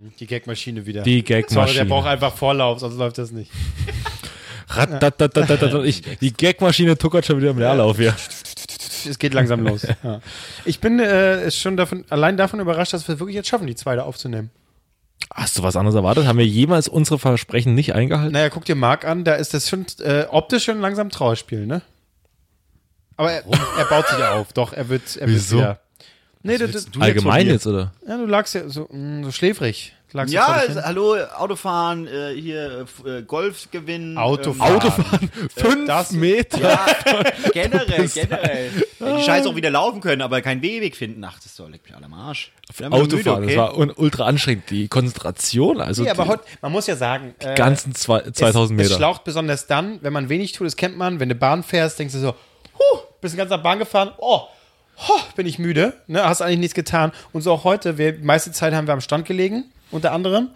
Die 0.00 0.26
Gagmaschine 0.26 0.86
wieder. 0.86 1.02
Die 1.02 1.18
Sorry, 1.18 1.24
der 1.24 1.42
Gagmaschine. 1.42 1.84
braucht 1.84 2.06
einfach 2.06 2.34
Vorlauf, 2.34 2.80
sonst 2.80 2.96
läuft 2.96 3.18
das 3.18 3.32
nicht. 3.32 3.50
Ratatatatatatat. 4.68 5.84
Ich, 5.84 6.02
die 6.20 6.32
Gagmaschine 6.32 6.96
tuckert 6.96 7.26
schon 7.26 7.38
wieder 7.38 7.50
im 7.50 7.58
Leerlauf 7.58 7.98
hier. 7.98 8.14
Es 9.08 9.18
geht 9.18 9.34
langsam 9.34 9.60
los. 9.66 9.86
Ja. 10.02 10.20
Ich 10.64 10.80
bin 10.80 11.00
äh, 11.00 11.50
schon 11.50 11.76
davon, 11.76 12.04
allein 12.08 12.36
davon 12.36 12.60
überrascht, 12.60 12.94
dass 12.94 13.06
wir 13.08 13.18
wirklich 13.20 13.36
jetzt 13.36 13.48
schaffen, 13.48 13.66
die 13.66 13.74
zweite 13.74 14.04
aufzunehmen. 14.04 14.50
Hast 15.34 15.58
du 15.58 15.62
was 15.62 15.76
anderes 15.76 15.94
erwartet? 15.94 16.26
Haben 16.26 16.38
wir 16.38 16.46
jemals 16.46 16.88
unsere 16.88 17.18
Versprechen 17.18 17.74
nicht 17.74 17.94
eingehalten? 17.94 18.32
Naja, 18.32 18.48
guck 18.48 18.64
dir 18.64 18.74
Marc 18.74 19.04
an, 19.04 19.24
da 19.24 19.34
ist 19.34 19.52
das 19.52 19.68
schon 19.68 19.84
äh, 20.02 20.24
optisch 20.30 20.64
schon 20.64 20.80
langsam 20.80 21.10
Trauerspiel, 21.10 21.66
ne? 21.66 21.82
Aber 23.16 23.30
er, 23.32 23.44
er 23.78 23.84
baut 23.84 24.08
sich 24.08 24.18
auf, 24.22 24.52
doch, 24.54 24.72
er 24.72 24.88
wird, 24.88 25.16
er 25.16 25.28
Wieso? 25.28 25.58
wird 25.58 25.64
wieder. 25.64 25.80
Nee, 26.42 26.56
du, 26.58 26.68
du, 26.68 26.80
du 26.80 27.00
Allgemein 27.00 27.46
jetzt 27.46 27.52
jetzt, 27.52 27.66
oder? 27.66 27.92
ja, 28.06 28.16
du 28.16 28.24
lagst 28.26 28.54
ja 28.54 28.68
so, 28.68 28.88
mh, 28.90 29.24
so 29.24 29.32
schläfrig. 29.32 29.92
Lagst 30.12 30.34
Ja, 30.34 30.46
also, 30.46 30.82
hallo, 30.82 31.16
Autofahren, 31.36 32.08
äh, 32.08 32.34
hier 32.34 32.84
äh, 33.04 33.22
Golf 33.22 33.70
gewinnen. 33.70 34.18
Autofahren. 34.18 34.74
Autofahren, 34.76 35.30
fünf 35.56 35.86
das- 35.86 36.10
Meter. 36.10 36.60
Ja, 36.60 36.86
generell, 37.52 38.08
generell. 38.08 38.70
Ja, 39.00 39.16
die 39.16 39.22
Scheiße 39.22 39.48
auch 39.48 39.56
wieder 39.56 39.70
laufen 39.70 40.00
können, 40.02 40.20
aber 40.20 40.42
keinen 40.42 40.60
Gehweg 40.60 40.94
finden. 40.94 41.24
Ach, 41.24 41.34
das 41.36 41.46
ist 41.46 41.58
doch, 41.58 41.68
leck 41.70 41.82
mich 41.84 41.94
alle 41.94 42.04
am 42.06 42.12
Arsch. 42.12 42.52
Autofahren, 42.90 43.40
müde, 43.40 43.54
das 43.54 43.56
war 43.56 43.76
un 43.78 43.90
ultra 43.90 44.24
anstrengend. 44.26 44.68
Die 44.68 44.88
Konzentration, 44.88 45.80
also 45.80 46.02
Nee, 46.02 46.10
aber 46.10 46.24
die 46.24 46.28
heute, 46.30 46.42
man 46.60 46.72
muss 46.72 46.86
ja 46.86 46.96
sagen, 46.96 47.34
äh, 47.38 47.54
ganzen 47.54 47.94
zwei, 47.94 48.20
2000 48.30 48.54
es, 48.78 48.82
Meter. 48.82 48.90
Es 48.90 48.96
schlaucht 48.96 49.24
besonders 49.24 49.66
dann, 49.68 50.00
wenn 50.02 50.12
man 50.12 50.28
wenig 50.28 50.52
tut, 50.52 50.66
das 50.66 50.76
kennt 50.76 50.98
man, 50.98 51.18
wenn 51.20 51.28
du 51.30 51.34
Bahn 51.34 51.62
fährst, 51.62 51.98
denkst 51.98 52.12
du 52.14 52.20
so, 52.20 52.34
huh, 52.78 52.98
bist 53.22 53.34
den 53.34 53.38
ganzen 53.38 53.52
Tag 53.54 53.62
Bahn 53.62 53.78
gefahren, 53.78 54.10
oh, 54.18 54.42
huh, 55.08 55.20
bin 55.36 55.46
ich 55.46 55.58
müde, 55.58 55.94
ne, 56.06 56.24
hast 56.24 56.42
eigentlich 56.42 56.58
nichts 56.60 56.74
getan. 56.74 57.12
Und 57.32 57.42
so 57.42 57.52
auch 57.52 57.64
heute, 57.64 57.98
wir, 57.98 58.12
die 58.12 58.24
meiste 58.24 58.52
Zeit 58.52 58.72
haben 58.74 58.86
wir 58.86 58.94
am 58.94 59.00
Strand 59.00 59.24
gelegen, 59.26 59.64
unter 59.90 60.12
anderem. 60.12 60.48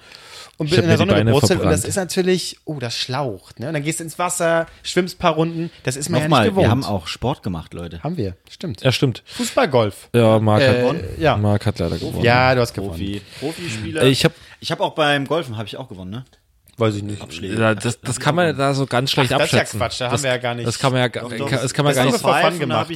Und 0.57 0.71
bin 0.71 0.77
hab 0.79 0.85
in 0.85 0.89
der 0.89 0.99
Sonne 0.99 1.25
gebrutzelt 1.25 1.59
und 1.61 1.69
das 1.69 1.85
ist 1.85 1.97
natürlich, 1.97 2.59
oh, 2.65 2.79
das 2.79 2.97
schlaucht. 2.97 3.59
Ne? 3.59 3.67
Und 3.67 3.75
dann 3.75 3.83
gehst 3.83 3.99
du 3.99 4.05
ins 4.05 4.21
Wasser, 4.21 4.67
schwimmst 4.85 5.17
ein 5.17 5.19
paar 5.19 5.33
Runden, 5.35 5.69
das 5.83 5.97
ist 5.97 6.11
mir 6.11 6.19
ja 6.19 6.23
nicht 6.23 6.31
Nochmal, 6.31 6.49
gewohnt. 6.51 6.65
wir 6.67 6.71
haben 6.71 6.85
auch 6.85 7.09
Sport 7.09 7.43
gemacht, 7.43 7.75
Leute. 7.75 8.05
Haben 8.05 8.17
wir, 8.17 8.37
stimmt. 8.49 8.81
ja, 8.83 8.93
stimmt. 8.93 9.25
Fußballgolf. 9.27 10.11
Ja, 10.15 10.39
Marc 10.39 10.63
Äh, 10.63 10.89
hat, 10.89 10.97
ja. 11.19 11.37
Marc 11.37 11.67
hat 11.67 11.81
leider 11.81 11.99
gewonnen. 11.99 12.23
Ja, 12.23 12.55
du 12.55 12.61
hast 12.61 12.73
gewonnen. 12.73 12.91
Profi, 12.93 13.21
Profispieler. 13.41 14.03
Äh, 14.03 14.11
Ich 14.11 14.25
habe 14.25 14.35
ich 14.61 14.71
habe 14.71 14.85
auch 14.85 14.95
beim 14.95 15.27
Golfen 15.27 15.57
habe 15.57 15.67
ich 15.67 15.77
auch 15.77 15.89
gewonnen, 15.89 16.13
ne? 16.13 16.25
Weiß 16.77 16.97
ich 16.97 17.03
nicht. 17.05 17.21
das, 17.85 18.01
das 18.01 18.19
kann 18.21 18.35
man 18.35 18.57
da 18.57 18.75
so 18.75 18.87
ganz 18.87 19.11
schlecht 19.13 19.33
Ach, 19.33 19.39
das 19.39 19.47
ist 19.47 19.53
ja 19.53 19.59
abschätzen. 19.61 19.79
Quatsch, 19.81 20.01
da 20.01 20.05
haben 20.07 20.13
das, 20.13 20.23
wir 20.25 20.31
ja 20.31 20.37
gar 20.39 20.55
nicht- 20.55 20.67
Das 20.67 20.79
kann 20.79 20.93
man 20.93 21.01
ja, 21.03 21.09
Doch, 21.09 21.29
gar- 21.31 21.39
doch, 21.39 21.51
das 21.51 21.73
kann 21.73 21.85
man 21.85 21.95
das 21.95 21.99
gar 22.03 22.07
ist 22.07 22.13
nicht. 22.15 22.23
for 22.23 22.51
fun 22.51 22.59
gemacht. 22.59 22.91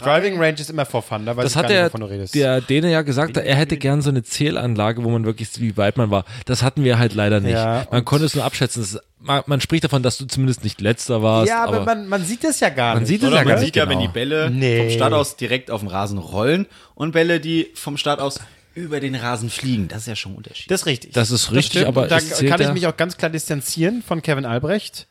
Driving 0.18 0.38
Range 0.38 0.54
ist 0.60 0.70
immer 0.70 0.86
for 0.86 1.02
fun, 1.02 1.26
da 1.26 1.36
weiß 1.36 1.42
Das 1.44 1.52
ich 1.52 1.56
hat 1.56 1.62
gar 1.64 1.68
nicht, 1.70 1.78
der, 1.78 1.86
wovon 1.86 2.00
du 2.02 2.06
redest. 2.06 2.34
der 2.34 2.60
Däne 2.60 2.92
ja 2.92 3.02
gesagt, 3.02 3.36
er 3.36 3.56
hätte 3.56 3.76
gern 3.78 4.02
so 4.02 4.10
eine 4.10 4.22
Zählanlage, 4.22 5.02
wo 5.02 5.08
man 5.10 5.24
wirklich 5.24 5.48
sieht, 5.48 5.62
wie 5.62 5.76
weit 5.76 5.96
man 5.96 6.10
war. 6.10 6.24
Das 6.44 6.62
hatten 6.62 6.84
wir 6.84 6.98
halt 6.98 7.14
leider 7.14 7.40
nicht. 7.40 7.54
Ja, 7.54 7.86
man 7.90 8.04
konnte 8.04 8.26
es 8.26 8.34
nur 8.36 8.44
abschätzen. 8.44 8.82
Das, 8.82 9.00
man, 9.18 9.42
man 9.46 9.60
spricht 9.60 9.82
davon, 9.84 10.02
dass 10.04 10.18
du 10.18 10.26
zumindest 10.26 10.62
nicht 10.62 10.80
letzter 10.80 11.22
warst. 11.22 11.48
ja, 11.48 11.64
aber, 11.64 11.76
aber 11.78 11.84
man, 11.86 12.06
man 12.08 12.24
sieht 12.24 12.44
das 12.44 12.60
ja 12.60 12.68
gar 12.68 12.94
Man 12.94 13.02
nicht. 13.02 13.08
sieht 13.08 13.22
es 13.22 13.28
Oder 13.28 13.38
ja 13.38 13.42
man 13.42 13.48
gar 13.48 13.58
sieht 13.58 13.66
nicht 13.68 13.76
ja, 13.76 13.84
genau. 13.86 13.96
wenn 13.98 14.06
die 14.06 14.12
Bälle 14.12 14.50
Nee. 14.50 14.78
vom 14.82 14.90
Start 14.90 15.12
aus 15.14 15.36
direkt 15.36 15.70
auf 15.70 15.80
dem 15.80 15.88
Rasen 15.88 16.18
rollen 16.18 16.66
und 16.94 17.12
Bälle, 17.12 17.40
die 17.40 17.70
vom 17.74 17.96
Start 17.96 18.20
aus 18.20 18.38
über 18.76 19.00
den 19.00 19.14
Rasen 19.16 19.50
fliegen. 19.50 19.88
Das 19.88 20.00
ist 20.02 20.06
ja 20.06 20.14
schon 20.16 20.32
ein 20.32 20.36
Unterschied. 20.36 20.70
Das 20.70 20.82
ist 20.82 20.86
richtig. 20.86 21.12
Das 21.14 21.30
ist 21.30 21.50
richtig, 21.50 21.80
stimmt. 21.80 21.86
aber 21.86 22.06
da 22.06 22.20
kann 22.20 22.60
ich 22.60 22.66
ja- 22.66 22.72
mich 22.72 22.86
auch 22.86 22.96
ganz 22.96 23.16
klar 23.16 23.30
distanzieren 23.30 24.02
von 24.06 24.22
Kevin 24.22 24.44
Albrecht. 24.44 25.06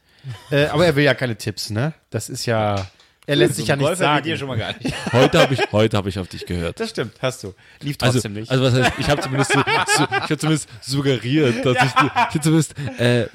äh, 0.52 0.66
aber 0.68 0.86
er 0.86 0.96
will 0.96 1.04
ja 1.04 1.14
keine 1.14 1.36
Tipps, 1.38 1.70
ne? 1.70 1.94
Das 2.10 2.30
ist 2.30 2.46
ja. 2.46 2.88
Er 3.28 3.36
lässt 3.38 3.56
sich 3.56 3.66
ja 3.68 3.76
nicht 3.76 3.84
Golfer 3.84 4.04
sagen. 4.04 4.24
dir 4.24 4.38
schon 4.38 4.48
mal 4.48 4.56
gar 4.58 4.74
nicht. 4.78 4.94
heute 5.12 5.40
habe 5.40 5.56
ich, 5.56 5.72
heute 5.72 5.98
habe 5.98 6.10
ich 6.10 6.20
auf 6.20 6.28
dich 6.28 6.46
gehört. 6.46 6.80
Das 6.80 6.92
stimmt, 6.92 7.14
hast 7.24 7.44
du. 7.44 7.56
Lief 7.82 7.96
Also, 8.00 8.14
trotzdem 8.20 8.34
nicht. 8.34 8.52
also 8.52 8.64
was 8.64 8.74
heißt, 8.76 8.92
ich 9.00 9.10
habe 9.10 9.20
zumindest, 9.22 9.52
so, 9.54 9.60
so, 9.98 10.04
ich 10.04 10.10
hab 10.30 10.40
zumindest 10.40 10.70
suggeriert, 10.82 11.66
dass 11.66 11.76
ich, 11.78 11.92
die- 11.94 12.06
ich 12.06 12.12
hab 12.36 12.44
zumindest 12.44 12.76
äh, 13.00 13.26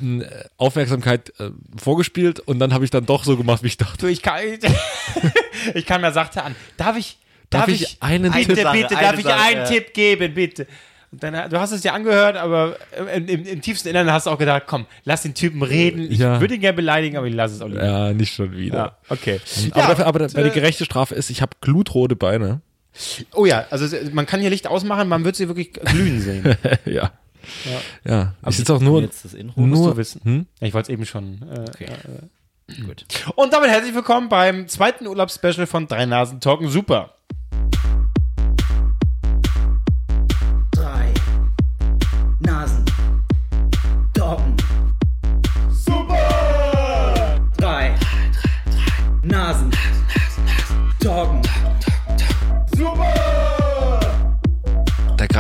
Aufmerksamkeit 0.59 1.33
äh, 1.41 1.51
vorgespielt 1.77 2.39
und 2.39 2.61
dann 2.61 2.73
habe 2.73 2.85
ich 2.85 2.91
dann 2.93 3.05
doch 3.07 3.25
so 3.25 3.37
gemacht, 3.37 3.65
wie 3.65 3.67
ich 3.69 3.79
dachte. 3.79 3.99
du, 3.99 4.07
ich 4.07 4.23
kann, 4.23 4.41
ich 5.75 5.87
kam 5.87 6.03
ja 6.03 6.13
sachte 6.13 6.43
an. 6.45 6.55
Darf 6.77 6.97
ich, 6.97 7.19
Darf 7.51 7.63
darf, 7.67 7.69
ich 7.75 7.83
ich, 7.83 7.97
einen 8.01 8.31
bitte, 8.33 8.55
Tipp- 8.55 8.73
bitte, 8.73 8.95
Sache, 8.95 9.03
darf 9.05 9.19
ich 9.19 9.25
Sache, 9.25 9.41
einen 9.43 9.57
ja. 9.59 9.65
Tipp 9.67 9.93
geben, 9.95 10.35
bitte? 10.35 10.67
Und 11.13 11.23
dann, 11.25 11.51
du 11.51 11.59
hast 11.59 11.73
es 11.73 11.81
dir 11.81 11.93
angehört, 11.93 12.37
aber 12.37 12.77
im, 13.17 13.27
im, 13.27 13.45
im 13.47 13.61
tiefsten 13.61 13.89
Inneren 13.89 14.13
hast 14.13 14.27
du 14.27 14.31
auch 14.31 14.39
gedacht, 14.39 14.63
komm, 14.69 14.87
lass 15.05 15.23
den 15.23 15.35
Typen 15.35 15.63
reden. 15.63 16.09
Ich 16.11 16.19
Ja. 16.21 16.41
würde 16.41 16.55
ihn 16.55 16.61
gerne 16.61 16.77
beleidigen, 16.77 17.17
aber 17.17 17.27
ich 17.27 17.35
lasse 17.35 17.57
es 17.57 17.61
auch 17.63 17.67
nicht. 17.69 17.83
Ja, 17.83 18.13
nicht 18.13 18.33
schon 18.33 18.53
wieder. 18.57 18.77
Ja, 18.77 18.97
okay. 19.09 19.41
Aber, 19.73 19.81
Ja, 19.81 19.89
dafür, 19.89 20.07
aber 20.07 20.21
und, 20.23 20.35
weil 20.37 20.45
die 20.45 20.51
äh, 20.51 20.55
gerechte 20.55 20.85
Strafe 20.85 21.17
ist, 21.17 21.29
ich 21.31 21.43
habe 21.43 21.57
glutrote 21.61 22.15
Beine. 22.15 22.61
Oh 23.35 23.45
ja, 23.47 23.67
also 23.71 23.97
man 24.13 24.27
kann 24.27 24.41
hier 24.41 24.51
Licht 24.51 24.69
ausmachen, 24.69 25.09
man 25.09 25.25
wird 25.25 25.35
sie 25.35 25.49
wirklich 25.49 25.73
glühen 25.73 26.21
sehen. 26.21 26.57
ja. 26.85 27.11
Ja. 28.05 28.35
Ich 28.49 28.57
sitze 28.59 28.75
auch 28.75 28.81
nur, 28.81 29.01
Jetzt 29.01 29.25
das 29.25 29.35
Intro. 29.35 29.61
Musst 29.61 29.83
nur 29.83 29.91
du 29.93 29.97
wissen. 29.97 30.21
Hm? 30.23 30.47
Ja, 30.61 30.67
ich 30.69 30.75
wollte 30.75 30.93
es 30.93 30.95
eben 30.95 31.07
schon. 31.07 31.41
Äh, 31.51 31.65
Okay. 31.71 31.87
Gut. 32.87 33.05
Und 33.35 33.53
damit 33.53 33.69
herzlich 33.71 33.95
willkommen 33.97 34.29
beim 34.29 34.69
zweiten 34.69 35.09
Urlaubsspecial 35.09 35.67
von 35.67 35.89
Drei 35.89 36.07
Nasen 36.07 36.39
Talken 36.39 36.69
Super. 36.69 37.17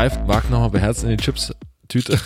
Greift 0.00 0.26
Marc 0.26 0.48
nochmal 0.48 0.70
beherzt 0.70 1.02
in 1.02 1.10
die 1.10 1.18
Chips-Tüte. 1.18 2.18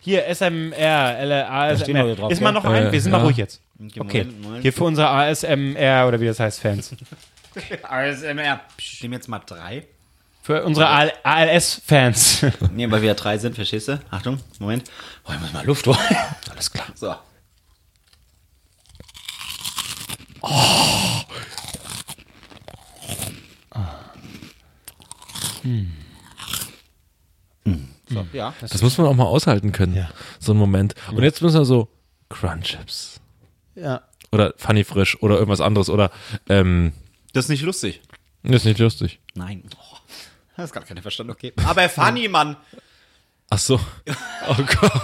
Hier, 0.00 0.32
SMR, 0.32 1.24
LA, 1.24 1.70
ASMR. 1.72 2.30
Ist 2.30 2.40
mal 2.40 2.52
noch 2.52 2.64
ein? 2.64 2.92
Wir 2.92 3.02
sind 3.02 3.10
mal 3.10 3.22
ruhig 3.22 3.36
jetzt. 3.36 3.60
Okay, 3.98 4.28
hier 4.62 4.72
für 4.72 4.84
unsere 4.84 5.08
ASMR 5.08 6.06
oder 6.06 6.20
wie 6.20 6.26
das 6.26 6.38
heißt, 6.38 6.60
Fans. 6.60 6.94
ASMR. 7.82 8.60
Ich 8.78 9.02
nehme 9.02 9.16
jetzt 9.16 9.26
mal 9.26 9.40
drei. 9.40 9.86
Für 10.40 10.62
unsere 10.62 10.86
ALS-Fans. 11.24 12.46
Nee, 12.72 12.88
weil 12.92 13.02
wir 13.02 13.08
ja 13.08 13.14
drei 13.14 13.38
sind, 13.38 13.56
verstehst 13.56 13.88
du? 13.88 13.98
Achtung, 14.12 14.38
Moment. 14.60 14.84
Oh, 15.28 15.32
ich 15.32 15.40
muss 15.40 15.52
mal 15.52 15.66
Luft 15.66 15.84
holen. 15.88 15.98
Alles 16.48 16.70
klar. 16.72 16.86
So. 16.94 17.16
So, 28.08 28.26
ja. 28.32 28.54
Das 28.60 28.82
muss 28.82 28.96
man 28.98 29.06
auch 29.08 29.14
mal 29.14 29.24
aushalten 29.24 29.72
können. 29.72 30.06
So 30.38 30.52
ein 30.52 30.58
Moment. 30.58 30.94
Und 31.12 31.22
jetzt 31.22 31.42
müssen 31.42 31.58
wir 31.58 31.64
so 31.64 31.88
Crunchips. 32.28 33.20
ja. 33.74 34.02
Oder 34.32 34.54
Funny 34.56 34.82
Frisch 34.84 35.22
oder 35.22 35.36
irgendwas 35.36 35.60
anderes. 35.60 35.88
Oder, 35.88 36.10
ähm, 36.48 36.92
Das 37.32 37.44
ist 37.44 37.48
nicht 37.48 37.62
lustig. 37.62 38.00
das 38.42 38.56
ist 38.56 38.64
nicht 38.64 38.78
lustig. 38.80 39.20
Nein. 39.34 39.62
Oh, 39.76 39.96
das 40.56 40.66
ist 40.66 40.72
gar 40.72 40.82
keiner 40.82 41.00
verstanden, 41.00 41.30
okay. 41.32 41.52
Aber 41.64 41.88
funny, 41.88 42.26
Mann. 42.28 42.56
Ach 43.50 43.58
so. 43.58 43.80
Oh 44.48 44.56
Gott. 44.56 45.00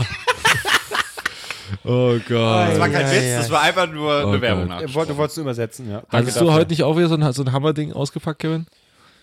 Oh 1.85 2.19
Gott. 2.29 2.69
Das 2.69 2.79
war 2.81 2.89
kein 2.89 3.07
Ja, 3.07 3.13
Witz, 3.13 3.25
ja. 3.25 3.39
das 3.39 3.51
war 3.51 3.63
einfach 3.63 3.89
nur 3.91 4.15
eine 4.15 4.27
Oh 4.37 4.41
Werbung. 4.41 4.69
Gott. 4.69 5.09
Du 5.09 5.17
wolltest, 5.17 5.39
übersetzen, 5.39 5.89
ja. 5.91 5.99
Danke 6.01 6.17
Hattest 6.17 6.37
du 6.37 6.41
dafür. 6.45 6.55
heute 6.55 6.71
nicht 6.71 6.83
auch 6.83 6.97
wieder 6.97 7.09
so 7.09 7.15
ein, 7.17 7.33
so 7.33 7.43
ein 7.43 7.53
Hammerding 7.53 7.93
ausgepackt, 7.93 8.41
Kevin? 8.41 8.67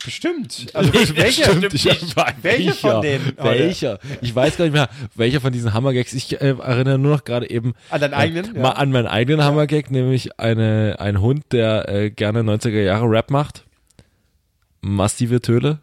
Bestimmt. 0.04 0.68
Also 0.74 0.94
welche? 1.16 1.44
Stimmt, 1.44 1.74
ich 1.74 1.86
Welche 2.42 2.74
von 2.74 3.02
denen? 3.02 3.34
Welcher? 3.38 4.00
Ich 4.22 4.34
weiß 4.34 4.58
gar 4.58 4.66
nicht 4.66 4.74
mehr, 4.74 4.90
welcher 5.16 5.42
von 5.42 5.52
diesen 5.52 5.74
Hammergags. 5.74 6.14
Ich 6.14 6.40
äh, 6.42 6.56
erinnere 6.58 6.98
nur 6.98 7.16
noch 7.16 7.24
gerade 7.26 7.50
eben 7.50 7.74
An 7.90 8.00
deinen 8.00 8.14
eigenen? 8.14 8.56
äh, 8.56 8.60
mal 8.60 8.72
an 8.72 8.92
meinen 8.92 9.08
eigenen 9.08 9.44
Hammergag, 9.44 9.92
nämlich 9.92 10.40
eine, 10.40 10.96
ein 11.00 11.20
Hund, 11.22 11.44
der 11.52 11.90
äh, 11.90 12.10
gerne 12.12 12.42
90er 12.42 12.82
Jahre 12.82 13.10
Rap 13.10 13.30
macht. 13.30 13.66
Massive 14.82 15.42
Töle. 15.42 15.80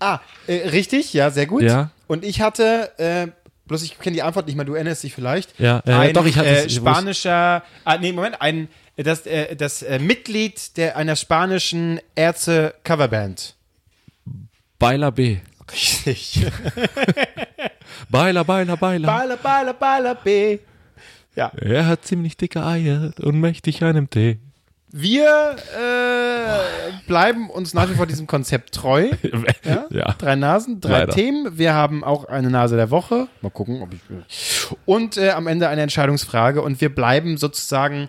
Ah, 0.00 0.20
äh, 0.46 0.68
richtig, 0.68 1.12
ja, 1.12 1.30
sehr 1.30 1.46
gut. 1.46 1.62
Ja. 1.62 1.90
Und 2.08 2.24
ich 2.24 2.40
hatte, 2.40 2.90
äh, 2.98 3.28
bloß 3.66 3.82
ich 3.82 3.98
kenne 3.98 4.14
die 4.14 4.22
Antwort 4.22 4.46
nicht 4.46 4.56
mehr, 4.56 4.64
du 4.64 4.74
erinnerst 4.74 5.04
dich 5.04 5.14
vielleicht. 5.14 5.58
Ja, 5.60 5.82
äh, 5.86 5.92
ein 5.92 6.14
doch, 6.14 6.26
ich 6.26 6.36
hatte 6.36 6.64
äh, 6.64 6.68
spanischer, 6.68 7.62
ah, 7.84 7.98
nee, 7.98 8.12
Moment, 8.12 8.40
ein, 8.40 8.68
das, 9.04 9.26
äh, 9.26 9.56
das 9.56 9.82
äh, 9.82 9.98
Mitglied 9.98 10.76
der, 10.76 10.96
einer 10.96 11.16
spanischen 11.16 12.00
Ärzte-Coverband. 12.14 13.54
Baila 14.78 15.10
B. 15.10 15.38
Richtig. 15.72 16.46
Baila, 18.10 18.42
baila, 18.42 18.76
baila. 18.76 19.06
Baila, 19.06 19.36
baila, 19.36 19.72
baila, 19.72 20.14
B. 20.14 20.58
Ja. 21.34 21.52
Er 21.56 21.86
hat 21.86 22.04
ziemlich 22.04 22.36
dicke 22.36 22.64
Eier 22.64 23.12
und 23.20 23.40
mächtig 23.40 23.82
einem 23.82 24.08
Tee. 24.08 24.38
Wir 24.90 25.56
äh, 25.76 27.06
bleiben 27.06 27.50
uns 27.50 27.74
nach 27.74 27.90
wie 27.90 27.94
vor 27.94 28.06
diesem 28.06 28.26
Konzept 28.26 28.74
treu. 28.74 29.10
Ja? 29.64 29.84
Ja. 29.90 30.14
Drei 30.16 30.34
Nasen, 30.34 30.80
drei 30.80 31.00
Leider. 31.00 31.12
Themen. 31.12 31.58
Wir 31.58 31.74
haben 31.74 32.02
auch 32.02 32.24
eine 32.24 32.48
Nase 32.48 32.76
der 32.76 32.90
Woche. 32.90 33.28
Mal 33.42 33.50
gucken, 33.50 33.82
ob 33.82 33.92
ich 33.92 34.00
will. 34.08 34.24
Und 34.86 35.18
äh, 35.18 35.30
am 35.30 35.46
Ende 35.46 35.68
eine 35.68 35.82
Entscheidungsfrage. 35.82 36.62
Und 36.62 36.80
wir 36.80 36.94
bleiben 36.94 37.36
sozusagen. 37.36 38.08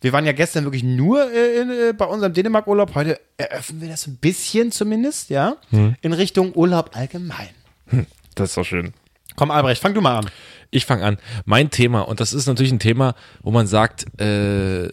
Wir 0.00 0.12
waren 0.12 0.24
ja 0.26 0.32
gestern 0.32 0.64
wirklich 0.64 0.84
nur 0.84 1.30
äh, 1.32 1.60
in, 1.60 1.70
äh, 1.70 1.92
bei 1.92 2.04
unserem 2.04 2.32
Dänemark-Urlaub. 2.32 2.94
Heute 2.94 3.20
eröffnen 3.36 3.80
wir 3.80 3.88
das 3.88 4.06
ein 4.06 4.16
bisschen 4.16 4.70
zumindest, 4.70 5.30
ja, 5.30 5.56
Hm. 5.70 5.96
in 6.00 6.12
Richtung 6.12 6.52
Urlaub 6.54 6.90
allgemein. 6.94 7.48
Das 8.34 8.50
ist 8.50 8.56
doch 8.56 8.64
schön. 8.64 8.92
Komm, 9.34 9.50
Albrecht, 9.50 9.80
fang 9.82 9.94
du 9.94 10.00
mal 10.00 10.18
an. 10.18 10.30
Ich 10.70 10.84
fange 10.86 11.04
an. 11.04 11.18
Mein 11.44 11.70
Thema, 11.70 12.02
und 12.02 12.20
das 12.20 12.32
ist 12.32 12.46
natürlich 12.46 12.72
ein 12.72 12.78
Thema, 12.78 13.14
wo 13.42 13.50
man 13.50 13.66
sagt, 13.66 14.06
äh, 14.20 14.88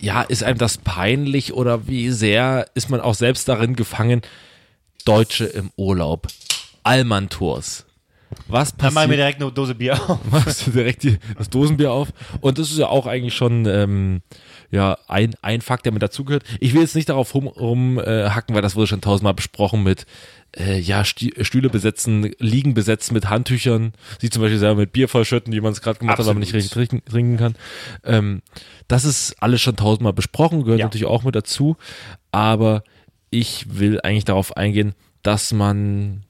ja, 0.00 0.22
ist 0.22 0.42
einem 0.42 0.58
das 0.58 0.78
peinlich 0.78 1.52
oder 1.52 1.86
wie 1.86 2.10
sehr 2.10 2.66
ist 2.74 2.90
man 2.90 3.00
auch 3.00 3.14
selbst 3.14 3.48
darin 3.48 3.76
gefangen? 3.76 4.22
Deutsche 5.04 5.44
im 5.44 5.70
Urlaub. 5.76 6.28
Allmann-Tours. 6.84 7.84
Was 8.48 8.76
Dann 8.76 8.86
machen 8.94 9.10
wir 9.10 9.16
passiert? 9.16 9.18
direkt 9.18 9.42
eine 9.42 9.52
Dose 9.52 9.74
Bier 9.74 9.94
auf. 10.10 10.18
Machst 10.30 10.66
du 10.66 10.70
direkt 10.70 11.02
die, 11.02 11.18
das 11.36 11.48
Dosenbier 11.50 11.92
auf. 11.92 12.08
Und 12.40 12.58
das 12.58 12.70
ist 12.70 12.78
ja 12.78 12.88
auch 12.88 13.06
eigentlich 13.06 13.34
schon 13.34 13.66
ähm, 13.66 14.22
ja, 14.70 14.98
ein, 15.08 15.34
ein 15.42 15.60
Fakt, 15.60 15.84
der 15.86 15.92
mit 15.92 16.02
dazugehört. 16.02 16.44
Ich 16.60 16.74
will 16.74 16.80
jetzt 16.82 16.94
nicht 16.94 17.08
darauf 17.08 17.34
rumhacken, 17.34 17.60
rum, 17.60 17.98
äh, 17.98 18.28
weil 18.48 18.62
das 18.62 18.76
wurde 18.76 18.86
schon 18.88 19.00
tausendmal 19.00 19.34
besprochen 19.34 19.82
mit 19.82 20.06
äh, 20.56 20.78
ja, 20.78 21.04
Stühle 21.04 21.70
besetzen, 21.70 22.30
Liegen 22.38 22.74
besetzen 22.74 23.14
mit 23.14 23.30
Handtüchern, 23.30 23.92
sie 24.20 24.28
zum 24.30 24.42
Beispiel 24.42 24.58
selber 24.58 24.80
mit 24.80 24.92
Bier 24.92 25.08
vollschütten, 25.08 25.52
wie 25.52 25.60
man 25.60 25.72
es 25.72 25.80
gerade 25.80 25.98
gemacht 25.98 26.18
hat, 26.18 26.26
aber 26.26 26.38
nicht 26.38 26.52
richtig 26.52 26.72
trinken, 26.72 27.02
trinken 27.04 27.36
kann. 27.38 27.54
Ähm, 28.04 28.42
das 28.88 29.04
ist 29.04 29.34
alles 29.42 29.62
schon 29.62 29.76
tausendmal 29.76 30.12
besprochen, 30.12 30.64
gehört 30.64 30.80
Ja. 30.80 30.86
natürlich 30.86 31.06
auch 31.06 31.22
mit 31.24 31.34
dazu. 31.34 31.76
Aber 32.32 32.82
ich 33.30 33.78
will 33.78 34.00
eigentlich 34.02 34.24
darauf 34.26 34.56
eingehen, 34.56 34.94
dass 35.22 35.52
man 35.52 36.24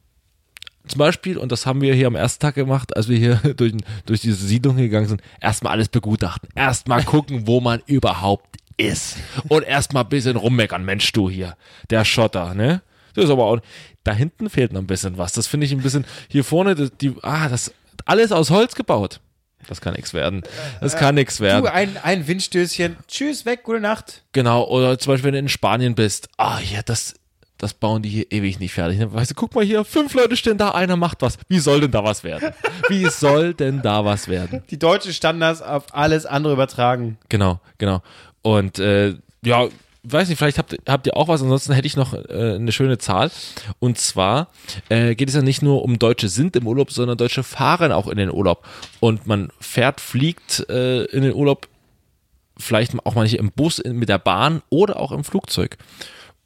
zum 0.87 0.99
Beispiel, 0.99 1.39
und 1.39 1.53
das 1.53 1.67
haben 1.67 1.81
wir 1.81 1.95
hier 1.95 2.07
am 2.07 2.17
ersten 2.17 2.41
Tag 2.41 2.55
gemacht, 2.55 2.97
als 2.97 3.09
wir 3.09 3.19
hier 3.19 3.37
durch, 3.57 3.73
durch 4.07 4.21
diese 4.21 4.47
Siedlung 4.47 4.77
gegangen 4.77 5.09
sind, 5.09 5.23
erstmal 5.41 5.73
alles 5.73 5.89
begutachten. 5.89 6.49
Erstmal 6.55 7.05
gucken, 7.05 7.47
wo 7.47 7.61
man 7.61 7.83
überhaupt 7.87 8.57
ist. 8.77 9.17
Und 9.49 9.65
erstmal 9.65 10.05
ein 10.05 10.09
bisschen 10.09 10.37
rummeckern. 10.37 10.85
Mensch, 10.85 11.13
du 11.13 11.31
hier, 11.31 11.57
der 11.91 12.05
Schotter, 12.05 12.55
ne? 12.55 12.83
Das 13.15 13.27
ist 13.27 13.31
aber 13.31 13.45
auch, 13.45 13.59
da 14.05 14.13
hinten 14.13 14.49
fehlt 14.49 14.73
noch 14.73 14.81
ein 14.81 14.87
bisschen 14.87 15.19
was. 15.19 15.33
Das 15.33 15.47
finde 15.47 15.67
ich 15.67 15.73
ein 15.73 15.83
bisschen, 15.83 16.07
hier 16.29 16.45
vorne, 16.45 16.75
das, 16.75 16.91
die, 17.01 17.15
ah, 17.23 17.49
das, 17.49 17.73
alles 18.05 18.33
aus 18.33 18.51
Holz 18.51 18.75
gebaut. 18.75 19.21
Das 19.69 19.81
kann 19.81 19.95
nichts 19.95 20.13
werden. 20.13 20.43
Das 20.81 20.97
kann 20.97 21.15
nichts 21.15 21.41
werden. 21.41 21.63
Du, 21.63 21.73
ein, 21.73 21.97
ein 22.03 22.27
Windstößchen. 22.27 22.97
Tschüss, 23.07 23.47
weg, 23.47 23.63
gute 23.63 23.79
Nacht. 23.79 24.25
Genau, 24.33 24.67
oder 24.67 24.99
zum 24.99 25.13
Beispiel, 25.13 25.27
wenn 25.27 25.35
du 25.35 25.39
in 25.39 25.49
Spanien 25.49 25.95
bist. 25.95 26.29
Ah, 26.37 26.59
ja, 26.59 26.83
das, 26.83 27.15
das 27.63 27.75
bauen 27.75 28.03
die 28.03 28.09
hier 28.09 28.33
ewig 28.33 28.59
nicht 28.59 28.75
fertig. 28.75 28.99
Weißt 29.01 29.31
du, 29.31 29.35
guck 29.37 29.55
mal 29.55 29.65
hier, 29.65 29.85
fünf 29.85 30.15
Leute 30.15 30.37
stehen 30.37 30.59
da, 30.59 30.71
einer 30.71 30.97
macht 30.97 31.23
was. 31.23 31.39
Wie 31.49 31.61
soll 31.61 31.81
denn 31.81 31.93
da 31.93 32.03
was 32.03 32.25
werden? 32.25 32.53
Wie 32.89 33.07
soll 33.11 33.55
denn 33.55 33.83
da 33.83 34.05
was 34.05 34.27
werden? 34.27 34.65
Die 34.71 34.79
deutschen 34.79 35.13
Standards 35.13 35.63
auf 35.63 35.95
alles 35.95 36.27
andere 36.27 36.55
übertragen. 36.55 37.19
Genau, 37.29 37.61
genau. 37.79 38.03
Und 38.43 38.81
äh, 38.81 39.15
ja, 39.45 39.69
weiß 40.03 40.29
nicht, 40.29 40.39
vielleicht 40.39 40.59
habt, 40.59 40.77
habt 40.89 41.07
ihr 41.07 41.17
auch 41.17 41.29
was, 41.29 41.41
ansonsten 41.41 41.73
hätte 41.73 41.87
ich 41.87 41.97
noch 41.97 42.15
äh, 42.15 42.57
eine 42.57 42.73
schöne 42.73 42.99
Zahl. 42.99 43.31
Und 43.79 43.97
zwar 43.97 44.49
äh, 44.89 45.15
geht 45.15 45.29
es 45.29 45.37
ja 45.37 45.43
nicht 45.43 45.63
nur 45.63 45.85
um 45.85 46.01
Deutsche 46.01 46.29
sind 46.29 46.57
im 46.57 46.67
Urlaub, 46.67 46.91
sondern 46.91 47.17
Deutsche 47.17 47.45
fahren 47.45 47.93
auch 47.93 48.09
in 48.09 48.17
den 48.17 48.33
Urlaub. 48.33 48.67
Und 48.99 49.29
man 49.29 49.53
fährt, 49.61 50.01
fliegt 50.01 50.69
äh, 50.69 51.05
in 51.05 51.23
den 51.23 51.35
Urlaub, 51.35 51.69
vielleicht 52.59 52.95
auch 53.07 53.15
manche 53.15 53.37
im 53.37 53.53
Bus, 53.53 53.79
in, 53.79 53.97
mit 53.99 54.09
der 54.09 54.19
Bahn 54.19 54.63
oder 54.69 54.99
auch 54.99 55.13
im 55.13 55.23
Flugzeug. 55.23 55.79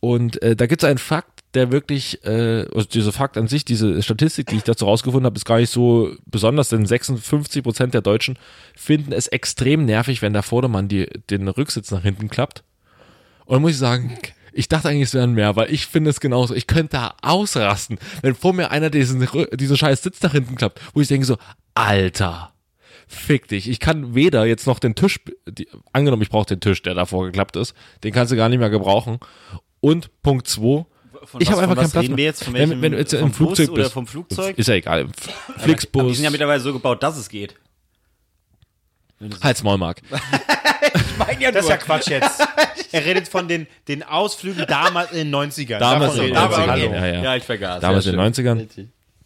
Und 0.06 0.40
äh, 0.40 0.54
da 0.54 0.66
gibt 0.66 0.84
es 0.84 0.88
einen 0.88 0.98
Fakt, 0.98 1.40
der 1.54 1.72
wirklich, 1.72 2.24
äh, 2.24 2.64
also 2.72 2.86
dieser 2.86 3.10
Fakt 3.10 3.36
an 3.36 3.48
sich, 3.48 3.64
diese 3.64 4.00
Statistik, 4.04 4.46
die 4.46 4.54
ich 4.58 4.62
dazu 4.62 4.84
rausgefunden 4.84 5.26
habe, 5.26 5.34
ist 5.34 5.44
gar 5.44 5.58
nicht 5.58 5.72
so 5.72 6.12
besonders, 6.26 6.68
denn 6.68 6.86
56 6.86 7.64
Prozent 7.64 7.92
der 7.92 8.02
Deutschen 8.02 8.38
finden 8.76 9.10
es 9.10 9.26
extrem 9.26 9.84
nervig, 9.84 10.22
wenn 10.22 10.32
der 10.32 10.44
Vordermann 10.44 10.86
die, 10.86 11.08
den 11.28 11.48
Rücksitz 11.48 11.90
nach 11.90 12.02
hinten 12.02 12.28
klappt. 12.28 12.62
Und 13.46 13.54
dann 13.54 13.62
muss 13.62 13.72
ich 13.72 13.78
sagen, 13.78 14.16
ich 14.52 14.68
dachte 14.68 14.90
eigentlich, 14.90 15.08
es 15.08 15.14
wären 15.14 15.34
mehr, 15.34 15.56
weil 15.56 15.72
ich 15.72 15.86
finde 15.86 16.10
es 16.10 16.20
genauso. 16.20 16.54
Ich 16.54 16.68
könnte 16.68 16.98
da 16.98 17.16
ausrasten, 17.22 17.98
wenn 18.22 18.36
vor 18.36 18.52
mir 18.52 18.70
einer 18.70 18.90
diesen, 18.90 19.26
diesen 19.54 19.76
scheiß 19.76 20.04
Sitz 20.04 20.22
nach 20.22 20.32
hinten 20.32 20.54
klappt, 20.54 20.80
wo 20.94 21.00
ich 21.00 21.08
denke 21.08 21.26
so, 21.26 21.36
Alter, 21.74 22.52
fick 23.08 23.48
dich. 23.48 23.68
Ich 23.68 23.80
kann 23.80 24.14
weder 24.14 24.44
jetzt 24.46 24.68
noch 24.68 24.78
den 24.78 24.94
Tisch, 24.94 25.20
die, 25.48 25.68
angenommen, 25.92 26.22
ich 26.22 26.30
brauche 26.30 26.46
den 26.46 26.60
Tisch, 26.60 26.82
der 26.82 26.94
davor 26.94 27.26
geklappt 27.26 27.56
ist, 27.56 27.74
den 28.04 28.12
kannst 28.12 28.32
du 28.32 28.36
gar 28.36 28.48
nicht 28.48 28.58
mehr 28.58 28.70
gebrauchen. 28.70 29.18
Und 29.86 30.22
Punkt 30.22 30.48
zwei, 30.48 30.84
Von 31.24 31.40
ich 31.40 31.48
was- 31.48 31.52
habe 31.60 31.62
einfach 31.62 31.76
keinen 31.76 31.90
Platz 31.90 31.94
reden 32.02 32.08
mehr. 32.12 32.16
wir 32.18 32.24
jetzt? 32.24 32.44
Von 32.44 32.54
wenn, 32.54 32.70
welchem- 32.70 32.82
wenn 32.82 32.92
du 32.92 32.98
jetzt 32.98 33.14
vom 33.14 33.22
im 33.28 33.32
Flugzeug 33.32 33.66
Bus 33.68 33.72
oder 33.74 33.82
bist. 33.84 33.92
vom 33.94 34.06
Flugzeug? 34.06 34.58
Ist 34.58 34.66
ja 34.68 34.74
egal. 34.74 35.00
Im 35.02 35.10
F- 35.10 35.28
Aber 35.48 35.54
die 35.58 35.62
Flixbus, 35.62 36.16
sind 36.16 36.24
ja 36.24 36.30
mittlerweile 36.30 36.60
so 36.60 36.72
gebaut, 36.72 37.02
dass 37.02 37.16
es 37.16 37.28
geht. 37.28 37.54
halt 39.42 39.56
Smallmark. 39.56 40.02
Das 41.52 41.64
ist 41.64 41.68
ja 41.70 41.76
Quatsch 41.78 42.08
jetzt. 42.08 42.40
er 42.92 43.04
redet 43.04 43.26
von 43.28 43.48
den, 43.48 43.66
den 43.88 44.02
Ausflügen 44.02 44.64
damals 44.68 45.10
in 45.12 45.18
den 45.30 45.34
90ern. 45.34 45.78
Damals 45.78 46.14
in 46.16 46.26
den 46.26 46.36
reden 46.36 46.50
wir. 46.50 46.56
90ern, 46.58 46.66
Hallo. 46.70 46.92
ja, 46.94 47.06
ja. 47.22 47.36
ich 47.36 47.42
vergaß. 47.44 47.80
Damals 47.80 48.06
in 48.06 48.16
den 48.16 48.20
90ern. 48.20 48.66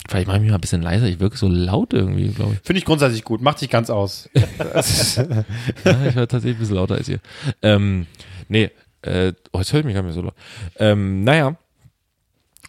Vielleicht 0.08 0.26
mache 0.26 0.36
ich 0.36 0.42
mich 0.42 0.50
mal 0.50 0.56
ein 0.56 0.60
bisschen 0.60 0.82
leiser. 0.82 1.06
Ich 1.06 1.20
wirke 1.20 1.36
so 1.36 1.48
laut 1.48 1.92
irgendwie, 1.92 2.28
glaube 2.28 2.54
ich. 2.54 2.60
Finde 2.64 2.78
ich 2.78 2.84
grundsätzlich 2.84 3.22
gut. 3.24 3.40
Macht 3.42 3.60
dich 3.60 3.68
ganz 3.70 3.90
aus. 3.90 4.28
Ja, 4.34 6.06
ich 6.06 6.16
war 6.16 6.28
tatsächlich 6.28 6.56
ein 6.56 6.58
bisschen 6.60 6.76
lauter 6.76 6.94
als 6.94 7.08
ihr. 7.08 7.18
Ähm, 7.62 8.06
nee, 8.48 8.70
äh, 9.02 9.32
oh, 9.52 9.58
jetzt 9.58 9.72
höre 9.72 9.80
ich 9.80 9.86
mich 9.86 9.94
gar 9.94 10.02
nicht 10.02 10.14
mehr 10.14 10.22
so 10.22 10.22
laut. 10.22 10.34
Ähm, 10.76 11.24
naja. 11.24 11.56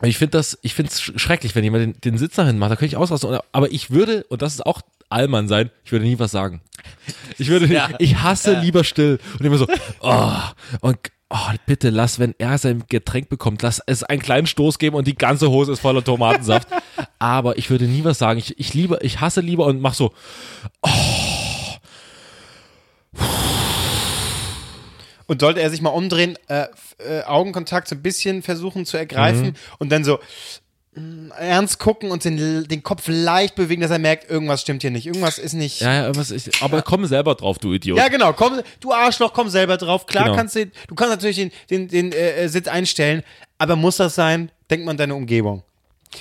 Ich 0.03 0.17
finde 0.17 0.37
das, 0.37 0.57
ich 0.63 0.73
finde 0.73 0.91
es 0.91 0.99
schrecklich, 0.99 1.53
wenn 1.53 1.63
jemand 1.63 1.83
den, 1.83 2.01
den 2.01 2.17
Sitz 2.17 2.35
dahin 2.35 2.57
macht, 2.57 2.71
da 2.71 2.75
könnte 2.75 2.95
ich 2.95 2.97
ausrasten. 2.97 3.37
Aber 3.51 3.71
ich 3.71 3.91
würde, 3.91 4.23
und 4.29 4.41
das 4.41 4.53
ist 4.53 4.65
auch 4.65 4.81
Allmann 5.09 5.47
sein, 5.47 5.69
ich 5.83 5.91
würde 5.91 6.05
nie 6.05 6.17
was 6.17 6.31
sagen. 6.31 6.61
Ich 7.37 7.49
würde, 7.49 7.69
ich 7.99 8.15
hasse 8.17 8.59
lieber 8.59 8.83
still. 8.83 9.19
Und 9.37 9.45
immer 9.45 9.57
so, 9.57 9.67
oh, 9.99 10.31
und 10.79 10.97
oh, 11.31 11.49
bitte 11.65 11.89
lass, 11.89 12.19
wenn 12.19 12.35
er 12.37 12.57
sein 12.57 12.83
Getränk 12.87 13.29
bekommt, 13.29 13.61
lass 13.61 13.81
es 13.85 14.03
einen 14.03 14.21
kleinen 14.21 14.47
Stoß 14.47 14.79
geben 14.79 14.95
und 14.95 15.07
die 15.07 15.15
ganze 15.15 15.49
Hose 15.49 15.71
ist 15.71 15.79
voller 15.79 16.03
Tomatensaft. 16.03 16.67
Aber 17.19 17.57
ich 17.57 17.69
würde 17.69 17.85
nie 17.85 18.03
was 18.03 18.17
sagen. 18.17 18.39
Ich, 18.39 18.59
ich 18.59 18.73
liebe, 18.73 18.99
ich 19.01 19.21
hasse 19.21 19.41
lieber 19.41 19.65
und 19.65 19.81
mach 19.81 19.93
so, 19.93 20.13
Und 25.31 25.39
sollte 25.39 25.61
er 25.61 25.69
sich 25.69 25.81
mal 25.81 25.91
umdrehen, 25.91 26.37
äh, 26.49 26.65
äh, 26.97 27.23
Augenkontakt 27.23 27.87
so 27.87 27.95
ein 27.95 28.01
bisschen 28.01 28.41
versuchen 28.43 28.85
zu 28.85 28.97
ergreifen 28.97 29.43
Mhm. 29.45 29.53
und 29.79 29.89
dann 29.89 30.03
so 30.03 30.19
mh, 30.93 31.33
ernst 31.37 31.79
gucken 31.79 32.11
und 32.11 32.25
den, 32.25 32.67
den 32.67 32.83
Kopf 32.83 33.03
leicht 33.07 33.55
bewegen, 33.55 33.81
dass 33.81 33.91
er 33.91 33.99
merkt, 33.99 34.29
irgendwas 34.29 34.59
stimmt 34.59 34.81
hier 34.81 34.91
nicht. 34.91 35.07
Irgendwas 35.07 35.37
ist 35.39 35.53
nicht. 35.53 35.79
ja, 35.79 35.93
ja, 36.07 36.15
was 36.17 36.31
ist, 36.31 36.61
aber 36.61 36.81
komm 36.81 37.05
selber 37.05 37.35
drauf, 37.35 37.59
du 37.59 37.71
Idiot. 37.71 37.97
Ja, 37.97 38.09
genau. 38.09 38.33
Komm, 38.33 38.59
du 38.81 38.91
Arschloch, 38.91 39.31
komm 39.31 39.47
selber 39.47 39.77
drauf. 39.77 40.05
Klar 40.05 40.25
Genau. 40.25 40.35
kannst 40.35 40.55
du, 40.57 40.65
du 40.65 40.95
kannst 40.95 41.11
natürlich 41.11 41.37
den, 41.37 41.51
den, 41.69 41.87
den 41.87 42.11
äh, 42.11 42.49
Sitz 42.49 42.67
einstellen, 42.67 43.23
aber 43.57 43.77
muss 43.77 43.95
das 43.95 44.15
sein? 44.15 44.51
Denk 44.69 44.83
mal 44.83 44.91
an 44.91 44.97
deine 44.97 45.15
Umgebung. 45.15 45.63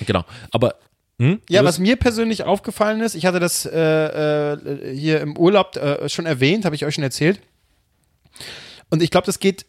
Genau. 0.06 0.24
Aber 0.52 0.76
hm? 1.18 1.40
Ja, 1.50 1.64
was 1.64 1.80
mir 1.80 1.96
persönlich 1.96 2.44
aufgefallen 2.44 3.00
ist, 3.00 3.16
ich 3.16 3.26
hatte 3.26 3.40
das 3.40 3.66
äh, 3.66 4.52
äh, 4.52 4.96
hier 4.96 5.20
im 5.20 5.36
Urlaub 5.36 5.74
äh, 5.74 6.08
schon 6.08 6.26
erwähnt, 6.26 6.64
habe 6.64 6.76
ich 6.76 6.84
euch 6.86 6.94
schon 6.94 7.02
erzählt. 7.02 7.40
Und 8.90 9.02
ich 9.02 9.10
glaube, 9.10 9.26
das 9.26 9.38
geht 9.38 9.66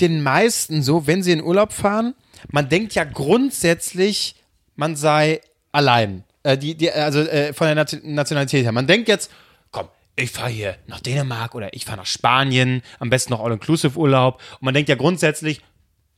den 0.00 0.22
meisten 0.22 0.82
so, 0.82 1.06
wenn 1.06 1.22
sie 1.22 1.32
in 1.32 1.42
Urlaub 1.42 1.72
fahren. 1.72 2.14
Man 2.50 2.68
denkt 2.68 2.94
ja 2.94 3.04
grundsätzlich, 3.04 4.36
man 4.74 4.96
sei 4.96 5.40
allein. 5.70 6.24
Äh, 6.42 6.58
die, 6.58 6.74
die, 6.74 6.90
also 6.90 7.20
äh, 7.20 7.52
von 7.52 7.66
der 7.66 7.74
Nation- 7.74 8.14
Nationalität 8.14 8.64
her. 8.64 8.72
Man 8.72 8.86
denkt 8.86 9.08
jetzt, 9.08 9.30
komm, 9.70 9.88
ich 10.16 10.30
fahre 10.30 10.50
hier 10.50 10.76
nach 10.86 11.00
Dänemark 11.00 11.54
oder 11.54 11.74
ich 11.74 11.84
fahre 11.84 11.98
nach 11.98 12.06
Spanien, 12.06 12.82
am 12.98 13.10
besten 13.10 13.32
noch 13.32 13.44
All-Inclusive-Urlaub. 13.44 14.40
Und 14.54 14.62
man 14.62 14.74
denkt 14.74 14.88
ja 14.88 14.96
grundsätzlich, 14.96 15.60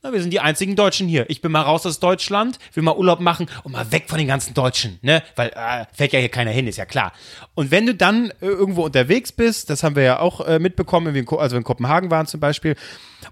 na, 0.05 0.13
wir 0.13 0.21
sind 0.21 0.29
die 0.31 0.39
einzigen 0.39 0.75
Deutschen 0.75 1.07
hier. 1.07 1.27
Ich 1.31 1.41
bin 1.41 1.51
mal 1.51 1.61
raus 1.61 1.83
aus 1.85 1.99
Deutschland, 1.99 2.59
will 2.73 2.83
mal 2.83 2.95
Urlaub 2.95 3.19
machen 3.19 3.49
und 3.63 3.71
mal 3.71 3.91
weg 3.91 4.05
von 4.07 4.19
den 4.19 4.27
ganzen 4.27 4.53
Deutschen, 4.53 4.99
ne? 5.01 5.23
Weil 5.35 5.49
äh, 5.49 5.85
fährt 5.93 6.13
ja 6.13 6.19
hier 6.19 6.29
keiner 6.29 6.51
hin, 6.51 6.67
ist 6.67 6.77
ja 6.77 6.85
klar. 6.85 7.11
Und 7.55 7.71
wenn 7.71 7.87
du 7.87 7.95
dann 7.95 8.29
äh, 8.29 8.45
irgendwo 8.45 8.83
unterwegs 8.85 9.31
bist, 9.31 9.71
das 9.71 9.81
haben 9.81 9.95
wir 9.95 10.03
ja 10.03 10.19
auch 10.19 10.41
äh, 10.41 10.59
mitbekommen, 10.59 11.15
in, 11.15 11.27
also 11.27 11.57
in 11.57 11.63
Kopenhagen 11.63 12.11
waren 12.11 12.27
zum 12.27 12.39
Beispiel, 12.39 12.75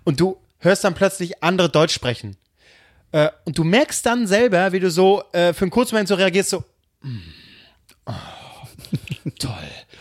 und 0.04 0.20
du 0.20 0.38
hörst 0.58 0.84
dann 0.84 0.96
plötzlich 0.96 1.44
andere 1.44 1.70
Deutsch 1.70 1.94
sprechen. 1.94 2.38
Äh, 3.12 3.30
und 3.46 3.56
du 3.56 3.64
merkst 3.64 4.04
dann 4.04 4.26
selber, 4.26 4.72
wie 4.72 4.80
du 4.80 4.90
so 4.90 5.24
äh, 5.32 5.54
für 5.54 5.66
einen 5.66 5.72
kurzen 5.72 5.94
Moment 5.94 6.10
so 6.10 6.16
reagierst, 6.16 6.50
so, 6.50 6.64
mm, 7.02 7.18
oh, 8.08 8.14
toll. 9.40 9.54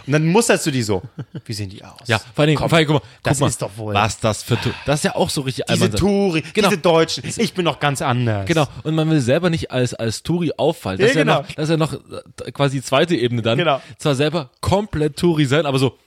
Und 0.07 0.13
dann 0.13 0.27
musterst 0.27 0.67
du 0.67 0.71
die 0.71 0.83
so. 0.83 1.03
Wie 1.45 1.53
sehen 1.53 1.71
die 1.71 1.85
aus? 1.85 1.99
Ja, 2.07 2.19
vor 2.35 2.45
allem, 2.45 2.57
Komm, 2.57 2.69
vor 2.69 2.79
allem 2.79 2.87
guck 2.87 3.03
mal, 3.03 3.09
das 3.23 3.35
guck 3.39 3.41
mal, 3.43 3.49
ist 3.49 3.63
doch 3.63 3.77
wohl. 3.77 3.95
Was 3.95 4.19
das 4.21 4.43
für, 4.43 4.59
das 4.87 5.01
ist 5.01 5.05
ja 5.05 5.15
auch 5.15 5.31
so 5.31 5.43
richtig 5.43 5.65
Diese. 5.71 5.91
Touri, 5.91 6.43
Genau. 6.53 6.69
diese 6.69 6.81
Deutschen. 6.81 7.25
Ich 7.37 7.55
bin 7.55 7.65
noch 7.65 7.81
ganz 7.81 8.03
anders. 8.03 8.47
Genau, 8.47 8.67
und 8.83 8.95
man 8.95 9.09
will 9.11 9.21
selber 9.21 9.51
nicht 9.51 9.71
als, 9.71 9.95
als 9.95 10.23
Touri 10.23 10.53
auffallen. 10.57 10.99
Das, 10.99 11.07
Ja, 11.07 11.11
ist 11.11 11.17
ja 11.17 11.23
genau. 11.25 11.41
noch, 11.41 11.47
das 11.55 11.65
ist 11.65 11.71
ja 11.71 11.77
noch 11.77 11.93
äh, 12.47 12.53
quasi 12.53 12.79
die 12.79 12.83
zweite 12.85 13.15
Ebene 13.17 13.43
dann. 13.43 13.59
Genau. 13.59 13.81
Zwar 13.99 14.15
selber 14.15 14.51
komplett 14.61 15.17
Touri 15.17 15.45
sein, 15.47 15.67
aber 15.67 15.79
so, 15.79 15.99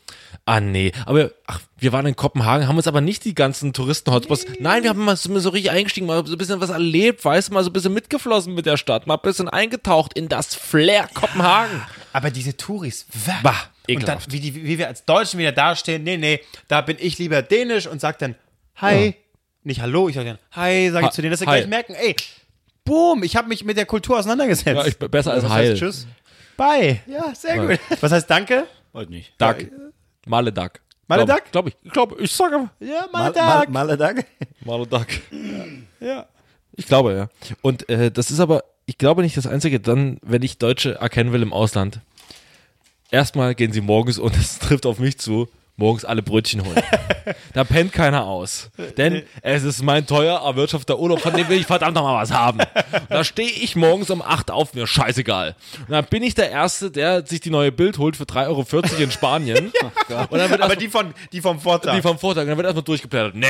ah 0.46 0.60
nee, 0.60 0.92
aber 1.06 1.32
ach, 1.48 1.62
wir 1.78 1.92
waren 1.92 2.06
in 2.06 2.16
Kopenhagen, 2.16 2.68
haben 2.68 2.78
uns 2.78 2.88
aber 2.88 3.02
nicht 3.02 3.26
die 3.26 3.34
ganzen 3.36 3.74
Touristen-Hotspots. 3.74 4.46
Nein, 4.60 4.84
wir 4.84 4.90
haben 4.90 5.04
mal 5.04 5.16
so, 5.18 5.38
so 5.40 5.50
richtig 5.50 5.72
eingestiegen, 5.72 6.08
mal 6.08 6.26
so 6.26 6.34
ein 6.34 6.38
bisschen 6.38 6.62
was 6.62 6.70
erlebt, 6.70 7.24
weißt 7.26 7.50
du, 7.50 7.54
mal 7.54 7.64
so 7.64 7.70
ein 7.70 7.74
bisschen 7.74 7.94
mitgeflossen 7.94 8.54
mit 8.54 8.66
der 8.66 8.78
Stadt, 8.78 9.08
mal 9.08 9.16
ein 9.16 9.22
bisschen 9.24 9.50
eingetaucht 9.50 10.14
in 10.14 10.28
das 10.30 10.54
Flair 10.56 11.08
Kopenhagen. 11.14 11.82
Aber 12.14 12.32
diese 12.32 12.56
Touris, 12.56 13.06
wah. 13.44 13.54
Bah, 13.88 13.94
und 13.94 14.02
dann, 14.08 14.18
ekelhaft. 14.18 14.32
wie, 14.32 14.40
die, 14.40 14.56
wie 14.56 14.78
wir 14.78 14.88
als 14.88 15.06
Deutschen 15.06 15.40
wieder 15.40 15.52
dastehen, 15.52 16.04
nee, 16.04 16.18
nee, 16.18 16.40
da 16.68 16.82
bin 16.82 16.98
ich 17.00 17.18
lieber 17.18 17.42
dänisch 17.42 17.88
und 17.88 18.02
sag 18.02 18.20
dann 18.20 18.36
Hi. 18.78 19.16
Nicht 19.64 19.82
Hallo, 19.82 20.10
ich 20.10 20.16
sag 20.16 20.26
dann 20.26 20.38
Hi, 20.52 20.90
sag 20.92 21.02
ich 21.02 21.08
Ha- 21.08 21.12
zu 21.12 21.22
denen, 21.22 21.32
dass 21.32 21.40
sie 21.40 21.46
Hi. 21.48 21.60
gleich 21.60 21.68
merken, 21.70 21.94
ey, 21.96 22.16
Boom, 22.84 23.24
ich 23.24 23.36
habe 23.36 23.48
mich 23.48 23.64
mit 23.64 23.78
der 23.78 23.88
Kultur 23.88 24.20
auseinandergesetzt. 24.20 24.68
Ja, 24.68 24.86
ich, 24.86 24.98
besser 25.00 25.34
als 25.34 25.44
heißt 25.50 25.78
Tschüss? 25.80 26.06
Bye. 26.56 27.02
Ja, 27.08 27.34
sehr 27.34 27.58
gut. 27.66 27.80
Was 28.00 28.12
heißt 28.12 28.30
Danke? 28.30 28.68
Heute 28.94 29.10
nicht. 29.12 29.34
Duck. 29.42 29.58
Male 30.28 30.52
Duck. 30.54 30.74
Male 31.08 31.26
Glaub- 31.26 31.38
Duck? 31.40 31.52
Glaub 31.52 31.68
ich. 31.68 31.76
Ich 31.84 31.92
glaube, 31.92 32.16
ich 32.22 32.32
sage 32.32 32.56
einfach 32.58 32.70
Ja, 32.80 33.08
Mal, 33.12 33.32
mal, 33.32 33.34
mal, 33.34 33.58
Dank. 33.58 33.70
mal 33.72 33.98
Dank. 33.98 34.26
Male 34.64 34.86
Duck. 34.88 35.08
Ja. 36.00 36.28
Ich 36.76 36.86
glaube, 36.86 37.14
ja. 37.14 37.30
Und 37.62 37.90
äh, 37.90 38.12
das 38.12 38.30
ist 38.32 38.40
aber, 38.40 38.64
ich 38.86 38.98
glaube 38.98 39.24
nicht 39.24 39.36
das 39.38 39.48
Einzige, 39.48 39.80
dann, 39.80 40.20
wenn 40.22 40.44
ich 40.44 40.58
Deutsche 40.60 40.96
erkennen 40.96 41.32
will 41.32 41.42
im 41.42 41.54
Ausland. 41.54 42.00
Erstmal 43.16 43.56
gehen 43.56 43.72
sie 43.72 43.80
morgens, 43.80 44.20
und 44.20 44.36
das 44.38 44.60
trifft 44.60 44.86
auf 44.86 45.00
mich 45.00 45.18
zu, 45.18 45.48
morgens 45.78 46.04
alle 46.04 46.22
Brötchen 46.22 46.66
holen. 46.66 46.84
da 47.54 47.64
pennt 47.64 47.94
keiner 47.94 48.26
aus. 48.26 48.70
Denn 48.98 49.24
es 49.42 49.64
ist 49.64 49.82
mein 49.84 50.06
teuer 50.06 50.42
erwirtschafteter 50.42 51.00
Urlaub, 51.00 51.22
von 51.22 51.34
dem 51.34 51.48
will 51.48 51.58
ich 51.58 51.66
verdammt 51.66 51.96
nochmal 51.96 52.22
was 52.22 52.34
haben. 52.34 52.60
Und 52.60 53.10
da 53.10 53.24
stehe 53.24 53.48
ich 53.50 53.78
morgens 53.78 54.10
um 54.10 54.22
8 54.22 54.52
auf, 54.52 54.74
mir 54.74 54.86
scheißegal. 54.86 55.56
Und 55.88 55.92
dann 55.92 56.04
bin 56.08 56.24
ich 56.24 56.36
der 56.36 56.52
Erste, 56.52 56.92
der 56.92 57.26
sich 57.26 57.40
die 57.40 57.52
neue 57.52 57.72
Bild 57.72 58.00
holt 58.00 58.18
für 58.18 58.26
3,40 58.26 58.48
Euro 58.50 59.04
in 59.04 59.12
Spanien. 59.12 59.72
Und 60.10 60.38
dann 60.38 60.50
wird 60.50 60.62
Aber 60.62 60.76
die, 60.76 60.90
von, 60.90 61.14
die 61.32 61.40
vom 61.40 61.62
Vortag. 61.62 61.96
die 61.96 62.02
vom 62.02 62.20
Vortag. 62.20 62.42
Und 62.42 62.50
dann 62.50 62.58
wird 62.58 62.66
erstmal 62.66 62.84
durchgeblättert. 62.84 63.36
Nee. 63.36 63.46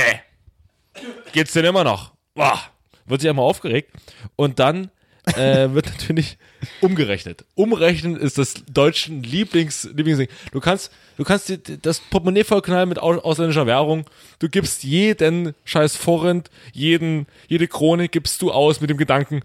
Geht's 1.34 1.54
denn 1.54 1.66
immer 1.66 1.84
noch? 1.84 2.12
Boah. 2.36 2.60
Wird 3.08 3.22
sich 3.22 3.30
einmal 3.32 3.46
aufgeregt. 3.46 3.92
Und 4.36 4.60
dann 4.60 4.92
äh, 5.36 5.74
wird 5.74 5.88
natürlich 5.88 6.38
umgerechnet. 6.82 7.46
Umrechnen 7.56 8.16
ist 8.18 8.38
das 8.38 8.54
deutschen 8.72 9.24
Lieblings, 9.24 9.84
Lieblingsding. 9.94 10.28
Du 10.52 10.60
kannst, 10.60 10.92
du 11.18 11.24
kannst 11.24 11.50
dir 11.50 11.58
das 11.58 12.00
Portemonnaie 12.00 12.44
vollknallen 12.44 12.90
mit 12.90 13.00
au- 13.00 13.20
ausländischer 13.20 13.66
Währung. 13.68 14.06
Du 14.40 14.50
gibst 14.50 14.84
jeden 14.84 15.54
scheiß 15.66 15.96
Forint, 15.96 16.50
jeden, 16.74 17.28
jede 17.48 17.68
Krone 17.68 18.08
gibst 18.10 18.42
du 18.42 18.52
aus 18.52 18.82
mit 18.82 18.90
dem 18.90 18.98
Gedanken, 18.98 19.42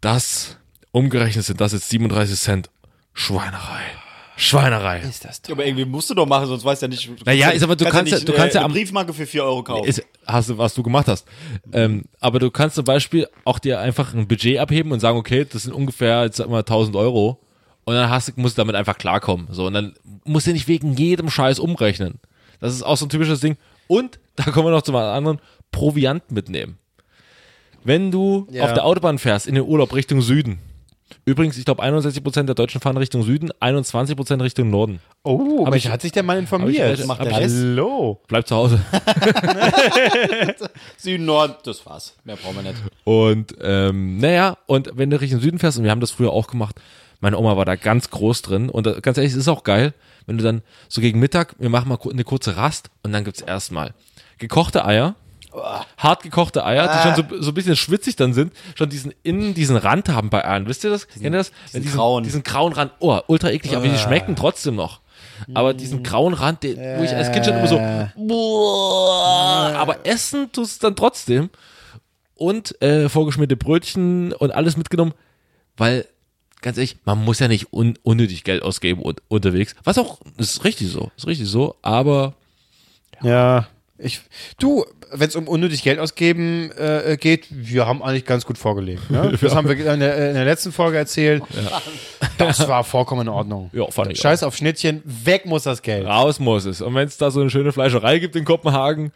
das 0.00 0.56
umgerechnet 0.92 1.44
sind 1.44 1.60
das 1.60 1.72
jetzt 1.72 1.88
37 1.90 2.38
Cent. 2.38 2.70
Schweinerei. 3.14 3.82
Schweinerei. 4.38 5.00
ist 5.00 5.24
das 5.24 5.42
Ja, 5.46 5.54
aber 5.54 5.66
irgendwie 5.66 5.84
musst 5.84 6.08
du 6.10 6.14
doch 6.14 6.26
machen, 6.26 6.46
sonst 6.46 6.64
weißt 6.64 6.82
du 6.82 6.86
ja 6.86 6.90
nicht. 6.90 7.06
Du 7.08 7.12
Naja, 7.26 7.46
kannst 7.46 7.56
ist 7.56 7.62
aber- 7.64 7.76
du 7.76 7.84
kannst 7.86 8.12
ja- 8.12 8.18
nicht, 8.18 8.28
du 8.28 8.32
kannst 8.32 8.54
ja 8.54 8.60
äh, 8.60 8.64
am- 8.64 8.70
eine 8.70 8.80
Briefmarke 8.80 9.12
für 9.12 9.26
4 9.26 9.44
Euro 9.44 9.62
kaufen. 9.62 9.86
ist, 9.88 10.02
hast 10.26 10.48
du, 10.50 10.56
was 10.58 10.74
du 10.74 10.82
gemacht 10.82 11.08
hast. 11.08 11.26
Ähm, 11.72 12.04
aber 12.20 12.38
du 12.38 12.50
kannst 12.50 12.76
zum 12.76 12.84
Beispiel 12.84 13.26
auch 13.44 13.58
dir 13.58 13.80
einfach 13.80 14.14
ein 14.14 14.28
Budget 14.28 14.58
abheben 14.58 14.92
und 14.92 15.00
sagen, 15.00 15.18
okay, 15.18 15.44
das 15.50 15.64
sind 15.64 15.72
ungefähr, 15.72 16.24
jetzt 16.24 16.36
sag 16.36 16.48
mal, 16.48 16.62
1000 16.64 16.96
Euro. 16.96 17.40
Und 17.84 17.94
dann 17.94 18.08
hast, 18.10 18.28
du- 18.28 18.32
musst 18.36 18.56
du 18.56 18.60
damit 18.60 18.74
einfach 18.76 18.96
klarkommen. 18.98 19.48
So, 19.50 19.66
und 19.66 19.74
dann 19.74 19.94
musst 20.24 20.46
du 20.46 20.52
nicht 20.52 20.68
wegen 20.68 20.94
jedem 20.94 21.30
Scheiß 21.30 21.58
umrechnen. 21.58 22.20
Das 22.60 22.72
ist 22.74 22.82
auch 22.82 22.96
so 22.96 23.06
ein 23.06 23.08
typisches 23.08 23.40
Ding. 23.40 23.56
Und, 23.86 24.18
da 24.36 24.44
kommen 24.44 24.66
wir 24.66 24.70
noch 24.72 24.82
zu 24.82 24.94
einem 24.96 25.08
anderen, 25.10 25.38
Proviant 25.72 26.30
mitnehmen. 26.30 26.78
Wenn 27.84 28.10
du 28.10 28.46
Ja. 28.50 28.64
auf 28.64 28.72
der 28.74 28.84
Autobahn 28.84 29.18
fährst, 29.18 29.46
in 29.46 29.54
den 29.54 29.64
Urlaub 29.64 29.94
Richtung 29.94 30.20
Süden. 30.20 30.58
Übrigens, 31.24 31.56
ich 31.58 31.64
glaube, 31.64 31.82
61% 31.82 32.44
der 32.44 32.54
Deutschen 32.54 32.80
fahren 32.80 32.96
Richtung 32.96 33.22
Süden, 33.22 33.50
21% 33.60 34.42
Richtung 34.42 34.70
Norden. 34.70 35.00
Oh, 35.22 35.64
Mensch, 35.64 35.84
ich- 35.84 35.90
hat 35.90 36.02
sich 36.02 36.12
der 36.12 36.22
Mann 36.22 36.38
informiert? 36.38 36.98
ich- 36.98 37.06
Macht 37.06 37.24
der? 37.24 37.32
Hallo. 37.34 38.20
Bleib 38.28 38.46
zu 38.46 38.56
Hause. 38.56 38.80
Süden, 40.96 41.24
Norden, 41.24 41.54
das 41.64 41.84
war's. 41.86 42.14
Mehr 42.24 42.36
brauchen 42.36 42.56
wir 42.56 42.62
nicht. 42.62 42.76
Und 43.04 43.54
ähm, 43.60 44.18
naja, 44.18 44.58
und 44.66 44.90
wenn 44.94 45.10
du 45.10 45.20
Richtung 45.20 45.40
Süden 45.40 45.58
fährst, 45.58 45.78
und 45.78 45.84
wir 45.84 45.90
haben 45.90 46.00
das 46.00 46.10
früher 46.10 46.32
auch 46.32 46.46
gemacht, 46.46 46.76
meine 47.20 47.38
Oma 47.38 47.56
war 47.56 47.64
da 47.64 47.76
ganz 47.76 48.10
groß 48.10 48.42
drin 48.42 48.68
und 48.68 48.86
äh, 48.86 49.00
ganz 49.00 49.18
ehrlich, 49.18 49.32
es 49.32 49.38
ist 49.38 49.48
auch 49.48 49.64
geil, 49.64 49.94
wenn 50.26 50.38
du 50.38 50.44
dann 50.44 50.62
so 50.88 51.00
gegen 51.00 51.18
Mittag, 51.18 51.54
wir 51.58 51.68
machen 51.70 51.88
mal 51.88 51.98
eine 52.10 52.24
kurze 52.24 52.56
Rast 52.56 52.90
und 53.02 53.12
dann 53.12 53.24
gibt's 53.24 53.40
erstmal 53.40 53.92
gekochte 54.38 54.84
Eier, 54.84 55.14
hart 55.96 56.22
gekochte 56.22 56.64
Eier, 56.64 56.88
die 56.88 57.02
schon 57.02 57.14
so, 57.30 57.42
so 57.42 57.50
ein 57.50 57.54
bisschen 57.54 57.76
schwitzig 57.76 58.16
dann 58.16 58.32
sind, 58.32 58.52
schon 58.74 58.88
diesen 58.88 59.12
innen 59.22 59.54
diesen 59.54 59.76
Rand 59.76 60.08
haben 60.08 60.30
bei 60.30 60.44
Eiern. 60.44 60.66
Wisst 60.66 60.84
ihr 60.84 60.90
das? 60.90 61.08
Kennt 61.08 61.24
ihr 61.24 61.30
das? 61.30 61.52
Wenn 61.72 61.82
diesen, 61.82 61.96
grauen. 61.96 62.24
diesen 62.24 62.42
grauen 62.42 62.72
Rand, 62.72 62.92
oh, 63.00 63.18
ultra 63.26 63.50
eklig, 63.50 63.76
aber 63.76 63.86
die 63.86 63.98
schmecken 63.98 64.36
trotzdem 64.36 64.74
noch. 64.76 65.00
Aber 65.54 65.74
diesen 65.74 66.02
grauen 66.02 66.34
Rand, 66.34 66.62
den, 66.62 66.76
wo 66.76 67.02
ich 67.02 67.14
als 67.14 67.30
Kind 67.32 67.46
schon 67.46 67.54
immer 67.54 67.68
so, 67.68 67.80
boah, 68.16 69.74
aber 69.76 70.06
essen 70.06 70.50
tust 70.52 70.72
es 70.72 70.78
dann 70.78 70.96
trotzdem 70.96 71.50
und 72.34 72.80
äh, 72.82 73.08
vorgeschmierte 73.08 73.56
Brötchen 73.56 74.32
und 74.32 74.52
alles 74.52 74.76
mitgenommen, 74.76 75.12
weil 75.76 76.06
ganz 76.60 76.76
ehrlich, 76.76 76.96
man 77.04 77.24
muss 77.24 77.38
ja 77.38 77.48
nicht 77.48 77.72
un 77.72 77.98
unnötig 78.02 78.44
Geld 78.44 78.62
ausgeben 78.62 79.02
und, 79.02 79.22
unterwegs. 79.28 79.74
Was 79.84 79.98
auch 79.98 80.18
ist 80.38 80.64
richtig 80.64 80.88
so, 80.88 81.10
ist 81.16 81.26
richtig 81.26 81.48
so, 81.48 81.76
aber 81.82 82.34
Ja. 83.22 83.68
Ich, 84.00 84.20
du, 84.60 84.84
wenn 85.10 85.28
es 85.28 85.34
um 85.34 85.48
unnötig 85.48 85.82
Geld 85.82 85.98
ausgeben 85.98 86.70
äh, 86.78 87.16
geht, 87.20 87.46
wir 87.50 87.86
haben 87.86 88.00
eigentlich 88.02 88.24
ganz 88.24 88.46
gut 88.46 88.56
vorgelegt. 88.56 89.10
Ne? 89.10 89.36
Das 89.40 89.54
haben 89.54 89.68
wir 89.68 89.76
in 89.76 90.00
der, 90.00 90.28
in 90.28 90.34
der 90.34 90.44
letzten 90.44 90.70
Folge 90.70 90.96
erzählt. 90.98 91.42
Das 92.38 92.68
war 92.68 92.84
vollkommen 92.84 93.22
in 93.22 93.28
Ordnung. 93.28 93.70
ja, 93.72 93.90
fand 93.90 94.12
ich. 94.12 94.20
Scheiß 94.20 94.44
auf 94.44 94.56
Schnittchen, 94.56 95.02
weg 95.04 95.46
muss 95.46 95.64
das 95.64 95.82
Geld. 95.82 96.06
auch. 96.06 96.24
Raus 96.24 96.38
muss 96.38 96.64
es. 96.64 96.80
Und 96.80 96.94
wenn 96.94 97.08
es 97.08 97.16
da 97.16 97.30
so 97.32 97.40
eine 97.40 97.50
schöne 97.50 97.72
Fleischerei 97.72 98.20
gibt 98.20 98.36
in 98.36 98.44
Kopenhagen, 98.44 99.12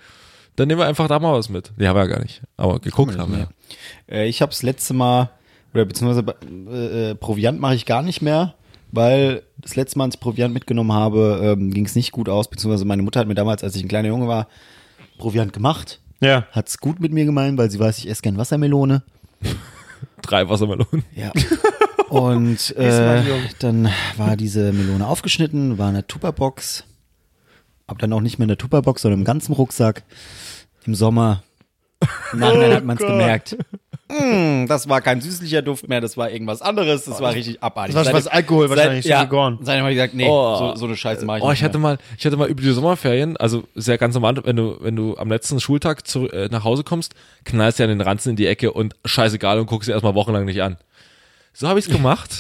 dann 0.56 0.68
nehmen 0.68 0.80
wir 0.80 0.86
einfach 0.86 1.08
da 1.08 1.18
mal 1.18 1.34
was 1.34 1.48
mit. 1.48 1.72
Die 1.78 1.86
haben 1.86 1.96
wir 1.96 2.02
ja 2.02 2.08
gar 2.08 2.20
nicht, 2.20 2.42
aber 2.56 2.78
geguckt 2.80 3.16
haben 3.16 3.36
wir. 3.36 3.48
Äh, 4.10 4.28
ich 4.28 4.42
habe 4.42 4.50
das 4.50 4.62
letzte 4.62 4.94
Mal, 4.94 5.30
oder 5.72 5.84
beziehungsweise 5.84 6.24
äh, 6.70 7.10
äh, 7.10 7.14
Proviant 7.14 7.60
mache 7.60 7.74
ich 7.74 7.86
gar 7.86 8.02
nicht 8.02 8.20
mehr, 8.20 8.54
weil 8.92 9.42
das 9.56 9.74
letzte 9.74 9.98
Mal, 9.98 10.04
als 10.04 10.14
ich 10.14 10.20
Proviant 10.20 10.54
mitgenommen 10.54 10.92
habe, 10.92 11.40
ähm, 11.42 11.72
ging 11.72 11.86
es 11.86 11.94
nicht 11.94 12.12
gut 12.12 12.28
aus, 12.28 12.48
beziehungsweise 12.48 12.84
meine 12.84 13.02
Mutter 13.02 13.20
hat 13.20 13.26
mir 13.26 13.34
damals, 13.34 13.64
als 13.64 13.74
ich 13.74 13.82
ein 13.82 13.88
kleiner 13.88 14.08
Junge 14.08 14.28
war, 14.28 14.48
Proviant 15.18 15.52
gemacht. 15.52 16.00
Ja. 16.20 16.46
Hat's 16.52 16.78
gut 16.78 17.00
mit 17.00 17.12
mir 17.12 17.24
gemeint, 17.24 17.58
weil 17.58 17.70
sie 17.70 17.80
weiß, 17.80 17.98
ich 17.98 18.08
esse 18.08 18.22
gern 18.22 18.38
Wassermelone. 18.38 19.02
Drei 20.22 20.48
Wassermelonen. 20.48 21.04
Ja. 21.14 21.32
Und 22.08 22.70
äh, 22.76 23.22
dann 23.58 23.88
war 24.16 24.36
diese 24.36 24.72
Melone 24.72 25.06
aufgeschnitten, 25.06 25.78
war 25.78 25.88
in 25.88 25.94
der 25.94 26.06
Tupperbox. 26.06 26.84
Aber 27.86 27.98
dann 27.98 28.12
auch 28.12 28.20
nicht 28.20 28.38
mehr 28.38 28.44
in 28.44 28.48
der 28.48 28.58
Tupperbox, 28.58 29.02
sondern 29.02 29.20
im 29.20 29.24
ganzen 29.24 29.52
Rucksack. 29.54 30.04
Im 30.84 30.94
Sommer. 30.94 31.42
Im 32.32 32.40
Nachhinein 32.40 32.72
hat 32.72 32.84
man 32.84 32.96
es 32.98 33.06
gemerkt. 33.06 33.56
Mm, 34.08 34.66
das 34.66 34.88
war 34.88 35.00
kein 35.00 35.20
süßlicher 35.20 35.62
Duft 35.62 35.88
mehr, 35.88 36.00
das 36.00 36.16
war 36.16 36.30
irgendwas 36.30 36.60
anderes. 36.60 37.04
Das 37.04 37.20
war 37.20 37.32
richtig 37.34 37.62
abartig. 37.62 37.94
Das 37.94 38.06
war 38.06 38.12
was 38.12 38.26
Alkohol 38.26 38.68
wahrscheinlich, 38.68 39.04
ja, 39.06 39.20
schon 39.20 39.28
gegoren. 39.28 39.58
Seitdem 39.62 39.82
habe 39.84 39.92
ich 39.92 39.96
gesagt, 39.96 40.14
nee, 40.14 40.26
Oh. 40.28 40.56
so, 40.58 40.76
so 40.76 40.84
eine 40.86 40.96
Scheiße 40.96 41.24
mache 41.24 41.38
ich 41.38 41.44
Oh, 41.44 41.48
nicht 41.50 41.60
ich 41.60 41.64
hatte 41.64 41.78
mal, 41.78 41.98
ich 42.18 42.26
hatte 42.26 42.36
mal 42.36 42.48
über 42.48 42.60
die 42.60 42.70
Sommerferien, 42.72 43.36
also 43.38 43.64
sehr 43.74 43.96
ganz 43.98 44.14
normal, 44.14 44.36
wenn 44.44 44.56
du, 44.56 44.76
wenn 44.80 44.96
du 44.96 45.16
am 45.16 45.28
letzten 45.30 45.60
Schultag 45.60 46.06
zu, 46.06 46.28
äh, 46.30 46.48
nach 46.50 46.64
Hause 46.64 46.84
kommst, 46.84 47.14
knallst 47.44 47.78
du 47.78 47.84
ja 47.84 47.86
den 47.86 48.00
Ranzen 48.00 48.30
in 48.30 48.36
die 48.36 48.46
Ecke 48.46 48.72
und 48.72 48.94
scheißegal 49.04 49.58
und 49.58 49.66
guckst 49.66 49.88
dir 49.88 49.92
erstmal 49.92 50.14
wochenlang 50.14 50.44
nicht 50.44 50.62
an. 50.62 50.76
So 51.54 51.68
habe 51.68 51.78
ich's 51.78 51.88
gemacht. 51.90 52.30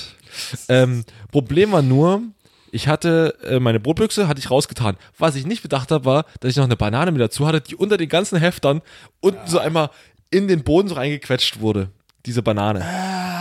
ähm, 0.68 1.04
Problem 1.30 1.72
war 1.72 1.82
nur, 1.82 2.22
ich 2.70 2.88
hatte 2.88 3.36
äh, 3.46 3.60
meine 3.60 3.80
Brotbüchse 3.80 4.28
hatte 4.28 4.40
ich 4.40 4.50
rausgetan. 4.50 4.96
Was 5.18 5.36
ich 5.36 5.46
nicht 5.46 5.62
bedacht 5.62 5.90
habe, 5.90 6.04
war, 6.06 6.24
dass 6.40 6.50
ich 6.50 6.56
noch 6.56 6.64
eine 6.64 6.76
Banane 6.76 7.12
mit 7.12 7.20
dazu 7.20 7.46
hatte, 7.46 7.60
die 7.60 7.76
unter 7.76 7.96
den 7.98 8.08
ganzen 8.08 8.38
Heftern 8.38 8.80
unten 9.20 9.46
so 9.46 9.58
einmal 9.58 9.90
in 10.32 10.48
den 10.48 10.64
Boden 10.64 10.88
so 10.88 10.94
reingequetscht 10.96 11.60
wurde. 11.60 11.90
Diese 12.26 12.42
Banane. 12.42 12.84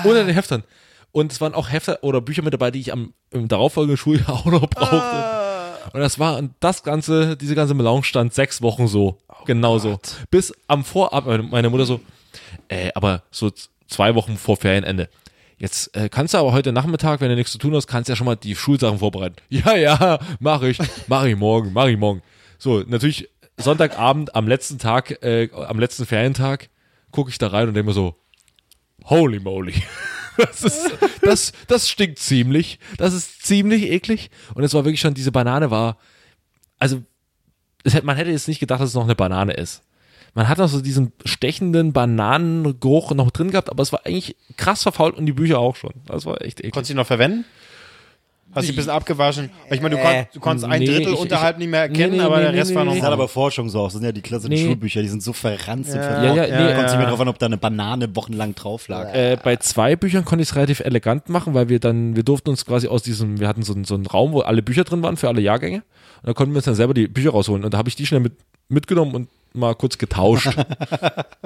Unter 0.03 0.23
den 0.23 0.33
Heftern. 0.33 0.63
Und 1.11 1.31
es 1.31 1.41
waren 1.41 1.53
auch 1.53 1.69
Hefter 1.71 1.99
oder 2.03 2.21
Bücher 2.21 2.41
mit 2.41 2.53
dabei, 2.53 2.71
die 2.71 2.79
ich 2.79 2.93
am 2.93 3.13
im 3.31 3.47
darauffolgenden 3.47 3.97
Schuljahr 3.97 4.29
auch 4.33 4.45
noch 4.45 4.67
brauchte. 4.67 5.89
Und 5.93 5.99
das 5.99 6.19
war, 6.19 6.37
und 6.37 6.53
das 6.59 6.83
ganze, 6.83 7.35
diese 7.35 7.55
ganze 7.55 7.73
Melange 7.73 8.03
stand 8.03 8.33
sechs 8.33 8.61
Wochen 8.61 8.87
so. 8.87 9.17
genau 9.45 9.77
so. 9.79 9.99
Bis 10.29 10.53
am 10.67 10.83
Vorab, 10.85 11.25
meine- 11.25 11.69
Mutter 11.69 11.85
so, 11.85 11.99
äh, 12.69 12.91
aber 12.95 13.23
so 13.31 13.51
zwei 13.87 14.15
Wochen 14.15 14.37
vor 14.37 14.57
Ferienende. 14.57 15.09
Jetzt 15.57 15.95
äh, 15.95 16.09
kannst 16.09 16.33
du 16.33 16.37
aber 16.39 16.53
heute 16.53 16.71
Nachmittag, 16.71 17.19
wenn 17.21 17.29
du 17.29 17.35
nichts 17.35 17.51
zu 17.51 17.57
tun 17.57 17.75
hast, 17.75 17.87
kannst 17.87 18.07
du 18.09 18.13
ja 18.13 18.15
schon 18.15 18.25
mal 18.25 18.35
die 18.35 18.55
Schulsachen 18.55 18.99
vorbereiten. 18.99 19.35
Ja, 19.49 19.75
ja, 19.75 20.19
mach 20.39 20.61
ich, 20.63 20.77
mach 21.07 21.25
ich 21.25 21.35
morgen, 21.35 21.71
mach 21.73 21.87
ich 21.87 21.97
morgen. 21.97 22.21
So, 22.57 22.83
natürlich 22.87 23.29
Sonntagabend 23.57 24.33
am 24.35 24.47
letzten 24.47 24.79
Tag, 24.79 25.21
äh, 25.23 25.49
am 25.53 25.77
letzten 25.79 26.05
Ferientag, 26.05 26.69
gucke 27.11 27.29
ich 27.29 27.37
da 27.37 27.47
rein 27.47 27.67
und 27.67 27.73
denke 27.73 27.87
mir 27.87 27.93
so, 27.93 28.15
holy 29.05 29.39
moly. 29.39 29.73
Das, 30.37 30.63
ist, 30.63 30.97
das, 31.21 31.51
das 31.67 31.89
stinkt 31.89 32.17
ziemlich. 32.17 32.79
Das 32.97 33.13
ist 33.13 33.45
ziemlich 33.45 33.83
eklig. 33.91 34.31
Und 34.55 34.63
es 34.63 34.73
war 34.73 34.85
wirklich 34.85 35.01
schon, 35.01 35.13
diese 35.13 35.31
Banane 35.31 35.71
war, 35.71 35.97
also 36.79 37.03
hätte, 37.83 38.05
man 38.05 38.15
hätte 38.15 38.31
jetzt 38.31 38.47
nicht 38.47 38.61
gedacht, 38.61 38.79
dass 38.79 38.89
es 38.89 38.95
noch 38.95 39.03
eine 39.03 39.13
Banane 39.13 39.53
ist. 39.53 39.83
Man 40.33 40.47
hat 40.47 40.57
noch 40.57 40.69
so 40.69 40.81
diesen 40.81 41.11
stechenden 41.25 41.91
Bananengeruch 41.91 43.11
noch 43.11 43.31
drin 43.31 43.51
gehabt, 43.51 43.69
aber 43.69 43.83
es 43.83 43.91
war 43.91 44.05
eigentlich 44.05 44.37
krass 44.55 44.83
verfault 44.83 45.15
und 45.17 45.25
die 45.25 45.33
Bücher 45.33 45.59
auch 45.59 45.75
schon. 45.75 45.93
Das 46.05 46.25
war 46.25 46.41
echt 46.41 46.59
eklig. 46.59 46.73
Konntest 46.73 46.89
du 46.89 46.93
die 46.93 46.97
noch 46.97 47.07
verwenden? 47.07 47.43
Hast 48.53 48.67
du 48.67 48.73
ein 48.73 48.75
bisschen 48.75 48.91
abgewaschen? 48.91 49.49
Ich 49.69 49.81
meine, 49.81 49.95
du, 49.95 50.01
konnt, 50.01 50.27
du 50.33 50.39
konntest 50.39 50.65
ein 50.69 50.79
Nee, 50.79 50.85
Drittel 50.85 51.13
ich- 51.13 51.19
unterhalb 51.19 51.55
ich- 51.55 51.59
nicht 51.59 51.69
mehr 51.71 51.87
nee, 51.87 51.93
erkennen, 51.93 52.17
nee, 52.17 52.23
aber 52.23 52.37
nee, 52.37 52.41
der 52.43 52.51
nee, 52.51 52.59
Rest 52.59 52.75
war 52.75 52.83
nee, 52.83 52.87
noch. 52.89 52.93
nee. 52.95 52.99
Das 52.99 53.07
hat 53.07 53.13
aber 53.13 53.27
Forschung 53.27 53.69
so 53.69 53.79
aus. 53.79 53.93
Das 53.93 53.99
sind 53.99 54.05
ja 54.05 54.11
die 54.11 54.21
klassischen 54.21 54.53
Nee. 54.53 54.65
Schulbücher, 54.65 55.01
die 55.01 55.07
sind 55.07 55.23
so 55.23 55.33
verranzt 55.33 55.89
und 55.91 55.95
Ja, 55.97 56.03
verraucht. 56.03 56.35
ja, 56.35 56.43
nee. 56.43 56.73
Kommt 56.73 56.85
nicht 56.87 56.91
mehr 56.95 57.01
ja. 57.03 57.09
drauf 57.09 57.19
an, 57.21 57.27
ob 57.29 57.39
da 57.39 57.45
eine 57.45 57.57
Banane 57.57 58.15
wochenlang 58.15 58.53
drauf 58.55 58.87
lag. 58.87 59.13
Äh, 59.13 59.37
bei 59.43 59.55
zwei 59.57 59.95
Büchern 59.95 60.25
konnte 60.25 60.43
ich 60.43 60.49
es 60.49 60.55
relativ 60.55 60.79
elegant 60.81 61.29
machen, 61.29 61.53
weil 61.53 61.69
wir 61.69 61.79
dann, 61.79 62.15
wir 62.15 62.23
durften 62.23 62.49
uns 62.49 62.65
quasi 62.65 62.87
aus 62.87 63.03
diesem, 63.03 63.39
wir 63.39 63.47
hatten 63.47 63.63
so, 63.63 63.73
einen- 63.73 63.85
so 63.85 63.95
einen 63.95 64.05
Raum, 64.05 64.33
wo 64.33 64.41
alle 64.41 64.61
Bücher 64.61 64.83
drin 64.83 65.01
waren 65.03 65.17
für 65.17 65.27
alle 65.29 65.41
Jahrgänge. 65.41 65.77
Und 65.77 66.27
da 66.27 66.33
konnten 66.33 66.53
wir 66.53 66.57
uns 66.57 66.65
dann 66.65 66.75
selber 66.75 66.93
die 66.93 67.07
Bücher 67.07 67.31
rausholen. 67.31 67.63
Und 67.63 67.73
da 67.73 67.77
habe 67.77 67.89
ich 67.89 67.95
die 67.95 68.05
schnell 68.05 68.19
mit, 68.19 68.33
mitgenommen 68.69 69.15
und 69.15 69.29
mal 69.53 69.75
kurz 69.75 69.97
getauscht. 69.97 70.49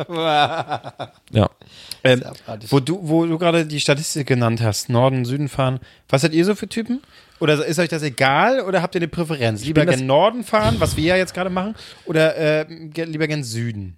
ja. 0.07 1.49
Ähm, 2.03 2.23
wo 2.69 2.79
du, 2.79 2.99
wo 3.01 3.25
du 3.25 3.37
gerade 3.37 3.65
die 3.65 3.79
Statistik 3.79 4.27
genannt 4.27 4.61
hast, 4.61 4.89
Norden, 4.89 5.25
Süden 5.25 5.49
fahren, 5.49 5.79
was 6.09 6.21
seid 6.21 6.33
ihr 6.33 6.45
so 6.45 6.55
für 6.55 6.67
Typen? 6.67 7.01
Oder 7.39 7.65
ist 7.65 7.79
euch 7.79 7.89
das 7.89 8.03
egal 8.03 8.61
oder 8.61 8.81
habt 8.81 8.95
ihr 8.95 8.99
eine 8.99 9.07
Präferenz? 9.07 9.63
Lieber 9.65 9.85
gern 9.85 10.05
Norden 10.05 10.43
fahren, 10.43 10.75
was 10.79 10.95
wir 10.95 11.03
ja 11.03 11.15
jetzt 11.17 11.33
gerade 11.33 11.49
machen, 11.49 11.75
oder 12.05 12.35
äh, 12.37 12.65
lieber 13.03 13.27
gern 13.27 13.43
Süden? 13.43 13.97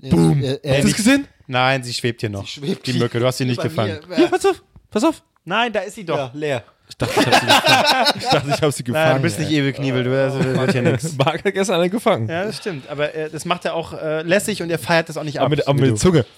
Boom. 0.00 0.42
Er, 0.42 0.54
Hast 0.54 0.64
er, 0.64 0.80
du 0.82 0.88
es 0.88 0.96
gesehen? 0.96 1.28
Nein, 1.46 1.82
sie 1.82 1.92
schwebt 1.92 2.20
hier 2.20 2.30
noch. 2.30 2.46
schwebt 2.46 2.86
die 2.86 2.94
Mücke, 2.94 3.20
du 3.20 3.26
hast 3.26 3.38
sie 3.38 3.44
nicht 3.46 3.60
gefangen. 3.60 4.00
mir. 4.08 4.20
Ja, 4.20 4.26
pass 4.28 4.46
auf, 4.46 4.62
pass 4.90 5.04
auf. 5.04 5.22
Nein, 5.44 5.72
da 5.72 5.80
ist 5.80 5.94
sie 5.94 6.04
doch. 6.04 6.16
ja, 6.16 6.30
leer. 6.34 6.64
Ich 6.90 6.96
dachte, 6.96 7.20
ich 7.20 7.26
habe 7.26 7.32
sie 7.32 7.42
gefangen. 7.46 8.06
Ich 8.16 8.24
dachte, 8.26 8.48
ich 8.50 8.62
habe 8.62 8.72
sie 8.72 8.84
gefangen. 8.84 9.04
Nein, 9.08 9.16
du 9.16 9.22
bist 9.22 9.38
nicht 9.38 9.50
ewig 9.50 9.76
Kniebel, 9.76 10.04
du 10.04 10.10
das 10.10 10.34
wird 10.34 10.74
ja 10.74 10.82
nichts. 10.82 11.16
Marc 11.16 11.44
hat 11.44 11.54
gestern 11.54 11.80
einen 11.80 11.90
gefangen. 11.90 12.28
Ja, 12.28 12.44
das 12.44 12.56
stimmt. 12.58 12.88
Aber 12.90 13.14
äh, 13.14 13.30
das 13.30 13.44
macht 13.44 13.64
er 13.64 13.74
auch 13.74 13.92
äh, 13.94 14.22
lässig 14.22 14.62
und 14.62 14.70
er 14.70 14.78
feiert 14.78 15.08
das 15.08 15.16
auch 15.16 15.22
nicht 15.24 15.38
ab. 15.38 15.46
aber 15.46 15.56
mit, 15.56 15.66
aber 15.68 15.80
mit 15.80 15.90
du. 15.92 15.94
Zunge. 15.96 16.24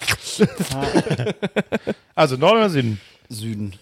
Also 2.15 2.37
Norden 2.37 2.57
oder 2.57 2.69
Süden? 2.69 2.99
Süden. 3.29 3.73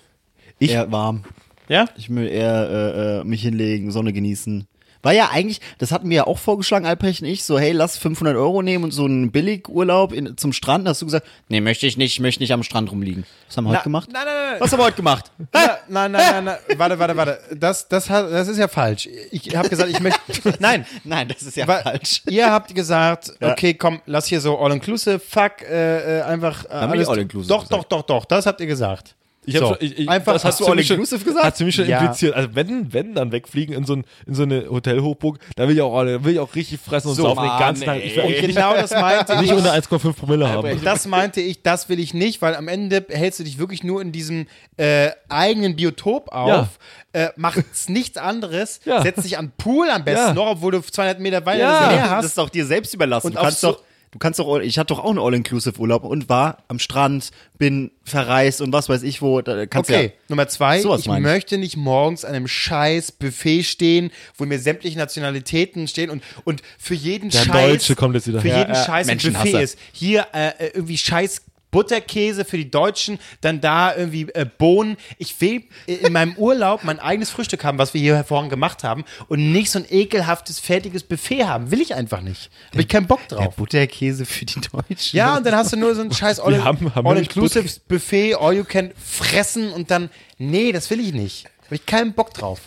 Ich- 0.59 0.71
eher 0.71 0.91
warm. 0.91 1.23
Ja? 1.67 1.85
Ich 1.97 2.09
will 2.09 2.27
eher 2.27 2.69
äh, 2.69 3.19
äh, 3.19 3.23
mich 3.23 3.41
hinlegen, 3.41 3.91
Sonne 3.91 4.13
genießen. 4.13 4.67
War 5.03 5.13
ja 5.13 5.29
eigentlich, 5.31 5.61
das 5.79 5.91
hatten 5.91 6.09
wir 6.09 6.17
ja 6.17 6.27
auch 6.27 6.37
vorgeschlagen, 6.37 6.85
Albrecht 6.85 7.21
und 7.21 7.27
ich, 7.27 7.43
so, 7.43 7.57
hey, 7.59 7.71
lass 7.71 7.97
500 7.97 8.35
Euro 8.35 8.61
nehmen 8.61 8.83
und 8.83 8.91
so 8.91 9.05
einen 9.05 9.31
Billigurlaub 9.31 10.13
in, 10.13 10.37
zum 10.37 10.53
Strand. 10.53 10.85
Da 10.85 10.91
hast 10.91 11.01
du 11.01 11.05
gesagt, 11.05 11.25
nee, 11.49 11.61
möchte 11.61 11.87
ich 11.87 11.97
nicht, 11.97 12.13
ich 12.13 12.19
möchte 12.19 12.41
nicht 12.43 12.53
am 12.53 12.63
Strand 12.63 12.91
rumliegen. 12.91 13.25
Was 13.47 13.57
haben 13.57 13.65
wir 13.65 13.71
heute 13.71 13.83
gemacht? 13.83 14.09
Nein, 14.11 14.23
nein, 14.25 14.51
nein. 14.51 14.61
Was 14.61 14.71
haben 14.71 14.79
wir 14.79 14.85
heute 14.85 14.95
gemacht? 14.97 15.31
Na, 15.51 15.77
nein, 15.87 16.11
nein, 16.11 16.21
nein, 16.31 16.43
nein. 16.45 16.77
Warte, 16.77 16.99
warte, 16.99 17.17
warte. 17.17 17.39
Das, 17.55 17.87
das, 17.87 18.09
hat- 18.09 18.31
das 18.31 18.47
ist 18.47 18.57
ja 18.57 18.67
falsch. 18.67 19.09
Ich 19.31 19.55
habe 19.55 19.67
gesagt, 19.69 19.89
ich 19.89 19.99
möchte. 19.99 20.19
Nein. 20.59 20.85
Nein, 21.03 21.27
das 21.27 21.41
ist 21.43 21.57
ja 21.57 21.67
Weil 21.67 21.81
falsch. 21.83 22.21
Ihr 22.29 22.51
habt 22.51 22.73
gesagt, 22.73 23.33
Ja. 23.41 23.51
okay, 23.51 23.73
komm, 23.73 24.01
lass 24.05 24.27
hier 24.27 24.39
so 24.41 24.57
all-inclusive, 24.59 25.19
fuck, 25.19 25.61
äh, 25.63 26.19
äh, 26.19 26.21
einfach 26.23 26.65
äh, 26.65 26.69
alles. 26.69 27.07
all-inclusive 27.07 27.49
doch, 27.49 27.63
gesagt. 27.67 27.91
doch, 27.91 28.01
doch, 28.01 28.03
doch, 28.03 28.25
das 28.25 28.45
habt 28.45 28.61
ihr 28.61 28.67
gesagt. 28.67 29.15
Ich 29.43 29.55
hab 29.55 29.61
So. 29.61 29.67
schon, 29.69 29.77
ich, 29.79 29.97
ich, 29.97 30.07
Einfach- 30.09 30.33
das 30.33 30.43
hast 30.45 30.59
hast 30.59 30.67
du 30.69 30.75
mich 30.75 30.85
schon- 30.85 30.97
all-inclusive 30.97 31.25
gesagt? 31.25 31.43
Hat 31.45 31.57
sie 31.57 31.63
mich 31.63 31.73
schon 31.73 31.87
Ja. 31.87 31.99
impliziert. 31.99 32.35
Also 32.35 32.49
wenn, 32.53 32.93
wenn 32.93 33.15
dann 33.15 33.31
wegfliegen 33.31 33.73
in 33.75 33.85
so, 33.85 33.93
ein, 33.95 34.05
in 34.27 34.35
so 34.35 34.43
eine 34.43 34.69
Hotelhochburg, 34.69 35.39
da 35.55 35.67
will 35.67 35.75
ich 35.75 35.81
auch, 35.81 36.03
da 36.03 36.23
will 36.23 36.33
ich 36.33 36.39
auch 36.39 36.53
richtig 36.53 36.79
fressen 36.79 37.07
und 37.07 37.15
So, 37.15 37.23
saufen 37.23 37.41
den 37.41 37.57
ganzen 37.57 37.85
Tag. 37.85 38.03
Ich 38.05 38.15
will 38.15 38.23
Und 38.25 38.35
genau 38.35 38.75
das 38.75 38.91
meinte 38.91 39.35
nicht 39.37 39.49
ich. 39.51 39.53
unter 39.57 39.73
1,5 39.73 40.13
Promille 40.15 40.47
haben. 40.47 40.79
Das 40.83 41.07
meinte 41.07 41.41
ich, 41.41 41.63
das 41.63 41.89
will 41.89 41.99
ich 41.99 42.13
nicht, 42.13 42.39
weil 42.43 42.55
am 42.55 42.67
Ende 42.67 43.03
hältst 43.09 43.39
du 43.39 43.43
dich 43.43 43.57
wirklich 43.57 43.83
nur 43.83 43.99
in 44.01 44.11
diesem 44.11 44.45
äh, 44.77 45.09
eigenen 45.27 45.75
Biotop 45.75 46.29
auf, 46.31 46.47
Ja. 46.47 46.67
äh, 47.13 47.29
machst 47.35 47.89
nichts 47.89 48.17
anderes, 48.17 48.79
Ja. 48.85 49.01
setzt 49.01 49.25
dich 49.25 49.39
an 49.39 49.51
Pool 49.57 49.89
am 49.89 50.03
besten 50.05 50.27
Ja. 50.27 50.33
noch, 50.33 50.47
obwohl 50.51 50.71
du 50.73 50.81
200 50.81 51.19
Meter 51.19 51.43
weiter 51.47 51.59
Ja. 51.61 51.79
das 51.79 51.89
Meer 51.89 52.01
das 52.03 52.09
hast. 52.11 52.25
ist 52.25 52.37
doch 52.37 52.49
dir 52.49 52.65
selbst 52.67 52.93
überlassen. 52.93 53.27
Und 53.27 53.33
du 53.35 53.39
auf 53.39 53.45
kannst 53.45 53.61
so- 53.61 53.71
doch, 53.71 53.81
du 54.11 54.19
kannst 54.19 54.39
doch, 54.39 54.59
ich 54.59 54.77
hatte 54.77 54.93
doch 54.93 54.99
auch 54.99 55.09
einen 55.09 55.19
All-Inclusive-Urlaub 55.19 56.03
und 56.03 56.29
war 56.29 56.59
am 56.67 56.79
Strand, 56.79 57.31
bin 57.57 57.91
verreist 58.03 58.61
und 58.61 58.73
was 58.73 58.89
weiß 58.89 59.03
ich 59.03 59.21
wo. 59.21 59.41
Da 59.41 59.65
kannst 59.65 59.89
Okay, 59.89 60.05
ja, 60.05 60.11
Nummer 60.27 60.47
zwei, 60.47 60.79
Sowas 60.81 61.01
ich 61.01 61.07
meine 61.07 61.21
möchte 61.21 61.57
nicht 61.57 61.77
morgens 61.77 62.25
an 62.25 62.35
einem 62.35 62.47
scheiß 62.47 63.13
Buffet 63.13 63.63
stehen, 63.63 64.11
wo 64.35 64.45
mir 64.45 64.59
sämtliche 64.59 64.97
Nationalitäten 64.97 65.87
stehen 65.87 66.09
und, 66.09 66.23
und 66.43 66.61
für 66.77 66.95
jeden 66.95 67.29
Der 67.29 67.39
Scheiß 67.39 67.69
Deutsche 67.69 67.95
kommt 67.95 68.15
jetzt 68.15 68.27
wieder. 68.27 68.41
für 68.41 68.47
Ja, 68.49 68.59
jeden 68.59 68.73
ja, 68.73 68.85
Scheiß 68.85 69.07
ein. 69.07 69.17
Buffet 69.17 69.61
ist. 69.63 69.79
Hier 69.93 70.27
äh, 70.33 70.47
äh, 70.47 70.71
irgendwie 70.73 70.97
scheiß 70.97 71.41
Butterkäse 71.71 72.45
für 72.45 72.57
die 72.57 72.69
Deutschen, 72.69 73.17
dann 73.41 73.61
da 73.61 73.95
irgendwie 73.95 74.27
äh, 74.33 74.45
Bohnen. 74.45 74.97
Ich 75.17 75.39
will 75.41 75.63
äh, 75.87 75.93
in 75.95 76.13
meinem 76.13 76.35
Urlaub 76.35 76.83
mein 76.83 76.99
eigenes 76.99 77.29
Frühstück 77.29 77.63
haben, 77.63 77.77
was 77.77 77.93
wir 77.93 78.01
hier 78.01 78.15
hervorragend 78.15 78.49
gemacht 78.51 78.83
haben 78.83 79.03
und 79.29 79.51
nicht 79.51 79.71
so 79.71 79.79
ein 79.79 79.85
ekelhaftes, 79.89 80.59
fertiges 80.59 81.03
Buffet 81.03 81.45
haben. 81.45 81.71
Will 81.71 81.81
ich 81.81 81.95
einfach 81.95 82.21
nicht. 82.21 82.51
Habe 82.71 82.81
ich 82.81 82.87
keinen 82.87 83.07
Bock 83.07 83.27
der 83.29 83.37
drauf. 83.39 83.55
Butterkäse 83.55 84.25
für 84.25 84.45
die 84.45 84.59
Deutschen. 84.61 85.17
Ja, 85.17 85.37
und 85.37 85.45
dann 85.45 85.55
hast 85.55 85.73
du 85.73 85.77
nur 85.77 85.95
so 85.95 86.01
ein 86.01 86.11
scheiß 86.13 86.39
All- 86.39 86.53
Wir 86.53 86.63
haben- 86.63 86.93
haben 86.93 87.07
All-Inclusive 87.07 87.67
Buffet, 87.87 88.35
all 88.35 88.53
you 88.53 88.63
can 88.63 88.91
fressen 88.97 89.71
und 89.71 89.89
dann, 89.89 90.09
nee, 90.37 90.71
das 90.71 90.89
will 90.89 90.99
ich 90.99 91.13
nicht. 91.13 91.45
Habe 91.65 91.75
ich 91.75 91.85
keinen 91.85 92.13
Bock 92.13 92.33
drauf. 92.33 92.61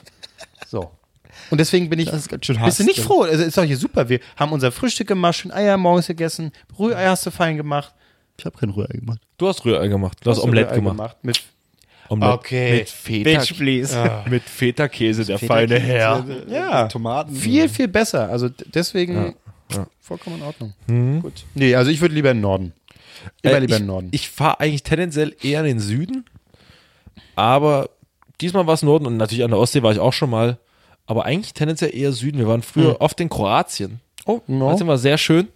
So. 0.66 0.90
Und 1.50 1.58
deswegen 1.58 1.90
bin 1.90 1.98
ich, 1.98 2.06
Das 2.06 2.16
ist 2.22 2.28
ganz 2.30 2.46
schön 2.46 2.58
bist 2.64 2.78
du 2.80 2.84
nicht 2.84 3.00
froh? 3.00 3.22
Also 3.22 3.44
ist 3.44 3.58
doch 3.58 3.64
hier 3.64 3.76
super. 3.76 4.08
Wir 4.08 4.20
haben 4.36 4.52
unser 4.52 4.72
Frühstück 4.72 5.08
gemacht, 5.08 5.36
schön 5.36 5.52
Eier 5.52 5.76
morgens 5.76 6.06
gegessen, 6.06 6.52
Rührei 6.78 7.06
hast 7.06 7.26
du 7.26 7.30
fein 7.30 7.56
gemacht. 7.58 7.92
Ich 8.38 8.44
habe 8.44 8.56
kein 8.58 8.70
Rührei 8.70 8.92
gemacht. 8.98 9.20
Du 9.38 9.46
hast 9.48 9.64
Rührei 9.64 9.88
gemacht. 9.88 10.18
Du 10.22 10.30
hast 10.30 10.38
Omelette 10.40 10.70
Rührei 10.72 10.80
gemacht. 10.80 11.16
Mit, 11.22 11.42
Omelette 12.08 12.34
Okay. 12.34 12.78
Mit 12.78 12.88
Feta, 12.88 13.44
please. 13.54 14.22
mit 14.28 14.42
Feta-Käse, 14.42 15.24
der 15.24 15.38
feine 15.38 15.78
Herr. 15.78 16.24
ja, 16.48 16.88
Tomaten. 16.88 17.34
viel, 17.34 17.68
viel 17.68 17.88
besser. 17.88 18.28
Also 18.28 18.48
deswegen 18.48 19.34
vollkommen 20.00 20.36
in 20.36 20.42
Ordnung. 20.42 20.74
Gut. 21.22 21.44
Nee, 21.54 21.74
also 21.74 21.90
ich 21.90 22.00
würde 22.00 22.14
lieber 22.14 22.30
in 22.30 22.38
den 22.38 22.42
Norden. 22.42 22.72
Immer 23.42 23.54
Äh, 23.54 23.60
lieber 23.60 23.74
ich, 23.74 23.80
in 23.80 23.84
den 23.84 23.86
Norden. 23.86 24.08
Ich 24.12 24.28
fahre 24.28 24.60
eigentlich 24.60 24.82
tendenziell 24.82 25.34
eher 25.42 25.60
in 25.60 25.66
den 25.66 25.80
Süden, 25.80 26.24
aber 27.36 27.88
diesmal 28.40 28.66
war 28.66 28.74
es 28.74 28.82
Norden 28.82 29.06
und 29.06 29.16
natürlich 29.16 29.44
an 29.44 29.50
der 29.50 29.58
Ostsee 29.60 29.82
war 29.82 29.92
ich 29.92 29.98
auch 30.00 30.12
schon 30.12 30.28
mal, 30.30 30.58
aber 31.06 31.24
eigentlich 31.24 31.54
tendenziell 31.54 31.94
eher 31.94 32.12
Süden. 32.12 32.38
Wir 32.38 32.48
waren 32.48 32.62
früher 32.62 33.00
oft 33.00 33.20
in 33.20 33.28
Kroatien. 33.28 34.00
oh, 34.26 34.40
no. 34.46 34.70
Das 34.72 34.86
war 34.86 34.98
sehr 34.98 35.16
schön. 35.18 35.48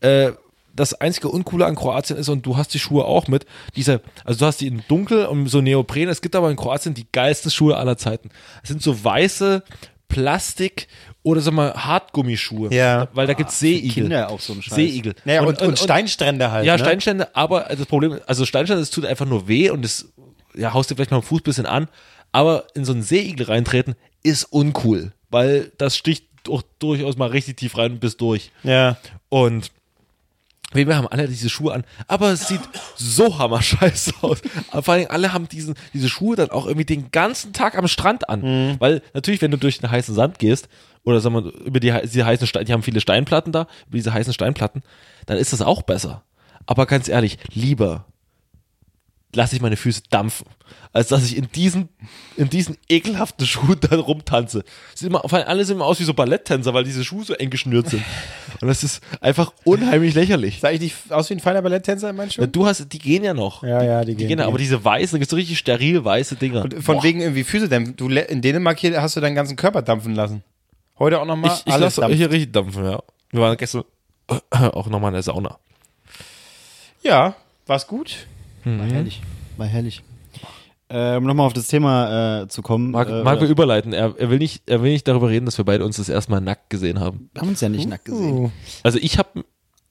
Äh, 0.00 0.32
das 0.76 0.94
einzige 0.94 1.28
Uncoole 1.28 1.66
an 1.66 1.74
Kroatien 1.74 2.18
ist, 2.18 2.28
und 2.28 2.44
du 2.46 2.56
hast 2.56 2.72
die 2.74 2.78
Schuhe 2.78 3.04
auch 3.04 3.28
mit, 3.28 3.46
diese, 3.74 4.00
also 4.24 4.40
du 4.40 4.46
hast 4.46 4.60
die 4.60 4.66
in 4.66 4.82
dunkel 4.88 5.26
und 5.26 5.48
so 5.48 5.60
Neopren. 5.60 6.08
Es 6.08 6.20
gibt 6.20 6.36
aber 6.36 6.50
in 6.50 6.56
Kroatien 6.56 6.94
die 6.94 7.06
geilsten 7.10 7.50
Schuhe 7.50 7.76
aller 7.76 7.96
Zeiten. 7.96 8.30
Es 8.62 8.68
sind 8.68 8.82
so 8.82 9.02
weiße 9.02 9.62
Plastik 10.08 10.88
oder 11.22 11.40
sag 11.40 11.54
mal 11.54 11.74
Hartgummischuhe. 11.74 12.72
Ja. 12.72 13.08
Weil 13.12 13.26
da 13.26 13.32
gibt's 13.32 13.58
Seeigel. 13.58 14.04
Kinder 14.04 14.30
auch 14.30 14.40
so 14.40 14.52
ein 14.52 14.62
Scheiß. 14.62 14.76
Seeigel. 14.76 15.14
Naja, 15.24 15.42
und, 15.42 15.60
und, 15.60 15.78
Steinstrände 15.78 16.52
halt. 16.52 16.64
Ja, 16.64 16.74
ne? 16.74 16.78
Steinstände, 16.78 17.34
aber 17.34 17.62
das 17.62 17.86
Problem, 17.86 18.20
also 18.26 18.46
Steinstände, 18.46 18.80
das 18.80 18.90
tut 18.90 19.04
einfach 19.04 19.26
nur 19.26 19.48
weh 19.48 19.70
und 19.70 19.84
es 19.84 20.12
ja, 20.54 20.72
haust 20.72 20.90
dir 20.90 20.96
vielleicht 20.96 21.10
mal 21.10 21.20
den 21.20 21.26
Fuß 21.26 21.40
ein 21.40 21.44
bisschen 21.44 21.66
an, 21.66 21.88
aber 22.32 22.66
in 22.74 22.84
so 22.84 22.92
einen 22.92 23.02
Seeigel 23.02 23.46
reintreten 23.46 23.94
ist 24.22 24.44
uncool, 24.44 25.12
weil 25.30 25.72
das 25.78 25.96
sticht 25.96 26.26
doch 26.44 26.62
durchaus 26.78 27.16
mal 27.16 27.28
richtig 27.28 27.56
tief 27.56 27.76
rein 27.76 27.98
bis 27.98 28.16
durch. 28.16 28.50
Ja. 28.62 28.96
Und 29.28 29.70
wir 30.76 30.96
haben 30.96 31.08
alle 31.08 31.28
diese 31.28 31.48
Schuhe 31.48 31.72
an, 31.72 31.84
aber 32.08 32.32
es 32.32 32.48
sieht 32.48 32.60
so 32.96 33.38
hammerscheiße 33.38 34.12
aus. 34.20 34.42
Aber 34.70 34.82
vor 34.82 34.94
allem 34.94 35.06
alle 35.08 35.32
haben 35.32 35.48
diesen, 35.48 35.74
diese 35.94 36.08
Schuhe 36.08 36.36
dann 36.36 36.50
auch 36.50 36.66
irgendwie 36.66 36.84
den 36.84 37.10
ganzen 37.10 37.52
Tag 37.52 37.78
am 37.78 37.88
Strand 37.88 38.28
an. 38.28 38.42
Weil 38.78 39.02
natürlich, 39.14 39.40
wenn 39.40 39.50
du 39.50 39.58
durch 39.58 39.78
den 39.78 39.90
heißen 39.90 40.14
Sand 40.14 40.38
gehst, 40.38 40.68
oder 41.04 41.20
sagen 41.20 41.36
wir, 41.36 41.52
über 41.64 41.80
die, 41.80 41.94
diese 42.04 42.26
heißen 42.26 42.46
Steine, 42.46 42.64
die 42.64 42.72
haben 42.72 42.82
viele 42.82 43.00
Steinplatten 43.00 43.52
da, 43.52 43.68
über 43.86 43.96
diese 43.96 44.12
heißen 44.12 44.32
Steinplatten, 44.32 44.82
dann 45.26 45.38
ist 45.38 45.52
das 45.52 45.62
auch 45.62 45.82
besser. 45.82 46.24
Aber 46.66 46.84
ganz 46.86 47.08
ehrlich, 47.08 47.38
lieber 47.52 48.04
lasse 49.34 49.54
ich 49.56 49.60
meine 49.62 49.76
Füße 49.76 50.02
dampfen, 50.10 50.46
als 50.92 51.08
dass 51.08 51.24
ich 51.24 51.36
in 51.36 51.48
diesen, 51.54 51.88
in 52.36 52.48
diesen 52.48 52.76
ekelhaften 52.88 53.46
Schuhen 53.46 53.78
dann 53.80 54.00
rumtanze. 54.00 54.64
Sieht 54.94 55.08
immer, 55.08 55.20
vor 55.20 55.34
allem 55.38 55.48
alle 55.48 55.64
sehen 55.64 55.76
immer 55.76 55.84
aus 55.84 56.00
wie 56.00 56.04
so 56.04 56.14
Balletttänzer, 56.14 56.72
weil 56.72 56.84
diese 56.84 57.04
Schuhe 57.04 57.24
so 57.24 57.34
eng 57.34 57.50
geschnürt 57.50 57.90
sind. 57.90 58.02
Und 58.60 58.68
das 58.68 58.82
ist 58.82 59.02
einfach 59.20 59.52
unheimlich 59.64 60.14
lächerlich. 60.14 60.60
Sah 60.60 60.70
ich 60.70 60.80
nicht 60.80 60.94
aus 61.10 61.28
wie 61.28 61.34
ein 61.34 61.40
feiner 61.40 61.60
Balletttänzer 61.60 62.08
in 62.10 62.16
meinen 62.16 62.28
Ja, 62.28 62.34
Schuhen? 62.34 62.52
du 62.52 62.66
hast, 62.66 62.90
die 62.92 62.98
gehen 62.98 63.24
ja 63.24 63.34
noch. 63.34 63.62
Ja, 63.62 63.82
ja, 63.82 64.00
die 64.04 64.12
Die 64.12 64.16
gehen. 64.16 64.28
gehen, 64.28 64.38
ja, 64.38 64.46
aber 64.46 64.58
diese 64.58 64.82
weißen, 64.82 65.16
da 65.16 65.18
gibt 65.18 65.26
es 65.26 65.30
so 65.30 65.36
richtig 65.36 65.58
steril 65.58 66.02
weiße 66.04 66.36
Dinger. 66.36 66.62
Und 66.62 66.82
von 66.82 66.96
Boah. 66.96 67.02
wegen 67.04 67.20
irgendwie 67.20 67.44
Füße 67.44 67.68
dämpfen. 67.68 67.96
Du, 67.96 68.08
in 68.08 68.40
Dänemark 68.40 68.78
hier 68.78 69.02
hast 69.02 69.16
du 69.16 69.20
deinen 69.20 69.34
ganzen 69.34 69.56
Körper 69.56 69.82
dampfen 69.82 70.14
lassen. 70.14 70.42
Heute 70.98 71.20
auch 71.20 71.26
nochmal. 71.26 71.52
ich, 71.66 71.72
ich 71.74 71.78
lasse 71.78 72.06
hier 72.06 72.30
richtig 72.30 72.52
dampfen, 72.52 72.84
ja. 72.84 73.02
Wir 73.32 73.40
waren 73.42 73.56
gestern 73.58 73.84
auch 74.50 74.86
nochmal 74.86 75.10
in 75.10 75.14
der 75.14 75.22
Sauna. 75.22 75.58
Ja, 77.02 77.34
war's 77.66 77.86
gut. 77.86 78.26
War 78.66 78.86
herrlich. 78.86 79.22
War 79.56 79.66
herrlich. 79.66 80.02
Äh, 80.88 81.16
um 81.16 81.24
nochmal 81.24 81.46
auf 81.46 81.52
das 81.52 81.66
Thema 81.68 82.42
äh, 82.42 82.48
zu 82.48 82.62
kommen. 82.62 82.90
Marc, 82.92 83.08
äh, 83.08 83.12
oder- 83.22 83.40
überleiten. 83.46 83.92
Er, 83.92 84.14
er, 84.18 84.30
will 84.30 84.38
nicht, 84.38 84.62
er 84.66 84.82
will 84.82 84.92
nicht 84.92 85.06
darüber 85.08 85.28
reden, 85.28 85.46
dass 85.46 85.58
wir 85.58 85.64
beide 85.64 85.84
uns 85.84 85.96
das 85.96 86.08
erste 86.08 86.30
Mal 86.30 86.40
nackt 86.40 86.70
gesehen 86.70 87.00
haben. 87.00 87.30
wir 87.32 87.42
haben 87.42 87.48
uns 87.48 87.60
ja 87.60 87.68
nicht 87.68 87.88
nackt 87.88 88.04
gesehen. 88.04 88.52
Also 88.82 88.98
ich 89.00 89.18
habe, 89.18 89.44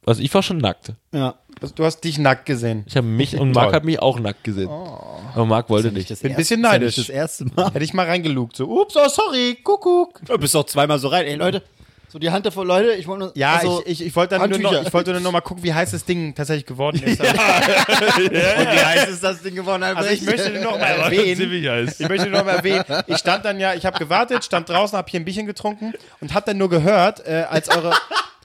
also 0.05 0.21
ich 0.21 0.33
war 0.33 0.43
schon 0.43 0.57
nackt. 0.57 0.93
Ja. 1.13 1.35
Du 1.75 1.85
hast 1.85 2.01
dich 2.01 2.17
nackt 2.17 2.45
gesehen. 2.45 2.83
Ich 2.85 2.97
habe 2.97 3.07
mich 3.07 3.37
und 3.39 3.53
Marc 3.53 3.73
hat 3.73 3.85
mich 3.85 3.99
auch 3.99 4.19
nackt 4.19 4.43
gesehen. 4.43 4.69
Aber 4.69 5.45
Marc 5.45 5.69
wollte 5.69 5.91
nicht. 5.91 6.09
Das 6.11 6.19
Bin 6.19 6.31
ein 6.31 6.37
bisschen 6.37 6.61
neidisch. 6.61 6.97
nicht 6.97 7.09
Das 7.09 7.15
erste 7.15 7.45
Mal. 7.45 7.71
Hätte 7.73 7.83
ich 7.85 7.93
mal 7.93 8.05
reingelugt. 8.05 8.55
So, 8.57 8.69
ups, 8.69 8.95
oh, 8.97 9.07
sorry, 9.09 9.57
Kuckuck. 9.63 10.21
Du 10.25 10.37
bist 10.37 10.53
doch 10.53 10.65
zweimal 10.65 10.99
so 10.99 11.07
rein. 11.07 11.25
Ey, 11.25 11.35
Leute. 11.35 11.63
So 12.09 12.19
die 12.19 12.29
Hand 12.29 12.45
davor, 12.45 12.65
Leute. 12.65 12.93
Ich 12.93 13.07
wollte 13.07 13.25
nur. 13.25 13.31
Ja, 13.35 13.55
also, 13.55 13.81
ich, 13.85 14.01
ich, 14.01 14.07
ich 14.07 14.15
wollte 14.15 14.37
dann 14.37 14.49
nur 14.49 14.59
noch, 14.59 14.71
Handtücher. 14.71 14.87
ich 14.87 14.93
wollte 14.93 15.11
nur 15.11 15.19
noch 15.21 15.31
mal 15.31 15.41
gucken, 15.41 15.63
wie 15.63 15.73
heiß 15.73 15.91
das 15.91 16.05
Ding 16.05 16.33
tatsächlich 16.35 16.65
geworden 16.65 17.01
ist. 17.03 17.19
Und 17.19 17.29
wie 17.29 18.85
heiß 18.85 19.09
ist 19.09 19.23
das 19.23 19.41
Ding 19.41 19.55
geworden? 19.55 19.83
Also 19.83 20.09
ich 20.09 20.21
möchte 20.21 20.49
nur 20.51 20.63
noch 20.63 20.79
mal 20.79 20.85
erwähnen, 20.85 21.87
heiß. 21.87 21.99
ich 21.99 22.07
möchte 22.07 22.29
nur 22.29 22.39
noch 22.39 22.45
mal 22.45 22.55
erwähnen, 22.55 22.83
ich 23.07 23.17
stand 23.17 23.45
dann 23.45 23.59
ja, 23.59 23.73
ich 23.73 23.85
habe 23.85 23.97
gewartet, 23.97 24.43
stand 24.43 24.69
draußen, 24.69 24.97
habe 24.97 25.09
hier 25.09 25.19
ein 25.19 25.25
Bierchen 25.25 25.45
getrunken 25.45 25.93
und 26.21 26.33
habe 26.33 26.45
dann 26.45 26.57
nur 26.57 26.69
gehört, 26.69 27.25
äh, 27.25 27.45
als 27.49 27.69
eure, 27.69 27.93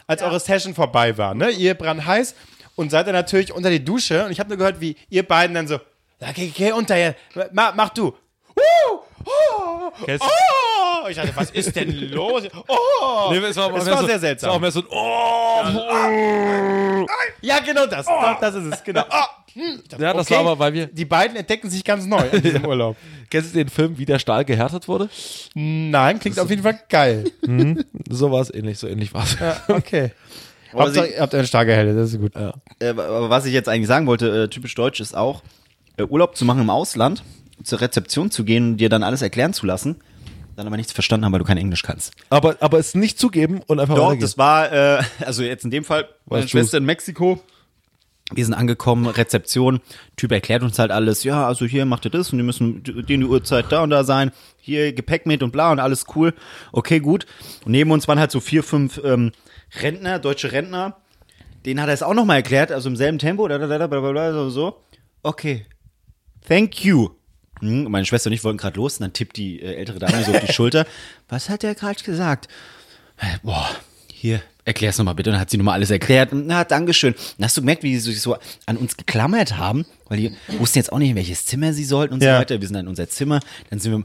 als 0.07 0.23
eure 0.23 0.41
Session 0.41 0.75
vorbei 0.75 1.17
war, 1.17 1.35
ne? 1.35 1.51
Ihr 1.51 1.75
brand 1.75 2.05
heiß 2.05 2.35
und 2.77 2.91
seid 2.91 3.07
dann 3.07 3.15
natürlich 3.15 3.53
unter 3.53 3.71
die 3.71 3.85
Dusche 3.85 4.25
und 4.25 4.33
ich 4.33 4.41
habe 4.41 4.49
nur 4.49 4.59
gehört, 4.59 4.81
wie 4.81 4.97
ihr 5.09 5.27
beiden 5.27 5.55
dann 5.55 5.69
so, 5.69 5.75
ja, 6.21 6.33
geh, 6.35 6.49
geh 6.49 6.73
unter 6.73 6.95
hier, 6.95 7.15
mach, 7.53 7.75
mach 7.75 7.91
du. 7.91 8.09
Uh, 8.57 9.01
oh, 9.25 9.91
Kennst- 10.05 10.25
oh. 10.25 11.09
Ich 11.09 11.17
dachte, 11.17 11.33
was 11.35 11.51
ist 11.51 11.75
denn 11.75 12.11
los? 12.11 12.43
Oh! 12.69 13.31
Nee, 13.31 13.39
es 13.39 13.57
war, 13.57 13.73
Das 13.73 13.85
mehr 13.85 13.95
war 13.95 14.01
so, 14.03 14.07
sehr 14.07 14.17
Es 14.17 14.21
seltsam. 14.21 14.51
war 14.51 14.57
auch 14.57 14.61
mehr 14.61 14.71
so 14.71 14.81
ein 14.81 14.87
Oh! 14.91 17.07
Ja, 17.43 17.59
genau 17.61 17.87
das. 17.87 18.07
Doch, 18.07 18.41
das 18.41 18.55
ist 18.55 18.75
es, 18.75 18.85
genau. 18.85 19.05
Ah, 19.09 19.27
hm. 19.55 19.81
Ich 19.83 19.89
dachte, 19.89 20.03
Ja, 20.03 20.13
das 20.13 20.31
war 20.31 20.39
aber, 20.41 20.59
weil 20.59 20.73
wir- 20.75 20.87
Die 20.87 21.05
beiden 21.05 21.37
entdecken 21.37 21.71
sich 21.71 21.85
ganz 21.85 22.07
neu 22.07 22.23
in 22.33 22.43
diesem 22.43 22.65
Urlaub. 22.67 22.97
Kennst 23.31 23.55
du 23.55 23.59
den 23.59 23.69
Film, 23.69 23.97
wie 23.99 24.05
der 24.05 24.19
Stahl 24.19 24.45
gefärtet 24.45 24.89
wurde? 24.89 25.09
Nein, 25.55 26.19
klingt 26.21 26.39
auf 26.39 26.51
jeden 26.51 26.63
Fall 26.63 26.79
geil. 26.89 27.31
So 28.09 28.31
war 28.31 28.41
es 28.43 28.53
ähnlich, 28.53 28.79
so 28.79 28.87
ähnlich 28.87 29.13
war 29.15 29.25
es. 29.25 29.39
Ja, 29.41 29.57
okay. 29.69 30.13
Aber 30.73 30.85
Hauptsache, 30.85 31.07
ihr 31.09 31.21
habt 31.21 31.35
eine 31.35 31.47
starke 31.47 31.75
Helle, 31.75 31.95
das 31.97 32.13
ist 32.13 32.21
gut. 32.21 32.33
Äh, 32.37 32.91
aber 32.91 33.29
was 33.29 33.45
ich 33.45 33.53
jetzt 33.53 33.69
eigentlich 33.69 33.89
sagen 33.89 34.07
wollte, 34.07 34.45
äh, 34.45 34.49
typisch 34.49 34.73
deutsch 34.77 35.01
ist 35.01 35.17
auch, 35.17 35.43
äh, 35.97 36.05
Urlaub 36.05 36.37
zu 36.37 36.45
machen 36.45 36.61
im 36.61 36.71
Ausland, 36.71 37.25
zur 37.63 37.81
Rezeption 37.81 38.31
zu 38.31 38.45
gehen 38.45 38.73
und 38.73 38.77
dir 38.79 38.89
dann 38.89 39.03
alles 39.03 39.23
erklären 39.23 39.53
zu 39.53 39.67
lassen, 39.67 39.97
dann 40.57 40.67
aber 40.67 40.77
nichts 40.77 40.93
verstanden 40.93 41.25
haben, 41.25 41.33
weil 41.33 41.39
du 41.39 41.45
kein 41.45 41.59
Englisch 41.59 41.83
kannst. 41.83 42.13
Aber, 42.29 42.57
aber 42.61 42.79
es 42.79 42.95
nicht 42.95 43.19
zugeben 43.19 43.63
und 43.67 43.81
einfach 43.81 43.95
Doch, 43.95 44.15
das 44.15 44.39
war, 44.39 44.73
äh, 44.73 45.03
also 45.21 45.43
jetzt 45.43 45.65
in 45.65 45.71
dem 45.71 45.85
Fall, 45.85 46.09
meine 46.27 46.45
Was 46.45 46.51
Schwester 46.51 46.79
in 46.79 46.85
Mexiko. 46.85 47.43
Wir 48.33 48.45
sind 48.45 48.55
angekommen, 48.55 49.07
Rezeption, 49.07 49.81
Typ 50.17 50.31
erklärt 50.31 50.63
uns 50.63 50.79
halt 50.79 50.93
alles, 50.93 51.25
ja, 51.25 51.47
also 51.47 51.67
hier 51.67 51.85
macht 51.85 52.05
ihr 52.05 52.13
das 52.13 52.31
und 52.31 52.39
die 52.39 52.45
müssen 52.45 52.83
die, 52.85 53.03
die 53.03 53.25
Uhrzeit 53.25 53.67
da 53.71 53.83
und 53.83 53.91
da 53.91 54.05
sein, 54.05 54.31
hier 54.61 54.93
Gepäck 54.93 55.27
mit 55.27 55.43
und 55.43 55.51
bla 55.51 55.73
und 55.73 55.81
alles 55.81 56.07
cool. 56.15 56.33
Okay, 56.71 57.01
gut. 57.01 57.27
Und 57.65 57.73
neben 57.73 57.91
uns 57.91 58.07
waren 58.07 58.21
halt 58.21 58.31
so 58.31 58.39
vier, 58.39 58.63
fünf 58.63 59.01
ähm, 59.03 59.33
Rentner, 59.81 60.21
deutsche 60.21 60.53
Rentner. 60.53 60.97
Denen 61.67 61.81
hat 61.81 61.89
er 61.89 61.95
es 61.95 62.03
auch 62.03 62.15
nochmal 62.15 62.37
erklärt, 62.37 62.71
also 62.71 62.89
im 62.89 62.97
selben 62.97 63.19
Tempo, 63.19 63.49
da, 63.49 63.59
da, 63.59 63.67
da, 63.67 63.79
da, 63.79 63.87
bla, 63.89 64.01
bla, 64.01 64.13
bla, 64.13 64.33
so, 64.33 64.49
so. 64.49 64.81
Okay. 65.23 65.67
Thank 66.47 66.85
you. 66.85 67.20
Hm, 67.61 67.87
und 67.87 67.93
meine 67.93 68.05
Schwester 68.07 68.29
und 68.29 68.35
ich 68.35 68.45
wollten 68.45 68.59
gerade 68.59 68.77
los 68.77 68.97
und 68.99 69.03
dann 69.03 69.13
tippt 69.13 69.37
die 69.37 69.61
äh, 69.61 69.75
ältere 69.75 69.99
Dame 69.99 70.23
so 70.25 70.33
auf 70.33 70.41
die 70.45 70.53
Schulter. 70.53 70.87
Was 71.29 71.49
hat 71.49 71.63
der 71.63 71.75
gerade 71.75 72.03
gesagt? 72.03 72.49
Äh, 73.19 73.27
Boah, 73.43 73.69
hier, 74.13 74.43
erklär's 74.65 74.99
nochmal 74.99 75.15
bitte. 75.15 75.31
Und 75.31 75.35
dann 75.35 75.41
hat 75.41 75.51
sie 75.51 75.57
nochmal 75.57 75.75
alles 75.75 75.91
erklärt. 75.91 76.31
Na, 76.33 76.65
Dankeschön. 76.65 77.15
Dann 77.39 77.45
hast 77.47 77.57
du 77.57 77.61
gemerkt, 77.61 77.83
wie 77.83 77.97
sie 77.99 78.13
sich 78.13 78.21
so 78.23 78.37
an 78.67 78.77
uns 78.77 78.97
geklammert 78.97 79.57
haben, 79.57 79.85
weil 80.09 80.19
die 80.19 80.33
wussten 80.59 80.79
jetzt 80.79 80.93
auch 80.93 80.99
nicht, 80.99 81.11
in 81.11 81.17
welches 81.17 81.47
Zimmer 81.47 81.73
sie 81.73 81.85
sollten 81.85 82.15
und 82.15 82.23
Ja. 82.23 82.37
so 82.37 82.41
weiter. 82.41 82.61
Wir 82.61 82.67
sind 82.67 82.75
dann 82.75 82.85
in 82.87 82.89
unser 82.89 83.09
Zimmer. 83.09 83.41
Dann 83.71 83.79
sind 83.79 83.93
wir, 83.93 84.05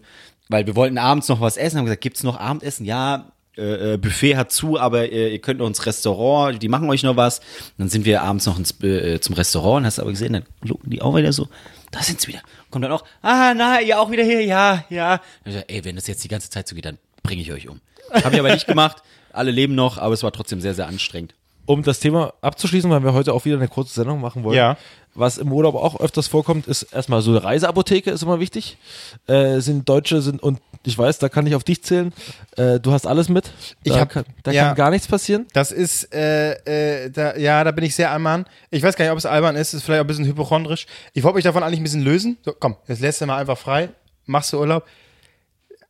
weil 0.50 0.66
wir 0.68 0.76
wollten 0.76 0.98
abends 0.98 1.28
noch 1.28 1.42
was 1.42 1.58
essen, 1.58 1.78
haben 1.78 1.86
gesagt, 1.86 2.02
gibt's 2.02 2.24
noch 2.24 2.40
Abendessen? 2.40 2.86
Ja, 2.86 3.32
äh, 3.58 3.94
äh, 3.94 3.98
Buffet 3.98 4.36
hat 4.36 4.52
zu, 4.52 4.78
aber 4.78 5.10
äh, 5.10 5.32
ihr 5.32 5.40
könnt 5.40 5.60
noch 5.60 5.68
ins 5.68 5.86
Restaurant, 5.86 6.62
die 6.62 6.68
machen 6.68 6.90
euch 6.90 7.04
noch 7.04 7.16
was. 7.16 7.40
dann 7.78 7.88
sind 7.88 8.04
wir 8.06 8.22
abends 8.22 8.46
noch 8.46 8.60
ins, 8.60 8.80
äh, 8.84 9.20
zum 9.22 9.34
Restaurant 9.36 9.78
und 9.82 9.86
hast 9.86 10.00
aber 10.00 10.12
gesehen, 10.12 10.34
dann 10.34 10.44
gucken 10.70 10.90
die 10.90 11.02
auch 11.02 11.16
wieder 11.16 11.32
so, 11.32 11.48
da 11.92 12.02
sind 12.04 12.20
sie 12.20 12.28
wieder. 12.28 12.42
Kommt 12.76 12.84
dann 12.84 12.92
auch, 12.92 13.06
ah, 13.22 13.54
na, 13.56 13.80
ihr 13.80 13.98
auch 13.98 14.12
wieder 14.12 14.26
hier, 14.26 14.42
ja, 14.44 14.84
ja. 14.90 15.16
Dann 15.16 15.20
hab 15.20 15.22
ich 15.46 15.54
gesagt, 15.54 15.72
ey, 15.72 15.86
wenn 15.86 15.96
das 15.96 16.08
jetzt 16.08 16.22
die 16.26 16.28
ganze 16.28 16.50
Zeit 16.50 16.68
so 16.68 16.76
geht, 16.76 16.84
dann 16.84 16.98
bringe 17.24 17.42
ich 17.42 17.50
euch 17.54 17.70
um. 17.70 17.80
Hab 18.12 18.34
ich 18.34 18.40
aber 18.40 18.52
nicht 18.52 18.68
gemacht. 18.68 19.02
Alle 19.32 19.52
leben 19.52 19.76
noch, 19.76 19.98
aber 19.98 20.14
es 20.14 20.24
war 20.24 20.34
trotzdem 20.34 20.60
sehr, 20.60 20.74
sehr 20.74 20.86
anstrengend. 20.86 21.34
um 21.68 21.84
das 21.84 22.02
Thema 22.02 22.34
abzuschließen, 22.42 22.90
weil 22.92 23.02
wir 23.02 23.14
heute 23.14 23.32
auch 23.34 23.46
wieder 23.46 23.56
eine 23.56 23.70
kurze 23.70 23.94
Sendung 23.94 24.20
machen 24.20 24.44
wollen. 24.44 24.58
Ja. 24.58 24.76
Was 25.14 25.38
im 25.38 25.54
Urlaub 25.54 25.76
auch 25.76 26.02
öfters 26.02 26.28
vorkommt, 26.28 26.68
ist 26.68 26.84
erstmal 26.84 27.22
so 27.22 27.32
eine 27.32 27.46
Reiseapotheke 27.46 28.12
ist 28.12 28.24
immer 28.24 28.42
wichtig. 28.42 28.78
Äh, 29.28 29.62
sind 29.62 29.88
Deutsche 29.88 30.22
sind 30.22 30.44
und 30.44 30.60
ich 30.86 30.98
weiß, 30.98 31.20
da 31.20 31.30
kann 31.30 31.46
ich 31.48 31.56
auf 31.56 31.64
dich 31.64 31.84
zählen. 31.84 32.14
Äh, 32.58 32.80
du 32.80 32.92
hast 32.92 33.06
alles 33.08 33.30
mit. 33.30 33.52
Ich 33.84 33.94
da 33.94 34.00
hab- 34.02 34.10
kann, 34.10 34.26
da 34.44 34.52
ja. 34.52 34.68
kann 34.68 34.76
gar 34.76 34.90
nichts 34.92 35.08
passieren. 35.08 35.46
Das 35.54 35.72
ist, 35.72 36.14
äh, 36.14 36.54
äh, 37.06 37.10
da, 37.10 37.36
ja, 37.38 37.64
da 37.64 37.72
bin 37.72 37.84
ich 37.84 37.96
sehr 37.96 38.12
albern. 38.12 38.46
Ich 38.72 38.84
weiß 38.84 38.96
gar 38.96 39.06
nicht, 39.06 39.12
ob 39.12 39.18
es 39.18 39.26
albern 39.26 39.56
ist, 39.56 39.74
ist 39.74 39.84
vielleicht 39.84 40.00
auch 40.00 40.04
ein 40.06 40.08
bisschen 40.08 40.26
hypochondrisch. 40.26 40.86
Ich 41.14 41.24
wollte 41.24 41.36
mich 41.36 41.44
davon 41.44 41.64
eigentlich 41.64 41.80
ein 41.80 41.84
bisschen 41.84 42.04
lösen. 42.04 42.38
So, 42.44 42.54
komm, 42.58 42.76
jetzt 42.88 43.02
lässt 43.02 43.22
du 43.22 43.26
mal 43.26 43.38
einfach 43.38 43.58
frei, 43.58 43.90
machst 44.26 44.54
du 44.54 44.60
Urlaub. 44.60 44.86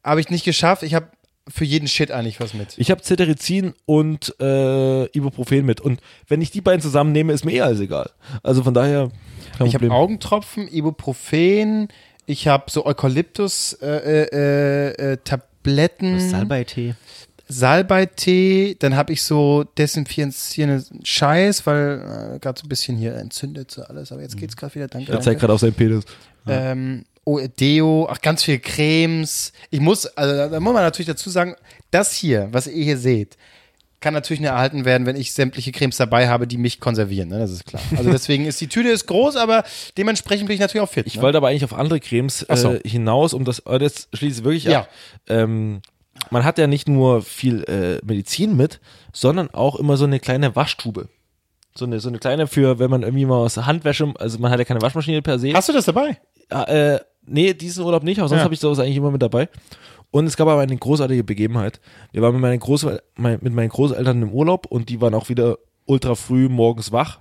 Habe 0.03 0.19
ich 0.21 0.29
nicht 0.29 0.45
geschafft. 0.45 0.83
Ich 0.83 0.93
habe 0.93 1.07
für 1.47 1.65
jeden 1.65 1.87
Shit 1.87 2.11
eigentlich 2.11 2.39
was 2.39 2.53
mit. 2.53 2.73
Ich 2.77 2.89
habe 2.89 3.01
Cetirizin 3.03 3.73
und 3.85 4.33
äh, 4.39 5.05
Ibuprofen 5.15 5.65
mit. 5.65 5.79
Und 5.81 5.99
wenn 6.27 6.41
ich 6.41 6.51
die 6.51 6.61
beiden 6.61 6.81
zusammennehme, 6.81 7.33
ist 7.33 7.45
mir 7.45 7.51
eh 7.53 7.61
alles 7.61 7.79
egal. 7.79 8.09
Also 8.41 8.63
von 8.63 8.73
daher. 8.73 9.11
Ich 9.63 9.73
habe. 9.75 9.89
Augentropfen, 9.91 10.67
Ibuprofen, 10.67 11.87
ich 12.25 12.47
habe 12.47 12.65
so 12.69 12.85
Eukalyptus 12.85 13.73
äh, 13.81 13.87
äh, 13.87 14.27
äh, 14.33 15.13
äh, 15.13 15.17
Tabletten, 15.23 16.19
Salbei-Tee. 16.19 16.95
Salbeitee, 17.47 18.75
dann 18.79 18.95
habe 18.95 19.13
ich 19.13 19.21
so 19.21 19.63
desinfizierenden 19.77 21.05
Scheiß, 21.05 21.65
weil 21.67 22.35
äh, 22.35 22.39
gerade 22.39 22.59
so 22.59 22.65
ein 22.65 22.69
bisschen 22.69 22.97
hier 22.97 23.15
entzündet 23.15 23.69
so 23.69 23.83
alles, 23.83 24.11
aber 24.11 24.21
jetzt 24.21 24.37
geht's 24.37 24.57
gerade 24.57 24.73
wieder, 24.73 24.87
danke. 24.87 25.11
Er 25.11 25.21
zeigt 25.21 25.39
gerade 25.39 25.53
auf 25.53 25.59
seinen 25.59 25.73
Penis. 25.73 26.05
ähm, 26.47 27.05
oh, 27.23 27.39
Deo, 27.59 28.07
ach, 28.09 28.19
ganz 28.21 28.43
viel 28.43 28.57
Cremes. 28.59 29.53
Ich 29.69 29.79
muss, 29.79 30.07
also 30.07 30.49
da 30.49 30.59
muss 30.59 30.73
man 30.73 30.83
natürlich 30.83 31.07
dazu 31.07 31.29
sagen, 31.29 31.55
das 31.91 32.13
hier, 32.13 32.47
was 32.51 32.65
ihr 32.65 32.83
hier 32.83 32.97
seht, 32.97 33.37
kann 34.05 34.13
natürlich 34.13 34.39
nur 34.39 34.51
erhalten 34.51 34.85
werden, 34.85 35.07
wenn 35.07 35.15
ich 35.15 35.33
sämtliche 35.33 35.71
Cremes 35.71 35.97
dabei 35.97 36.27
habe, 36.29 36.45
die 36.45 36.57
mich 36.59 36.79
konservieren, 36.79 37.27
ne? 37.29 37.39
das 37.39 37.49
ist 37.49 37.65
klar. 37.65 37.81
Also 37.97 38.11
deswegen 38.11 38.45
ist 38.45 38.61
die 38.61 38.67
Tüte 38.67 38.89
ist 38.89 39.07
groß, 39.07 39.35
aber 39.35 39.63
dementsprechend 39.97 40.45
bin 40.45 40.53
ich 40.53 40.59
natürlich 40.59 40.87
auch 40.87 40.91
fit. 40.91 41.07
Ich 41.07 41.15
ne? 41.15 41.23
wollte 41.23 41.39
aber 41.39 41.47
eigentlich 41.47 41.63
auf 41.63 41.73
andere 41.73 41.99
Cremes 41.99 42.45
so. 42.53 42.73
äh, 42.73 42.87
hinaus, 42.87 43.33
um 43.33 43.45
das, 43.45 43.59
äh, 43.65 43.79
das 43.79 44.07
schließt 44.13 44.43
wirklich 44.43 44.65
Ja. 44.65 44.81
ab. 44.81 44.89
Ähm, 45.27 45.81
man 46.29 46.43
hat 46.43 46.59
ja 46.59 46.67
nicht 46.67 46.87
nur 46.87 47.23
viel 47.23 47.63
äh, 47.63 47.99
Medizin 48.05 48.55
mit, 48.55 48.79
sondern 49.11 49.49
auch 49.49 49.75
immer 49.75 49.97
so 49.97 50.05
eine 50.05 50.19
kleine 50.19 50.55
Waschtube. 50.55 51.09
So 51.73 51.85
eine, 51.85 51.99
so 51.99 52.09
eine 52.09 52.19
kleine 52.19 52.45
für, 52.45 52.77
wenn 52.77 52.91
man 52.91 53.01
irgendwie 53.01 53.25
mal 53.25 53.37
aus 53.37 53.57
Handwäsche, 53.57 54.13
also 54.19 54.37
man 54.37 54.51
hat 54.51 54.59
ja 54.59 54.65
keine 54.65 54.83
Waschmaschine 54.83 55.23
per 55.23 55.39
se. 55.39 55.51
Hast 55.53 55.67
du 55.67 55.73
das 55.73 55.85
dabei? 55.85 56.19
Ja, 56.51 56.63
äh, 56.65 56.99
nee, 57.25 57.55
diesen 57.55 57.83
Urlaub 57.83 58.03
nicht, 58.03 58.19
aber 58.19 58.29
sonst 58.29 58.41
Ja. 58.41 58.43
habe 58.43 58.53
ich 58.53 58.59
sowas 58.59 58.77
eigentlich 58.77 58.97
immer 58.97 59.09
mit 59.09 59.23
dabei. 59.23 59.49
Und 60.11 60.27
es 60.27 60.37
gab 60.37 60.47
aber 60.47 60.61
eine 60.61 60.77
großartige 60.77 61.23
Begebenheit. 61.23 61.79
Wir 62.11 62.21
waren 62.21 62.33
mit 62.33 62.41
meinen, 62.41 62.59
Groß 62.59 62.87
mit 63.17 63.53
meinen 63.53 63.69
Großeltern 63.69 64.21
im 64.21 64.31
Urlaub 64.31 64.65
und 64.65 64.89
die 64.89 65.01
waren 65.01 65.13
auch 65.13 65.29
wieder 65.29 65.57
ultra 65.85 66.15
früh 66.15 66.49
morgens 66.49 66.91
wach. 66.91 67.19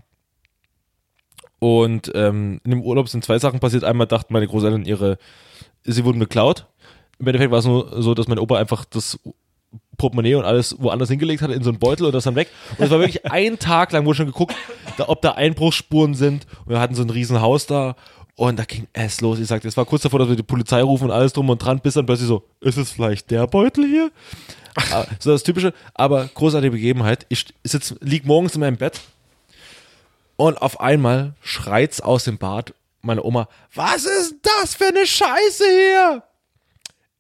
Und 1.59 2.13
ähm, 2.15 2.61
in 2.65 2.71
dem 2.71 2.83
Urlaub 2.83 3.09
sind 3.09 3.25
zwei 3.25 3.39
Sachen 3.39 3.61
passiert. 3.61 3.85
Einmal 3.85 4.07
dachten 4.07 4.33
meine 4.33 4.47
Großeltern, 4.47 4.85
ihre, 4.85 5.19
sie 5.83 6.05
wurden 6.05 6.21
geklaut. 6.21 6.67
Im 7.19 7.27
Endeffekt 7.27 7.51
war 7.51 7.61
es 7.61 7.65
nur 7.65 8.03
so, 8.03 8.15
dass 8.15 8.29
mein 8.29 8.39
Opa 8.39 8.59
einfach 8.59 8.85
das 8.85 9.19
Portemonnaie 9.97 10.35
und 10.35 10.45
alles 10.45 10.77
woanders 10.79 11.09
hingelegt 11.09 11.43
hat 11.43 11.51
in 11.51 11.63
so 11.63 11.71
einen 11.71 11.79
Beutel 11.79 12.07
und 12.07 12.13
das 12.13 12.25
dann 12.25 12.35
weg. 12.35 12.49
Und 12.77 12.85
es 12.85 12.91
war 12.91 12.99
wirklich 12.99 13.25
ein 13.31 13.59
Tag 13.59 13.93
lang, 13.93 14.05
wo 14.07 14.15
schon 14.15 14.27
geguckt, 14.27 14.55
da, 14.97 15.09
ob 15.09 15.23
da 15.23 15.33
Einbruchsspuren 15.33 16.15
sind. 16.15 16.47
Und 16.65 16.73
wir 16.73 16.81
hatten 16.81 16.95
so 16.95 17.03
ein 17.03 17.11
riesen 17.11 17.41
Haus 17.41 17.67
da 17.67 17.97
und 18.37 18.59
da 18.59 18.65
ging 18.65 18.89
es 18.93 19.21
los. 19.21 19.39
Ich 19.39 19.47
sagte, 19.47 19.69
es 19.69 19.77
war 19.77 19.85
kurz 19.85 20.03
davor, 20.03 20.19
dass 20.19 20.29
wir 20.29 20.37
die 20.37 20.43
Polizei 20.43 20.83
rufen 20.83 21.05
und 21.05 21.11
alles 21.11 21.33
drum 21.33 21.49
und 21.51 21.59
dran, 21.59 21.81
bis 21.81 21.95
dann 21.95 22.07
plötzlich 22.07 22.29
so, 22.29 22.45
ist 22.61 22.79
es 22.79 22.91
vielleicht 22.91 23.31
der 23.31 23.47
Beutel 23.47 23.87
hier? 23.87 24.11
Ah, 24.77 25.07
so 25.21 25.31
das 25.31 25.45
Typische, 25.45 25.73
aber 25.95 26.29
großartige 26.35 26.73
Begebenheit. 26.73 27.27
Ich 27.29 27.47
sitz, 27.63 27.95
lieg 28.01 28.27
morgens 28.27 28.55
in 28.55 28.61
meinem 28.61 28.77
Bett 28.77 29.01
und 30.37 30.61
auf 30.61 30.81
einmal 30.81 31.35
schreit's 31.41 32.01
aus 32.01 32.25
dem 32.25 32.39
Bad 32.39 32.75
meine 33.05 33.23
Oma, 33.23 33.49
was 33.75 34.05
ist 34.05 34.37
das 34.43 34.75
für 34.75 34.87
eine 34.87 35.07
Scheiße 35.07 35.65
hier? 35.65 36.23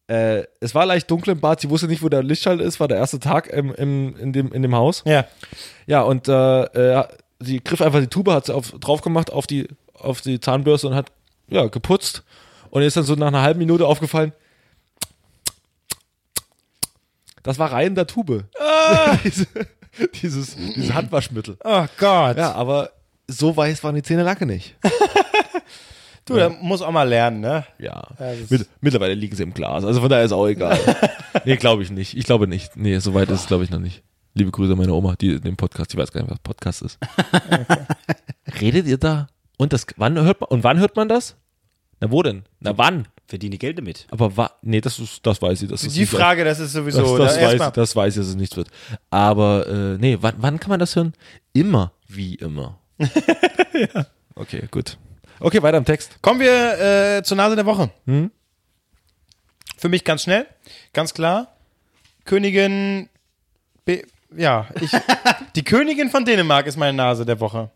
Äh, 0.06 0.44
es 0.60 0.74
war 0.74 0.86
leicht 0.86 1.10
dunkel 1.10 1.32
im 1.32 1.40
Bad, 1.40 1.60
sie 1.60 1.70
wusste 1.70 1.86
nicht, 1.86 2.02
wo 2.02 2.08
der 2.08 2.22
Lichtschalter 2.22 2.64
ist, 2.64 2.80
war 2.80 2.88
der 2.88 2.98
erste 2.98 3.20
Tag 3.20 3.48
im, 3.48 3.74
im, 3.74 4.16
in, 4.16 4.32
dem, 4.32 4.52
in 4.52 4.62
dem 4.62 4.74
Haus. 4.74 5.02
Ja. 5.06 5.26
Ja, 5.86 6.02
und 6.02 6.28
äh, 6.28 6.62
äh, 6.64 7.04
sie 7.40 7.62
griff 7.62 7.80
einfach 7.80 8.00
die 8.00 8.08
Tube, 8.08 8.32
hat 8.32 8.46
sie 8.46 8.54
auf, 8.54 8.72
drauf 8.80 9.00
gemacht 9.02 9.32
auf 9.32 9.46
die, 9.46 9.68
auf 10.04 10.20
die 10.20 10.40
Zahnbürste 10.40 10.88
und 10.88 10.94
hat 10.94 11.10
ja, 11.48 11.66
geputzt. 11.66 12.22
Und 12.70 12.82
ist 12.82 12.96
dann 12.96 13.04
so 13.04 13.14
nach 13.14 13.28
einer 13.28 13.42
halben 13.42 13.58
Minute 13.60 13.86
aufgefallen, 13.86 14.32
das 17.42 17.58
war 17.58 17.72
rein 17.72 17.94
der 17.94 18.06
Tube. 18.06 18.44
Diese, 19.24 19.46
dieses, 20.20 20.56
dieses 20.56 20.92
Handwaschmittel. 20.92 21.56
Oh 21.62 21.86
Gott. 21.98 22.36
Ja, 22.36 22.52
aber 22.54 22.90
so 23.28 23.56
weiß 23.56 23.84
waren 23.84 23.94
die 23.94 24.02
Zähne 24.02 24.22
lange 24.24 24.46
nicht. 24.46 24.76
Du, 26.26 26.36
da 26.36 26.48
muss 26.48 26.80
auch 26.80 26.90
mal 26.90 27.06
lernen, 27.06 27.40
ne? 27.40 27.66
Ja. 27.78 28.02
ist- 28.40 28.50
Mit, 28.50 28.66
mittlerweile 28.80 29.12
liegen 29.12 29.36
sie 29.36 29.42
im 29.42 29.52
Glas. 29.52 29.84
Also 29.84 30.00
von 30.00 30.08
daher 30.08 30.24
ist 30.24 30.32
auch 30.32 30.46
egal. 30.46 30.78
nee, 31.44 31.56
glaube 31.56 31.82
ich 31.82 31.90
nicht. 31.90 32.16
Ich 32.16 32.24
glaube 32.24 32.48
nicht. 32.48 32.78
Nee, 32.78 32.98
so 33.00 33.12
weit 33.12 33.28
ist 33.28 33.40
es, 33.42 33.46
glaube 33.46 33.62
ich, 33.64 33.68
noch 33.68 33.78
nicht. 33.78 34.02
Liebe 34.32 34.50
Grüße 34.50 34.72
an 34.72 34.78
meine 34.78 34.94
Oma, 34.94 35.16
die 35.20 35.38
den 35.38 35.54
Podcast, 35.56 35.92
die 35.92 35.98
weiß 35.98 36.12
gar 36.12 36.22
nicht, 36.22 36.30
was 36.30 36.38
Podcast 36.38 36.80
ist. 36.80 36.98
Redet 38.58 38.86
ihr 38.86 38.96
da? 38.96 39.26
Und 39.56 39.72
das, 39.72 39.86
wann 39.96 40.18
hört 40.20 40.40
man, 40.40 40.48
und 40.48 40.64
wann 40.64 40.78
hört 40.78 40.96
man 40.96 41.08
das? 41.08 41.36
Na, 42.00 42.10
wo 42.10 42.22
denn? 42.22 42.44
Na, 42.60 42.76
wann? 42.76 43.06
Verdiene 43.26 43.56
Geld 43.56 43.78
damit. 43.78 44.06
Aber 44.10 44.36
wa, 44.36 44.50
nee, 44.62 44.80
das 44.80 44.98
ist, 44.98 45.24
das 45.24 45.40
weiß 45.40 45.62
ich. 45.62 45.68
Das 45.70 45.82
ist 45.84 45.96
Die 45.96 46.04
Frage, 46.06 46.44
das 46.44 46.58
ist 46.60 46.72
sowieso. 46.72 47.00
das, 47.00 47.10
das, 47.10 47.18
da 47.18 47.24
weiß, 47.42 47.50
erstmal- 47.50 47.68
ich, 47.68 47.74
das 47.74 47.96
weiß 47.96 48.14
ich, 48.14 48.20
dass 48.20 48.28
es 48.28 48.34
nichts 48.36 48.56
wird. 48.56 48.68
Aber, 49.10 49.66
äh, 49.66 49.98
nee, 49.98 50.18
wann, 50.20 50.34
wann 50.38 50.60
kann 50.60 50.70
man 50.70 50.80
das 50.80 50.94
hören? 50.96 51.14
Immer, 51.52 51.92
wie 52.08 52.34
immer. 52.34 52.78
Okay, 54.36 54.64
gut. 54.70 54.98
Okay, 55.40 55.62
weiter 55.62 55.78
im 55.78 55.84
Text. 55.84 56.20
Kommen 56.20 56.40
wir 56.40 57.18
äh, 57.18 57.22
zur 57.22 57.36
Nase 57.36 57.54
der 57.54 57.66
Woche. 57.66 57.90
Hm? 58.06 58.30
Für 59.76 59.88
mich 59.88 60.02
ganz 60.04 60.22
schnell, 60.22 60.46
ganz 60.92 61.14
klar. 61.14 61.56
Königin, 62.24 63.08
Be 63.84 64.02
ja, 64.36 64.66
ich, 64.80 64.90
die 65.56 65.62
Königin 65.62 66.10
von 66.10 66.24
Dänemark 66.24 66.66
ist 66.66 66.76
meine 66.76 66.96
Nase 66.96 67.24
der 67.24 67.38
Woche. 67.38 67.70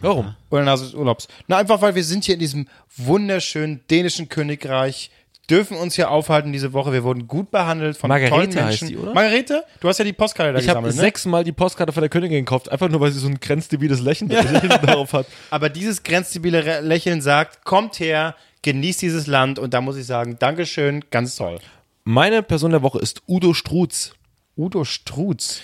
Warum? 0.00 0.34
Oder 0.50 0.62
Nase 0.64 0.84
des 0.84 0.94
Urlaubs. 0.94 1.28
Na, 1.46 1.56
einfach, 1.58 1.80
weil 1.82 1.94
wir 1.94 2.04
sind 2.04 2.24
hier 2.24 2.34
in 2.34 2.40
diesem 2.40 2.68
wunderschönen 2.96 3.80
dänischen 3.90 4.28
Königreich. 4.28 5.10
dürfen 5.50 5.76
uns 5.78 5.94
hier 5.94 6.10
aufhalten 6.10 6.52
diese 6.52 6.72
Woche. 6.74 6.92
Wir 6.92 7.02
wurden 7.04 7.26
gut 7.26 7.50
behandelt 7.50 7.96
von 7.96 8.08
Margarete 8.08 8.34
tollen 8.34 8.48
heißt 8.66 8.82
Menschen. 8.82 8.88
die, 8.88 8.96
oder? 8.98 9.14
Margarete, 9.14 9.64
du 9.80 9.88
hast 9.88 9.96
ja 9.98 10.04
die 10.04 10.12
Postkarte 10.12 10.52
da 10.52 10.58
Ich 10.58 10.68
habe 10.68 10.80
gesammelt, 10.80 10.94
ne? 10.96 11.00
sechsmal 11.00 11.42
die 11.42 11.52
Postkarte 11.52 11.90
von 11.92 12.02
der 12.02 12.10
Königin 12.10 12.44
gekauft, 12.44 12.70
einfach 12.70 12.88
nur 12.90 13.00
weil 13.00 13.12
sie 13.12 13.18
so 13.18 13.28
ein 13.28 13.40
grenzdebiles 13.40 14.00
Lächeln, 14.00 14.28
darauf 14.82 15.14
hat. 15.14 15.26
Aber 15.50 15.70
dieses 15.70 16.02
grenzdebile 16.02 16.64
Re- 16.66 16.80
Lächeln 16.80 17.22
sagt, 17.22 17.64
kommt 17.64 17.98
her, 17.98 18.36
genießt 18.62 19.00
dieses 19.00 19.26
Land 19.26 19.58
und 19.58 19.72
da 19.72 19.80
muss 19.80 19.96
ich 19.96 20.04
sagen, 20.04 20.36
Dankeschön, 20.38 21.02
ganz 21.10 21.36
toll. 21.36 21.58
Meine 22.04 22.42
Person 22.42 22.70
der 22.72 22.82
Woche 22.82 22.98
ist 22.98 23.22
Udo 23.26 23.54
Strutz. 23.54 24.12
Udo 24.56 24.84
Strutz. 24.84 25.60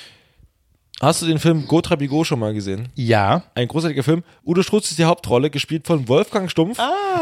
Hast 1.01 1.21
du 1.23 1.27
den 1.27 1.39
Film 1.39 1.67
Gotra 1.67 1.97
Bigot 1.97 2.27
schon 2.27 2.39
mal 2.39 2.55
gesehen? 2.55 2.89
Ja. 2.95 3.43
Ein 3.55 3.69
großartiger 3.69 4.03
Film. 4.05 4.23
Udo 4.45 4.63
Strutz 4.63 4.91
ist 4.91 4.99
die 4.99 5.05
Hauptrolle, 5.05 5.51
gespielt 5.51 5.87
von 5.87 6.09
Wolfgang 6.09 6.51
Stumpf. 6.51 6.79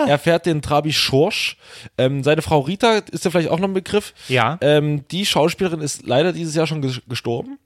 Er 0.06 0.18
fährt 0.18 0.46
den 0.46 0.60
Trabi 0.62 0.92
Schorsch. 0.92 1.56
Ähm, 1.96 2.22
seine 2.22 2.42
Frau 2.42 2.60
Rita 2.60 2.98
ist 3.10 3.24
ja 3.24 3.30
vielleicht 3.30 3.48
auch 3.48 3.58
noch 3.58 3.68
ein 3.68 3.74
Begriff. 3.74 4.12
Ja. 4.28 4.58
Ähm, 4.60 5.04
die 5.10 5.24
Schauspielerin 5.26 5.80
ist 5.80 6.06
leider 6.06 6.32
dieses 6.32 6.54
Jahr 6.54 6.66
schon 6.66 6.82
ges- 6.84 7.00
gestorben. 7.08 7.58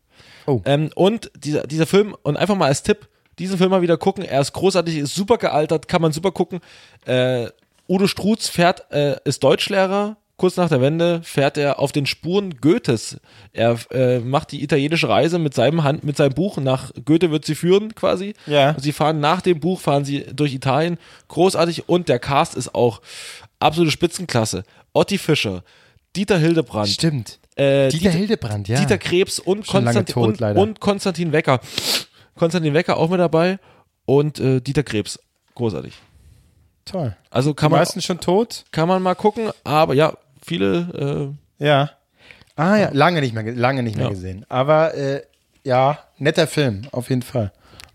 Oh. 0.47 0.63
Ähm, 0.65 0.91
und 0.95 1.31
dieser, 1.37 1.67
dieser 1.67 1.87
Film, 1.87 2.17
und 2.23 2.37
einfach 2.37 2.55
mal 2.55 2.67
als 2.67 2.83
Tipp, 2.85 3.09
diesen 3.41 3.59
Film 3.59 3.71
mal 3.71 3.83
wieder 3.83 3.97
gucken. 3.99 4.25
Er 4.25 4.41
ist 4.41 4.53
großartig, 4.53 4.97
ist 4.97 5.15
super 5.15 5.39
gealtert, 5.39 5.89
kann 5.89 6.01
man 6.01 6.13
super 6.13 6.31
gucken. 6.31 6.61
Äh, 7.05 7.49
Udo 7.89 8.07
Strutz 8.07 8.49
fährt, 8.49 8.91
äh, 8.93 9.17
ist 9.25 9.43
Deutschlehrer. 9.45 10.17
Kurz 10.39 10.57
nach 10.59 10.69
der 10.69 10.83
Wende 10.83 11.23
fährt 11.23 11.57
er 11.57 11.79
auf 11.79 11.93
den 11.93 12.05
Spuren 12.05 12.57
Goethes. 12.61 13.19
Er 13.55 13.79
äh, 13.91 14.19
macht 14.19 14.53
die 14.53 14.63
italienische 14.63 15.09
Reise 15.09 15.39
mit 15.39 15.55
seinem 15.55 15.83
Hand, 15.83 16.05
mit 16.05 16.19
seinem 16.19 16.35
Buch 16.35 16.59
nach 16.59 16.91
Goethe 17.07 17.31
wird 17.31 17.47
sie 17.47 17.55
führen, 17.55 17.95
quasi. 17.95 18.35
Ja. 18.47 18.73
Und 18.73 18.83
sie 18.83 18.93
fahren 18.93 19.19
nach 19.21 19.41
dem 19.41 19.61
Buch, 19.61 19.81
fahren 19.81 20.05
sie 20.05 20.27
durch 20.35 20.53
Italien. 20.53 20.99
Großartig. 21.29 21.89
Und 21.89 22.11
der 22.11 22.19
Cast 22.19 22.55
ist 22.55 22.75
auch 22.75 23.01
absolute 23.61 23.91
Spitzenklasse. 23.91 24.65
Otti 24.93 25.17
Fischer, 25.17 25.63
Dieter 26.17 26.37
Hildebrand, 26.39 26.89
Stimmt. 26.89 27.39
äh, 27.57 27.89
Dieter 27.89 28.11
Hildebrand, 28.11 28.69
ja. 28.69 28.79
Dieter 28.79 28.99
Krebs 28.99 29.39
und 29.39 29.67
Konstantin, 29.67 30.13
tot, 30.13 30.41
und, 30.43 30.57
und 30.59 30.81
Konstantin 30.81 31.33
Wecker. 31.33 31.61
Konstantin 32.35 32.75
Wecker 32.75 32.99
auch 32.99 33.09
mit 33.09 33.21
dabei 33.21 33.59
und 34.05 34.39
äh, 34.39 34.61
Dieter 34.61 34.83
Krebs. 34.83 35.19
Großartig. 35.55 35.95
Toll. 36.85 37.17
Also 37.31 37.51
Die 37.51 37.57
kann 37.57 37.71
man, 37.71 37.81
meisten 37.81 38.03
schon 38.03 38.21
tot? 38.21 38.65
kann 38.71 38.87
man 38.87 39.03
mal 39.03 39.15
gucken, 39.15 39.51
aber 39.65 39.95
ja, 39.95 40.13
viele, 40.47 41.35
Ja. 41.59 41.91
Ah 42.59 42.77
ja, 42.77 42.91
lange 42.93 43.21
nicht 43.21 43.35
mehr, 43.35 43.45
ge- 43.45 43.55
lange 43.55 43.83
nicht 43.83 43.97
mehr 43.97 44.07
Ja. 44.07 44.11
gesehen. 44.11 44.47
Aber 44.49 44.95
äh, 44.95 45.21
ja, 45.65 45.99
netter 46.19 46.47
Film, 46.47 46.83
auf 46.93 47.11
jeden 47.11 47.21
Fall. 47.23 47.53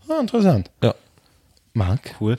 Ah, 0.07 0.19
interessant. 0.19 0.69
äh, 0.81 0.87
ja. 0.87 0.95
Marc? 1.73 2.15
Cool. 2.19 2.37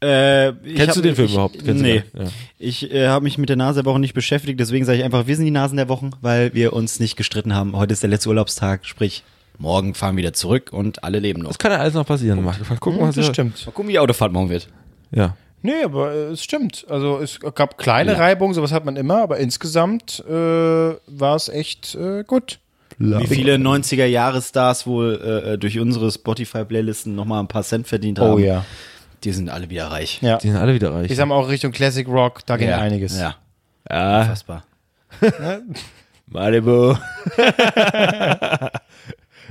Äh, 0.00 0.52
Kennst 0.52 0.88
hab- 0.88 0.94
du 0.94 1.02
den 1.02 1.14
Film 1.14 1.26
ich, 1.26 1.32
überhaupt? 1.34 1.62
Kennst 1.64 1.82
nee. 1.82 2.02
Ja. 2.18 2.24
Ich 2.58 2.90
äh, 2.92 3.08
habe 3.08 3.22
mich 3.22 3.36
mit 3.38 3.50
der 3.50 3.56
Nase 3.56 3.82
der 3.82 3.90
Woche 3.92 4.00
nicht 4.00 4.14
beschäftigt, 4.14 4.58
deswegen 4.58 4.84
sage 4.84 4.98
ich 4.98 5.04
einfach, 5.04 5.26
wir 5.26 5.36
sind 5.36 5.44
die 5.44 5.50
Nasen 5.50 5.76
der 5.76 5.88
Wochen, 5.88 6.10
weil 6.22 6.54
wir 6.54 6.72
uns 6.72 6.98
nicht 6.98 7.16
gestritten 7.16 7.54
haben. 7.54 7.76
Heute 7.76 7.92
ist 7.92 8.02
der 8.02 8.10
letzte 8.10 8.30
Urlaubstag, 8.30 8.86
sprich, 8.86 9.22
morgen 9.58 9.94
fahren 9.94 10.16
wir 10.16 10.22
wieder 10.22 10.32
zurück 10.32 10.70
und 10.72 11.04
alle 11.04 11.18
leben 11.18 11.42
noch. 11.42 11.50
Das 11.50 11.58
kann 11.58 11.70
ja 11.72 11.78
alles 11.78 11.92
noch 11.94 12.06
passieren. 12.06 12.42
Mal 12.42 12.54
gucken, 12.80 13.00
was 13.00 13.14
Das 13.16 13.26
stimmt. 13.26 13.64
Mal 13.66 13.72
gucken, 13.72 13.88
wie 13.88 13.92
die 13.92 13.98
Autofahrt 13.98 14.32
morgen 14.32 14.48
wird. 14.48 14.68
Ja. 15.12 15.36
Nee, 15.62 15.82
aber 15.84 16.12
äh, 16.12 16.32
es 16.32 16.42
stimmt. 16.42 16.86
Also 16.88 17.18
es 17.18 17.40
gab 17.40 17.76
kleine 17.78 18.12
Ja. 18.12 18.18
Reibungen, 18.18 18.54
sowas 18.54 18.72
hat 18.72 18.84
man 18.84 18.96
immer, 18.96 19.22
aber 19.22 19.38
insgesamt 19.38 20.24
äh, 20.28 20.32
war 20.32 21.36
es 21.36 21.48
echt 21.48 21.94
äh, 21.94 22.24
gut. 22.24 22.58
Wie 22.98 23.26
viele 23.26 23.54
90er-Jahre-Stars 23.54 24.86
wohl 24.86 25.14
äh, 25.54 25.56
durch 25.58 25.78
unsere 25.78 26.10
Spotify-Playlisten 26.10 27.14
nochmal 27.14 27.40
ein 27.40 27.48
paar 27.48 27.62
Cent 27.62 27.88
verdient 27.88 28.18
haben. 28.18 28.34
Oh 28.34 28.38
ja. 28.38 28.64
Die 29.24 29.32
sind 29.32 29.48
alle 29.48 29.70
wieder 29.70 29.86
reich. 29.90 30.18
Ja. 30.20 30.36
Die 30.36 30.48
sind 30.48 30.56
alle 30.56 30.74
wieder 30.74 30.92
reich. 30.92 31.10
Ich 31.10 31.16
sag 31.16 31.26
mal 31.26 31.34
auch 31.34 31.48
Richtung 31.48 31.72
Classic 31.72 32.06
Rock, 32.06 32.44
da 32.46 32.58
ging 32.58 32.68
ja. 32.68 32.78
einiges. 32.78 33.18
Ja, 33.18 33.36
ja, 33.88 34.20
unfassbar. 34.20 34.64
Malibu. 36.26 36.94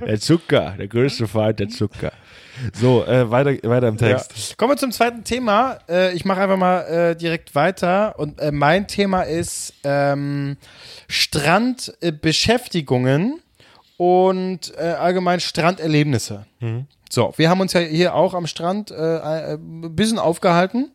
der 0.06 0.20
Zucker, 0.20 0.76
der 0.78 0.88
größte 0.88 1.28
Feind, 1.28 1.60
der 1.60 1.70
Zucker. 1.70 2.12
So, 2.74 3.06
äh, 3.06 3.30
weiter, 3.30 3.52
weiter 3.70 3.90
im 3.90 3.98
Ja. 3.98 4.18
Text. 4.18 4.58
Kommen 4.58 4.72
wir 4.74 4.78
zum 4.78 4.92
zweiten 4.92 5.24
Thema. 5.24 5.78
Äh, 5.88 6.14
ich 6.14 6.26
mache 6.26 6.42
einfach 6.42 6.58
mal 6.58 6.82
äh, 6.82 7.16
direkt 7.16 7.54
weiter. 7.56 8.18
Und 8.20 8.40
äh, 8.40 8.52
mein 8.52 8.88
Thema 8.88 9.22
ist 9.24 9.74
ähm, 9.84 10.58
Strandbeschäftigungen 11.08 13.40
und 13.98 14.74
äh, 14.78 14.82
allgemein 14.82 15.40
Stranderlebnisse. 15.40 16.46
So, 17.10 17.34
wir 17.38 17.50
haben 17.50 17.62
uns 17.62 17.74
ja 17.74 17.80
hier 17.82 18.14
auch 18.16 18.34
am 18.34 18.48
Strand 18.48 18.92
äh, 18.92 19.56
ein 19.56 19.96
bisschen 19.96 20.20
aufgehalten. 20.20 20.92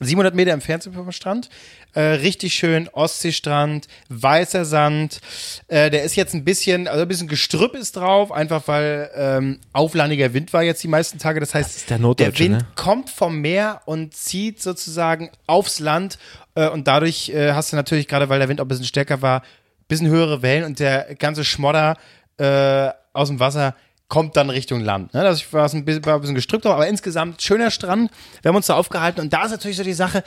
700 0.00 0.34
Meter 0.34 0.52
entfernt 0.52 0.82
sind 0.82 0.96
wir 0.96 1.02
vom 1.02 1.12
Strand. 1.12 1.48
Äh, 1.94 2.00
richtig 2.00 2.54
schön, 2.54 2.88
Ostseestrand, 2.88 3.86
weißer 4.08 4.64
Sand. 4.64 5.20
Äh, 5.68 5.90
der 5.90 6.04
ist 6.04 6.16
jetzt 6.16 6.34
ein 6.34 6.44
bisschen, 6.44 6.88
also 6.88 7.02
ein 7.02 7.08
bisschen 7.08 7.28
Gestrüpp 7.28 7.74
ist 7.74 7.96
drauf, 7.96 8.32
einfach 8.32 8.66
weil 8.66 9.10
ähm, 9.14 9.60
auflandiger 9.72 10.32
Wind 10.32 10.52
war 10.54 10.62
jetzt 10.62 10.82
die 10.82 10.88
meisten 10.88 11.18
Tage. 11.18 11.38
Das 11.40 11.54
heißt, 11.54 11.76
ist 11.76 11.90
der 11.90 11.98
Norddeutsche, 11.98 12.44
Wind 12.44 12.58
ne? 12.58 12.66
kommt 12.76 13.10
vom 13.10 13.40
Meer 13.40 13.82
und 13.84 14.14
zieht 14.14 14.62
sozusagen 14.62 15.30
aufs 15.46 15.80
Land. 15.80 16.18
Äh, 16.54 16.68
und 16.68 16.88
dadurch 16.88 17.28
äh, 17.28 17.52
hast 17.52 17.72
du 17.72 17.76
natürlich, 17.76 18.08
gerade 18.08 18.28
weil 18.30 18.38
der 18.38 18.48
Wind 18.48 18.60
auch 18.60 18.64
ein 18.64 18.68
bisschen 18.68 18.86
stärker 18.86 19.20
war, 19.20 19.40
ein 19.40 19.86
bisschen 19.88 20.08
höhere 20.08 20.40
Wellen 20.40 20.64
und 20.64 20.78
der 20.78 21.14
ganze 21.16 21.44
Schmodder 21.44 21.98
äh, 22.38 22.88
aus 23.12 23.28
dem 23.28 23.38
Wasser 23.38 23.74
kommt 24.08 24.36
dann 24.36 24.50
Richtung 24.50 24.80
Land. 24.80 25.14
Ne? 25.14 25.22
Das 25.22 25.52
war 25.54 25.72
ein 25.72 25.84
bisschen, 25.86 26.04
war 26.04 26.16
ein 26.16 26.20
bisschen 26.20 26.34
gestrüppt, 26.34 26.66
aber 26.66 26.86
insgesamt 26.86 27.40
schöner 27.40 27.70
Strand. 27.70 28.10
Wir 28.42 28.50
haben 28.50 28.56
uns 28.56 28.66
da 28.66 28.76
aufgehalten 28.76 29.20
und 29.20 29.32
da 29.32 29.44
ist 29.44 29.52
natürlich 29.52 29.78
so 29.78 29.84
die 29.84 29.94
Sache, 29.94 30.22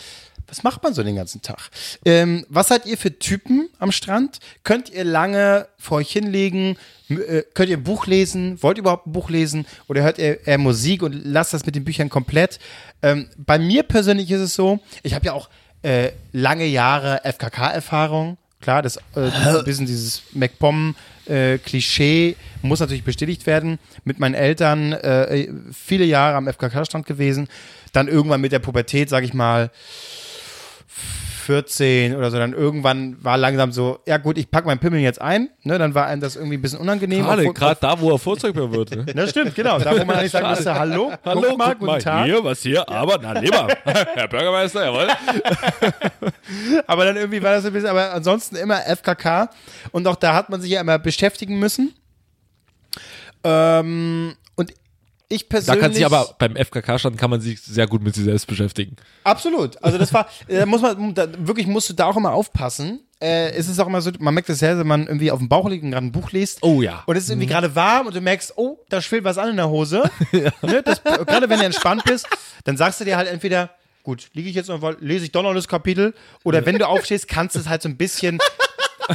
was 0.47 0.63
macht 0.63 0.83
man 0.83 0.93
so 0.93 1.03
den 1.03 1.15
ganzen 1.15 1.41
Tag? 1.41 1.69
Ähm, 2.05 2.45
was 2.49 2.67
seid 2.67 2.85
ihr 2.85 2.97
für 2.97 3.17
Typen 3.17 3.69
am 3.79 3.91
Strand? 3.91 4.39
Könnt 4.63 4.89
ihr 4.89 5.03
lange 5.03 5.67
vor 5.77 5.97
euch 5.97 6.11
hinlegen? 6.11 6.77
Äh, 7.09 7.43
könnt 7.53 7.69
ihr 7.69 7.77
ein 7.77 7.83
Buch 7.83 8.07
lesen? 8.07 8.61
Wollt 8.61 8.77
ihr 8.77 8.81
überhaupt 8.81 9.07
ein 9.07 9.11
Buch 9.11 9.29
lesen? 9.29 9.65
Oder 9.87 10.03
hört 10.03 10.19
ihr 10.19 10.45
eher 10.45 10.57
Musik 10.57 11.03
und 11.03 11.13
lasst 11.25 11.53
das 11.53 11.65
mit 11.65 11.75
den 11.75 11.83
Büchern 11.83 12.09
komplett? 12.09 12.59
Ähm, 13.01 13.29
bei 13.37 13.59
mir 13.59 13.83
persönlich 13.83 14.31
ist 14.31 14.41
es 14.41 14.55
so, 14.55 14.79
ich 15.03 15.13
habe 15.13 15.25
ja 15.25 15.33
auch 15.33 15.49
äh, 15.81 16.11
lange 16.31 16.65
Jahre 16.65 17.21
FKK-Erfahrung. 17.23 18.37
Klar, 18.61 18.81
das 18.81 18.97
äh, 19.15 19.29
ein 19.31 19.63
bisschen 19.65 19.85
dieses 19.85 20.23
MacPom-Klischee 20.33 22.35
muss 22.63 22.79
natürlich 22.79 23.03
bestätigt 23.03 23.45
werden. 23.45 23.77
Mit 24.03 24.19
meinen 24.19 24.33
Eltern 24.33 24.93
äh, 24.93 25.49
viele 25.71 26.05
Jahre 26.05 26.37
am 26.37 26.47
FKK-Strand 26.47 27.05
gewesen. 27.05 27.47
Dann 27.93 28.07
irgendwann 28.07 28.41
mit 28.41 28.51
der 28.51 28.59
Pubertät, 28.59 29.09
sag 29.09 29.23
ich 29.23 29.35
mal, 29.35 29.69
14 31.45 32.15
oder 32.15 32.31
so, 32.31 32.37
dann 32.37 32.53
irgendwann 32.53 33.23
war 33.23 33.37
langsam 33.37 33.71
so, 33.71 33.99
ja 34.07 34.17
gut, 34.17 34.37
ich 34.37 34.49
pack 34.49 34.65
meinen 34.65 34.79
Pimmel 34.79 34.99
jetzt 35.01 35.21
ein, 35.21 35.49
ne, 35.63 35.77
dann 35.77 35.93
war 35.93 36.07
einem 36.07 36.19
das 36.19 36.35
irgendwie 36.35 36.57
ein 36.57 36.61
bisschen 36.61 36.79
unangenehm. 36.79 37.23
Gerade, 37.23 37.77
da, 37.79 37.99
wo 37.99 38.11
er 38.11 38.17
vorzeigbar 38.17 38.71
wird. 38.71 38.91
Ne? 38.91 39.05
Ne, 39.15 39.27
stimmt, 39.27 39.55
genau, 39.55 39.77
da 39.79 39.91
wo 39.91 40.03
man 40.03 40.17
eigentlich 40.17 40.31
sagen 40.31 40.49
müsste, 40.49 40.73
hallo, 40.73 41.11
guck 41.23 41.57
mal, 41.57 41.75
guten 41.75 41.99
Tag. 41.99 42.25
hier, 42.25 42.43
was 42.43 42.61
hier, 42.61 42.87
aber, 42.89 43.19
na, 43.21 43.39
lieber, 43.39 43.67
Herr 43.83 44.27
Bürgermeister, 44.27 44.85
jawohl. 44.85 45.07
Aber 46.87 47.05
dann 47.05 47.15
irgendwie 47.15 47.41
war 47.41 47.51
das 47.51 47.65
ein 47.65 47.73
bisschen, 47.73 47.89
aber 47.89 48.13
ansonsten 48.13 48.55
immer 48.55 48.81
FKK. 48.81 49.49
Und 49.91 50.07
auch 50.07 50.15
da 50.15 50.33
hat 50.33 50.49
man 50.49 50.61
sich 50.61 50.71
ja 50.71 50.81
immer 50.81 50.99
beschäftigen 50.99 51.59
müssen. 51.59 51.93
Ähm, 53.43 54.35
ich 55.35 55.43
Da 55.47 55.57
persönlich. 55.57 55.81
kann 55.81 55.93
sich 55.93 56.05
aber 56.05 56.35
beim 56.39 56.55
FKK-Stand 56.55 57.17
kann 57.17 57.29
man 57.29 57.41
sich 57.41 57.61
sehr 57.61 57.87
gut 57.87 58.01
mit 58.01 58.15
sich 58.15 58.23
selbst 58.23 58.47
beschäftigen. 58.47 58.95
Absolut. 59.23 59.81
Also 59.83 59.97
das 59.97 60.13
war, 60.13 60.27
da 60.47 60.65
muss 60.65 60.81
man, 60.81 61.13
da, 61.13 61.27
wirklich 61.37 61.67
musst 61.67 61.89
du 61.89 61.93
da 61.93 62.05
auch 62.07 62.17
immer 62.17 62.33
aufpassen. 62.33 63.01
Äh, 63.21 63.51
es 63.51 63.69
ist 63.69 63.79
auch 63.79 63.87
immer 63.87 64.01
so, 64.01 64.11
man 64.19 64.33
merkt 64.33 64.49
das 64.49 64.59
sehr, 64.59 64.77
wenn 64.77 64.87
man 64.87 65.07
irgendwie 65.07 65.31
auf 65.31 65.39
dem 65.39 65.47
Bauch 65.47 65.69
liegt 65.69 65.83
und 65.83 65.91
gerade 65.91 66.05
ein 66.05 66.11
Buch 66.11 66.31
liest. 66.31 66.59
Oh 66.61 66.81
ja. 66.81 67.03
Und 67.05 67.15
es 67.15 67.25
ist 67.25 67.29
irgendwie 67.29 67.47
gerade 67.47 67.75
warm 67.75 68.07
und 68.07 68.15
du 68.15 68.21
merkst, 68.21 68.53
oh, 68.57 68.79
da 68.89 69.01
schwillt 69.01 69.23
was 69.23 69.37
an 69.37 69.49
in 69.51 69.55
der 69.57 69.69
Hose. 69.69 70.03
ne, 70.31 70.83
das, 70.83 71.03
gerade 71.03 71.49
wenn 71.49 71.59
du 71.59 71.65
entspannt 71.65 72.03
bist, 72.03 72.27
dann 72.65 72.77
sagst 72.77 72.99
du 72.99 73.05
dir 73.05 73.17
halt 73.17 73.27
entweder, 73.29 73.71
gut, 74.03 74.29
liege 74.33 74.49
ich 74.49 74.55
jetzt 74.55 74.67
noch, 74.69 74.81
lese 74.99 75.25
ich 75.25 75.31
doch 75.31 75.43
noch 75.43 75.53
das 75.53 75.67
Kapitel. 75.67 76.13
Oder 76.43 76.65
wenn 76.65 76.77
du 76.77 76.87
aufstehst, 76.87 77.27
kannst 77.27 77.55
du 77.55 77.59
es 77.59 77.69
halt 77.69 77.81
so 77.81 77.89
ein 77.89 77.97
bisschen. 77.97 78.39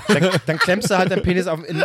Dann, 0.08 0.30
dann 0.46 0.58
klemmst 0.58 0.90
du 0.90 0.96
halt 0.96 1.10
deinen 1.10 1.22
Penis 1.22 1.46
auf, 1.46 1.60
in, 1.68 1.76
in, 1.76 1.84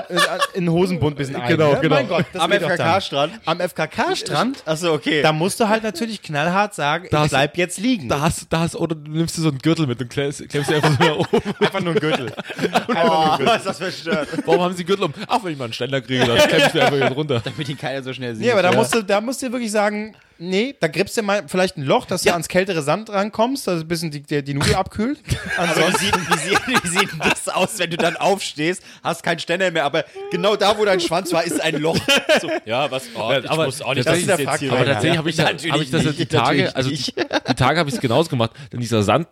in 0.53 0.65
den 0.65 0.69
Hosenbund 0.71 1.15
ein 1.15 1.17
bisschen 1.17 1.35
ein. 1.35 1.47
Genau, 1.47 1.73
ne? 1.73 1.79
genau. 1.81 1.95
Mein 1.95 2.07
Gott, 2.07 2.25
das 2.33 2.41
Am. 2.41 2.51
FKK-Strand? 2.51 3.33
Am 3.45 3.59
FKK-Strand, 3.59 4.63
Achso, 4.65 4.93
okay. 4.93 5.21
da 5.21 5.31
musst 5.31 5.59
du 5.59 5.67
halt 5.67 5.83
natürlich 5.83 6.21
knallhart 6.21 6.73
sagen, 6.75 7.07
Da 7.11 7.17
ich 7.17 7.23
hast- 7.23 7.29
bleib 7.31 7.57
jetzt 7.57 7.79
liegen. 7.79 8.09
Da 8.09 8.21
hast, 8.21 8.51
da 8.51 8.59
hast, 8.61 8.75
oder 8.75 8.95
du 8.95 9.11
nimmst 9.11 9.37
dir 9.37 9.41
so 9.41 9.49
einen 9.49 9.59
Gürtel 9.59 9.87
mit 9.87 9.99
und 10.01 10.09
klemmst, 10.09 10.47
klemmst 10.49 10.69
dir 10.69 10.75
einfach 10.75 10.91
so 10.99 11.03
nach 11.03 11.17
oben. 11.17 11.53
Einfach 11.59 11.81
nur 11.81 11.93
ein 11.93 11.99
Gürtel. 11.99 12.31
oh, 12.89 13.37
was 13.39 13.57
ist 13.57 13.65
das 13.65 13.77
verstört. 13.77 14.27
Warum 14.45 14.61
haben 14.61 14.75
sie 14.75 14.85
Gürtel 14.85 15.05
um? 15.05 15.13
Ach, 15.27 15.43
wenn 15.43 15.53
ich 15.53 15.57
mal 15.57 15.65
einen 15.65 15.73
Ständer 15.73 16.01
kriege, 16.01 16.25
dann 16.25 16.37
klemm 16.37 16.61
ich 16.67 16.73
mir 16.73 16.81
einfach 16.85 16.97
hier 16.97 17.07
runter. 17.15 17.41
Damit 17.43 17.69
ihn 17.69 17.77
keiner 17.77 18.03
so 18.03 18.13
schnell 18.13 18.35
sieht. 18.35 18.45
Nee, 18.45 18.51
aber 18.51 18.61
da 18.61 18.71
musst 18.71 18.93
du, 18.93 19.01
da 19.01 19.21
musst 19.21 19.41
du 19.41 19.51
wirklich 19.51 19.71
sagen, 19.71 20.15
nee, 20.37 20.75
da 20.79 20.87
gräbst 20.87 21.15
du 21.17 21.21
mal 21.21 21.43
vielleicht 21.47 21.77
ein 21.77 21.83
Loch, 21.83 22.05
dass 22.05 22.23
du 22.23 22.31
ans 22.31 22.47
kältere 22.47 22.81
Sand 22.81 23.09
rankommst, 23.09 23.67
dass 23.67 23.81
ein 23.81 23.87
bisschen 23.87 24.11
die, 24.11 24.21
die, 24.21 24.43
die 24.43 24.53
Nudel 24.53 24.75
abkühlt. 24.75 25.19
Aber 25.57 25.75
wie 25.75 25.97
sieht, 25.97 26.15
wie, 26.15 26.37
sieht, 26.49 26.67
wie 26.83 26.87
sieht 26.87 27.11
denn 27.11 27.19
das 27.19 27.47
aus, 27.49 27.77
wenn 27.79 27.89
du 27.89 27.97
dann 27.97 28.15
aufstehst, 28.17 28.83
hast 29.03 29.23
keinen 29.23 29.39
Ständer 29.39 29.71
mehr, 29.71 29.85
aber 29.85 30.05
genau 30.31 30.55
da, 30.55 30.77
wo 30.77 30.85
dein 30.85 30.99
Schwanz 30.99 31.31
war, 31.33 31.43
ist 31.43 31.61
ein 31.61 31.79
Loch. 31.81 31.97
So, 32.41 32.49
ja, 32.65 32.89
was? 32.91 33.03
Oh, 33.15 33.31
Ja, 33.31 33.41
aber 33.49 33.65
muss 33.65 33.81
auch 33.81 33.93
nicht, 33.93 34.05
das 34.07 34.13
dass 34.13 34.19
ist 34.19 34.27
der 34.27 34.39
jetzt 34.39 34.59
hier 34.59 34.69
Frag- 34.69 34.79
Aber 34.79 34.87
Ja, 34.87 34.93
tatsächlich 34.93 35.13
ja. 35.13 35.17
habe 35.19 35.29
ich, 35.29 35.35
da- 35.35 35.73
hab 35.73 35.81
ich 35.81 35.91
das 35.91 36.03
nicht, 36.03 36.19
die 36.19 36.25
Tage, 36.25 36.75
also 36.75 36.89
die, 36.89 36.95
die 36.97 37.53
Tage 37.55 37.79
habe 37.79 37.89
ich 37.89 37.95
es 37.95 38.01
genauso 38.01 38.29
gemacht, 38.29 38.51
denn 38.71 38.79
dieser 38.79 39.03
Sand 39.03 39.27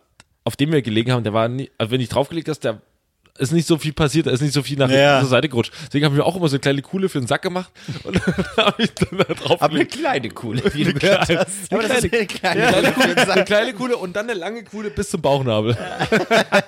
auf 0.46 0.56
dem 0.56 0.72
wir 0.72 0.82
gelegen 0.82 1.10
haben, 1.10 1.24
der 1.24 1.32
war 1.32 1.48
nie, 1.48 1.70
also 1.78 1.90
wenn 1.90 2.02
ich 2.02 2.10
draufgelegt 2.10 2.48
hast, 2.50 2.60
der 2.64 2.82
ist 3.38 3.52
nicht 3.52 3.66
so 3.66 3.78
viel 3.78 3.92
passiert, 3.92 4.26
da 4.26 4.30
ist 4.30 4.40
nicht 4.42 4.52
so 4.54 4.62
viel 4.62 4.78
nach 4.78 4.88
Ja. 4.88 5.18
zur 5.20 5.28
Seite 5.28 5.48
gerutscht. 5.48 5.72
Deswegen 5.86 6.04
haben 6.06 6.14
wir 6.14 6.24
auch 6.24 6.36
immer 6.36 6.48
so 6.48 6.54
eine 6.54 6.60
kleine 6.60 6.82
Kuhle 6.82 7.08
für 7.08 7.18
den 7.18 7.26
Sack 7.26 7.42
gemacht 7.42 7.70
und 8.04 8.14
dann 8.26 8.66
habe 8.66 8.82
ich 8.82 8.92
dann 8.94 9.18
da 9.18 9.24
drauf 9.34 9.60
Aber 9.60 9.64
eine 9.74 9.84
gelegt. 9.86 9.92
kleine 9.94 10.28
Kuhle, 10.30 10.62
wie 10.74 10.84
du 10.84 10.94
gehört 10.94 11.28
hast. 11.28 11.72
Aber 11.72 11.82
das 11.82 12.04
ist 12.04 12.14
eine 12.14 12.26
kleine 12.26 12.60
Ja, 12.60 12.72
Kuhle. 12.92 13.16
eine, 13.16 13.32
eine 13.32 13.44
kleine 13.44 13.72
Kuhle 13.74 13.96
und 13.96 14.14
dann 14.14 14.30
eine 14.30 14.38
lange 14.38 14.62
Kuhle 14.64 14.90
bis 14.90 15.10
zum 15.10 15.20
Bauchnabel. 15.20 15.76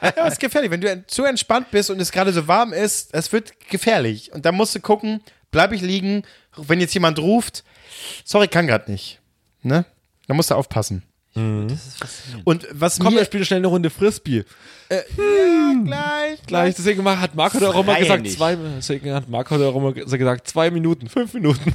Ja, 0.02 0.12
das 0.16 0.34
ist 0.34 0.40
gefährlich. 0.40 0.70
Wenn 0.70 0.80
du 0.80 1.06
zu 1.06 1.24
entspannt 1.24 1.70
bist 1.70 1.90
und 1.90 2.00
es 2.00 2.10
gerade 2.10 2.32
so 2.32 2.48
warm 2.48 2.72
ist, 2.72 3.10
es 3.14 3.32
wird 3.32 3.52
gefährlich. 3.70 4.32
Und 4.32 4.44
da 4.44 4.52
musst 4.52 4.74
du 4.74 4.80
gucken, 4.80 5.20
bleibe 5.50 5.74
ich 5.76 5.82
liegen, 5.82 6.22
wenn 6.56 6.80
jetzt 6.80 6.94
jemand 6.94 7.18
ruft, 7.18 7.62
sorry, 8.24 8.48
kann 8.48 8.66
gerade 8.66 8.90
nicht. 8.90 9.20
Ne? 9.62 9.84
Da 10.26 10.34
musst 10.34 10.50
du 10.50 10.54
aufpassen. 10.54 11.02
Und 12.44 12.66
was 12.72 12.98
Komm, 12.98 13.14
mir 13.14 13.20
wir 13.20 13.26
spielen 13.26 13.44
schnell 13.44 13.58
eine 13.58 13.66
Runde 13.66 13.90
Frisbee. 13.90 14.44
gleich, 14.88 16.42
Gleich, 16.46 16.74
deswegen 16.74 17.04
hat 17.04 17.34
Marco 17.34 17.58
da 17.58 17.70
auch 17.70 17.80
immer 17.80 17.98
gesagt, 17.98 18.22
nicht. 18.22 18.36
zwei, 18.36 18.56
deswegen 18.56 19.12
hat 19.12 19.28
Marco 19.28 19.58
da 19.58 19.68
auch 19.68 19.76
immer 19.76 19.92
gesagt, 19.92 20.48
zwei 20.48 20.70
Minuten, 20.70 21.08
fünf 21.08 21.34
Minuten. 21.34 21.74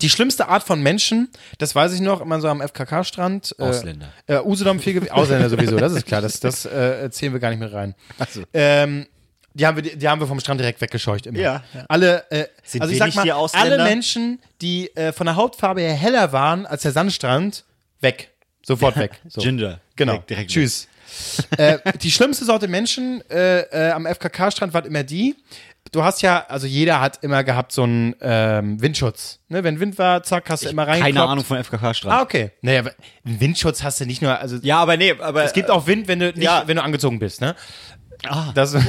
Die 0.00 0.10
schlimmste 0.10 0.48
Art 0.48 0.62
von 0.64 0.82
Menschen, 0.82 1.28
das 1.58 1.74
weiß 1.74 1.92
ich 1.92 2.00
noch, 2.00 2.20
immer 2.20 2.40
so 2.40 2.48
am 2.48 2.60
FKK-Strand. 2.60 3.54
Äh, 3.58 3.62
Ausländer. 3.62 4.12
Äh, 4.26 4.40
Usedom 4.40 4.80
viel 4.80 5.08
Ausländer 5.10 5.48
sowieso, 5.48 5.76
das 5.76 5.92
ist 5.92 6.06
klar. 6.06 6.20
Das, 6.20 6.40
das 6.40 6.64
äh, 6.64 7.08
zählen 7.10 7.32
wir 7.32 7.40
gar 7.40 7.50
nicht 7.50 7.60
mit 7.60 7.72
rein. 7.72 7.94
Ähm, 8.52 9.06
die 9.54 9.66
haben, 9.66 9.76
wir, 9.76 9.96
die 9.96 10.08
haben 10.08 10.20
wir 10.20 10.26
vom 10.26 10.40
Strand 10.40 10.60
direkt 10.60 10.80
weggescheucht 10.80 11.26
immer. 11.26 11.38
Ja, 11.38 11.62
ja. 11.74 11.84
Alle, 11.88 12.30
äh, 12.30 12.46
Sind 12.64 12.82
also 12.82 12.92
ich 12.92 12.98
sag 12.98 13.14
mal, 13.14 13.30
alle 13.30 13.84
Menschen, 13.84 14.40
die 14.60 14.94
äh, 14.96 15.12
von 15.12 15.26
der 15.26 15.36
Hautfarbe 15.36 15.82
her 15.82 15.94
heller 15.94 16.32
waren 16.32 16.66
als 16.66 16.82
der 16.82 16.92
Sandstrand, 16.92 17.64
weg. 18.00 18.30
Sofort 18.64 18.96
weg. 18.96 19.20
So. 19.28 19.40
Ginger. 19.40 19.80
Genau. 19.96 20.12
Direkt, 20.12 20.30
direkt 20.30 20.50
Tschüss. 20.50 20.88
äh, 21.58 21.78
die 22.00 22.10
schlimmste 22.10 22.44
Sorte 22.44 22.68
Menschen 22.68 23.22
äh, 23.30 23.60
äh, 23.60 23.90
am 23.90 24.06
FKK-Strand 24.06 24.72
war 24.72 24.84
immer 24.84 25.02
die. 25.02 25.36
Du 25.90 26.02
hast 26.02 26.22
ja, 26.22 26.46
also 26.48 26.66
jeder 26.66 27.00
hat 27.00 27.22
immer 27.22 27.44
gehabt 27.44 27.72
so 27.72 27.82
einen 27.82 28.14
ähm, 28.22 28.80
Windschutz. 28.80 29.40
Ne? 29.48 29.62
Wenn 29.62 29.78
Wind 29.78 29.98
war, 29.98 30.22
zack, 30.22 30.48
hast 30.48 30.64
du 30.64 30.70
immer 30.70 30.86
rein. 30.86 31.02
Keine 31.02 31.22
Ahnung 31.22 31.44
von 31.44 31.62
FKK-Strand. 31.62 32.14
Ah, 32.14 32.22
okay. 32.22 32.52
Naja, 32.62 32.80
aber 32.80 32.92
einen 33.26 33.40
Windschutz 33.40 33.82
hast 33.82 34.00
du 34.00 34.06
nicht 34.06 34.22
nur, 34.22 34.38
also 34.38 34.56
Ja, 34.62 34.78
aber 34.78 34.96
nee, 34.96 35.12
aber. 35.18 35.44
es 35.44 35.52
gibt 35.52 35.70
auch 35.70 35.86
Wind, 35.86 36.08
wenn 36.08 36.20
du 36.20 36.26
nicht, 36.28 36.42
ja. 36.42 36.62
wenn 36.66 36.76
du 36.76 36.82
angezogen 36.82 37.18
bist, 37.18 37.42
ne? 37.42 37.54
Ah, 38.24 38.52
Das, 38.54 38.72
nein, 38.74 38.84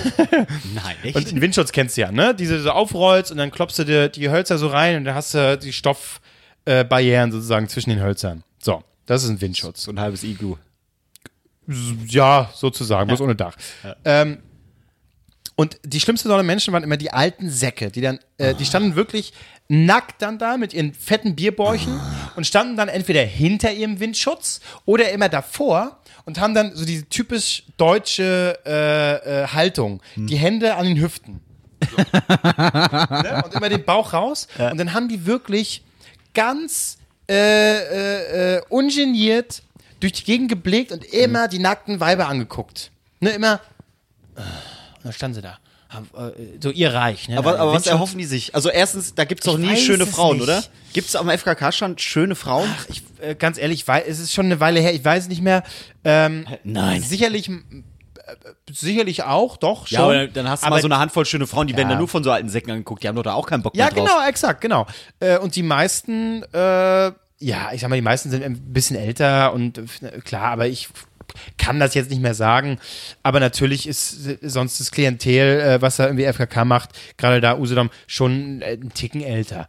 und 1.03 1.15
echt? 1.15 1.29
einen 1.29 1.41
Windschutz 1.41 1.71
kennst 1.71 1.97
du 1.97 2.01
ja, 2.01 2.11
ne? 2.11 2.35
Diese 2.35 2.57
du 2.57 2.63
so 2.63 2.71
aufrollst 2.71 3.31
und 3.31 3.37
dann 3.37 3.51
klopfst 3.51 3.79
du 3.79 3.83
dir 3.83 4.07
die 4.07 4.29
Hölzer 4.29 4.57
so 4.57 4.67
rein 4.67 4.97
und 4.97 5.05
dann 5.05 5.15
hast 5.15 5.33
du 5.33 5.57
die 5.57 5.73
Stoffbarrieren 5.73 7.29
äh, 7.29 7.33
sozusagen 7.33 7.67
zwischen 7.67 7.89
den 7.89 8.01
Hölzern. 8.01 8.43
So, 8.61 8.83
das 9.05 9.23
ist 9.23 9.29
ein 9.29 9.41
Windschutz. 9.41 9.83
So 9.83 9.91
ein 9.91 9.99
halbes 9.99 10.23
Iglu. 10.23 10.57
Ja, 12.07 12.49
sozusagen, 12.53 13.07
bloß 13.07 13.21
ohne 13.21 13.35
Dach. 13.35 13.55
Ähm, 14.03 14.39
und 15.55 15.79
die 15.83 15.99
schlimmste 15.99 16.27
Sorte 16.27 16.43
Menschen 16.43 16.73
waren 16.73 16.83
immer 16.83 16.97
die 16.97 17.11
alten 17.11 17.49
Säcke, 17.49 17.91
die 17.91 18.01
dann, 18.01 18.19
äh, 18.37 18.55
die 18.55 18.65
standen 18.65 18.95
wirklich 18.95 19.33
nackt 19.69 20.21
dann 20.21 20.37
da 20.37 20.57
mit 20.57 20.73
ihren 20.73 20.93
fetten 20.93 21.35
Bierbäuchen 21.35 21.99
und 22.35 22.45
standen 22.45 22.75
dann 22.75 22.89
entweder 22.89 23.21
hinter 23.23 23.71
ihrem 23.71 23.99
Windschutz 23.99 24.59
oder 24.85 25.11
immer 25.11 25.29
davor 25.29 25.99
und 26.25 26.39
haben 26.39 26.53
dann 26.53 26.75
so 26.75 26.85
diese 26.85 27.07
typisch 27.07 27.63
deutsche 27.77 28.59
äh, 28.65 29.43
äh, 29.43 29.47
Haltung, 29.47 30.01
die 30.15 30.35
Hände 30.35 30.75
an 30.75 30.85
den 30.85 30.99
Hüften. 30.99 31.39
So. 31.89 31.97
ne? 31.97 33.41
Und 33.45 33.53
immer 33.53 33.69
den 33.69 33.83
Bauch 33.83 34.13
raus. 34.13 34.47
Und 34.57 34.77
dann 34.77 34.93
haben 34.93 35.07
die 35.07 35.25
wirklich 35.25 35.83
ganz 36.33 36.97
äh, 37.29 37.35
äh, 37.35 38.55
äh, 38.57 38.61
ungeniert 38.69 39.63
durch 39.99 40.13
die 40.13 40.23
Gegend 40.23 40.49
geblickt 40.49 40.91
und 40.91 41.05
immer 41.05 41.47
die 41.47 41.59
nackten 41.59 41.99
Weiber 41.99 42.27
angeguckt. 42.27 42.91
Ne, 43.19 43.29
immer. 43.31 43.61
äh, 44.35 44.39
Und 44.39 45.05
dann 45.05 45.13
standen 45.13 45.35
sie 45.35 45.41
da. 45.41 45.59
So 46.59 46.71
ihr 46.71 46.91
Reich, 46.91 47.29
ne? 47.29 47.37
Aber, 47.37 47.59
aber 47.59 47.71
was 47.73 47.85
erhoffen 47.85 48.17
die 48.17 48.25
sich? 48.25 48.55
Also 48.55 48.69
erstens, 48.69 49.13
da 49.13 49.25
gibt's 49.25 49.45
doch 49.45 49.59
Ich 49.59 49.63
nie 49.69 49.77
schöne 49.77 50.05
es 50.05 50.09
Frauen, 50.09 50.37
nicht. 50.37 50.43
oder? 50.43 50.63
Gibt's 50.91 51.15
am 51.15 51.29
FKK-Strand 51.29 52.01
schöne 52.01 52.33
Frauen? 52.33 52.67
Ich, 52.89 53.03
äh, 53.21 53.35
ganz 53.35 53.59
ehrlich, 53.59 53.87
weil, 53.87 54.03
es 54.07 54.19
ist 54.19 54.33
schon 54.33 54.47
eine 54.47 54.59
Weile 54.59 54.79
her, 54.79 54.91
ich 54.95 55.05
weiß 55.05 55.27
nicht 55.27 55.43
mehr. 55.43 55.61
Ähm, 56.03 56.47
Nein. 56.63 57.03
Sicherlich, 57.03 57.47
sicherlich 58.71 59.23
auch, 59.23 59.57
doch, 59.57 59.87
schon. 59.87 59.95
Ja, 59.97 60.03
aber 60.05 60.27
dann 60.27 60.49
hast 60.49 60.63
du 60.63 60.67
Aber 60.67 60.75
mal 60.77 60.81
so 60.81 60.87
eine 60.87 60.99
Handvoll 60.99 61.25
schöne 61.25 61.47
Frauen, 61.47 61.67
die 61.67 61.73
werden 61.75 61.87
Ja. 61.87 61.91
dann 61.93 61.99
nur 61.99 62.07
von 62.07 62.23
so 62.23 62.31
alten 62.31 62.49
Säcken 62.49 62.71
angeguckt. 62.71 63.03
Die 63.03 63.07
haben 63.07 63.15
doch 63.15 63.23
da 63.23 63.33
auch 63.33 63.47
keinen 63.47 63.61
Bock 63.63 63.75
Ja, 63.75 63.85
mehr 63.85 63.93
drauf. 63.93 64.07
genau, 64.09 64.27
exakt, 64.27 64.61
genau. 64.61 64.85
Äh, 65.19 65.37
und 65.39 65.55
die 65.55 65.63
meisten, 65.63 66.43
äh, 66.53 66.57
ja, 67.39 67.71
ich 67.73 67.81
sag 67.81 67.89
mal, 67.89 67.95
die 67.95 68.01
meisten 68.01 68.29
sind 68.29 68.43
ein 68.43 68.73
bisschen 68.73 68.95
älter 68.95 69.53
und 69.53 69.77
äh, 69.77 69.83
klar, 70.23 70.51
aber 70.51 70.67
ich 70.67 70.89
kann 71.57 71.79
das 71.79 71.93
jetzt 71.95 72.09
nicht 72.11 72.21
mehr 72.21 72.35
sagen. 72.35 72.79
Aber 73.23 73.39
natürlich 73.39 73.87
ist 73.87 74.27
äh, 74.27 74.37
sonst 74.41 74.79
das 74.79 74.91
Klientel, 74.91 75.59
äh, 75.61 75.81
was 75.81 75.97
da 75.97 76.05
irgendwie 76.05 76.25
FKK 76.31 76.63
macht, 76.65 76.89
gerade 77.17 77.41
da 77.41 77.57
Usedom, 77.57 77.89
schon 78.07 78.61
äh, 78.61 78.73
einen 78.73 78.93
Ticken 78.93 79.21
älter. 79.21 79.67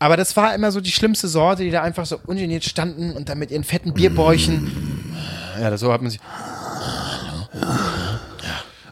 Aber 0.00 0.16
das 0.16 0.36
war 0.36 0.54
immer 0.54 0.70
so 0.70 0.80
die 0.80 0.92
schlimmste 0.92 1.26
Sorte, 1.26 1.64
die 1.64 1.70
da 1.70 1.82
einfach 1.82 2.06
so 2.06 2.20
ungeniert 2.26 2.64
standen 2.64 3.12
und 3.12 3.28
dann 3.28 3.38
mit 3.38 3.50
ihren 3.50 3.64
fetten 3.64 3.94
Bierbäuchen. 3.94 5.16
Ja, 5.60 5.70
das 5.70 5.80
so 5.80 5.92
hat 5.92 6.02
man 6.02 6.10
sich. 6.10 6.20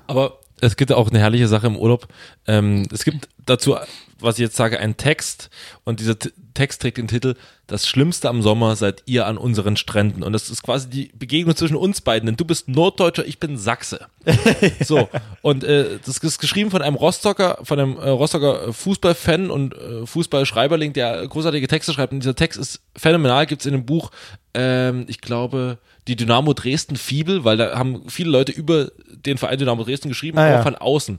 Aber 0.07 0.39
es 0.61 0.77
gibt 0.77 0.93
auch 0.93 1.11
eine 1.11 1.19
herrliche 1.19 1.49
Sache 1.49 1.67
im 1.67 1.77
Urlaub. 1.77 2.09
Ähm, 2.47 2.87
es 2.93 3.05
gibt 3.05 3.29
dazu, 3.45 3.77
was 4.19 4.37
ich 4.37 4.43
jetzt 4.43 4.57
sage, 4.57 4.81
einen 4.81 4.97
Text 4.97 5.51
und 5.85 6.01
dieser 6.01 6.19
T 6.19 6.31
Text 6.55 6.81
trägt 6.81 6.97
den 6.97 7.07
Titel 7.07 7.35
Das 7.67 7.87
Schlimmste 7.87 8.31
am 8.31 8.41
Sommer 8.41 8.77
seid 8.77 9.03
ihr 9.05 9.27
an 9.27 9.37
unseren 9.37 9.77
Stränden. 9.77 10.23
Und 10.23 10.33
das 10.33 10.49
ist 10.49 10.63
quasi 10.63 10.89
die 10.89 11.11
Begegnung 11.15 11.55
zwischen 11.55 11.77
uns 11.77 12.01
beiden, 12.01 12.25
denn 12.25 12.37
du 12.37 12.47
bist 12.47 12.67
Norddeutscher, 12.67 13.27
ich 13.27 13.39
bin 13.39 13.59
Sachse. 13.59 14.07
So, 14.83 15.11
und 15.43 15.65
äh, 15.65 15.99
das 16.05 16.17
ist 16.17 16.39
geschrieben 16.39 16.71
von 16.71 16.81
einem 16.81 16.97
Rostocker, 16.97 17.59
von 17.63 17.79
einem 17.79 17.99
äh, 17.99 18.09
Rostocker 18.09 18.73
Fußballfan 18.73 19.51
und 19.51 19.75
äh, 19.75 20.07
Fußballschreiberling, 20.07 20.95
der 20.95 21.29
großartige 21.29 21.69
Texte 21.69 21.93
schreibt. 21.93 22.15
Und 22.15 22.21
dieser 22.21 22.35
Text 22.35 22.59
ist 22.59 22.81
phänomenal, 22.97 23.47
gibt's 23.47 23.67
in 23.67 23.73
dem 23.73 23.85
Buch, 23.85 24.11
ähm, 24.55 25.05
ich 25.09 25.21
glaube, 25.21 25.79
die 26.09 26.17
Dynamo 26.17 26.53
Dresden 26.53 26.97
Fibel, 26.97 27.45
weil 27.45 27.57
da 27.57 27.77
haben 27.77 28.09
viele 28.09 28.31
Leute 28.31 28.53
über 28.53 28.91
den 29.09 29.39
Verein 29.39 29.59
Dynamo 29.59 29.85
Dresden 29.85 30.09
geschrieben, 30.09 30.39
Ah, 30.39 30.43
aber 30.47 30.51
ja. 30.57 30.63
von 30.63 30.77
außen. 30.77 31.19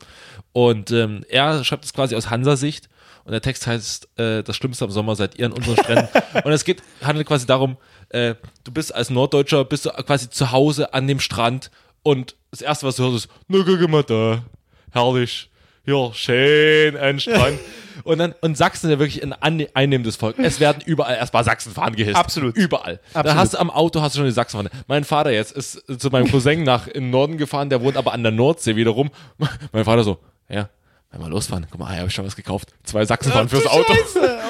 Und 0.54 0.92
ähm, 0.92 1.24
er 1.30 1.64
schreibt 1.64 1.86
es 1.86 1.94
quasi 1.94 2.16
aus 2.16 2.30
Hansa-Sicht. 2.30 2.90
Und 3.26 3.34
der 3.34 3.42
Text 3.42 3.68
heißt, 3.68 4.08
äh, 4.18 4.42
das 4.42 4.56
Schlimmste 4.56 4.86
am 4.86 4.92
Sommer 4.92 5.16
seid 5.18 5.38
ihr 5.38 5.48
an 5.48 5.52
unseren 5.52 5.76
Stränden. 5.76 6.08
und 6.46 6.52
es 6.54 6.64
geht, 6.64 6.82
handelt 7.04 7.28
quasi 7.28 7.46
darum, 7.46 7.76
äh, 8.10 8.36
du 8.64 8.72
bist 8.72 8.96
als 8.96 9.10
Norddeutscher, 9.10 9.66
bist 9.66 9.86
du 9.86 9.90
quasi 9.90 10.30
zu 10.30 10.52
Hause 10.54 10.94
an 10.94 11.08
dem 11.08 11.20
Strand 11.20 11.70
und 12.04 12.36
das 12.52 12.62
Erste, 12.62 12.88
was 12.88 12.96
du 12.96 13.04
hörst, 13.04 13.26
ist, 13.26 13.90
mal 13.90 14.04
da, 14.04 14.44
herrlich, 14.92 15.50
ja, 15.88 16.14
schön, 16.14 17.20
Strand. 17.20 17.60
und 18.04 18.20
dann, 18.20 18.36
und 18.42 18.58
Sachsen 18.58 18.88
ist 18.88 18.92
ja 18.94 19.00
wirklich 19.00 19.24
ein 19.24 19.34
einnehmendes 19.74 20.16
Volk. 20.16 20.38
Es 20.40 20.60
werden 20.60 20.84
überall 20.86 21.16
erstmal 21.16 21.44
Sachsenfahnen 21.44 21.96
gehisst. 21.96 22.16
Absolut. 22.18 22.56
Überall. 22.56 23.00
Da 23.14 23.36
hast 23.36 23.54
du 23.54 23.58
am 23.60 23.70
Auto 23.70 24.02
hast 24.02 24.16
du 24.16 24.20
schon 24.20 24.26
die 24.28 24.32
Sachsenfahne. 24.34 24.70
Mein 24.88 25.04
Vater 25.04 25.32
jetzt 25.32 25.52
ist 25.54 25.84
zu 26.00 26.10
meinem 26.10 26.30
Cousin 26.30 26.64
nach 26.64 26.88
in 26.88 27.06
den 27.06 27.10
Norden 27.10 27.38
gefahren, 27.38 27.70
der 27.70 27.82
wohnt 27.82 27.98
aber 27.98 28.14
an 28.14 28.22
der 28.24 28.32
Nordsee 28.32 28.76
wiederum. 28.76 29.10
Mein 29.72 29.86
Vater 29.86 30.04
so, 30.04 30.20
ja, 30.50 30.70
wenn 31.12 31.22
wir 31.22 31.30
losfahren, 31.30 31.66
guck 31.70 31.80
mal, 31.80 31.90
hier 31.90 32.00
habe 32.00 32.10
ich 32.10 32.14
schon 32.14 32.26
was 32.26 32.36
gekauft. 32.36 32.74
Zwei 32.84 33.06
Sachsenfahnen 33.06 33.50
fürs 33.50 33.66
Auto. 33.66 33.94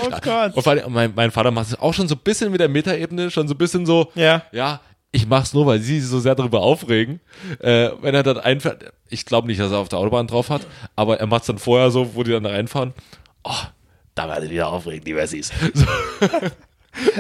Oh 0.06 0.10
Gott. 0.22 0.56
Und 0.56 0.64
vor 0.64 0.72
allem, 0.74 0.92
mein, 0.92 1.14
mein 1.16 1.32
Vater 1.32 1.52
macht 1.52 1.68
es 1.68 1.80
auch 1.80 1.94
schon 1.94 2.08
so 2.08 2.16
ein 2.16 2.22
bisschen 2.24 2.52
mit 2.52 2.60
der 2.60 2.70
Metaebene, 2.70 3.30
schon 3.32 3.48
so 3.48 3.54
ein 3.54 3.58
bisschen 3.58 3.86
so, 3.86 4.12
Ja. 4.16 4.44
ja, 4.52 4.82
ich 5.18 5.28
mach's 5.28 5.52
nur, 5.54 5.66
weil 5.66 5.80
sie 5.80 6.00
sich 6.00 6.10
so 6.10 6.20
sehr 6.20 6.36
darüber 6.36 6.62
aufregen. 6.62 7.20
Äh, 7.60 7.90
wenn 8.02 8.14
er 8.14 8.22
dann 8.22 8.38
einfährt, 8.38 8.94
ich 9.10 9.26
glaube 9.26 9.48
nicht, 9.48 9.60
dass 9.60 9.72
er 9.72 9.80
auf 9.80 9.90
der 9.90 9.98
Autobahn 9.98 10.28
drauf 10.28 10.52
hat, 10.52 10.62
aber 10.96 11.20
er 11.20 11.26
macht's 11.26 11.48
dann 11.48 11.58
vorher 11.58 11.90
so, 11.90 12.14
wo 12.14 12.22
die 12.22 12.32
dann 12.32 12.46
reinfahren. 12.46 12.94
Oh, 13.44 13.52
da 14.14 14.28
werde 14.30 14.46
ich 14.46 14.52
wieder 14.52 14.68
aufregen, 14.68 15.04
die 15.04 15.16
Wessis. 15.16 15.52
So, 15.74 15.86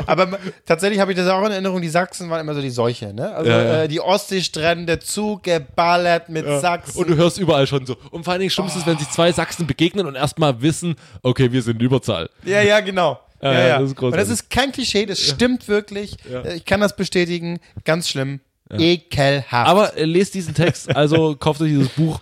Aber 0.07 0.39
tatsächlich 0.65 0.99
habe 0.99 1.11
ich 1.11 1.17
das 1.17 1.27
auch 1.27 1.43
in 1.45 1.51
Erinnerung, 1.51 1.81
die 1.81 1.89
Sachsen 1.89 2.29
waren 2.29 2.41
immer 2.41 2.55
so 2.55 2.61
die 2.61 2.69
Seuche, 2.69 3.13
ne? 3.13 3.35
Also 3.35 3.49
Ja, 3.49 3.61
ja. 3.63 3.83
Äh, 3.83 3.87
die 3.87 3.99
Ostseestrände 3.99 4.99
zugeballert 4.99 6.29
mit 6.29 6.45
Sachsen. 6.45 6.99
und 6.99 7.09
du 7.09 7.15
hörst 7.15 7.39
überall 7.39 7.67
schon 7.67 7.85
so. 7.85 7.95
Und 8.11 8.23
vor 8.23 8.33
allen 8.33 8.39
Dingen 8.39 8.49
schlimmst 8.49 8.75
ist, 8.75 8.85
wenn 8.87 8.97
sich 8.97 9.09
zwei 9.09 9.31
Sachsen 9.31 9.67
begegnen 9.67 10.05
und 10.07 10.15
erstmal 10.15 10.61
wissen, 10.61 10.95
okay, 11.23 11.51
wir 11.51 11.61
sind 11.61 11.79
in 11.79 11.85
Überzahl. 11.85 12.29
Ja, 12.43 12.61
ja, 12.61 12.79
genau. 12.79 13.19
Ja, 13.41 13.53
Ja, 13.53 13.67
ja, 13.67 13.79
das 13.79 13.91
ist 13.91 14.01
und 14.01 14.15
das 14.15 14.29
ist 14.29 14.49
kein 14.49 14.71
Klischee, 14.71 15.05
das 15.05 15.19
stimmt 15.19 15.67
wirklich. 15.67 16.17
Ich 16.55 16.65
kann 16.65 16.81
das 16.81 16.95
bestätigen. 16.95 17.59
Ganz 17.83 18.09
schlimm. 18.09 18.39
Ekelhaft. 18.69 19.69
Aber 19.69 19.95
äh, 19.97 20.05
lest 20.05 20.33
diesen 20.33 20.53
Text, 20.53 20.93
also 20.95 21.35
kauft 21.39 21.61
euch 21.61 21.69
dieses 21.69 21.89
Buch. 21.89 22.19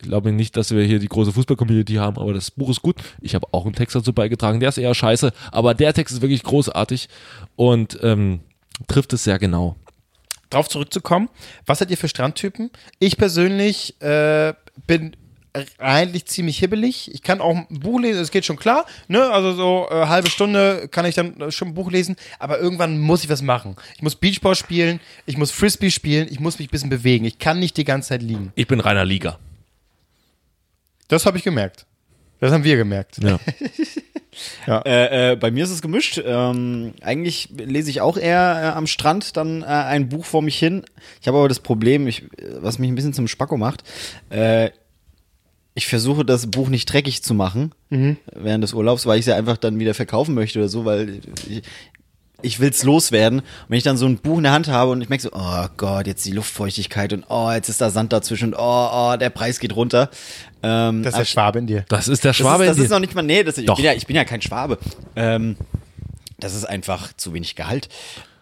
Ich 0.00 0.06
glaube 0.06 0.30
nicht, 0.32 0.56
dass 0.56 0.70
wir 0.70 0.84
hier 0.84 1.00
die 1.00 1.08
große 1.08 1.32
Fußball-Community 1.32 1.94
haben, 1.94 2.18
aber 2.18 2.32
das 2.32 2.50
Buch 2.52 2.70
ist 2.70 2.82
gut. 2.82 2.96
Ich 3.20 3.34
habe 3.34 3.48
auch 3.50 3.64
einen 3.64 3.74
Text 3.74 3.96
dazu 3.96 4.12
beigetragen. 4.12 4.60
Der 4.60 4.68
ist 4.68 4.78
eher 4.78 4.94
scheiße, 4.94 5.32
aber 5.50 5.74
der 5.74 5.92
Text 5.92 6.14
ist 6.14 6.22
wirklich 6.22 6.44
großartig 6.44 7.08
und 7.56 7.98
ähm, 8.02 8.40
trifft 8.86 9.12
es 9.12 9.24
sehr 9.24 9.38
genau. 9.38 9.76
drauf 10.50 10.68
zurückzukommen, 10.68 11.28
was 11.66 11.80
seid 11.80 11.90
ihr 11.90 11.96
für 11.96 12.08
Strandtypen? 12.08 12.70
Ich 13.00 13.16
persönlich 13.16 14.00
äh, 14.00 14.54
bin 14.86 15.16
eigentlich 15.78 16.26
ziemlich 16.26 16.58
hibbelig. 16.58 17.12
Ich 17.12 17.22
kann 17.22 17.40
auch 17.40 17.56
ein 17.56 17.66
Buch 17.68 18.00
lesen, 18.00 18.20
das 18.20 18.30
geht 18.30 18.44
schon 18.44 18.56
klar. 18.56 18.86
Ne? 19.08 19.22
Also 19.30 19.52
so 19.52 19.88
äh, 19.90 20.06
halbe 20.06 20.30
Stunde 20.30 20.88
kann 20.88 21.04
ich 21.04 21.14
dann 21.14 21.40
äh, 21.40 21.50
schon 21.50 21.68
ein 21.68 21.74
Buch 21.74 21.90
lesen. 21.90 22.16
Aber 22.38 22.58
irgendwann 22.58 22.98
muss 22.98 23.24
ich 23.24 23.30
was 23.30 23.42
machen. 23.42 23.76
Ich 23.96 24.02
muss 24.02 24.16
Beachball 24.16 24.54
spielen, 24.54 25.00
ich 25.26 25.36
muss 25.36 25.50
Frisbee 25.50 25.90
spielen, 25.90 26.28
ich 26.30 26.40
muss 26.40 26.58
mich 26.58 26.68
ein 26.68 26.70
bisschen 26.70 26.90
bewegen. 26.90 27.24
Ich 27.24 27.38
kann 27.38 27.58
nicht 27.58 27.76
die 27.76 27.84
ganze 27.84 28.10
Zeit 28.10 28.22
liegen. 28.22 28.52
Ich 28.54 28.66
bin 28.66 28.80
reiner 28.80 29.04
Liga. 29.04 29.38
Das 31.08 31.26
habe 31.26 31.38
ich 31.38 31.44
gemerkt. 31.44 31.86
Das 32.40 32.52
haben 32.52 32.64
wir 32.64 32.76
gemerkt. 32.76 33.18
Ja. 33.22 33.38
Äh, 34.66 35.32
äh, 35.32 35.36
bei 35.36 35.50
mir 35.50 35.64
ist 35.64 35.70
es 35.70 35.82
gemischt. 35.82 36.20
Ähm, 36.24 36.94
eigentlich 37.00 37.48
lese 37.56 37.90
ich 37.90 38.00
auch 38.00 38.16
eher 38.16 38.60
äh, 38.62 38.76
am 38.76 38.86
Strand 38.86 39.36
dann 39.36 39.62
äh, 39.62 39.66
ein 39.66 40.08
Buch 40.08 40.24
vor 40.24 40.42
mich 40.42 40.58
hin. 40.58 40.84
Ich 41.20 41.28
habe 41.28 41.38
aber 41.38 41.48
das 41.48 41.60
Problem, 41.60 42.06
ich, 42.06 42.24
was 42.60 42.78
mich 42.78 42.88
ein 42.88 42.94
bisschen 42.94 43.14
zum 43.14 43.28
Spacko 43.28 43.56
macht. 43.56 43.82
Ich 45.78 45.86
versuche 45.86 46.24
das 46.24 46.48
Buch 46.50 46.70
nicht 46.70 46.92
dreckig 46.92 47.22
zu 47.22 47.34
machen 47.34 47.72
während 48.34 48.64
des 48.64 48.72
Urlaubs, 48.74 49.06
weil 49.06 49.14
ich 49.18 49.22
es 49.22 49.26
ja 49.26 49.36
einfach 49.36 49.56
dann 49.56 49.78
wieder 49.78 49.94
verkaufen 49.94 50.34
möchte 50.34 50.58
oder 50.58 50.68
so, 50.68 50.84
weil 50.84 51.20
ich, 51.48 51.62
ich 52.42 52.58
will's 52.58 52.82
loswerden. 52.82 53.38
Und 53.38 53.46
wenn 53.68 53.78
ich 53.78 53.84
dann 53.84 53.96
so 53.96 54.04
ein 54.06 54.18
Buch 54.18 54.38
in 54.38 54.42
der 54.42 54.50
Hand 54.52 54.66
habe 54.66 54.90
und 54.90 55.00
ich 55.02 55.08
merke 55.08 55.22
so, 55.22 55.30
oh 55.32 55.66
Gott, 55.76 56.08
jetzt 56.08 56.24
die 56.26 56.32
Luftfeuchtigkeit 56.32 57.12
und 57.12 57.24
oh, 57.28 57.52
jetzt 57.52 57.68
ist 57.68 57.80
da 57.80 57.90
Sand 57.90 58.12
dazwischen 58.12 58.54
und 58.54 58.60
oh, 58.60 58.88
oh, 58.92 59.16
der 59.16 59.30
Preis 59.30 59.60
geht 59.60 59.76
runter. 59.76 60.10
Ähm, 60.64 61.04
Das 61.04 61.14
ist 61.14 61.18
der 61.20 61.24
Schwabe 61.26 61.60
in 61.60 61.68
dir. 61.68 61.84
Das 61.88 62.08
ist 62.08 62.24
der 62.24 62.30
das 62.30 62.36
Schwabe. 62.38 62.64
ist, 62.64 62.70
das 62.70 62.78
in 62.78 62.82
ist 62.82 62.90
dir. 62.90 62.94
noch 62.94 63.00
nicht 63.00 63.14
mal, 63.14 63.22
nee, 63.22 63.44
das, 63.44 63.56
ich, 63.56 63.66
bin 63.66 63.84
ja, 63.84 63.92
ich 63.92 64.06
bin 64.08 64.16
ja 64.16 64.24
kein 64.24 64.42
Schwabe. 64.42 64.78
Ähm, 65.14 65.56
das 66.40 66.54
ist 66.56 66.64
einfach 66.64 67.12
zu 67.16 67.34
wenig 67.34 67.54
Gehalt. 67.54 67.88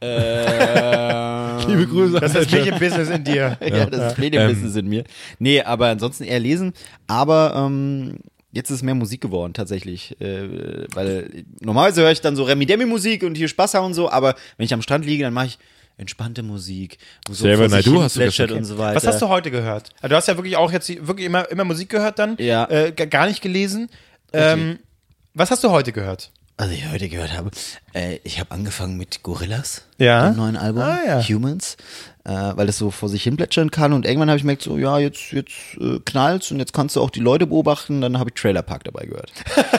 Äh, 0.00 1.64
Liebe 1.66 1.86
Grüße. 1.86 2.20
Das 2.20 2.34
ist 2.34 2.52
Medienbusiness 2.52 3.08
in 3.08 3.24
dir. 3.24 3.58
ja, 3.60 3.86
das 3.86 4.12
ist 4.12 4.18
Medienbusiness 4.18 4.76
in 4.76 4.88
mir. 4.88 5.04
Nee, 5.38 5.62
aber 5.62 5.88
ansonsten 5.88 6.24
eher 6.24 6.38
lesen. 6.40 6.72
Aber 7.06 7.54
ähm, 7.56 8.18
jetzt 8.52 8.70
ist 8.70 8.82
mehr 8.82 8.94
Musik 8.94 9.20
geworden, 9.20 9.52
tatsächlich. 9.54 10.20
Äh, 10.20 10.86
weil 10.94 11.44
normalerweise 11.60 12.02
höre 12.02 12.12
ich 12.12 12.20
dann 12.20 12.36
so 12.36 12.44
Remi-Demi-Musik 12.44 13.22
und 13.22 13.36
hier 13.36 13.48
Spaß 13.48 13.74
haben 13.74 13.86
und 13.86 13.94
so, 13.94 14.10
aber 14.10 14.34
wenn 14.56 14.64
ich 14.64 14.74
am 14.74 14.82
Strand 14.82 15.04
liege, 15.06 15.24
dann 15.24 15.32
mache 15.34 15.46
ich 15.46 15.58
entspannte 15.98 16.42
Musik, 16.42 16.98
so 17.28 17.34
sich 17.34 17.58
Naidoo 17.70 17.92
hin 17.92 18.02
hast 18.02 18.16
du 18.16 18.54
und 18.54 18.64
so 18.64 18.76
weiter. 18.78 18.96
Was 18.96 19.06
hast 19.06 19.22
du 19.22 19.28
heute 19.28 19.50
gehört? 19.50 19.90
Also 20.02 20.08
du 20.08 20.16
hast 20.16 20.28
ja 20.28 20.36
wirklich 20.36 20.56
auch 20.56 20.70
jetzt 20.70 20.88
wirklich 21.06 21.26
immer, 21.26 21.50
immer 21.50 21.64
Musik 21.64 21.88
gehört 21.88 22.18
dann. 22.18 22.36
Ja. 22.38 22.68
Äh, 22.68 22.92
gar 22.92 23.26
nicht 23.26 23.40
gelesen. 23.40 23.88
Ähm, 24.32 24.78
was 25.32 25.50
hast 25.50 25.64
du 25.64 25.70
heute 25.70 25.92
gehört? 25.92 26.32
Also 26.58 26.72
ich 26.72 26.90
heute 26.90 27.10
gehört 27.10 27.36
habe, 27.36 27.50
äh, 27.92 28.18
ich 28.24 28.40
habe 28.40 28.50
angefangen 28.52 28.96
mit 28.96 29.22
Gorillas, 29.22 29.82
Ja. 29.98 30.30
dem 30.30 30.36
neuen 30.36 30.56
Album, 30.56 30.82
Ah, 30.82 30.98
ja. 31.06 31.20
Humans, 31.22 31.76
äh, 32.24 32.30
weil 32.32 32.66
das 32.66 32.78
so 32.78 32.90
vor 32.90 33.10
sich 33.10 33.24
hin 33.24 33.36
plätschern 33.36 33.70
kann 33.70 33.92
und 33.92 34.06
irgendwann 34.06 34.30
habe 34.30 34.38
ich 34.38 34.42
gemerkt, 34.42 34.62
so 34.62 34.78
ja, 34.78 34.98
jetzt, 34.98 35.32
jetzt 35.32 35.52
äh, 35.78 36.00
knallt's 36.06 36.50
und 36.50 36.58
jetzt 36.58 36.72
kannst 36.72 36.96
du 36.96 37.02
auch 37.02 37.10
die 37.10 37.20
Leute 37.20 37.46
beobachten, 37.46 38.00
dann 38.00 38.18
habe 38.18 38.30
ich 38.30 38.40
Trailer 38.40 38.62
Park 38.62 38.84
dabei 38.84 39.04
gehört. 39.04 39.30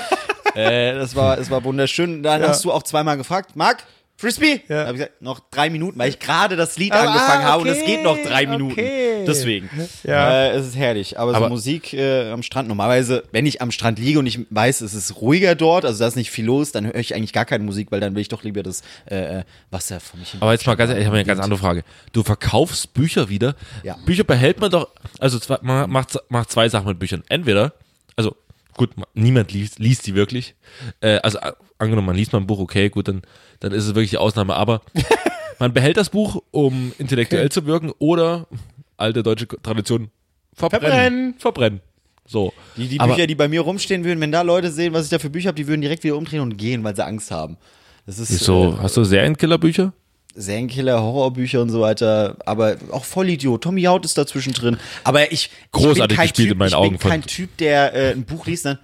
äh, 0.55 0.93
das 0.93 1.15
war, 1.15 1.39
es 1.39 1.49
war 1.49 1.63
wunderschön. 1.63 2.21
Dann 2.21 2.43
hast 2.43 2.63
du 2.63 2.71
auch 2.71 2.84
zweimal 2.84 3.17
gefragt, 3.17 3.55
Marc, 3.55 3.84
Frisbee? 4.20 4.61
Ja. 4.68 4.82
Da 4.82 4.88
habe 4.88 4.93
ich 4.93 5.03
gesagt, 5.03 5.22
noch 5.22 5.39
drei 5.51 5.70
Minuten, 5.70 5.99
weil 5.99 6.09
ich 6.09 6.18
gerade 6.18 6.55
das 6.55 6.78
Lied 6.78 6.91
Ah, 6.91 7.01
angefangen 7.05 7.43
habe 7.45 7.61
und 7.61 7.70
okay, 7.70 7.80
es 7.80 7.86
geht 7.86 8.03
noch 8.03 8.18
drei 8.18 8.47
Minuten. 8.47 8.72
okay. 8.72 9.24
Deswegen. 9.28 9.70
Ja. 10.03 10.45
Äh, 10.47 10.49
es 10.53 10.68
ist 10.68 10.76
herrlich. 10.76 11.20
Aber, 11.20 11.36
Aber- 11.36 11.45
so 11.45 11.49
Musik 11.49 11.93
äh, 11.93 12.32
am 12.32 12.41
Strand, 12.41 12.68
normalerweise, 12.68 13.24
wenn 13.32 13.45
ich 13.45 13.61
am 13.61 13.70
Strand 13.72 13.99
liege 13.99 14.18
und 14.18 14.26
ich 14.26 14.39
weiß, 14.49 14.82
es 14.82 14.95
ist 14.95 15.22
ruhiger 15.22 15.53
dort, 15.53 15.86
also 15.86 15.99
da 15.99 16.07
ist 16.07 16.15
nicht 16.15 16.32
viel 16.32 16.45
los, 16.45 16.72
dann 16.72 16.86
höre 16.88 16.95
ich 16.95 17.13
eigentlich 17.13 17.34
gar 17.34 17.45
keine 17.45 17.63
Musik, 17.63 17.91
weil 17.91 17.99
dann 17.99 18.15
will 18.15 18.22
ich 18.22 18.30
doch 18.30 18.43
lieber 18.43 18.63
das 18.63 18.82
äh, 19.09 19.39
äh, 19.39 19.43
Wasser 19.70 19.99
vor 19.99 20.20
mich 20.20 20.32
hin. 20.32 20.41
Aber 20.41 20.51
jetzt 20.51 20.65
mal 20.65 20.76
ganz 20.76 20.89
ehrlich, 20.89 21.03
ich 21.03 21.07
habe 21.07 21.18
eine 21.18 21.26
ganz 21.26 21.39
andere 21.39 21.59
Frage. 21.59 21.84
Du 22.11 22.24
verkaufst 22.24 22.93
Bücher 22.95 23.30
wieder. 23.30 23.55
Ja. 23.84 23.97
Bücher 24.05 24.24
behält 24.24 24.59
man 24.59 24.72
doch, 24.72 24.88
also 25.20 25.38
zwei, 25.38 25.59
man 25.61 25.89
macht, 25.91 26.18
macht 26.30 26.49
zwei 26.51 26.70
Sachen 26.70 26.88
mit 26.88 26.97
Büchern. 26.97 27.24
Entweder, 27.30 27.74
gut, 28.78 28.95
ma- 28.97 29.07
niemand 29.13 29.51
liest, 29.51 29.80
liest 29.80 30.07
die 30.07 30.15
wirklich. 30.15 30.55
Äh, 31.01 31.17
also 31.17 31.39
angenommen, 31.78 32.07
man 32.07 32.15
liest 32.15 32.32
mal 32.34 32.39
ein 32.39 32.47
Buch, 32.47 32.59
okay, 32.59 32.89
gut, 32.89 33.07
dann, 33.07 33.21
dann 33.59 33.71
ist 33.73 33.84
es 33.86 33.89
wirklich 33.89 34.11
die 34.11 34.17
Ausnahme. 34.17 34.55
Aber 34.55 34.82
man 35.59 35.73
behält 35.73 35.97
das 35.97 36.09
Buch, 36.09 36.41
um 36.51 36.93
intellektuell 36.97 37.49
zu 37.49 37.65
wirken 37.65 37.91
oder 37.99 38.47
alte 38.95 39.23
deutsche 39.23 39.47
Tradition 39.47 40.09
verbrennen. 40.53 40.82
Verbrennen. 40.89 41.34
Verbrennen. 41.38 41.82
So. 42.25 42.53
Die, 42.75 42.88
die 42.88 42.99
Aber- 42.99 43.13
Bücher, 43.15 43.28
die 43.28 43.36
bei 43.36 43.47
mir 43.47 43.61
rumstehen 43.61 44.03
würden, 44.03 44.19
wenn 44.21 44.32
da 44.32 44.41
Leute 44.41 44.71
sehen, 44.71 44.93
was 44.93 45.05
ich 45.05 45.09
da 45.09 45.19
für 45.19 45.30
Bücher 45.30 45.47
habe, 45.49 45.55
die 45.55 45.67
würden 45.67 45.82
direkt 45.82 46.03
wieder 46.03 46.15
umdrehen 46.17 46.41
und 46.41 46.57
gehen, 46.57 46.84
weil 46.84 46.95
sie 46.95 47.05
Angst 47.05 47.32
haben. 47.32 47.57
Das 48.05 48.19
ist 48.19 48.39
So, 48.39 48.73
äh, 48.78 48.82
hast 48.82 48.95
du 48.97 49.03
Serienkillerbücher? 49.03 49.93
Serienkiller, 50.40 51.02
Horrorbücher 51.02 51.62
und 51.62 51.70
so 51.70 51.82
weiter, 51.82 52.38
aber 52.46 52.78
auch 52.92 53.04
Vollidiot. 53.06 53.64
Tommy 53.64 53.84
Haut 53.84 54.06
ist 54.06 54.18
dazwischen 54.18 54.54
drin. 54.54 54.78
Aber 55.04 55.32
ich, 55.32 55.50
Großartig 55.72 56.02
ich 56.04 56.08
bin 56.10 56.18
kein 56.18 56.28
gespielt 56.28 56.48
typ, 56.48 56.52
in 56.54 56.58
meinen 56.60 56.68
ich 56.70 56.76
Augen 56.76 56.90
bin 56.92 57.00
von- 57.00 57.12
kein 57.12 57.22
Typ, 57.24 57.58
der 57.58 57.94
äh, 57.94 58.12
ein 58.12 58.24
Buch 58.24 58.46
liest, 58.46 58.66
dann, 58.66 58.80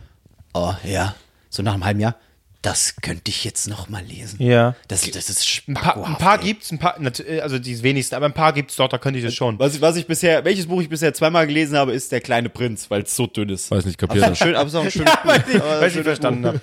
oh 0.54 0.74
ja, 0.84 1.16
so 1.50 1.62
nach 1.64 1.74
einem 1.76 1.86
halben 1.86 2.00
Jahr, 2.00 2.16
das 2.64 2.96
könnte 3.02 3.30
ich 3.30 3.44
jetzt 3.44 3.68
noch 3.68 3.90
mal 3.90 4.02
lesen. 4.04 4.42
Ja. 4.42 4.74
Das, 4.88 5.02
das 5.12 5.30
ist 5.30 5.64
Ein 5.68 5.74
paar, 5.74 5.84
ein 5.84 6.00
spackohaft, 6.00 6.20
paar 6.20 6.40
ey. 6.40 6.46
gibt's, 6.46 6.72
ein 6.72 6.80
paar, 6.80 6.96
äh, 7.28 7.42
also 7.42 7.60
die 7.60 7.84
wenigsten, 7.84 8.16
aber 8.16 8.26
ein 8.28 8.34
paar 8.34 8.54
gibt's 8.54 8.78
dort, 8.78 8.94
da 8.94 8.98
könnte 8.98 9.20
ich 9.20 9.26
das 9.26 9.34
schon. 9.36 9.60
Was 9.60 9.76
ich, 9.76 9.82
was 9.82 9.98
ich 9.98 10.08
bisher, 10.08 10.46
welches 10.46 10.66
Buch 10.68 10.82
ich 10.82 10.88
bisher 10.88 11.14
zweimal 11.14 11.46
gelesen 11.46 11.78
habe, 11.78 11.92
ist 11.92 12.12
Der 12.14 12.22
kleine 12.22 12.48
Prinz, 12.50 12.90
weil 12.90 13.02
es 13.04 13.14
so 13.16 13.28
dünn 13.28 13.50
ist. 13.50 13.70
Weiß 13.70 13.86
nicht, 13.86 14.02
Aber 14.02 14.08
kapiert. 14.16 14.32
auch 14.32 14.36
schön, 14.38 14.56
aber 14.56 14.68
es 14.68 14.74
ist 14.74 14.80
auch 14.80 14.84
ein 14.86 14.92
schönes 14.92 15.12
Buch. 15.12 15.26
Weil 15.26 15.44
ich, 15.50 15.56
Aber 15.62 15.82
weil 15.82 15.88
ich 15.90 16.04
verstanden 16.04 16.46
habe. 16.46 16.60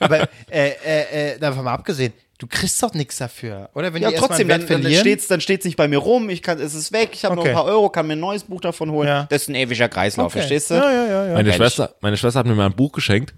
Aber 0.00 0.28
äh, 0.50 0.70
äh, 0.84 1.34
äh, 1.34 1.38
davon 1.38 1.62
mal 1.64 1.74
abgesehen, 1.74 2.12
du 2.40 2.46
kriegst 2.48 2.82
doch 2.82 2.92
nichts 2.94 3.18
dafür, 3.18 3.70
oder? 3.74 3.94
Wenn 3.94 4.02
Ja, 4.02 4.10
trotzdem, 4.10 4.48
dann, 4.48 4.60
Wert 4.62 4.70
dann 4.70 4.80
verlieren. 4.82 5.00
steht's, 5.00 5.28
dann 5.28 5.40
steht's 5.40 5.64
nicht 5.64 5.76
bei 5.76 5.86
mir 5.86 5.98
rum, 5.98 6.28
ich 6.30 6.42
kann, 6.42 6.58
es 6.58 6.74
ist 6.74 6.90
weg, 6.92 7.10
ich 7.12 7.24
habe 7.24 7.34
Okay. 7.38 7.52
noch 7.52 7.58
ein 7.60 7.64
paar 7.64 7.72
Euro, 7.72 7.88
kann 7.90 8.06
mir 8.08 8.14
ein 8.14 8.20
neues 8.20 8.42
Buch 8.44 8.60
davon 8.60 8.90
holen. 8.90 9.06
Ja. 9.06 9.26
Das 9.30 9.42
ist 9.42 9.48
ein 9.48 9.54
ewiger 9.54 9.88
Kreislauf, 9.88 10.26
Okay. 10.32 10.38
verstehst 10.40 10.70
du? 10.70 10.74
Ja, 10.74 10.90
ja, 10.90 11.06
ja, 11.06 11.26
ja. 11.26 11.32
Meine 11.34 11.44
Mensch. 11.44 11.56
Schwester, 11.56 11.94
meine 12.00 12.16
Schwester 12.16 12.40
hat 12.40 12.46
mir 12.46 12.54
mal 12.54 12.66
ein 12.66 12.74
Buch 12.74 12.90
geschenkt. 12.92 13.34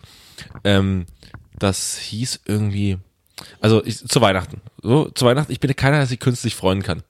Ähm, 0.64 1.06
das 1.58 1.98
hieß 1.98 2.40
irgendwie, 2.46 2.96
also 3.60 3.84
ich, 3.84 3.98
zu 4.08 4.20
Weihnachten. 4.20 4.60
So, 4.82 5.10
zu 5.10 5.26
Weihnachten, 5.26 5.52
ich 5.52 5.60
bin 5.60 5.74
keiner, 5.76 5.98
der 5.98 6.06
sich 6.06 6.18
künstlich 6.20 6.54
freuen 6.54 6.82
kann. 6.82 7.02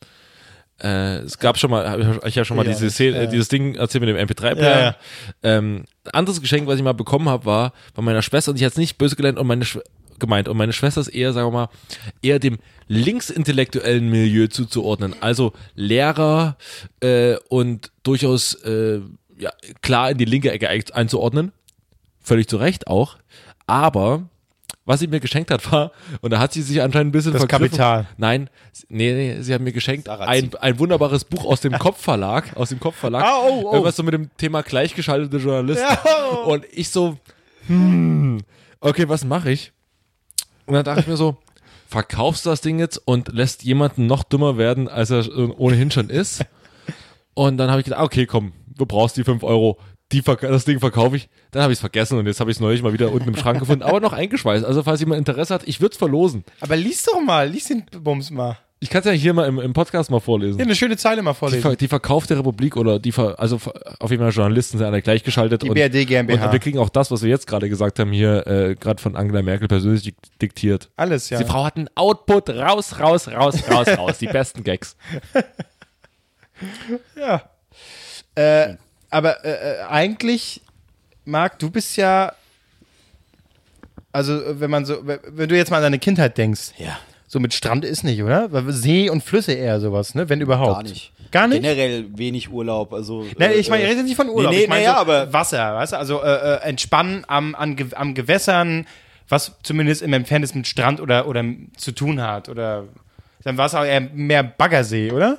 Äh, 0.83 1.19
es 1.19 1.39
gab 1.39 1.59
schon 1.59 1.71
mal, 1.71 1.89
hab 1.89 2.27
ich 2.27 2.37
habe 2.37 2.45
schon 2.45 2.57
mal 2.57 2.67
Ja, 2.67 2.73
diese 2.73 2.91
Szene, 2.91 3.25
ja. 3.25 3.27
dieses 3.27 3.49
Ding 3.49 3.77
erzählt 3.77 4.03
mit 4.05 4.09
dem 4.09 4.17
MP3-Player. 4.17 4.79
Ja, 4.79 4.81
ja. 4.83 4.97
Ähm, 5.43 5.85
ein 6.05 6.11
anderes 6.13 6.41
Geschenk, 6.41 6.67
was 6.67 6.77
ich 6.77 6.83
mal 6.83 6.93
bekommen 6.95 7.29
habe, 7.29 7.45
war 7.45 7.73
bei 7.95 8.03
meiner 8.03 8.23
Schwester, 8.23 8.51
und 8.51 8.57
ich 8.57 8.65
hatte 8.65 8.73
es 8.73 8.79
nicht 8.79 8.99
böse 8.99 9.15
gelernt, 9.15 9.39
und 9.39 9.47
meine 9.47 9.65
Schw 9.65 9.81
gemeint, 10.19 10.49
und 10.49 10.57
meine 10.57 10.73
Schwester 10.73 11.01
ist 11.01 11.09
eher, 11.09 11.33
sagen 11.33 11.49
wir 11.49 11.53
mal, 11.53 11.69
eher 12.23 12.39
dem 12.39 12.59
linksintellektuellen 12.89 14.09
Milieu 14.09 14.47
zuzuordnen. 14.49 15.15
Also 15.21 15.53
Lehrer 15.75 16.57
äh, 17.01 17.37
und 17.49 17.91
durchaus 18.03 18.55
äh, 18.65 19.01
ja, 19.39 19.51
klar 19.83 20.11
in 20.11 20.19
die 20.19 20.25
linke 20.25 20.51
Ecke 20.51 20.69
ein- 20.69 20.85
einzuordnen. 20.93 21.53
Völlig 22.21 22.49
zu 22.49 22.57
Recht 22.57 22.87
auch. 22.87 23.17
Aber 23.67 24.29
was 24.85 24.99
sie 25.01 25.07
mir 25.07 25.21
geschenkt 25.21 25.51
hat, 25.51 25.71
war, 25.73 25.93
und 26.21 26.33
da 26.33 26.39
hat 26.39 26.53
sie 26.53 26.63
sich 26.63 26.83
anscheinend 26.83 27.11
ein 27.11 27.13
bisschen 27.13 27.33
Das 27.33 27.43
vergriffen. 27.43 27.69
Kapital. 27.79 28.07
Nein, 28.17 28.51
nee, 28.89 29.13
nee, 29.13 29.41
sie 29.43 29.55
hat 29.55 29.61
mir 29.61 29.73
geschenkt 29.73 30.09
ein, 30.09 30.51
ein 30.61 30.79
wunderbares 30.79 31.25
Buch 31.25 31.45
aus 31.45 31.61
dem 31.61 31.73
Kopfverlag, 31.79 32.57
aus 32.57 32.71
dem 32.71 32.81
Kopfverlag. 32.81 33.23
Ah, 33.27 33.39
oh, 33.43 33.63
oh. 33.65 33.73
Irgendwas 33.73 33.97
so 33.97 34.03
mit 34.03 34.15
dem 34.15 34.31
Thema 34.37 34.63
gleichgeschaltete 34.63 35.37
Journalisten. 35.39 35.87
Und 36.47 36.65
ich 36.73 36.89
so, 36.91 37.17
hm, 37.69 38.41
okay, 38.81 39.09
was 39.09 39.25
mache 39.25 39.51
ich? 39.53 39.73
Und 40.67 40.75
dann 40.75 40.85
dachte 40.85 41.01
ich 41.01 41.07
mir 41.07 41.17
so, 41.17 41.37
verkaufst 41.87 42.47
du 42.47 42.51
das 42.51 42.61
Ding 42.61 42.79
jetzt 42.79 42.97
und 42.97 43.33
lässt 43.33 43.65
jemanden 43.65 44.07
noch 44.07 44.23
dümmer 44.23 44.57
werden, 44.57 44.89
als 44.89 45.11
er 45.11 45.27
ohnehin 45.59 45.91
schon 45.91 46.09
ist? 46.11 46.45
Und 47.35 47.57
dann 47.57 47.71
habe 47.71 47.81
ich 47.81 47.85
gedacht, 47.85 48.03
okay, 48.03 48.27
komm, 48.27 48.53
du 48.67 48.87
brauchst 48.87 49.17
die 49.17 49.25
5 49.25 49.43
Euro, 49.43 49.79
die 50.13 50.23
das 50.23 50.65
Ding 50.65 50.81
verkaufe 50.81 51.17
ich. 51.17 51.29
Dann 51.51 51.63
habe 51.63 51.73
ich 51.73 51.77
es 51.77 51.81
vergessen 51.81 52.19
und 52.19 52.27
jetzt 52.27 52.41
habe 52.41 52.51
ich 52.51 52.59
es 52.59 52.61
neulich 52.61 52.83
mal 52.83 52.93
wieder 52.93 53.13
unten 53.13 53.29
im 53.29 53.37
Schrank 53.37 53.59
gefunden, 53.59 53.83
aber 53.83 54.01
noch 54.01 54.13
eingeschweißt. 54.13 54.65
Also 54.65 54.83
falls 54.83 55.01
jemand 55.01 55.19
Interesse 55.19 55.55
hat, 55.55 55.67
ich 55.67 55.81
würde 55.81 55.93
es 55.93 55.99
verlosen. 55.99 56.45
Aber 56.61 56.77
lies 56.77 57.03
doch 57.05 57.21
mal, 57.21 57.49
lies 57.49 57.69
den 57.69 57.85
Bums 58.03 58.31
mal. 58.31 58.59
Ich 58.83 58.91
kann 58.91 58.99
es 58.99 59.07
ja 59.07 59.13
hier 59.13 59.33
mal 59.33 59.47
im, 59.47 59.61
im 59.61 59.73
Podcast 59.73 60.11
mal 60.11 60.19
vorlesen. 60.19 60.59
Ja, 60.59 60.65
eine 60.65 60.75
schöne 60.75 60.97
Zeile 60.97 61.23
mal 61.23 61.31
Die, 61.31 61.39
vorlesen. 61.39 61.63
Ver 61.63 61.77
die 61.77 61.87
verkaufte 61.87 62.37
Republik 62.37 62.77
oder 62.77 62.99
die, 62.99 63.13
Ver 63.13 63.39
also 63.39 63.61
auf 64.01 64.11
jeden 64.11 64.21
Fall 64.21 64.33
Journalisten 64.33 64.77
sind 64.79 64.85
alle 64.85 65.01
gleichgeschaltet. 65.01 65.63
Die 65.63 65.69
und, 65.69 65.75
BRD 65.75 66.05
GmbH. 66.05 66.47
Und 66.47 66.53
wir 66.53 66.59
kriegen 66.59 66.81
auch 66.81 66.89
das, 66.89 67.09
was 67.13 67.23
wir 67.23 67.31
jetzt 67.31 67.47
gerade 67.47 67.69
gesagt 67.69 68.01
haben, 68.01 68.11
hier 68.11 68.45
äh, 68.45 68.75
gerade 68.75 69.01
von 69.01 69.15
Angela 69.15 69.41
Merkel 69.43 69.69
persönlich 69.69 70.03
dik 70.03 70.17
diktiert. 70.41 70.91
Alles, 70.97 71.31
ja. 71.31 71.39
Die 71.39 71.45
Frau 71.45 71.65
hat 71.65 71.77
einen 71.77 71.89
Output 71.95 72.51
raus, 72.51 72.99
raus, 72.99 73.29
raus, 73.29 73.63
raus, 73.71 73.87
raus. 73.97 74.19
Die 74.19 74.27
besten 74.27 74.65
Gags. 74.65 74.97
Ja. 77.17 77.43
Äh, 78.35 78.77
aber 79.11 79.45
äh, 79.45 79.51
äh, 79.51 79.83
eigentlich, 79.83 80.61
Marc, 81.25 81.59
du 81.59 81.71
bist 81.71 81.97
ja, 81.97 82.33
also 84.13 84.41
äh, 84.43 84.61
wenn 84.61 84.71
man 84.71 84.85
so, 84.85 85.05
wenn 85.05 85.49
du 85.49 85.57
jetzt 85.57 85.71
mal 85.71 85.77
an 85.79 85.83
deine 85.85 85.99
Kindheit 85.99 86.37
denkst, 86.37 86.73
Ja. 86.79 86.99
So 87.33 87.41
mit 87.41 87.55
Strand 87.55 87.87
ist 87.87 88.05
nicht, 88.05 88.23
oder? 88.23 88.53
Weil 88.53 88.71
See 88.73 89.09
und 89.09 89.25
Flüsse 89.25 89.55
eher 89.55 89.81
sowas, 89.81 90.15
ne? 90.15 90.29
Wenn 90.29 90.43
überhaupt. 90.43 90.75
Gar 90.75 90.83
nicht. 90.83 91.13
Gar 91.31 91.49
nicht? 91.49 91.63
Generell 91.63 92.05
wenig 92.15 92.53
Urlaub, 92.53 92.93
also. 92.93 93.25
Nein, 93.39 93.53
äh, 93.53 93.55
ich 93.55 93.71
meine, 93.71 93.85
ich 93.85 93.89
äh, 93.89 93.93
rede 93.93 94.05
nicht 94.05 94.17
von 94.17 94.29
Urlaub. 94.29 94.53
Nee, 94.53 94.59
nee, 94.59 94.63
ich 94.65 94.69
meine 94.69 94.85
ja, 94.85 94.97
so 94.97 95.01
aber- 95.01 95.33
Wasser, 95.33 95.75
weißt 95.77 95.95
du? 95.95 95.97
Also 95.97 96.23
äh, 96.23 96.27
äh, 96.27 96.61
entspannen 96.65 97.25
am, 97.29 97.55
an, 97.55 97.75
am 97.95 98.13
Gewässern, 98.13 98.87
was 99.31 99.53
zumindest 99.63 100.03
im 100.03 100.13
Entferntesten 100.13 100.59
mit 100.61 100.69
Strand 100.69 101.01
oder, 101.01 101.27
oder 101.27 101.43
zu 101.79 101.93
tun 101.93 102.21
hat. 102.21 102.51
Oder 102.51 102.85
dann 103.45 103.57
war 103.57 103.65
es 103.65 103.75
auch 103.75 103.85
eher 103.85 104.03
mehr 104.03 104.43
Baggersee, 104.43 105.11
oder? 105.11 105.39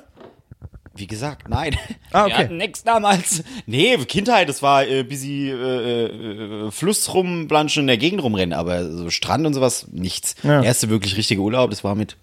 Wie 0.96 1.06
gesagt, 1.06 1.48
nein. 1.48 1.76
Ah, 2.12 2.26
okay. 2.26 2.48
nix 2.52 2.82
damals. 2.84 3.42
Nee, 3.66 3.96
Kindheit, 3.98 4.48
das 4.48 4.62
war 4.62 4.86
äh, 4.86 5.02
bis 5.02 5.20
sie 5.22 5.48
äh, 5.48 6.06
äh, 6.66 6.70
Fluss 6.70 7.12
rumblanschen 7.12 7.82
in 7.82 7.86
der 7.88 7.96
Gegend 7.98 8.22
rumrennen, 8.22 8.52
aber 8.52 8.88
so 8.90 9.10
Strand 9.10 9.46
und 9.46 9.54
sowas, 9.54 9.86
nichts. 9.90 10.36
Ja. 10.42 10.62
Erste 10.62 10.88
wirklich 10.90 11.16
richtige 11.16 11.40
Urlaub, 11.40 11.70
das 11.70 11.82
war 11.82 11.94
mit, 11.94 12.16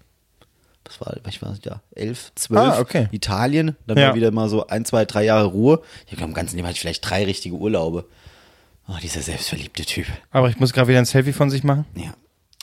das 0.84 1.00
war, 1.00 1.16
ich 1.28 1.42
weiß 1.42 1.50
nicht, 1.50 1.66
ja, 1.66 1.80
elf, 1.94 2.32
zwölf, 2.34 2.60
Ah, 2.60 2.80
okay. 2.80 3.08
Italien, 3.12 3.76
dann 3.86 3.98
Ja. 3.98 4.08
war 4.08 4.14
wieder 4.14 4.30
mal 4.30 4.48
so 4.48 4.66
ein, 4.66 4.84
zwei, 4.84 5.04
drei 5.04 5.24
Jahre 5.24 5.46
Ruhe. 5.46 5.82
Ich 6.06 6.12
glaube, 6.16 6.24
im 6.30 6.34
ganzen 6.34 6.56
Leben 6.56 6.66
hatte 6.66 6.74
ich 6.76 6.80
vielleicht 6.80 7.08
drei 7.08 7.24
richtige 7.24 7.54
Urlaube. 7.56 8.06
Oh, 8.88 8.94
dieser 9.02 9.20
selbstverliebte 9.20 9.84
Typ. 9.84 10.06
Aber 10.32 10.48
ich 10.48 10.58
muss 10.58 10.72
gerade 10.72 10.88
wieder 10.88 10.98
ein 10.98 11.04
Selfie 11.04 11.32
von 11.32 11.50
sich 11.50 11.62
machen. 11.62 11.84
Ja. 11.94 12.14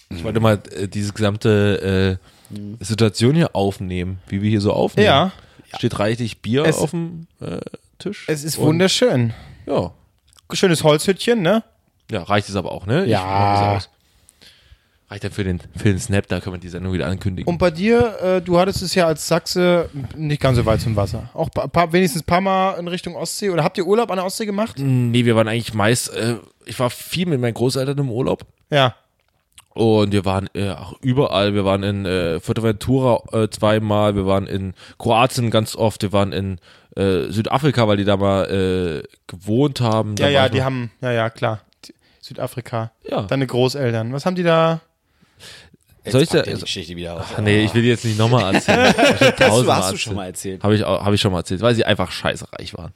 Ich 0.09 0.23
wollte 0.23 0.39
mal 0.39 0.59
äh, 0.75 0.87
diese 0.87 1.13
gesamte 1.13 2.19
äh, 2.51 2.83
Situation 2.83 3.35
hier 3.35 3.55
aufnehmen, 3.55 4.19
wie 4.27 4.41
wir 4.41 4.49
hier 4.49 4.59
so 4.61 4.73
aufnehmen. 4.73 5.05
Ja. 5.05 5.31
Steht 5.77 5.99
reichlich 5.99 6.41
Bier 6.41 6.65
Es- 6.65 6.77
auf 6.77 6.91
dem 6.91 7.27
äh, 7.41 7.59
Tisch. 7.99 8.25
Es 8.27 8.43
ist 8.43 8.57
Und- 8.57 8.65
wunderschön. 8.67 9.33
Ja. 9.65 9.91
Schönes 10.51 10.83
Holzhütchen, 10.83 11.41
ne? 11.41 11.63
Ja, 12.09 12.23
reicht 12.23 12.49
es 12.49 12.55
aber 12.55 12.71
auch, 12.71 12.85
ne? 12.87 13.05
Ja. 13.05 13.79
Reicht 15.11 15.23
dann 15.23 15.31
für 15.31 15.43
den, 15.43 15.59
für 15.75 15.89
den 15.89 15.99
Snap, 15.99 16.27
da 16.27 16.39
können 16.39 16.55
wir 16.55 16.59
die 16.59 16.69
Sendung 16.69 16.93
wieder 16.93 17.07
ankündigen. 17.07 17.51
Und 17.51 17.57
bei 17.57 17.71
dir, 17.71 18.19
äh, 18.21 18.41
du 18.43 18.59
hattest 18.59 18.83
es 18.83 18.93
ja 18.93 19.07
als 19.07 19.27
Sachse 19.27 19.89
nicht 20.15 20.39
ganz 20.39 20.57
so 20.57 20.65
weit 20.67 20.81
zum 20.81 20.95
Wasser. 20.95 21.29
Auch 21.33 21.49
pa 21.49 21.67
paar, 21.67 21.91
wenigstens 21.93 22.21
ein 22.21 22.25
paar 22.25 22.41
Mal 22.41 22.73
in 22.79 22.87
Richtung 22.87 23.15
Ostsee. 23.15 23.49
Oder 23.49 23.63
habt 23.63 23.77
ihr 23.79 23.87
Urlaub 23.87 24.11
an 24.11 24.17
der 24.17 24.25
Ostsee 24.25 24.45
gemacht? 24.45 24.77
nee, 24.77 25.25
wir 25.25 25.35
waren 25.35 25.47
eigentlich 25.47 25.73
meist, 25.73 26.13
äh, 26.13 26.35
ich 26.65 26.79
war 26.79 26.91
viel 26.91 27.25
mit 27.25 27.41
meinen 27.41 27.55
Großeltern 27.55 27.97
im 27.97 28.11
Urlaub. 28.11 28.45
Ja. 28.69 28.95
Und 29.73 30.11
wir 30.11 30.25
waren 30.25 30.49
äh, 30.55 30.71
auch 30.71 30.93
überall. 31.01 31.53
Wir 31.53 31.63
waren 31.63 31.83
in 31.83 32.05
äh, 32.05 32.39
Fuerteventura 32.39 33.21
äh, 33.43 33.49
zweimal, 33.49 34.15
wir 34.15 34.25
waren 34.25 34.47
in 34.47 34.73
Kroatien 34.97 35.51
ganz 35.51 35.75
oft, 35.75 36.01
wir 36.01 36.11
waren 36.11 36.33
in 36.33 36.59
äh, 36.97 37.29
Südafrika, 37.31 37.87
weil 37.87 37.97
die 37.97 38.03
da 38.03 38.17
mal 38.17 38.45
äh, 38.49 39.07
gewohnt 39.27 39.79
haben. 39.79 40.15
Da 40.15 40.25
Ja, 40.25 40.29
ja, 40.29 40.39
war 40.39 40.45
ich 40.47 40.51
die 40.53 40.63
haben, 40.63 40.91
ja, 41.01 41.11
ja, 41.11 41.29
klar. 41.29 41.61
Die- 41.85 41.93
Südafrika. 42.19 42.91
Ja. 43.09 43.21
Deine 43.23 43.47
Großeltern. 43.47 44.11
Was 44.11 44.25
haben 44.25 44.35
die 44.35 44.43
da? 44.43 44.81
Jetzt 46.03 46.13
Soll 46.13 46.21
ich 46.23 46.29
da- 46.29 46.39
er 46.39 46.55
die 46.55 46.61
Geschichte 46.61 46.95
wieder 46.95 47.15
aus. 47.17 47.25
Ach, 47.35 47.41
nee, 47.41 47.63
ich 47.63 47.73
will 47.73 47.81
die 47.83 47.89
jetzt 47.89 48.05
nicht 48.05 48.17
nochmal 48.17 48.55
erzählen. 48.55 48.93
hast 48.97 49.21
du, 49.21 49.31
Tausendmal 49.35 49.75
hast 49.77 49.89
du 49.89 49.93
erzählt. 49.93 49.99
schon 50.01 50.15
mal 50.15 50.25
erzählt. 50.25 50.63
Habe 50.63 50.75
ich, 50.75 50.83
auch- 50.83 51.05
hab 51.05 51.13
ich 51.13 51.21
schon 51.21 51.31
mal 51.31 51.39
erzählt, 51.39 51.61
weil 51.61 51.75
sie 51.75 51.85
einfach 51.85 52.11
scheiße 52.11 52.47
reich 52.53 52.75
waren. 52.77 52.91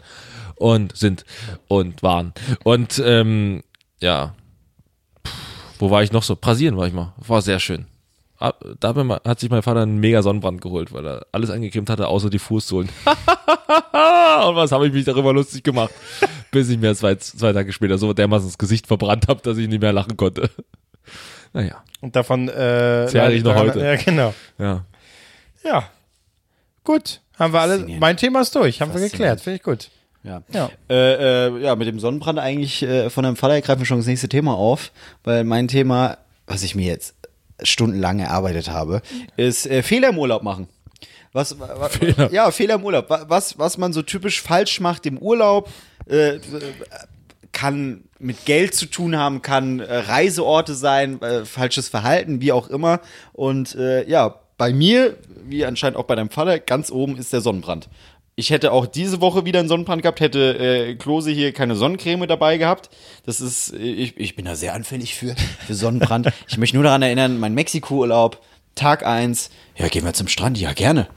Und 0.56 0.96
sind 0.98 1.24
und 1.68 2.02
waren. 2.04 2.34
Und 2.64 3.02
ähm, 3.06 3.64
ja. 4.00 4.34
Wo 5.84 5.92
war 5.92 6.02
ich 6.02 6.14
noch 6.14 6.24
so? 6.24 6.38
Brasilien 6.38 6.78
war 6.78 6.88
ich 6.88 6.94
mal. 6.94 7.12
War 7.18 7.42
sehr 7.42 7.60
schön. 7.60 7.88
Da 8.80 8.96
hat, 9.26 9.40
sich 9.42 9.50
mein 9.50 9.64
Vater 9.64 9.82
einen 9.82 10.00
mega 10.00 10.22
Sonnenbrand 10.22 10.62
geholt, 10.62 10.94
weil 10.94 11.06
er 11.06 11.28
alles 11.34 11.50
eingecremt 11.50 11.90
hatte, 11.90 12.08
außer 12.08 12.30
die 12.30 12.40
Fußsohlen. 12.40 12.88
und 13.06 14.56
was 14.56 14.72
habe 14.72 14.88
ich 14.88 14.94
mich 14.94 15.04
darüber 15.04 15.34
lustig 15.34 15.62
gemacht, 15.62 15.92
bis 16.52 16.70
ich 16.70 16.78
mir 16.78 16.96
zwei, 16.96 17.16
zwei 17.16 17.52
Tage 17.52 17.74
später 17.74 17.98
so 17.98 18.14
dermaßen 18.14 18.48
das 18.48 18.58
Gesicht 18.58 18.88
verbrannt 18.88 19.28
habe, 19.28 19.42
dass 19.42 19.58
ich 19.58 19.68
nicht 19.68 19.82
mehr 19.82 19.92
lachen 19.92 20.16
konnte. 20.16 20.50
Naja, 21.52 21.84
Und 22.00 22.16
davon 22.16 22.48
äh, 22.48 23.06
Zehre 23.10 23.34
ich 23.34 23.44
noch 23.44 23.54
heute. 23.54 23.82
Ja, 23.82 23.98
genau. 23.98 24.34
ja. 24.58 24.86
Ja. 25.66 25.90
Gut. 26.86 27.20
Haben 27.38 27.52
wir 27.52 27.60
alle. 27.60 27.80
Mein 28.00 28.16
Thema 28.16 28.40
ist 28.40 28.56
durch. 28.56 28.80
Haben 28.80 28.94
wir 28.94 29.02
geklärt. 29.02 29.42
Finde 29.42 29.58
ich 29.58 29.64
gut. 29.64 29.90
Ja. 30.24 30.42
Ja. 30.54 30.70
Äh, 30.90 31.48
äh, 31.48 31.60
ja, 31.62 31.76
mit 31.76 31.88
dem 31.88 32.00
Sonnenbrand 32.00 32.40
eigentlich 32.40 32.82
äh, 32.84 33.10
von 33.10 33.24
deinem 33.24 33.36
Vater 33.36 33.60
greifen 33.62 33.80
wir 33.80 33.86
schon 33.86 33.98
das 33.98 34.08
nächste 34.08 34.30
Thema 34.30 34.56
auf, 34.56 34.92
weil 35.24 35.44
mein 35.44 35.68
Thema, 35.68 36.18
was 36.48 36.64
ich 36.64 36.76
mir 36.76 36.86
jetzt 36.86 37.16
stundenlang 37.62 38.20
erarbeitet 38.20 38.70
habe, 38.70 39.02
ist 39.38 39.66
äh, 39.68 39.84
Fehler 39.84 40.10
im 40.10 40.18
Urlaub 40.20 40.44
machen. 40.44 40.68
Was, 41.34 41.60
wa, 41.60 41.90
Fehler. 41.90 42.32
Ja, 42.32 42.52
Fehler 42.52 42.76
im 42.76 42.84
Urlaub. 42.86 43.10
Wa- 43.10 43.26
Was, 43.28 43.58
was 43.60 43.78
man 43.78 43.92
so 43.92 44.02
typisch 44.02 44.42
falsch 44.42 44.80
macht 44.80 45.06
im 45.06 45.18
Urlaub, 45.18 45.70
äh, 46.06 46.40
kann 47.52 48.04
mit 48.20 48.46
Geld 48.46 48.74
zu 48.74 48.86
tun 48.88 49.18
haben, 49.18 49.42
kann 49.42 49.80
äh, 49.80 49.94
Reiseorte 49.98 50.74
sein, 50.74 51.22
äh, 51.22 51.46
falsches 51.46 51.90
Verhalten, 51.90 52.42
wie 52.42 52.52
auch 52.52 52.70
immer. 52.70 53.00
Und 53.34 53.76
äh, 53.76 54.08
ja, 54.10 54.36
bei 54.58 54.72
mir, 54.74 55.18
wie 55.46 55.66
anscheinend 55.66 55.98
auch 55.98 56.06
bei 56.06 56.16
deinem 56.16 56.30
Vater, 56.30 56.60
ganz 56.60 56.92
oben 56.92 57.18
ist 57.18 57.34
der 57.34 57.42
Sonnenbrand. 57.42 57.90
Ich 58.36 58.50
hätte 58.50 58.72
auch 58.72 58.88
diese 58.88 59.22
Woche 59.22 59.46
wieder 59.46 59.60
einen 59.60 59.70
Sonnenbrand 59.70 60.02
gehabt, 60.02 60.20
hätte 60.20 60.58
äh, 60.58 60.96
Klose 60.96 61.30
hier 61.32 61.54
keine 61.54 61.76
Sonnencreme 61.76 62.28
dabei 62.28 62.58
gehabt. 62.58 62.90
Das 63.26 63.42
ist, 63.42 63.74
äh, 63.74 63.78
ich, 63.78 64.18
ich 64.18 64.36
bin 64.36 64.46
da 64.46 64.56
sehr 64.56 64.74
anfällig 64.74 65.16
für, 65.16 65.36
für 65.66 65.76
Sonnenbrand. 65.76 66.32
ich 66.48 66.58
möchte 66.58 66.76
nur 66.76 66.84
daran 66.84 67.04
erinnern, 67.04 67.40
mein 67.40 67.54
Mexiko-Urlaub, 67.54 68.42
Tag 68.76 69.06
eins. 69.06 69.52
ja, 69.78 69.88
gehen 69.88 70.04
wir 70.04 70.14
zum 70.14 70.28
Strand, 70.28 70.58
ja, 70.58 70.74
gerne. 70.74 71.08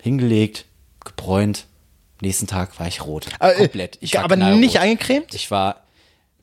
Hingelegt, 0.00 0.64
gebräunt. 1.04 1.66
Nächsten 2.22 2.46
Tag 2.46 2.80
war 2.80 2.88
ich 2.88 3.04
rot. 3.04 3.26
Äh, 3.40 3.54
Komplett. 3.54 3.98
Ich 4.00 4.14
war 4.14 4.24
aber 4.24 4.36
nicht 4.36 4.80
eingecremt? 4.80 5.34
Ich 5.34 5.50
war. 5.50 5.84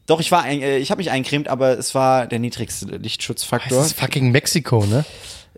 Doch, 0.05 0.19
ich 0.19 0.31
war 0.31 0.43
ein, 0.43 0.61
äh, 0.61 0.77
ich 0.77 0.91
habe 0.91 0.99
mich 0.99 1.09
eincremt, 1.09 1.47
aber 1.47 1.77
es 1.77 1.95
war 1.95 2.27
der 2.27 2.39
niedrigste 2.39 2.85
Lichtschutzfaktor. 2.85 3.79
Das 3.79 3.87
ist 3.87 3.99
fucking 3.99 4.31
Mexiko, 4.31 4.85
ne? 4.85 5.03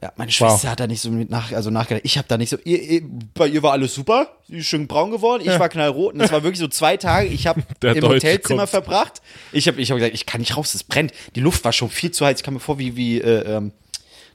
Ja, 0.02 0.12
meine 0.16 0.32
Schwester 0.32 0.70
hat 0.70 0.80
da 0.80 0.86
nicht 0.86 1.02
so 1.02 1.10
mit 1.10 1.32
nach, 1.32 1.52
also 1.52 1.72
nachgedacht. 1.72 2.06
Ich 2.06 2.18
habe 2.20 2.28
da 2.28 2.38
nicht 2.38 2.50
so. 2.50 2.58
Ihr, 2.64 2.82
ihr, 2.82 3.02
bei 3.34 3.48
ihr 3.48 3.64
war 3.64 3.72
alles 3.72 3.96
super, 3.96 4.28
sie 4.48 4.58
ist 4.58 4.68
schön 4.68 4.88
braun 4.88 5.10
geworden. 5.10 5.42
Ich 5.44 5.60
war 5.60 5.70
knallrot 5.70 6.14
und 6.14 6.22
es 6.22 6.32
war 6.32 6.44
wirklich 6.44 6.60
so 6.60 6.68
zwei 6.68 6.98
Tage. 6.98 7.28
Ich 7.28 7.48
habe 7.48 7.62
im 7.82 8.00
Deutsche 8.00 8.08
Hotelzimmer 8.08 8.60
kommt. 8.62 8.70
verbracht. 8.70 9.22
Ich 9.52 9.68
habe, 9.68 9.82
ich 9.82 9.90
habe 9.90 10.00
gesagt, 10.00 10.14
ich 10.14 10.28
kann 10.28 10.42
nicht 10.42 10.56
raus, 10.56 10.76
es 10.76 10.84
brennt. 10.84 11.14
Die 11.36 11.40
Luft 11.40 11.66
war 11.66 11.74
schon 11.74 11.90
viel 11.90 12.12
zu 12.12 12.26
heiß. 12.26 12.38
Ich 12.38 12.44
kam 12.44 12.54
mir 12.54 12.60
vor 12.60 12.78
wie 12.78 12.96
wie 12.96 13.20
äh, 13.20 13.58
ähm, 13.58 13.72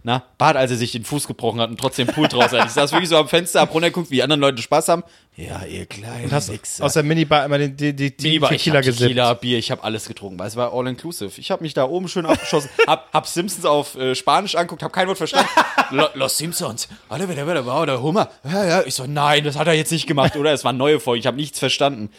na 0.03 0.25
Bart, 0.37 0.57
als 0.57 0.73
er 0.73 0.77
sich 0.77 0.91
den 0.91 1.05
Fuß 1.05 1.29
gebrochen 1.29 1.61
hat 1.61 1.71
und 1.71 1.79
trotzdem 1.79 2.09
Pool 2.09 2.27
draußen. 2.29 2.59
hat. 2.59 2.67
Ich 2.67 2.73
saß 2.73 2.91
wirklich 2.91 3.09
so 3.09 3.17
am 3.17 3.29
Fenster, 3.29 3.61
hab 3.61 3.73
runtergeguckt, 3.73 4.11
wie 4.11 4.17
die 4.17 4.23
anderen 4.25 4.41
Leute 4.41 4.61
Spaß 4.61 4.89
haben. 4.89 5.05
Ja, 5.35 5.65
ihr 5.65 5.87
kleinen 5.87 6.31
Hast 6.31 6.53
Wichser. 6.53 6.85
aus 6.85 6.93
der 6.93 7.05
Minibar 7.05 7.47
immer 7.47 7.57
den, 7.57 7.75
die, 7.75 7.97
die, 7.97 8.15
die 8.15 8.27
Minibar, 8.29 8.53
ich 8.53 8.59
Tequila 8.59 8.77
hab 8.81 8.85
gesippt. 8.85 9.01
Tequila, 9.09 9.33
Bier, 9.33 9.59
ich 9.59 9.71
habe 9.71 9.83
alles 9.83 10.07
getrunken, 10.07 10.39
weil 10.39 10.47
es 10.49 10.57
war 10.57 10.75
all 10.75 10.87
inclusive. 10.87 11.31
Ich 11.41 11.51
habe 11.51 11.63
mich 11.63 11.73
da 11.73 11.85
oben 11.85 12.07
schön 12.09 12.27
abgeschossen, 12.27 12.69
hab, 12.87 13.11
hab 13.15 13.27
Simpsons 13.27 13.65
auf 13.65 13.95
äh, 13.97 14.15
Spanisch 14.15 14.55
anguckt, 14.57 14.83
hab 14.83 14.93
kein 14.93 15.09
Wort 15.09 15.17
verstanden. 15.17 15.49
Lo- 15.91 16.09
Los 16.13 16.37
Simpsons, 16.37 16.87
alle 17.09 17.27
wieder, 17.31 17.47
wieder, 17.49 17.65
wow, 17.65 17.87
der 17.87 18.03
Hummer. 18.03 18.29
Ja, 18.45 18.65
ja, 18.67 18.83
ich 18.85 18.95
so, 18.95 19.07
nein, 19.07 19.43
das 19.43 19.57
hat 19.57 19.67
er 19.67 19.73
jetzt 19.73 19.91
nicht 19.91 20.07
gemacht, 20.07 20.37
oder? 20.37 20.53
Es 20.53 20.65
war 20.65 20.75
neue 20.75 21.01
Folge, 21.01 21.21
ich 21.21 21.27
habe 21.27 21.39
nichts 21.39 21.59
verstanden. 21.59 22.11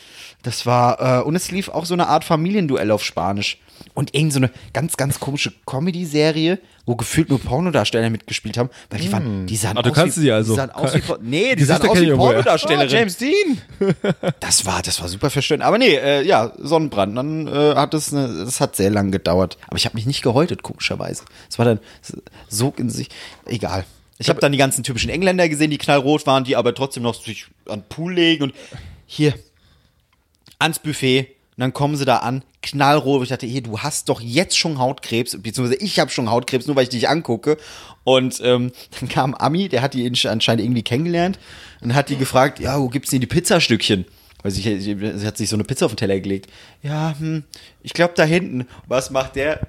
Das 0.42 0.66
war, 0.66 1.20
äh, 1.20 1.24
und 1.24 1.36
es 1.36 1.52
lief 1.52 1.70
auch 1.70 1.86
so 1.86 1.94
eine 1.94 2.08
Art 2.08 2.24
Familienduell 2.24 2.90
auf 2.90 3.04
Spanisch. 3.04 3.60
Und 3.96 4.16
irgend 4.16 4.34
so 4.34 4.38
eine 4.40 4.50
ganz, 4.72 4.98
ganz 4.98 5.20
komische 5.20 5.52
Comedy-Serie, 5.66 6.60
wo 6.86 6.96
gefühlt 6.96 7.30
nur 7.30 7.40
Pornodarsteller 7.40 8.10
mitgespielt 8.10 8.58
haben, 8.58 8.70
weil 8.90 9.00
die 9.00 9.12
waren, 9.12 9.46
die 9.46 9.56
sahen 9.56 9.78
Ah, 9.78 9.82
du 9.82 9.90
aus 9.90 9.96
kannst 9.96 10.18
wie, 10.18 10.22
sie 10.22 10.32
also. 10.32 10.54
Die 10.54 10.58
sahen 10.58 10.72
aus 10.72 10.94
wie, 10.96 11.02
nee, 11.22 11.50
die, 11.52 11.56
Die 11.58 11.64
sahen 11.66 11.82
aus 11.88 12.00
wie 12.00 12.10
ich 12.10 12.16
Pornodarstellerinnen. 12.16 13.03
James 13.04 13.18
Dean. 13.18 13.62
Das 14.40 14.66
war, 14.66 14.82
das 14.82 15.02
war 15.02 15.08
super 15.08 15.30
verstörend. 15.30 15.64
Aber 15.64 15.78
nee, 15.78 15.96
äh, 15.96 16.22
ja, 16.26 16.54
Sonnenbrand. 16.58 17.18
Dann 17.18 17.48
äh, 17.48 17.76
hat 17.76 17.94
es 17.94 18.14
eine, 18.14 18.46
das 18.46 18.62
hat 18.62 18.76
sehr 18.76 18.90
lang 18.90 19.12
gedauert. 19.12 19.58
Aber 19.68 19.78
ich 19.78 19.86
habe 19.86 19.96
mich 19.96 20.06
nicht 20.06 20.22
gehäutet, 20.22 20.64
komischerweise. 20.64 21.24
Es 21.50 21.58
war 21.58 21.66
dann 21.66 21.80
so 22.48 22.74
in 22.78 22.90
sich, 22.90 23.10
egal. 23.46 23.86
Ich 24.20 24.30
habe 24.30 24.40
dann 24.40 24.52
die 24.52 24.58
ganzen 24.58 24.84
typischen 24.84 25.10
Engländer 25.10 25.50
gesehen, 25.50 25.72
die 25.72 25.78
knallrot 25.78 26.26
waren, 26.28 26.44
die 26.44 26.56
aber 26.56 26.74
trotzdem 26.74 27.04
noch 27.04 27.16
sich 27.16 27.48
an 27.68 27.82
den 27.82 27.90
Pool 27.90 28.14
legen 28.14 28.44
und 28.44 28.54
hier 29.06 29.34
ans 30.60 30.80
Buffet. 30.80 31.36
Und 31.56 31.62
dann 31.62 31.74
kommen 31.74 31.98
sie 31.98 32.06
da 32.06 32.18
an, 32.18 32.44
knallrot. 32.62 33.24
Ich 33.24 33.30
dachte, 33.30 33.48
hey, 33.48 33.62
du 33.62 33.80
hast 33.80 34.10
doch 34.10 34.22
jetzt 34.22 34.58
schon 34.58 34.80
Hautkrebs, 34.80 35.38
beziehungsweise 35.42 35.82
ich 35.82 36.00
habe 36.00 36.12
schon 36.12 36.30
Hautkrebs, 36.30 36.68
nur 36.68 36.76
weil 36.76 36.84
ich 36.84 36.90
dich 36.90 37.10
angucke. 37.10 37.58
Und 38.04 38.42
ähm, 38.44 38.72
dann 39.00 39.10
kam 39.10 39.34
Ami, 39.34 39.70
der 39.70 39.82
hat 39.82 39.94
die 39.94 40.06
anscheinend 40.06 40.64
irgendwie 40.64 40.84
kennengelernt 40.84 41.40
und 41.84 41.96
hat 41.96 42.10
die 42.10 42.18
gefragt, 42.18 42.60
ja, 42.60 42.80
wo 42.80 42.88
gibt's 42.90 43.12
denn 43.12 43.22
die 43.22 43.28
Pizzastückchen? 43.28 44.06
Weil 44.42 44.52
sie, 44.52 44.80
sie 44.80 45.26
hat 45.26 45.38
sich 45.38 45.50
so 45.50 45.56
eine 45.56 45.64
Pizza 45.64 45.86
auf 45.86 45.94
den 45.94 45.98
Teller 45.98 46.20
gelegt. 46.20 46.52
Ja, 46.82 47.16
hm, 47.18 47.44
ich 47.82 47.94
glaube 47.94 48.14
da 48.16 48.24
hinten. 48.24 48.68
Was 48.88 49.10
macht 49.10 49.36
der? 49.38 49.62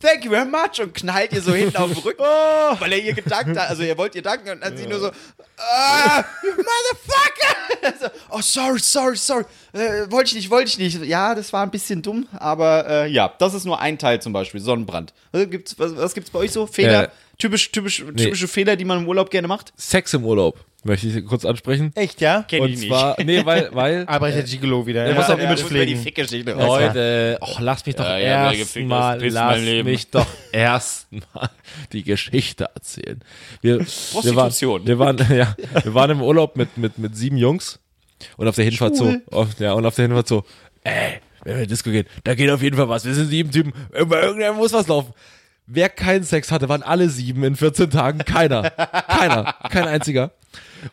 Thank 0.00 0.24
you 0.24 0.30
very 0.30 0.46
much 0.46 0.80
und 0.80 0.94
knallt 0.94 1.32
ihr 1.32 1.42
so 1.42 1.52
hinten 1.52 1.76
auf 1.76 1.92
den 1.92 2.02
Rücken, 2.02 2.22
weil 2.78 2.92
er 2.92 2.98
ihr 3.00 3.12
gedankt 3.12 3.58
hat. 3.58 3.68
Also 3.68 3.82
er 3.82 3.98
wollte 3.98 4.18
ihr 4.18 4.22
danken 4.22 4.48
und 4.50 4.62
dann 4.62 4.74
sie 4.74 4.86
nur 4.86 4.98
so, 4.98 5.10
ah, 5.58 6.24
you 6.42 6.52
motherfucker! 6.52 7.98
so, 8.00 8.06
oh, 8.30 8.40
sorry, 8.40 8.78
sorry, 8.78 9.16
sorry. 9.16 9.44
Äh, 9.72 10.10
wollte 10.10 10.30
ich 10.30 10.34
nicht, 10.34 10.50
wollte 10.50 10.68
ich 10.68 10.78
nicht. 10.78 11.04
Ja, 11.04 11.34
das 11.34 11.52
war 11.52 11.62
ein 11.62 11.70
bisschen 11.70 12.02
dumm, 12.02 12.26
aber 12.32 12.88
äh, 12.88 13.10
ja, 13.10 13.32
das 13.38 13.54
ist 13.54 13.64
nur 13.64 13.80
ein 13.80 13.98
Teil 13.98 14.20
zum 14.20 14.32
Beispiel, 14.32 14.60
Sonnenbrand. 14.60 15.12
Was 15.32 15.48
gibt's, 15.50 15.78
was, 15.78 15.96
was 15.96 16.14
gibt's 16.14 16.30
bei 16.30 16.40
euch 16.40 16.52
so? 16.52 16.66
Fehler? 16.66 17.04
Äh, 17.04 17.08
typisch, 17.38 17.70
typisch, 17.70 18.04
typische 18.16 18.48
Fehler, 18.48 18.76
die 18.76 18.84
man 18.84 18.98
im 18.98 19.08
Urlaub 19.08 19.30
gerne 19.30 19.48
macht? 19.48 19.72
Sex 19.76 20.14
im 20.14 20.24
Urlaub 20.24 20.58
möchte 20.84 21.08
ich 21.08 21.24
kurz 21.26 21.44
ansprechen. 21.44 21.92
Echt, 21.94 22.20
ja? 22.20 22.44
Kenn 22.48 22.62
Und 22.62 22.76
zwar, 22.76 23.16
nee, 23.22 23.44
weil, 23.44 23.70
weil 23.72 24.04
Albrecht 24.06 24.48
Gigolo 24.48 24.86
wieder. 24.86 25.04
Der 25.04 25.14
muss 25.14 25.28
auch 25.28 25.38
Image 25.38 25.62
muss 25.62 25.70
mir 25.70 25.86
die 25.86 25.92
pflegen. 25.92 26.02
Fickgeschichte 26.02 26.52
Leute, 26.52 27.38
oh, 27.40 27.56
lass 27.58 27.84
mich 27.86 27.96
doch 27.96 28.04
Ja, 28.04 28.18
ja, 28.18 28.52
erstmal, 28.52 29.16
ist, 29.16 29.22
pisst 29.22 29.34
lass 29.34 29.56
mein 29.56 29.64
Leben. 29.64 29.90
mich 29.90 30.10
doch 30.10 30.26
erstmal 30.52 31.50
die 31.92 32.02
Geschichte 32.02 32.68
erzählen. 32.74 33.20
Wir, 33.60 33.80
wir 33.80 33.86
waren, 34.36 34.48
Prostitution. 34.48 34.86
wir 34.86 34.98
waren, 34.98 35.16
ja, 35.36 35.54
wir 35.82 35.94
waren 35.94 36.10
im 36.10 36.22
Urlaub 36.22 36.56
mit, 36.56 36.76
mit, 36.76 36.98
mit 36.98 37.16
sieben 37.16 37.36
Jungs 37.36 37.78
und 38.36 38.48
auf 38.48 38.56
der 38.56 38.64
Hinfahrt 38.64 38.96
so, 38.96 39.14
auf, 39.30 39.58
ja, 39.58 39.72
und 39.72 39.84
auf 39.86 39.94
der 39.94 40.06
Hinfahrt 40.06 40.28
so, 40.28 40.44
ey, 40.84 41.20
wenn 41.44 41.56
wir 41.56 41.62
in 41.62 41.68
Disco 41.68 41.90
gehen, 41.90 42.06
da 42.24 42.34
geht 42.34 42.50
auf 42.50 42.62
jeden 42.62 42.76
Fall 42.76 42.88
was. 42.88 43.04
Wir 43.04 43.14
sind 43.14 43.28
sieben 43.28 43.50
Typen, 43.50 43.72
irgendwer 43.92 44.52
muss 44.52 44.72
was 44.72 44.88
laufen. 44.88 45.14
wer 45.66 45.88
keinen 45.88 46.24
Sex 46.24 46.50
hatte, 46.50 46.68
waren 46.68 46.82
alle 46.82 47.08
sieben 47.08 47.44
in 47.44 47.56
14 47.56 47.90
Tagen. 47.90 48.18
Keiner. 48.18 48.70
Keiner. 48.70 49.54
Kein 49.70 49.88
einziger. 49.88 50.32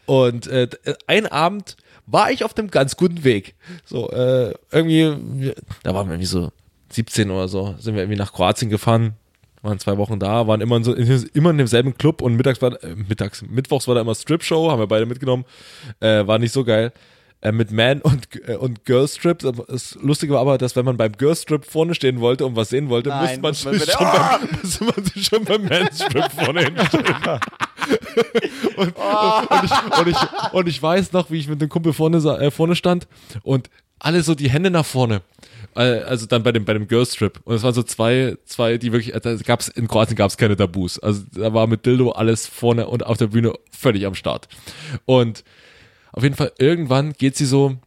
Und 0.06 0.48
äh, 0.48 0.68
ein 1.08 1.26
Abend 1.26 1.76
war 2.06 2.32
ich 2.32 2.44
auf 2.44 2.54
dem 2.54 2.70
ganz 2.72 2.96
guten 2.96 3.24
Weg. 3.24 3.56
So, 3.86 4.10
äh, 4.12 4.54
irgendwie, 4.72 5.54
da 5.84 5.94
waren 5.94 6.08
wir 6.08 6.14
irgendwie 6.14 6.26
so 6.26 6.52
17 6.92 7.30
oder 7.30 7.48
so, 7.48 7.76
sind 7.80 7.96
wir 7.96 8.04
irgendwie 8.04 8.18
nach 8.18 8.34
Kroatien 8.34 8.70
gefahren, 8.70 9.14
waren 9.62 9.80
zwei 9.80 9.98
Wochen 9.98 10.20
da, 10.20 10.48
waren 10.48 10.62
immer 10.62 10.78
in, 10.78 10.84
so, 10.84 10.94
immer 10.94 11.50
in 11.50 11.58
demselben 11.58 11.98
Club 11.98 12.22
und 12.22 12.36
mittags 12.36 12.62
war, 12.62 12.82
äh, 12.84 12.96
mittags, 12.96 13.42
mittwochs 13.42 13.88
war 13.88 13.96
da 13.96 14.02
immer 14.02 14.16
Strip-Show, 14.16 14.72
haben 14.72 14.80
wir 14.80 14.88
beide 14.88 15.06
mitgenommen, 15.06 15.46
äh, 16.00 16.26
war 16.26 16.40
nicht 16.40 16.54
so 16.54 16.64
geil. 16.64 16.94
Äh, 17.40 17.52
mit 17.52 17.72
Man 17.72 18.02
und, 18.02 18.28
äh, 18.48 18.56
und 18.56 18.84
Girl 18.86 19.08
Strips. 19.08 19.46
Aber 19.46 19.66
Das 19.68 19.96
Lustige 20.02 20.34
war 20.34 20.42
aber, 20.42 20.58
dass 20.58 20.76
wenn 20.76 20.86
man 20.86 20.98
beim 20.98 21.12
Girl 21.12 21.36
Strip 21.36 21.66
vorne 21.66 21.94
stehen 21.94 22.20
wollte 22.20 22.46
und 22.46 22.56
was 22.56 22.70
sehen 22.70 22.90
wollte, 22.90 23.10
Nein, 23.10 23.42
musste 23.42 23.42
man, 23.42 23.52
muss 23.52 23.66
man 23.66 23.74
sich 23.80 23.92
schon, 23.94 24.06
beim, 24.08 24.50
musste 24.64 24.84
man 24.86 25.06
sich 25.06 25.26
schon 25.26 25.46
beim 25.46 25.66
Man 25.66 25.90
Strip 25.94 26.32
vorne 26.32 26.62
hinstellen. 26.62 27.16
und, 28.78 28.78
und, 28.78 28.98
und, 28.98 29.64
ich, 29.64 30.00
und, 30.00 30.08
ich, 30.08 30.54
und 30.54 30.68
ich 30.68 30.82
weiß 30.82 31.14
noch, 31.14 31.30
wie 31.30 31.38
ich 31.38 31.48
mit 31.48 31.62
dem 31.62 31.70
Kumpel 31.70 31.94
vorne, 31.94 32.18
äh, 32.18 32.52
vorne 32.52 32.76
stand 32.76 33.08
und 33.44 33.70
alle 34.00 34.22
so 34.24 34.36
die 34.36 34.50
Hände 34.50 34.72
nach 34.72 34.86
vorne. 34.86 35.22
Äh, 35.76 36.00
Also 36.02 36.26
dann 36.26 36.44
bei 36.44 36.52
dem, 36.52 36.66
bei 36.66 36.74
dem 36.74 36.88
Girls 36.88 37.12
Trip. 37.14 37.40
Und 37.46 37.56
es 37.56 37.64
waren 37.64 37.74
so 37.74 37.84
zwei, 37.84 38.36
zwei, 38.46 38.78
die 38.78 38.92
wirklich, 38.92 39.14
äh, 39.14 39.20
da 39.20 39.36
gab's, 39.36 39.68
in 39.68 39.88
Kroatien 39.88 40.16
gab 40.16 40.30
es 40.32 40.38
keine 40.38 40.56
Tabus. 40.56 40.98
Also 41.00 41.22
da 41.34 41.54
war 41.54 41.68
mit 41.68 41.86
Dildo 41.86 42.12
alles 42.12 42.48
vorne 42.48 42.88
und 42.88 43.06
auf 43.06 43.18
der 43.18 43.28
Bühne 43.28 43.54
völlig 43.72 44.06
am 44.06 44.16
Start. 44.16 44.48
Und 45.06 45.44
auf 46.18 46.24
jeden 46.24 46.36
Fall, 46.36 46.52
irgendwann 46.58 47.14
geht 47.14 47.38
sie 47.38 47.46
so 47.46 47.78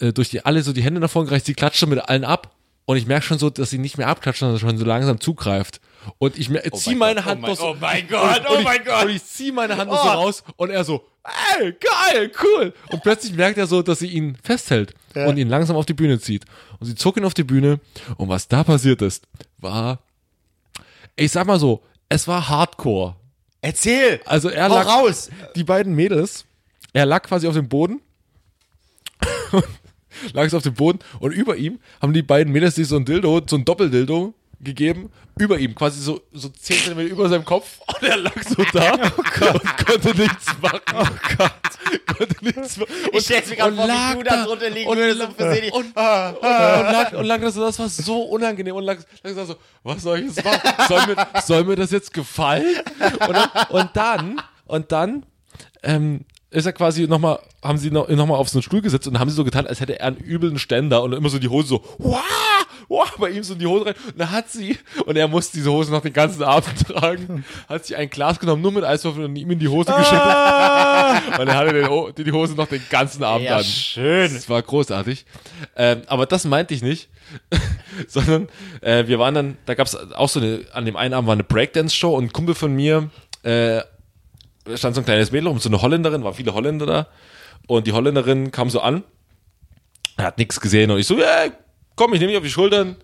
äh, 0.00 0.12
durch 0.12 0.28
die, 0.30 0.44
alle 0.44 0.62
so 0.62 0.72
die 0.72 0.82
Hände 0.82 1.00
nach 1.00 1.10
vorne 1.10 1.28
gereicht, 1.28 1.46
sie 1.46 1.54
klatscht 1.54 1.78
schon 1.78 1.88
mit 1.90 2.00
allen 2.00 2.24
ab. 2.24 2.54
Und 2.86 2.96
ich 2.96 3.06
merke 3.06 3.24
schon 3.24 3.38
so, 3.38 3.50
dass 3.50 3.70
sie 3.70 3.78
nicht 3.78 3.98
mehr 3.98 4.08
abklatscht, 4.08 4.40
sondern 4.40 4.58
schon 4.58 4.76
so 4.76 4.84
langsam 4.84 5.20
zugreift. 5.20 5.80
Und 6.18 6.36
ich 6.36 6.48
mer- 6.48 6.64
zieh 6.72 6.96
meine 6.96 7.24
Hand 7.24 7.42
noch 7.42 7.54
so. 7.56 7.68
oh 7.68 7.76
mein 7.80 8.08
Gott, 8.08 8.42
oh 8.48 8.60
mein 8.62 8.82
Gott. 8.84 9.04
Und 9.04 9.10
ich 9.10 9.24
zieh 9.24 9.52
meine 9.52 9.76
Hand 9.76 9.90
noch 9.90 10.02
so 10.02 10.08
raus 10.08 10.42
und 10.56 10.70
er 10.70 10.82
so, 10.82 11.04
ey, 11.60 11.72
geil, 11.72 12.32
cool. 12.42 12.72
Und 12.90 13.02
plötzlich 13.02 13.34
merkt 13.34 13.58
er 13.58 13.66
so, 13.68 13.82
dass 13.82 14.00
sie 14.00 14.08
ihn 14.08 14.36
festhält 14.42 14.94
und 15.14 15.36
ihn 15.36 15.48
langsam 15.48 15.76
auf 15.76 15.86
die 15.86 15.94
Bühne 15.94 16.18
zieht. 16.18 16.44
Und 16.80 16.86
sie 16.88 16.96
zog 16.96 17.16
ihn 17.16 17.24
auf 17.24 17.34
die 17.34 17.44
Bühne. 17.44 17.78
Und 18.16 18.28
was 18.28 18.48
da 18.48 18.64
passiert 18.64 19.02
ist, 19.02 19.24
war, 19.58 20.00
ich 21.14 21.30
sag 21.30 21.46
mal 21.46 21.60
so, 21.60 21.82
es 22.08 22.26
war 22.26 22.48
Hardcore. 22.48 23.14
Erzähl! 23.62 24.20
Also 24.24 24.48
er 24.48 24.68
Hau 24.68 24.74
lag, 24.74 24.86
raus! 24.86 25.30
die 25.54 25.64
beiden 25.64 25.94
Mädels, 25.94 26.44
er 26.92 27.06
lag 27.06 27.22
quasi 27.22 27.46
auf 27.46 27.54
dem 27.54 27.68
Boden. 27.68 28.00
lag 30.32 30.44
es 30.46 30.54
auf 30.54 30.62
dem 30.62 30.74
Boden 30.74 30.98
und 31.20 31.32
über 31.32 31.56
ihm 31.56 31.78
haben 32.00 32.12
die 32.12 32.22
beiden 32.22 32.52
Mädels 32.52 32.74
sich 32.74 32.88
so 32.88 32.96
ein 32.96 33.04
Dildo, 33.04 33.40
so 33.48 33.56
ein 33.56 33.64
Doppeldildo 33.64 34.34
gegeben, 34.60 35.10
über 35.38 35.58
ihm, 35.58 35.74
quasi 35.74 36.00
so, 36.02 36.20
so 36.32 36.48
10 36.50 36.76
cm 36.94 36.98
über 37.06 37.28
seinem 37.28 37.44
Kopf 37.46 37.78
und 37.86 38.02
er 38.08 38.18
lag 38.18 38.42
so 38.42 38.62
da 38.72 38.92
und 39.52 39.86
konnte 39.86 40.14
nichts 40.20 40.46
machen. 40.60 40.80
Oh 40.94 41.06
Gott. 41.38 41.52
Konnte 42.18 42.44
nichts 42.44 42.76
machen. 42.76 42.90
Ich 43.12 43.24
stell's 43.24 43.48
mir 43.48 43.64
und 43.64 43.76
vor, 43.76 43.84
wie 43.84 43.88
lag 43.88 44.14
du 44.14 44.22
da 44.22 44.44
drunter 44.44 44.68
liegen 44.70 44.90
und 44.90 44.98
würdest 44.98 45.18
lag- 45.18 45.28
und 45.28 45.36
versehentlich- 45.36 45.72
Und, 45.72 45.86
und, 45.86 45.94
lag, 45.96 47.12
und 47.12 47.24
lag 47.24 47.40
das, 47.40 47.54
so, 47.54 47.60
das 47.62 47.78
war 47.78 47.88
so 47.88 48.22
unangenehm 48.24 48.76
und 48.76 48.84
lag, 48.84 48.98
lag 49.22 49.46
so, 49.46 49.56
was 49.82 50.02
soll 50.02 50.18
ich 50.20 50.26
jetzt 50.26 50.44
machen? 50.44 50.60
Soll 50.88 51.06
mir, 51.06 51.26
soll 51.42 51.64
mir 51.64 51.76
das 51.76 51.90
jetzt 51.90 52.12
gefallen? 52.12 52.66
Und 53.26 53.34
dann, 53.34 53.48
und 53.70 53.90
dann, 53.96 54.42
und 54.66 54.92
dann 54.92 55.26
ähm, 55.82 56.24
ist 56.50 56.66
er 56.66 56.72
quasi 56.72 57.06
nochmal, 57.06 57.38
haben 57.62 57.78
sie 57.78 57.90
noch, 57.90 58.08
noch 58.08 58.26
mal 58.26 58.34
auf 58.36 58.48
so 58.48 58.58
einen 58.58 58.62
Stuhl 58.62 58.82
gesetzt 58.82 59.06
und 59.06 59.18
haben 59.18 59.30
sie 59.30 59.36
so 59.36 59.44
getan, 59.44 59.66
als 59.66 59.80
hätte 59.80 59.98
er 60.00 60.06
einen 60.08 60.16
übeln 60.16 60.58
Ständer 60.58 61.02
und 61.02 61.12
immer 61.12 61.28
so 61.28 61.38
die 61.38 61.48
Hose 61.48 61.68
so, 61.68 61.84
wow, 61.98 62.20
wow, 62.88 63.08
bei 63.18 63.30
ihm 63.30 63.44
so 63.44 63.52
in 63.52 63.60
die 63.60 63.66
Hose 63.66 63.86
rein. 63.86 63.94
Und 64.08 64.18
dann 64.18 64.30
hat 64.32 64.50
sie, 64.50 64.76
und 65.06 65.16
er 65.16 65.28
musste 65.28 65.56
diese 65.58 65.70
Hose 65.70 65.92
noch 65.92 66.02
den 66.02 66.12
ganzen 66.12 66.42
Abend 66.42 66.66
tragen, 66.88 67.44
hat 67.68 67.86
sie 67.86 67.94
ein 67.94 68.10
Glas 68.10 68.40
genommen, 68.40 68.62
nur 68.62 68.72
mit 68.72 68.82
Eiswürfeln 68.84 69.26
und 69.26 69.36
ihm 69.36 69.50
in 69.52 69.60
die 69.60 69.68
Hose 69.68 69.92
geschickt. 69.92 70.12
Und 71.40 71.48
er 71.48 71.54
hatte 71.56 71.72
den, 71.72 72.24
die 72.24 72.32
Hose 72.32 72.54
noch 72.54 72.66
den 72.66 72.82
ganzen 72.90 73.22
Abend 73.22 73.46
Ja, 73.46 73.58
an. 73.58 73.64
schön. 73.64 74.34
Das 74.34 74.48
war 74.48 74.60
großartig. 74.60 75.24
Ähm, 75.76 76.02
aber 76.08 76.26
das 76.26 76.44
meinte 76.44 76.74
ich 76.74 76.82
nicht. 76.82 77.08
Sondern 78.08 78.48
äh, 78.80 79.06
wir 79.06 79.20
waren 79.20 79.34
dann, 79.34 79.56
da 79.66 79.74
gab 79.74 79.86
es 79.86 79.94
auch 80.14 80.28
so 80.28 80.40
eine, 80.40 80.62
an 80.72 80.84
dem 80.84 80.96
einen 80.96 81.14
Abend 81.14 81.28
war 81.28 81.34
eine 81.34 81.44
Breakdance-Show 81.44 82.12
und 82.16 82.24
ein 82.24 82.32
Kumpel 82.32 82.56
von 82.56 82.74
mir, 82.74 83.08
äh, 83.44 83.48
da 83.78 83.84
stand 84.76 84.94
so 84.94 85.00
ein 85.00 85.04
kleines 85.04 85.32
Mädel 85.32 85.48
rum, 85.48 85.58
so 85.58 85.68
eine 85.68 85.80
Holländerin, 85.82 86.24
waren 86.24 86.34
viele 86.34 86.54
Holländer 86.54 86.86
da. 86.86 87.08
Und 87.66 87.86
die 87.86 87.92
Holländerin 87.92 88.50
kam 88.50 88.70
so 88.70 88.80
an, 88.80 89.04
hat 90.18 90.38
nichts 90.38 90.60
gesehen 90.60 90.90
und 90.90 90.98
ich 90.98 91.06
so, 91.06 91.18
ja, 91.18 91.46
komm, 91.96 92.14
ich 92.14 92.20
nehme 92.20 92.32
dich 92.32 92.38
auf 92.38 92.44
die 92.44 92.50
Schultern, 92.50 92.96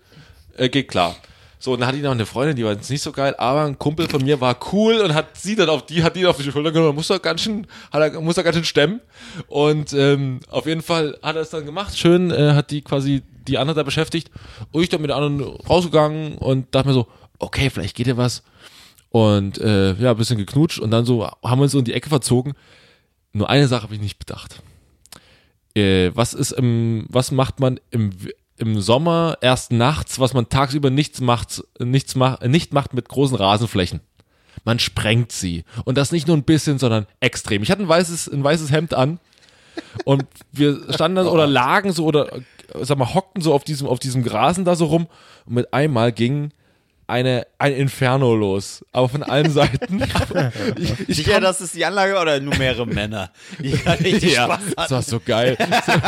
äh, 0.57 0.69
geht 0.69 0.87
klar. 0.87 1.15
So, 1.59 1.73
und 1.73 1.79
dann 1.79 1.87
hatte 1.87 1.97
ich 1.97 2.03
noch 2.03 2.11
eine 2.11 2.27
Freundin, 2.27 2.55
die 2.55 2.63
war 2.63 2.73
jetzt 2.73 2.89
nicht 2.89 3.01
so 3.01 3.11
geil, 3.11 3.33
aber 3.37 3.63
ein 3.63 3.79
Kumpel 3.79 4.07
von 4.07 4.23
mir 4.23 4.39
war 4.39 4.57
cool 4.71 4.99
und 4.99 5.15
hat 5.15 5.37
sie 5.37 5.55
dann 5.55 5.69
auf 5.69 5.85
die, 5.85 6.03
hat 6.03 6.15
die 6.15 6.25
auf 6.27 6.37
die 6.37 6.51
Schulter 6.51 6.71
genommen, 6.71 6.95
muss 6.95 7.09
er 7.09 7.19
ganz 7.19 7.41
schön, 7.41 7.65
hat 7.91 8.13
er, 8.13 8.21
muss 8.21 8.37
er 8.37 8.43
ganz 8.43 8.55
schön 8.55 8.65
stemmen. 8.65 9.01
Und 9.47 9.91
ähm, 9.93 10.39
auf 10.49 10.67
jeden 10.67 10.83
Fall 10.83 11.17
hat 11.23 11.35
er 11.35 11.41
es 11.41 11.49
dann 11.49 11.65
gemacht, 11.65 11.97
schön, 11.97 12.29
äh, 12.29 12.53
hat 12.53 12.69
die 12.69 12.81
quasi 12.81 13.23
die 13.47 13.57
andere 13.57 13.75
da 13.75 13.83
beschäftigt. 13.83 14.29
Und 14.71 14.83
ich 14.83 14.89
dann 14.89 15.01
mit 15.01 15.09
der 15.09 15.17
anderen 15.17 15.57
rausgegangen 15.67 16.37
und 16.37 16.75
dachte 16.75 16.89
mir 16.89 16.93
so, 16.93 17.07
okay, 17.39 17.71
vielleicht 17.71 17.95
geht 17.95 18.07
ja 18.07 18.17
was. 18.17 18.43
Und 19.17 19.57
äh, 19.57 19.93
ja, 19.95 20.11
ein 20.11 20.17
bisschen 20.17 20.37
geknutscht 20.37 20.77
und 20.77 20.91
dann 20.91 21.03
so 21.03 21.25
haben 21.25 21.59
wir 21.59 21.63
uns 21.63 21.71
so 21.71 21.79
in 21.79 21.85
die 21.85 21.93
Ecke 21.93 22.07
verzogen. 22.07 22.53
Nur 23.33 23.49
eine 23.49 23.67
Sache 23.67 23.81
habe 23.81 23.95
ich 23.95 23.99
nicht 23.99 24.19
bedacht. 24.19 24.61
Äh, 25.75 26.11
was 26.13 26.35
ist 26.35 26.51
im, 26.51 27.07
was 27.09 27.31
macht 27.31 27.59
man 27.59 27.79
im, 27.89 28.11
im 28.57 28.79
Sommer 28.79 29.39
erst 29.41 29.71
nachts, 29.71 30.19
was 30.19 30.35
man 30.35 30.49
tagsüber 30.49 30.91
nichts 30.91 31.19
macht, 31.19 31.63
nichts 31.79 32.13
macht, 32.13 32.45
nicht 32.45 32.73
macht 32.73 32.93
mit 32.93 33.09
großen 33.09 33.35
Rasenflächen? 33.35 34.01
Man 34.65 34.77
sprengt 34.77 35.31
sie. 35.31 35.63
Und 35.83 35.97
das 35.97 36.11
nicht 36.11 36.27
nur 36.27 36.37
ein 36.37 36.43
bisschen, 36.43 36.77
sondern 36.77 37.07
extrem. 37.19 37.63
Ich 37.63 37.71
hatte 37.71 37.81
ein 37.81 37.89
weißes, 37.89 38.27
ein 38.27 38.43
weißes 38.43 38.71
Hemd 38.71 38.93
an. 38.93 39.19
Und 40.05 40.25
wir 40.51 40.93
standen 40.93 41.15
dann 41.15 41.27
oder 41.27 41.47
lagen 41.47 41.91
so 41.91 42.05
oder 42.05 42.31
äh, 42.35 42.41
sag 42.81 42.99
mal, 42.99 43.15
hockten 43.15 43.41
so 43.41 43.51
auf 43.51 43.63
diesem, 43.63 43.87
auf 43.87 43.97
diesem 43.97 44.21
Grasen 44.21 44.63
da 44.63 44.75
so 44.75 44.85
rum. 44.85 45.07
Und 45.47 45.55
mit 45.55 45.73
einmal 45.73 46.11
ging 46.11 46.51
eine, 47.07 47.47
ein 47.57 47.73
Inferno 47.73 48.35
los. 48.35 48.85
Aber 48.91 49.07
von 49.09 49.23
allen 49.23 49.49
Seiten. 49.49 50.03
ich, 50.75 51.09
ich 51.09 51.15
Sicher, 51.17 51.33
kam- 51.33 51.43
dass 51.43 51.61
es 51.61 51.71
die 51.71 51.85
Anlage 51.85 52.19
oder 52.19 52.39
nur 52.39 52.55
mehrere 52.57 52.85
Männer, 52.85 53.31
die 53.59 53.69
richtig 53.73 54.33
ja, 54.33 54.45
Spaß 54.45 54.59
das 54.75 54.91
war 54.91 55.01
so 55.01 55.19
geil. 55.19 55.57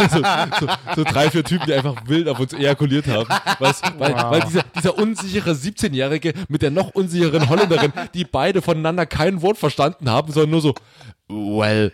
So, 0.10 0.18
so, 0.60 0.68
so, 0.95 1.04
drei, 1.04 1.30
vier 1.30 1.43
Typen, 1.43 1.66
die 1.68 1.74
einfach 1.74 2.08
wild 2.08 2.28
auf 2.28 2.39
uns 2.39 2.54
ejakuliert 2.54 3.08
haben. 3.08 3.30
Weil's, 3.60 3.82
weil, 3.97 4.14
weil 4.14 4.41
dieser, 4.41 4.64
dieser 4.76 4.97
unsichere 4.97 5.52
17-Jährige 5.52 6.34
mit 6.47 6.62
der 6.62 6.72
noch 6.72 6.89
unsicheren 6.95 7.47
Holländerin, 7.50 7.93
die 8.14 8.26
beide 8.26 8.62
voneinander 8.62 9.06
kein 9.06 9.41
Wort 9.41 9.58
verstanden 9.58 10.10
haben, 10.10 10.32
sondern 10.32 10.52
nur 10.52 10.62
so, 10.62 10.74
well, 11.28 11.91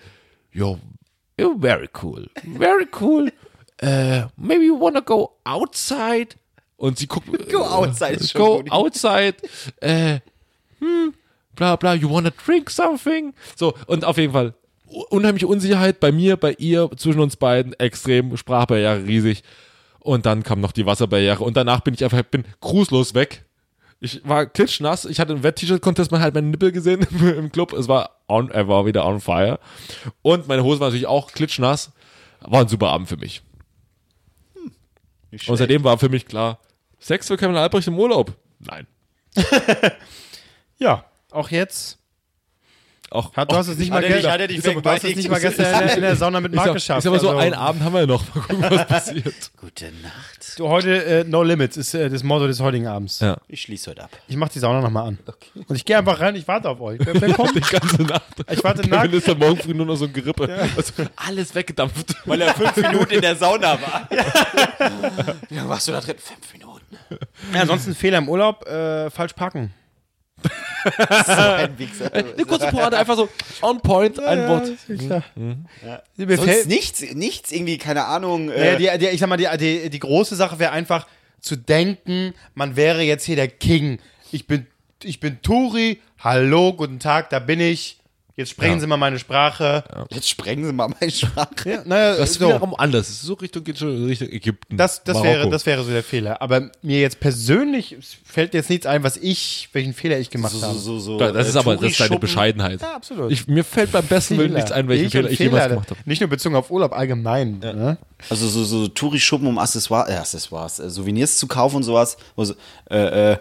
you're, 0.53 0.79
you're 1.37 1.59
very 1.59 1.89
cool. 2.01 2.27
Very 2.57 2.87
cool. 2.99 3.31
Uh, 3.83 4.27
maybe 4.37 4.65
you 4.65 4.79
wanna 4.79 5.01
go 5.01 5.37
outside? 5.43 6.35
Und 6.77 6.97
sie 6.97 7.07
guckt, 7.07 7.27
Go 7.51 7.63
outside 7.63 8.23
schon 8.23 8.41
go 8.41 8.63
outside. 8.69 9.35
Äh, 9.81 10.19
hm, 10.79 11.13
bla 11.55 11.75
bla, 11.75 11.93
you 11.93 12.09
wanna 12.09 12.31
drink 12.45 12.69
something? 12.69 13.33
So, 13.55 13.73
und 13.87 14.03
auf 14.03 14.17
jeden 14.17 14.33
Fall 14.33 14.53
unheimliche 15.09 15.47
Unsicherheit 15.47 15.99
bei 15.99 16.11
mir, 16.11 16.37
bei 16.37 16.53
ihr, 16.53 16.89
zwischen 16.97 17.19
uns 17.19 17.35
beiden, 17.35 17.73
extrem, 17.73 18.37
Sprachbarriere 18.37 19.05
riesig. 19.05 19.43
Und 19.99 20.25
dann 20.25 20.43
kam 20.43 20.61
noch 20.61 20.71
die 20.71 20.85
Wasserbarriere 20.85 21.43
und 21.43 21.57
danach 21.57 21.81
bin 21.81 21.93
ich 21.93 22.03
einfach, 22.03 22.21
bin 22.23 22.45
grußlos 22.61 23.15
weg. 23.15 23.45
Ich 23.99 24.21
war 24.23 24.45
klitschnass, 24.45 25.05
ich 25.05 25.19
hatte 25.19 25.33
im 25.33 25.41
Wett-T-Shirt-Contest 25.41 26.11
mal 26.11 26.19
halt 26.19 26.35
meinen 26.35 26.51
Nippel 26.51 26.71
gesehen 26.71 27.01
im, 27.37 27.51
Club, 27.51 27.73
es 27.73 27.87
war 27.87 28.21
on, 28.27 28.51
er 28.51 28.67
war 28.67 28.85
wieder 28.85 29.05
on 29.05 29.19
fire. 29.19 29.59
Und 30.21 30.47
meine 30.47 30.63
Hose 30.63 30.79
war 30.79 30.89
natürlich 30.89 31.07
auch 31.07 31.31
klitschnass. 31.31 31.91
War 32.41 32.61
ein 32.61 32.67
super 32.67 32.89
Abend 32.89 33.09
für 33.09 33.17
mich. 33.17 33.41
Und 35.47 35.57
seitdem 35.57 35.83
war 35.83 35.97
für 35.97 36.09
mich 36.09 36.27
klar, 36.27 36.59
Sex 36.99 37.27
für 37.27 37.37
Kevin 37.37 37.55
Albrecht 37.55 37.87
im 37.87 37.97
Urlaub? 37.99 38.33
Nein. 38.59 38.87
Ja, 40.77 41.05
auch 41.31 41.49
jetzt. 41.51 41.99
Auch, 43.15 43.33
Hat, 43.35 43.51
du 43.51 43.55
hast 43.55 43.67
es 43.69 43.77
nicht 43.77 43.91
Hat 43.91 44.01
mal 44.01 44.03
er 44.07 44.13
gestern. 44.13 44.31
hat 44.33 44.39
er 44.41 44.47
dich 44.47 44.57
du 44.57 44.63
hast 44.63 44.69
es 44.71 44.75
wegweitigt? 44.77 45.17
nicht 45.17 45.29
mal 45.29 45.39
gestern 45.39 45.65
in 45.65 45.87
der, 45.87 45.95
in 45.95 46.01
der 46.01 46.15
Sauna 46.15 46.41
mit 46.41 46.53
Marc 46.53 46.73
geschafft. 46.73 47.03
sag 47.03 47.11
mal 47.11 47.19
so, 47.19 47.29
also- 47.29 47.39
einen 47.39 47.53
Abend 47.53 47.83
haben 47.83 47.93
wir 47.93 48.05
noch. 48.07 48.23
Mal 48.35 48.41
gucken, 48.41 48.65
was 48.69 48.87
passiert. 48.87 49.51
Gute 49.59 49.85
Nacht. 50.03 50.59
Du, 50.59 50.67
heute 50.69 51.03
äh, 51.05 51.23
No 51.23 51.43
Limits 51.43 51.77
ist 51.77 51.93
äh, 51.93 52.09
das 52.09 52.23
Motto 52.23 52.47
des 52.47 52.59
heutigen 52.59 52.87
Abends. 52.87 53.19
Ja. 53.19 53.37
Ich 53.47 53.61
schließe 53.63 53.91
heute 53.91 54.03
ab. 54.03 54.09
Ich 54.27 54.35
mach 54.35 54.49
die 54.49 54.59
Sauna 54.59 54.81
nochmal 54.81 55.07
an. 55.07 55.19
Und 55.67 55.75
ich 55.75 55.85
gehe 55.85 55.97
einfach 55.97 56.19
rein, 56.19 56.35
ich 56.35 56.47
warte 56.47 56.69
auf 56.69 56.79
euch. 56.81 56.99
Wer, 57.03 57.19
wer 57.21 57.33
kommt? 57.33 57.55
Die 57.55 57.61
ganze 57.61 58.01
Nacht. 58.03 58.23
Ich 58.51 58.63
warte 58.63 58.81
Kevin 58.83 58.97
nackt. 58.99 59.13
ist 59.13 59.27
dann 59.27 59.39
morgen 59.39 59.57
früh 59.57 59.73
nur 59.73 59.85
noch 59.85 59.95
so 59.95 60.05
ein 60.05 60.13
Gerippe. 60.13 60.47
Also, 60.75 60.93
alles 61.15 61.55
weggedampft. 61.55 62.15
Weil 62.25 62.41
er 62.41 62.53
fünf 62.53 62.75
Minuten 62.77 63.13
in 63.13 63.21
der 63.21 63.35
Sauna 63.35 63.79
war. 63.81 64.09
Ja, 65.49 65.67
warst 65.69 65.87
du 65.87 65.91
da 65.91 66.01
drin? 66.01 66.15
Fünf 66.17 66.53
Minuten. 66.53 66.97
Ja, 67.53 67.61
ansonsten 67.61 67.95
Fehler 67.95 68.17
im 68.19 68.29
Urlaub, 68.29 68.65
äh, 68.67 69.09
falsch 69.09 69.33
packen. 69.33 69.73
So 71.25 71.31
ein 71.31 71.77
Wichser. 71.79 72.13
Eine 72.13 72.45
kurze 72.45 72.67
Pointe, 72.67 72.97
einfach 72.97 73.15
so 73.15 73.27
on 73.61 73.81
point, 73.81 74.19
ein 74.19 74.47
Wort. 74.47 74.71
Mir 76.15 76.37
Sonst 76.37 76.49
fällt, 76.49 76.67
nichts, 76.67 77.01
nichts 77.13 77.51
irgendwie, 77.51 77.77
keine 77.77 78.05
Ahnung. 78.05 78.49
ja, 78.49 78.55
Äh, 78.55 78.77
die, 78.77 78.99
die, 78.99 79.07
ich 79.07 79.19
sag 79.19 79.27
mal, 79.29 79.37
die, 79.37 79.47
die, 79.57 79.89
die 79.89 79.99
große 79.99 80.35
Sache 80.35 80.59
wäre 80.59 80.71
einfach 80.71 81.07
zu 81.39 81.55
denken, 81.55 82.33
man 82.53 82.75
wäre 82.75 83.01
jetzt 83.01 83.25
hier 83.25 83.35
der 83.35 83.47
King. 83.47 83.99
Ich 84.31 84.47
bin 84.47 84.67
ich 85.03 85.19
bin 85.19 85.41
Turi, 85.41 86.01
hallo, 86.19 86.73
guten 86.73 86.99
Tag, 86.99 87.29
da 87.29 87.39
bin 87.39 87.59
ich. 87.59 87.99
Jetzt 88.37 88.49
sprechen 88.51 88.73
Ja. 88.73 88.79
Sie 88.81 88.87
mal 88.87 88.97
meine 88.97 89.17
Sprache. 89.17 89.83
Jetzt 90.09 90.27
sprengen 90.29 90.65
Sie 90.65 90.73
mal 90.73 90.89
meine 90.99 91.09
Sprache. 91.09 91.69
Ja, 91.69 91.81
naja, 91.85 92.17
Das 92.17 92.31
ist 92.31 92.39
so. 92.39 92.47
wiederum 92.49 92.75
anders. 92.75 93.07
Das 93.07 93.15
ist 93.15 93.21
so 93.21 93.33
Richtung, 93.35 93.63
geht 93.63 93.77
schon 93.79 94.05
Richtung 94.05 94.27
Ägypten. 94.27 94.75
Das, 94.75 95.01
das, 95.05 95.13
Marokko. 95.15 95.29
wäre, 95.39 95.49
das 95.49 95.65
wäre 95.65 95.83
so 95.85 95.89
der 95.91 96.03
Fehler. 96.03 96.41
Aber 96.41 96.69
mir 96.81 96.99
jetzt 96.99 97.21
persönlich 97.21 97.93
es 97.93 98.17
fällt 98.25 98.53
jetzt 98.53 98.69
nichts 98.69 98.85
ein, 98.87 99.03
was 99.03 99.15
ich, 99.15 99.69
welchen 99.71 99.93
Fehler 99.93 100.19
ich 100.19 100.29
gemacht 100.29 100.51
So, 100.51 100.61
habe. 100.67 100.77
so, 100.77 100.99
so, 100.99 101.17
Da- 101.17 101.31
das 101.31 101.47
ist 101.47 101.55
äh, 101.55 101.59
aber 101.59 101.77
das 101.77 101.91
ist 101.91 101.99
deine. 102.01 102.19
Bescheidenheit. 102.19 102.81
Ja, 102.81 102.95
absolut. 102.95 103.31
Ich, 103.31 103.47
mir 103.47 103.63
fällt 103.63 103.93
beim 103.93 104.05
besten 104.05 104.37
Willen 104.37 104.51
nichts 104.53 104.71
ein, 104.73 104.89
welchen 104.89 105.05
Ich 105.05 105.11
Fehler 105.13 105.29
ich 105.29 105.39
jemals 105.39 105.69
gemacht 105.69 105.91
habe. 105.91 105.99
Nicht 106.03 106.19
nur 106.19 106.29
bezogen 106.29 106.55
auf 106.57 106.69
Urlaub 106.71 106.91
allgemein. 106.91 107.59
Ne? 107.59 107.97
Also 108.29 108.49
so, 108.49 108.65
so 108.65 108.87
Touri-Schuppen, 108.89 109.47
um 109.47 109.57
Accessoires, 109.57 110.09
äh, 110.09 110.15
Accessoires, 110.17 110.79
äh, 110.79 110.89
Souvenirs 110.89 111.37
zu 111.37 111.47
kaufen 111.47 111.77
und 111.77 111.83
sowas. 111.83 112.17
Wo, 112.35 112.43
so, 112.43 112.53
äh, 112.89 113.31
äh, 113.33 113.37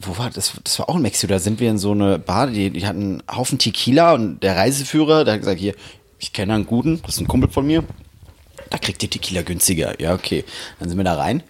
wo 0.00 0.16
war 0.16 0.30
das? 0.30 0.52
Das 0.64 0.78
war 0.78 0.88
auch 0.88 0.96
in 0.96 1.02
Mexiko. 1.02 1.30
Da 1.32 1.38
sind 1.38 1.60
wir 1.60 1.70
in 1.70 1.78
so 1.78 1.92
eine 1.92 2.18
Bar, 2.18 2.46
die, 2.48 2.70
die 2.70 2.86
hatten 2.86 3.20
einen 3.20 3.36
Haufen 3.36 3.58
Tequila 3.58 4.14
und 4.14 4.40
der 4.40 4.56
Reiseführer, 4.56 5.24
der 5.24 5.34
hat 5.34 5.40
gesagt, 5.40 5.60
hier, 5.60 5.74
ich 6.18 6.32
kenne 6.32 6.54
einen 6.54 6.66
guten, 6.66 7.00
das 7.02 7.16
ist 7.16 7.20
ein 7.20 7.28
Kumpel 7.28 7.50
von 7.50 7.66
mir. 7.66 7.84
Da 8.70 8.78
kriegt 8.78 9.02
ihr 9.02 9.10
Tequila 9.10 9.42
günstiger. 9.42 10.00
Ja, 10.00 10.14
okay. 10.14 10.44
Dann 10.78 10.88
sind 10.88 10.98
wir 10.98 11.04
da 11.04 11.14
rein. 11.14 11.42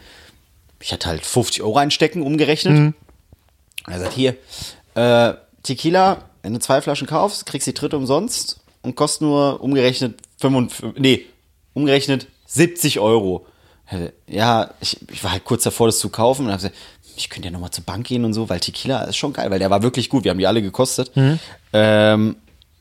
Ich 0.80 0.92
hatte 0.92 1.08
halt 1.08 1.24
50 1.24 1.62
Euro 1.62 1.78
einstecken, 1.78 2.22
umgerechnet. 2.22 2.94
Und 3.86 3.92
er 3.92 4.00
sagt, 4.00 4.12
hier, 4.12 4.36
äh, 4.94 5.34
Tequila, 5.62 6.24
wenn 6.42 6.54
du 6.54 6.60
zwei 6.60 6.80
Flaschen 6.80 7.06
kaufst, 7.06 7.46
kriegst 7.46 7.66
du 7.66 7.72
die 7.72 7.80
dritte 7.80 7.96
umsonst 7.96 8.60
und 8.82 8.94
kostet 8.94 9.22
nur 9.22 9.60
umgerechnet 9.60 10.20
55, 10.40 11.00
nee, 11.00 11.26
umgerechnet 11.74 12.28
70 12.46 13.00
Euro. 13.00 13.46
Ja, 14.26 14.74
ich, 14.80 14.98
ich 15.10 15.24
war 15.24 15.32
halt 15.32 15.44
kurz 15.44 15.62
davor, 15.62 15.88
das 15.88 15.98
zu 15.98 16.10
kaufen 16.10 16.46
und 16.46 16.52
hab 16.52 16.58
gesagt, 16.58 16.76
ich 17.18 17.28
könnte 17.30 17.48
ja 17.48 17.52
nochmal 17.52 17.70
zur 17.70 17.84
Bank 17.84 18.06
gehen 18.06 18.24
und 18.24 18.32
so, 18.32 18.48
weil 18.48 18.60
Tequila 18.60 19.04
ist 19.04 19.16
schon 19.16 19.32
geil, 19.32 19.50
weil 19.50 19.58
der 19.58 19.70
war 19.70 19.82
wirklich 19.82 20.08
gut. 20.08 20.24
Wir 20.24 20.30
haben 20.30 20.38
die 20.38 20.46
alle 20.46 20.62
gekostet. 20.62 21.10
Ähm, 21.72 22.36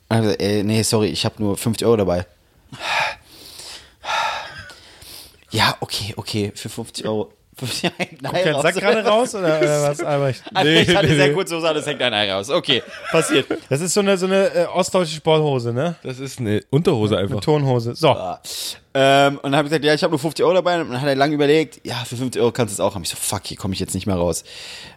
und 0.09 0.15
hab 0.15 0.23
gesagt, 0.23 0.41
ey, 0.41 0.63
nee, 0.63 0.81
sorry, 0.83 1.07
ich 1.07 1.25
habe 1.25 1.35
nur 1.39 1.57
50 1.57 1.85
Euro 1.85 1.97
dabei. 1.97 2.25
Ja, 5.51 5.75
okay, 5.79 6.13
okay, 6.17 6.51
für 6.55 6.69
50 6.69 7.05
Euro. 7.05 7.33
Nein, 7.60 8.22
Kommt 8.24 8.45
der 8.45 8.62
Sack 8.62 8.76
gerade 8.76 9.03
raus 9.03 9.34
oder, 9.34 9.58
oder 9.62 9.84
was, 9.84 10.01
Albrecht? 10.01 10.43
Albrecht 10.53 10.95
hatte 10.95 11.08
nee, 11.08 11.16
sehr 11.16 11.28
nee. 11.30 11.34
kurz 11.34 11.49
so 11.49 11.60
das 11.60 11.86
hängt 11.88 12.01
ein 12.01 12.14
Ei 12.14 12.32
raus. 12.32 12.49
Okay, 12.49 12.84
passiert. 13.12 13.47
Das 13.70 13.82
ist 13.82 13.93
so 13.93 14.01
eine, 14.01 14.18
so 14.18 14.28
eine 14.28 14.53
äh, 14.53 14.66
ostdeutsche 14.66 15.16
Sporthose, 15.16 15.74
ne? 15.74 15.95
Das 16.03 16.20
ist 16.20 16.39
eine 16.39 16.62
Unterhose 16.70 17.18
einfach. 17.18 17.39
Tonhose. 17.41 17.95
So. 17.95 18.16
Ähm, 18.93 19.38
und 19.38 19.51
dann 19.51 19.55
habe 19.55 19.68
ich 19.68 19.72
gesagt, 19.72 19.86
ja, 19.86 19.93
ich 19.93 20.03
habe 20.03 20.12
nur 20.12 20.20
50 20.20 20.45
Euro 20.45 20.55
dabei. 20.55 20.82
Und 20.82 20.91
dann 20.91 21.01
hat 21.01 21.08
er 21.08 21.16
lange 21.16 21.34
überlegt, 21.34 21.82
ja, 21.86 21.95
für 22.05 22.18
50 22.18 22.41
Euro 22.41 22.51
kannst 22.51 22.74
du 22.74 22.76
es 22.76 22.80
auch 22.80 22.93
haben. 22.93 23.03
Ich 23.03 23.10
so, 23.10 23.18
fuck, 23.18 23.45
hier 23.45 23.58
komme 23.58 23.74
ich 23.74 23.80
jetzt 23.80 23.95
nicht 23.95 24.05
mehr 24.05 24.16
raus. 24.16 24.43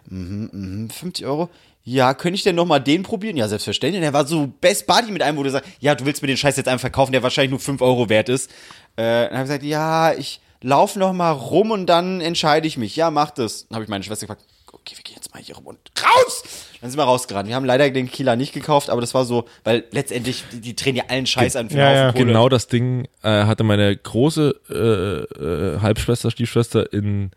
Mhm, 0.09 0.49
mhm, 0.51 0.89
50 0.89 1.25
Euro? 1.25 1.49
Ja, 1.83 2.13
könnte 2.13 2.35
ich 2.35 2.43
denn 2.43 2.55
noch 2.55 2.65
mal 2.65 2.79
den 2.79 3.01
probieren? 3.01 3.37
Ja, 3.37 3.47
selbstverständlich. 3.47 3.99
Und 3.99 4.05
er 4.05 4.13
war 4.13 4.27
so 4.27 4.47
Best 4.61 4.85
Buddy 4.85 5.11
mit 5.11 5.23
einem, 5.23 5.37
wo 5.37 5.43
du 5.43 5.49
sagst, 5.49 5.67
ja, 5.79 5.95
du 5.95 6.05
willst 6.05 6.21
mir 6.21 6.27
den 6.27 6.37
Scheiß 6.37 6.57
jetzt 6.57 6.67
einfach 6.67 6.81
verkaufen, 6.81 7.11
der 7.11 7.23
wahrscheinlich 7.23 7.51
nur 7.51 7.59
5 7.59 7.81
Euro 7.81 8.07
wert 8.07 8.29
ist. 8.29 8.51
Äh, 8.97 9.25
dann 9.25 9.31
habe 9.31 9.35
ich 9.35 9.41
gesagt, 9.41 9.63
ja, 9.63 10.13
ich 10.13 10.41
laufe 10.61 10.99
noch 10.99 11.13
mal 11.13 11.31
rum 11.31 11.71
und 11.71 11.85
dann 11.87 12.21
entscheide 12.21 12.67
ich 12.67 12.77
mich. 12.77 12.95
Ja, 12.95 13.11
mach 13.11 13.31
das. 13.31 13.67
Dann 13.67 13.75
habe 13.75 13.83
ich 13.83 13.89
meine 13.89 14.03
Schwester 14.03 14.27
gefragt, 14.27 14.45
okay, 14.71 14.95
wir 14.95 15.03
gehen 15.03 15.15
jetzt 15.15 15.33
mal 15.33 15.41
hier 15.41 15.55
rum 15.55 15.65
und 15.67 15.77
raus! 16.01 16.43
Dann 16.79 16.89
sind 16.89 16.99
wir 16.99 17.03
rausgerannt. 17.03 17.47
Wir 17.47 17.55
haben 17.55 17.65
leider 17.65 17.89
den 17.89 18.09
Kieler 18.09 18.35
nicht 18.35 18.53
gekauft, 18.53 18.89
aber 18.89 19.01
das 19.01 19.13
war 19.13 19.25
so, 19.25 19.45
weil 19.63 19.83
letztendlich, 19.91 20.43
die, 20.51 20.61
die 20.61 20.75
drehen 20.75 20.95
ja 20.95 21.03
allen 21.09 21.27
Scheiß 21.27 21.55
an 21.55 21.69
für 21.69 21.77
Ja, 21.77 21.93
ja. 21.93 22.11
Genau 22.11 22.49
das 22.49 22.67
Ding 22.67 23.07
äh, 23.21 23.45
hatte 23.45 23.63
meine 23.63 23.95
große 23.95 24.55
äh, 24.69 25.43
äh, 25.43 25.79
Halbschwester, 25.81 26.31
Stiefschwester 26.31 26.91
in, 26.91 27.31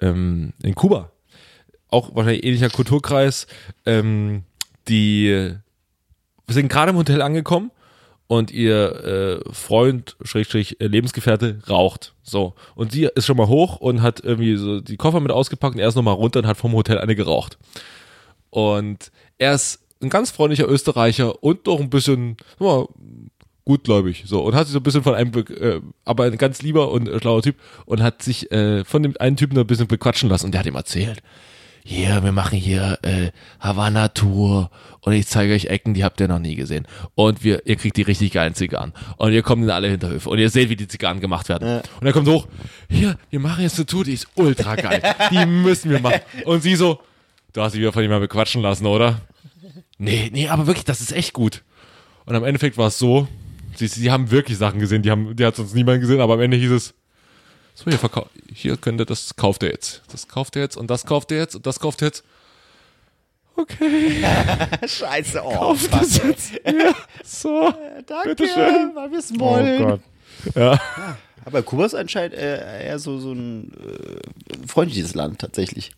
ähm, 0.00 0.54
in 0.62 0.74
Kuba. 0.74 1.10
Auch 1.88 2.14
wahrscheinlich 2.14 2.44
ähnlicher 2.44 2.70
Kulturkreis. 2.70 3.46
Ähm, 3.84 4.44
die 4.88 5.56
wir 6.46 6.54
sind 6.54 6.68
gerade 6.68 6.90
im 6.90 6.96
Hotel 6.96 7.22
angekommen 7.22 7.70
und 8.28 8.50
ihr 8.50 9.42
äh, 9.46 9.52
Freund, 9.52 10.16
Schrägstrich, 10.22 10.80
äh, 10.80 10.86
Lebensgefährte 10.86 11.60
raucht. 11.68 12.14
So. 12.22 12.54
Und 12.74 12.92
sie 12.92 13.04
ist 13.04 13.26
schon 13.26 13.36
mal 13.36 13.48
hoch 13.48 13.76
und 13.76 14.02
hat 14.02 14.20
irgendwie 14.20 14.56
so 14.56 14.80
die 14.80 14.96
Koffer 14.96 15.20
mit 15.20 15.30
ausgepackt 15.30 15.74
und 15.74 15.80
er 15.80 15.88
ist 15.88 15.94
nochmal 15.94 16.14
runter 16.14 16.40
und 16.40 16.46
hat 16.46 16.56
vom 16.56 16.72
Hotel 16.72 16.98
eine 16.98 17.14
geraucht. 17.14 17.58
Und 18.50 19.12
er 19.38 19.54
ist 19.54 19.80
ein 20.02 20.10
ganz 20.10 20.30
freundlicher 20.30 20.68
Österreicher 20.68 21.42
und 21.42 21.66
doch 21.66 21.80
ein 21.80 21.90
bisschen, 21.90 22.36
sag 22.58 22.60
mal, 22.60 22.88
gutgläubig. 23.64 24.24
So. 24.26 24.42
Und 24.42 24.54
hat 24.54 24.66
sich 24.66 24.72
so 24.72 24.80
ein 24.80 24.82
bisschen 24.82 25.02
von 25.02 25.14
einem, 25.14 25.32
äh, 25.34 25.80
aber 26.04 26.24
ein 26.24 26.38
ganz 26.38 26.62
lieber 26.62 26.90
und 26.90 27.08
schlauer 27.20 27.42
Typ 27.42 27.56
und 27.84 28.02
hat 28.02 28.22
sich 28.22 28.50
äh, 28.50 28.84
von 28.84 29.02
dem 29.02 29.14
einen 29.18 29.36
Typen 29.36 29.58
ein 29.58 29.66
bisschen 29.66 29.86
bequatschen 29.86 30.28
lassen 30.28 30.46
und 30.46 30.52
der 30.52 30.60
hat 30.60 30.66
ihm 30.66 30.74
erzählt. 30.74 31.22
Hier, 31.88 32.24
wir 32.24 32.32
machen 32.32 32.58
hier 32.58 32.98
äh, 33.02 33.30
Havana 33.60 34.08
Tour 34.08 34.72
und 35.02 35.12
ich 35.12 35.28
zeige 35.28 35.54
euch 35.54 35.66
Ecken, 35.66 35.94
die 35.94 36.02
habt 36.02 36.18
ihr 36.18 36.26
noch 36.26 36.40
nie 36.40 36.56
gesehen. 36.56 36.84
Und 37.14 37.44
wir, 37.44 37.64
ihr 37.64 37.76
kriegt 37.76 37.96
die 37.96 38.02
richtig 38.02 38.32
geilen 38.32 38.54
Zigarren. 38.56 38.92
Und 39.18 39.32
ihr 39.32 39.42
kommt 39.44 39.62
in 39.62 39.70
alle 39.70 39.88
Hinterhöfe 39.88 40.28
und 40.28 40.40
ihr 40.40 40.50
seht, 40.50 40.68
wie 40.68 40.74
die 40.74 40.88
Zigarren 40.88 41.20
gemacht 41.20 41.48
werden. 41.48 41.82
Und 42.00 42.06
er 42.08 42.12
kommt 42.12 42.26
hoch, 42.26 42.48
hier, 42.90 43.16
wir 43.30 43.38
machen 43.38 43.62
jetzt 43.62 43.76
eine 43.76 43.86
Tour, 43.86 44.02
die 44.02 44.14
ist 44.14 44.26
ultra 44.34 44.74
geil. 44.74 45.00
die 45.30 45.46
müssen 45.46 45.92
wir 45.92 46.00
machen. 46.00 46.22
Und 46.44 46.60
sie 46.60 46.74
so, 46.74 46.98
du 47.52 47.62
hast 47.62 47.74
dich 47.74 47.80
wieder 47.80 47.92
von 47.92 48.02
jemandem 48.02 48.28
bequatschen 48.28 48.62
lassen, 48.62 48.84
oder? 48.86 49.20
Nee, 49.96 50.28
nee, 50.32 50.48
aber 50.48 50.66
wirklich, 50.66 50.86
das 50.86 51.00
ist 51.00 51.12
echt 51.12 51.34
gut. 51.34 51.62
Und 52.24 52.34
am 52.34 52.42
Endeffekt 52.42 52.78
war 52.78 52.88
es 52.88 52.98
so, 52.98 53.28
sie, 53.76 53.86
sie 53.86 54.10
haben 54.10 54.32
wirklich 54.32 54.58
Sachen 54.58 54.80
gesehen, 54.80 55.02
die 55.02 55.12
haben, 55.12 55.36
die 55.36 55.46
hat 55.46 55.54
sonst 55.54 55.76
niemand 55.76 56.00
gesehen, 56.00 56.20
aber 56.20 56.34
am 56.34 56.40
Ende 56.40 56.56
hieß 56.56 56.72
es, 56.72 56.94
so, 57.76 57.90
hier, 57.90 57.98
verkau 57.98 58.26
hier 58.52 58.76
könnt 58.78 59.00
ihr, 59.00 59.04
das 59.04 59.36
kauft 59.36 59.62
ihr 59.62 59.68
jetzt. 59.70 60.02
Das 60.10 60.26
kauft 60.28 60.56
ihr 60.56 60.62
jetzt 60.62 60.76
und 60.76 60.90
das 60.90 61.04
kauft 61.04 61.30
ihr 61.30 61.36
jetzt 61.36 61.54
und 61.54 61.66
das 61.66 61.78
kauft 61.78 62.00
ihr 62.00 62.06
jetzt. 62.06 62.24
Okay, 63.54 64.22
Scheiße, 64.86 65.42
oh, 65.44 65.50
kauft 65.50 65.92
das 65.92 66.18
jetzt. 66.18 66.52
Ja, 66.64 66.94
so, 67.22 67.72
danke, 68.06 68.30
bitteschön. 68.30 68.90
weil 68.94 69.10
wir 69.10 69.18
es 69.18 69.30
Oh 69.32 69.40
wollen. 69.40 69.82
Gott. 69.84 70.00
Ja. 70.54 70.80
Aber 71.44 71.62
Kuba 71.62 71.84
ist 71.86 71.94
anscheinend 71.94 72.34
äh, 72.34 72.86
eher 72.86 72.98
so, 72.98 73.18
so 73.18 73.32
ein 73.32 73.72
äh, 73.74 74.66
freundliches 74.66 75.14
Land 75.14 75.38
tatsächlich. 75.38 75.92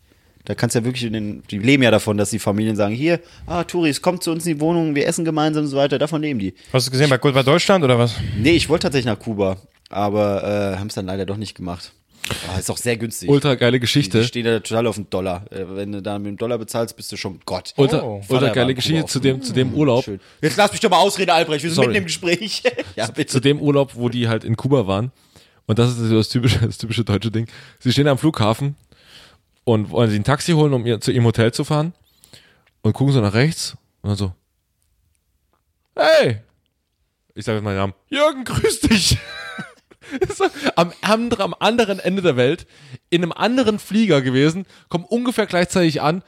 Da 0.45 0.55
kannst 0.55 0.75
du 0.75 0.79
ja 0.79 0.85
wirklich 0.85 1.03
in 1.03 1.13
den, 1.13 1.43
die 1.49 1.59
leben 1.59 1.83
ja 1.83 1.91
davon, 1.91 2.17
dass 2.17 2.29
die 2.29 2.39
Familien 2.39 2.75
sagen, 2.75 2.93
hier, 2.95 3.19
ah, 3.45 3.63
Touris, 3.63 4.01
kommt 4.01 4.23
zu 4.23 4.31
uns 4.31 4.45
in 4.45 4.55
die 4.55 4.61
Wohnung, 4.61 4.95
wir 4.95 5.05
essen 5.07 5.25
gemeinsam 5.25 5.63
und 5.63 5.69
so 5.69 5.77
weiter, 5.77 5.97
davon 5.99 6.21
leben 6.21 6.39
die. 6.39 6.53
Hast 6.73 6.87
du 6.87 6.91
gesehen 6.91 7.09
bei 7.09 7.17
bei 7.17 7.43
Deutschland 7.43 7.83
oder 7.83 7.99
was? 7.99 8.15
Nee, 8.37 8.51
ich 8.51 8.69
wollte 8.69 8.83
tatsächlich 8.83 9.05
nach 9.11 9.19
Kuba, 9.19 9.57
aber 9.89 10.43
äh, 10.73 10.77
haben 10.77 10.87
es 10.87 10.95
dann 10.95 11.05
leider 11.07 11.25
doch 11.25 11.37
nicht 11.37 11.55
gemacht. 11.55 11.91
Ah, 12.53 12.59
ist 12.59 12.69
auch 12.69 12.77
sehr 12.77 12.95
günstig. 12.97 13.27
Ultra 13.29 13.55
geile 13.55 13.77
Die 13.77 13.79
Geschichte. 13.79 14.23
stehen 14.23 14.45
da 14.45 14.59
total 14.59 14.85
auf 14.87 14.95
den 14.95 15.09
Dollar. 15.09 15.45
Äh, 15.51 15.65
wenn 15.75 15.91
du 15.91 16.01
da 16.01 16.19
mit 16.19 16.27
dem 16.27 16.37
Dollar 16.37 16.57
bezahlst, 16.59 16.95
bist 16.95 17.11
du 17.11 17.17
schon 17.17 17.39
Gott. 17.45 17.73
Ultra, 17.75 18.03
Oh. 18.03 18.21
ultra 18.27 18.49
geile 18.49 18.75
Geschichte 18.75 19.05
zu 19.07 19.19
dem, 19.19 19.41
zu 19.41 19.51
dem 19.53 19.73
Urlaub. 19.73 20.03
Schön. 20.05 20.19
Jetzt 20.41 20.57
lass 20.57 20.71
mich 20.71 20.79
doch 20.81 20.91
mal 20.91 20.97
ausreden, 20.99 21.31
Albrecht, 21.31 21.63
wir 21.63 21.71
sind 21.71 21.75
Sorry. 21.77 21.87
mitten 21.87 21.97
im 21.99 22.03
Gespräch. 22.05 22.61
ja, 22.95 23.07
bitte. 23.07 23.31
zu 23.31 23.39
dem 23.39 23.59
Urlaub, 23.59 23.95
wo 23.95 24.09
die 24.09 24.27
halt 24.27 24.43
in 24.43 24.55
Kuba 24.57 24.85
waren. 24.85 25.11
Und 25.65 25.79
das 25.79 25.89
ist 25.91 25.97
so 25.97 26.15
das 26.17 26.29
typische, 26.29 26.59
das 26.65 26.77
typische 26.77 27.03
deutsche 27.03 27.31
Ding. 27.31 27.47
Sie 27.79 27.91
stehen 27.91 28.07
am 28.07 28.17
Flughafen 28.19 28.75
und 29.63 29.89
wollen 29.89 30.09
sich 30.11 30.19
ein 30.19 30.23
Taxi 30.23 30.51
holen, 30.51 30.73
um 30.73 30.85
ihr, 30.85 31.01
zu 31.01 31.11
ihrem 31.11 31.25
Hotel 31.25 31.51
zu 31.51 31.63
fahren. 31.63 31.93
Und 32.81 32.93
gucken 32.93 33.13
so 33.13 33.21
nach 33.21 33.33
rechts 33.33 33.75
und 34.01 34.09
dann 34.09 34.17
so, 34.17 34.33
hey! 35.95 36.37
Ich 37.33 37.43
sage 37.45 37.57
jetzt 37.57 37.63
meinen 37.65 37.75
Namen. 37.77 37.93
Jürgen, 38.09 38.43
grüß 38.43 38.81
dich! 38.81 39.17
Am, 40.75 40.91
anderen, 41.01 41.41
am 41.43 41.55
anderen 41.59 41.99
Ende 41.99 42.21
der 42.21 42.35
Welt, 42.37 42.65
in 43.09 43.21
einem 43.23 43.31
anderen 43.31 43.79
Flieger 43.79 44.21
gewesen, 44.21 44.65
kommen 44.89 45.05
ungefähr 45.05 45.45
gleichzeitig 45.45 46.01
an, 46.01 46.23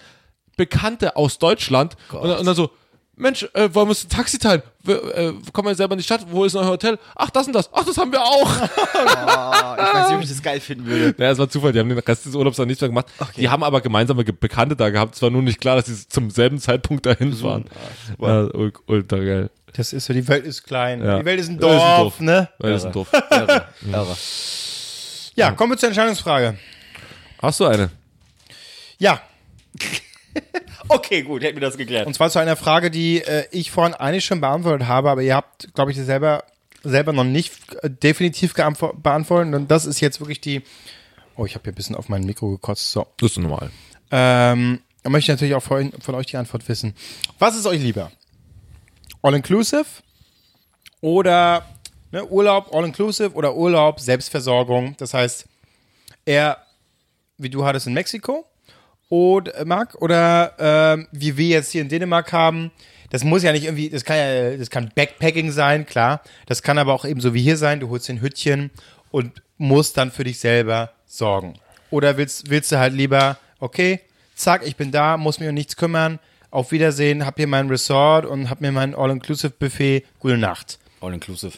Bekannte 0.58 1.16
aus 1.16 1.40
Deutschland 1.40 1.96
und, 2.12 2.28
dann- 2.30 2.40
und 2.40 2.46
dann 2.46 2.56
so, 2.56 2.72
Mensch, 3.16 3.44
äh, 3.54 3.70
wollen 3.74 3.88
wir 3.88 3.90
uns 3.92 4.06
ein 4.06 4.10
Taxi 4.10 4.40
teilen? 4.40 4.64
Wir, 4.84 4.96
äh, 5.16 5.34
kommen 5.54 5.68
wir 5.68 5.76
selber 5.76 5.94
in 5.94 6.00
die 6.00 6.04
Stadt, 6.04 6.26
wo 6.32 6.44
ist 6.44 6.56
euer 6.56 6.66
Hotel? 6.66 6.98
Ach, 7.16 7.30
das 7.30 7.46
und 7.46 7.54
das. 7.54 7.70
Ach, 7.72 7.84
das 7.86 7.96
haben 7.98 8.12
wir 8.12 8.22
auch. 8.22 8.50
Oh, 9.04 9.76
ich 9.78 9.94
weiß 9.94 10.08
nicht, 10.10 10.16
ob 10.18 10.24
ich 10.24 10.30
das 10.30 10.42
geil 10.42 10.60
finden 10.60 10.86
würde. 10.86 11.14
naja, 11.20 11.32
es 11.32 11.38
war 11.38 11.50
Zufall, 11.50 11.72
die 11.72 11.80
haben 11.80 11.90
den 11.90 12.00
Rest 12.00 12.26
des 12.26 12.34
Urlaubs 12.36 12.58
dann 12.58 12.68
nicht 12.68 12.82
mehr 12.82 12.90
gemacht. 12.90 13.08
Die 13.38 13.50
haben 13.50 13.64
aber 13.64 13.82
gemeinsame 13.82 14.24
Ge- 14.24 14.34
Bekannte 14.38 14.76
da 14.76 14.90
gehabt. 14.90 15.16
Es 15.16 15.22
war 15.22 15.30
nur 15.30 15.42
nicht 15.42 15.60
klar, 15.62 15.76
dass 15.76 15.86
sie 15.86 16.08
zum 16.08 16.30
selben 16.32 16.58
Zeitpunkt 16.60 17.06
dahin 17.06 17.34
fahren. 17.34 17.66
Ja, 18.20 18.42
ul- 18.46 18.74
ultra 18.88 19.18
geil. 19.18 19.50
Das 19.74 19.94
ist 19.94 20.06
so, 20.06 20.14
die 20.14 20.28
Welt 20.28 20.46
ist 20.46 20.64
klein. 20.64 21.04
Ja. 21.04 21.20
Die 21.20 21.26
Welt 21.26 21.40
ist 21.40 21.50
ein 21.50 21.60
Ja, 21.60 21.68
ist 21.68 21.74
ein 21.74 21.80
Dorf, 21.80 21.98
Dorf. 21.98 22.20
ne? 22.20 22.50
Das 22.60 22.72
ist 22.78 22.86
ein 22.86 22.92
doof. 22.92 23.08
Irre, 23.32 23.66
irre. 23.92 24.18
Ja, 25.36 25.52
kommen 25.52 25.72
wir 25.74 25.78
zur 25.78 25.90
Entscheidungsfrage. 25.90 26.58
Hast 27.42 27.60
du 27.60 27.66
eine? 27.66 27.90
Ja, 28.98 29.22
Okay, 30.88 31.22
gut, 31.24 31.44
hätten 31.44 31.56
wir 31.56 31.62
das 31.62 31.78
geklärt. 31.78 32.06
und 32.08 32.14
zwar 32.14 32.30
zu 32.30 32.40
einer 32.40 32.56
Frage, 32.58 32.92
die 32.92 33.22
äh, 33.24 33.46
ich 33.52 33.72
vorhin 33.72 33.94
eigentlich 33.94 34.26
schon 34.26 34.42
beantwortet 34.42 34.88
habe, 34.88 35.10
aber 35.10 35.22
ihr 35.22 35.36
habt, 35.36 35.74
glaube 35.74 35.92
ich, 35.92 35.98
sie 35.98 36.04
selber, 36.04 36.44
selber 36.84 37.14
noch 37.14 37.24
nicht 37.24 37.54
äh, 37.82 37.90
definitiv 37.90 38.54
beantwortet. 38.54 39.54
Und 39.54 39.70
das 39.72 39.86
ist 39.86 40.02
jetzt 40.02 40.20
wirklich 40.20 40.42
die. 40.42 40.64
Oh, 41.38 41.46
ich 41.46 41.54
habe 41.56 41.64
hier 41.64 41.72
ein 41.72 41.76
bisschen 41.76 41.96
auf 41.96 42.10
mein 42.10 42.24
Mikro 42.26 42.50
gekotzt. 42.50 42.92
So. 42.92 43.08
Das 43.18 43.32
ist 43.32 43.38
normal. 43.38 43.72
Ähm, 44.12 44.82
da 45.04 45.10
möchte 45.10 45.32
ich 45.32 45.36
natürlich 45.36 45.56
auch 45.56 45.64
von, 45.64 45.94
von 46.02 46.16
euch 46.16 46.28
die 46.28 46.38
Antwort 46.38 46.68
wissen. 46.68 46.94
Was 47.40 47.56
ist 47.56 47.66
euch 47.66 47.82
lieber? 47.82 48.12
All-inclusive 49.22 49.86
oder 51.02 51.66
ne, 52.12 52.26
Urlaub 52.26 52.74
all-inclusive 52.74 53.34
oder 53.34 53.56
Urlaub 53.56 54.00
Selbstversorgung? 54.00 54.96
Das 54.98 55.14
heißt, 55.14 55.46
eher 56.26 56.58
wie 57.38 57.50
du 57.50 57.66
hattest 57.66 57.88
in 57.88 57.94
Mexiko 57.94 58.46
oder, 59.10 59.56
äh, 59.56 59.66
mag 59.66 59.96
oder 60.02 60.54
ähm, 60.58 61.08
wie 61.12 61.36
wir 61.38 61.48
jetzt 61.48 61.72
hier 61.72 61.82
in 61.82 61.90
Dänemark 61.90 62.32
haben. 62.32 62.72
Das 63.10 63.26
muss 63.26 63.44
ja 63.44 63.52
nicht 63.52 63.66
irgendwie, 63.66 63.90
das 63.90 64.06
kann 64.06 64.18
ja, 64.18 64.56
das 64.56 64.70
kann 64.70 64.92
Backpacking 64.96 65.52
sein, 65.52 65.86
klar. 65.86 66.22
Das 66.46 66.64
kann 66.64 66.78
aber 66.78 66.94
auch 66.94 67.04
eben 67.04 67.20
so 67.20 67.34
wie 67.34 67.42
hier 67.42 67.58
sein. 67.58 67.82
Du 67.82 67.90
holst 67.90 68.10
ein 68.10 68.22
Hütchen 68.22 68.72
und 69.12 69.42
musst 69.58 69.98
dann 69.98 70.12
für 70.12 70.24
dich 70.24 70.40
selber 70.40 70.94
sorgen. 71.06 71.56
Oder 71.90 72.16
willst, 72.16 72.50
willst 72.50 72.72
du 72.72 72.80
halt 72.80 72.94
lieber, 72.94 73.38
okay, 73.60 74.00
zack, 74.34 74.66
ich 74.66 74.78
bin 74.78 74.92
da, 74.92 75.18
muss 75.18 75.40
mich 75.42 75.50
um 75.50 75.56
nichts 75.56 75.76
kümmern. 75.76 76.20
Auf 76.52 76.72
Wiedersehen, 76.72 77.26
hab 77.26 77.38
hier 77.38 77.48
mein 77.48 77.68
Resort 77.70 78.26
und 78.26 78.50
hab 78.50 78.62
mir 78.62 78.72
mein 78.72 78.94
All-Inclusive-Buffet. 78.94 80.04
Gute 80.20 80.38
Nacht. 80.38 80.80
All 81.00 81.14
inclusive. 81.14 81.54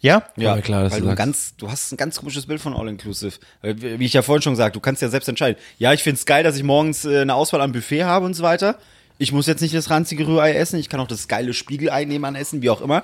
Ja? 0.00 0.24
Ja, 0.36 0.58
klar, 0.62 0.90
weil 0.90 1.02
du 1.02 1.14
ganz, 1.14 1.54
du 1.56 1.70
hast 1.70 1.92
ein 1.92 1.98
ganz 1.98 2.16
komisches 2.18 2.46
Bild 2.46 2.58
von 2.60 2.74
All 2.74 2.88
Inclusive. 2.88 3.34
Weil, 3.60 3.80
Wie 4.00 4.04
ich 4.06 4.14
ja 4.14 4.22
vorhin 4.22 4.40
schon 4.42 4.54
gesagt, 4.54 4.74
du 4.74 4.80
kannst 4.80 5.02
ja 5.02 5.08
selbst 5.10 5.28
entscheiden. 5.28 5.60
Ja, 5.78 5.92
ich 5.92 6.02
find's 6.02 6.24
geil, 6.24 6.42
dass 6.42 6.56
ich 6.56 6.62
morgens 6.62 7.04
äh, 7.04 7.20
eine 7.20 7.34
Auswahl 7.34 7.60
am 7.60 7.72
Buffet 7.72 8.04
habe 8.04 8.24
und 8.24 8.32
so 8.34 8.42
weiter. 8.42 8.78
Ich 9.18 9.30
muss 9.32 9.46
jetzt 9.46 9.60
nicht 9.60 9.74
das 9.74 9.90
ranzige 9.90 10.26
Rührei 10.26 10.54
essen, 10.54 10.80
ich 10.80 10.88
kann 10.88 10.98
auch 11.00 11.06
das 11.06 11.28
geile 11.28 11.52
Spiegelei 11.52 12.06
nebenan 12.06 12.34
essen, 12.34 12.62
wie 12.62 12.70
auch 12.70 12.80
immer. 12.80 13.02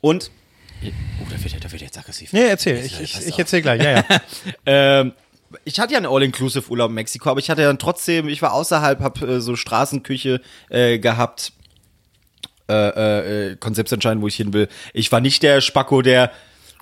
Und 0.00 0.32
oh, 0.82 1.26
da 1.30 1.40
wird, 1.42 1.54
er- 1.54 1.60
da 1.60 1.70
wird 1.70 1.82
er 1.82 1.86
jetzt 1.86 1.98
aggressiv. 1.98 2.32
Nee, 2.32 2.48
erzähl. 2.48 2.84
Ich, 2.84 3.00
ich, 3.00 3.24
ich 3.28 3.38
erzähl 3.38 3.62
gleich. 3.62 3.80
Ja, 3.80 3.90
ja. 3.92 4.04
Ähm, 4.66 5.12
ich 5.64 5.78
hatte 5.80 5.92
ja 5.92 5.98
einen 5.98 6.06
All-Inclusive-Urlaub 6.06 6.88
in 6.90 6.94
Mexiko, 6.94 7.30
aber 7.30 7.40
ich 7.40 7.50
hatte 7.50 7.62
dann 7.62 7.78
trotzdem, 7.78 8.28
ich 8.28 8.42
war 8.42 8.52
außerhalb, 8.52 9.00
hab 9.00 9.20
äh, 9.22 9.40
so 9.40 9.56
Straßenküche 9.56 10.40
äh, 10.70 10.98
gehabt, 10.98 11.52
äh, 12.68 12.72
äh, 12.74 13.50
äh, 13.52 13.56
Konzeptentscheiden, 13.56 14.22
wo 14.22 14.28
ich 14.28 14.36
hin 14.36 14.52
will. 14.52 14.68
Ich 14.92 15.12
war 15.12 15.20
nicht 15.20 15.42
der 15.42 15.60
Spacko, 15.60 16.02
der, 16.02 16.30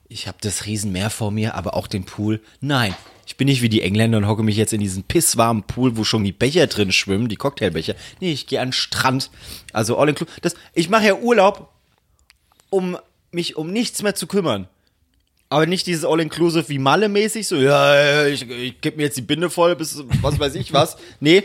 ich 0.09 0.29
habe 0.29 0.39
das 0.41 0.67
Riesenmeer 0.67 1.11
vor 1.11 1.31
mir, 1.31 1.55
aber 1.55 1.75
auch 1.75 1.87
den 1.87 2.05
Pool. 2.05 2.41
Nein, 2.61 2.95
ich 3.27 3.37
bin 3.37 3.47
nicht 3.47 3.63
wie 3.63 3.69
die 3.69 3.83
Engländer 3.83 4.19
und 4.19 4.27
hocke 4.29 4.43
mich 4.43 4.57
jetzt 4.57 4.73
in 4.73 4.81
diesen 4.81 5.03
pisswarmen 5.03 5.63
Pool, 5.65 5.97
wo 5.97 6.05
schon 6.05 6.23
die 6.25 6.33
Becher 6.33 6.67
drin 6.67 6.93
schwimmen, 6.93 7.29
die 7.29 7.37
Cocktailbecher. 7.37 7.95
Nee, 8.21 8.33
ich 8.33 8.47
gehe 8.47 8.61
an 8.61 8.69
den 8.69 8.73
Strand. 8.73 9.31
Also 9.73 9.99
All-Inclusive. 9.99 10.41
Das- 10.41 10.55
Ich 10.75 10.89
mache 10.89 11.07
ja 11.07 11.15
Urlaub, 11.15 11.69
um 12.71 12.97
mich 13.33 13.57
um 13.57 13.73
nichts 13.73 14.03
mehr 14.03 14.15
zu 14.15 14.27
kümmern. 14.27 14.69
Aber 15.53 15.67
nicht 15.67 15.87
dieses 15.87 16.05
All-Inclusive 16.05 16.69
wie 16.71 16.79
Malle-mäßig, 16.79 17.47
so, 17.47 17.57
ja, 17.57 18.27
ich, 18.27 18.49
ich 18.49 18.81
gebe 18.81 18.97
mir 18.97 19.03
jetzt 19.03 19.19
die 19.19 19.23
Binde 19.23 19.51
voll, 19.51 19.77
bis 19.77 20.03
was 20.23 20.39
weiß 20.39 20.55
ich 20.55 20.73
was. 20.73 20.97
Nee, 21.21 21.43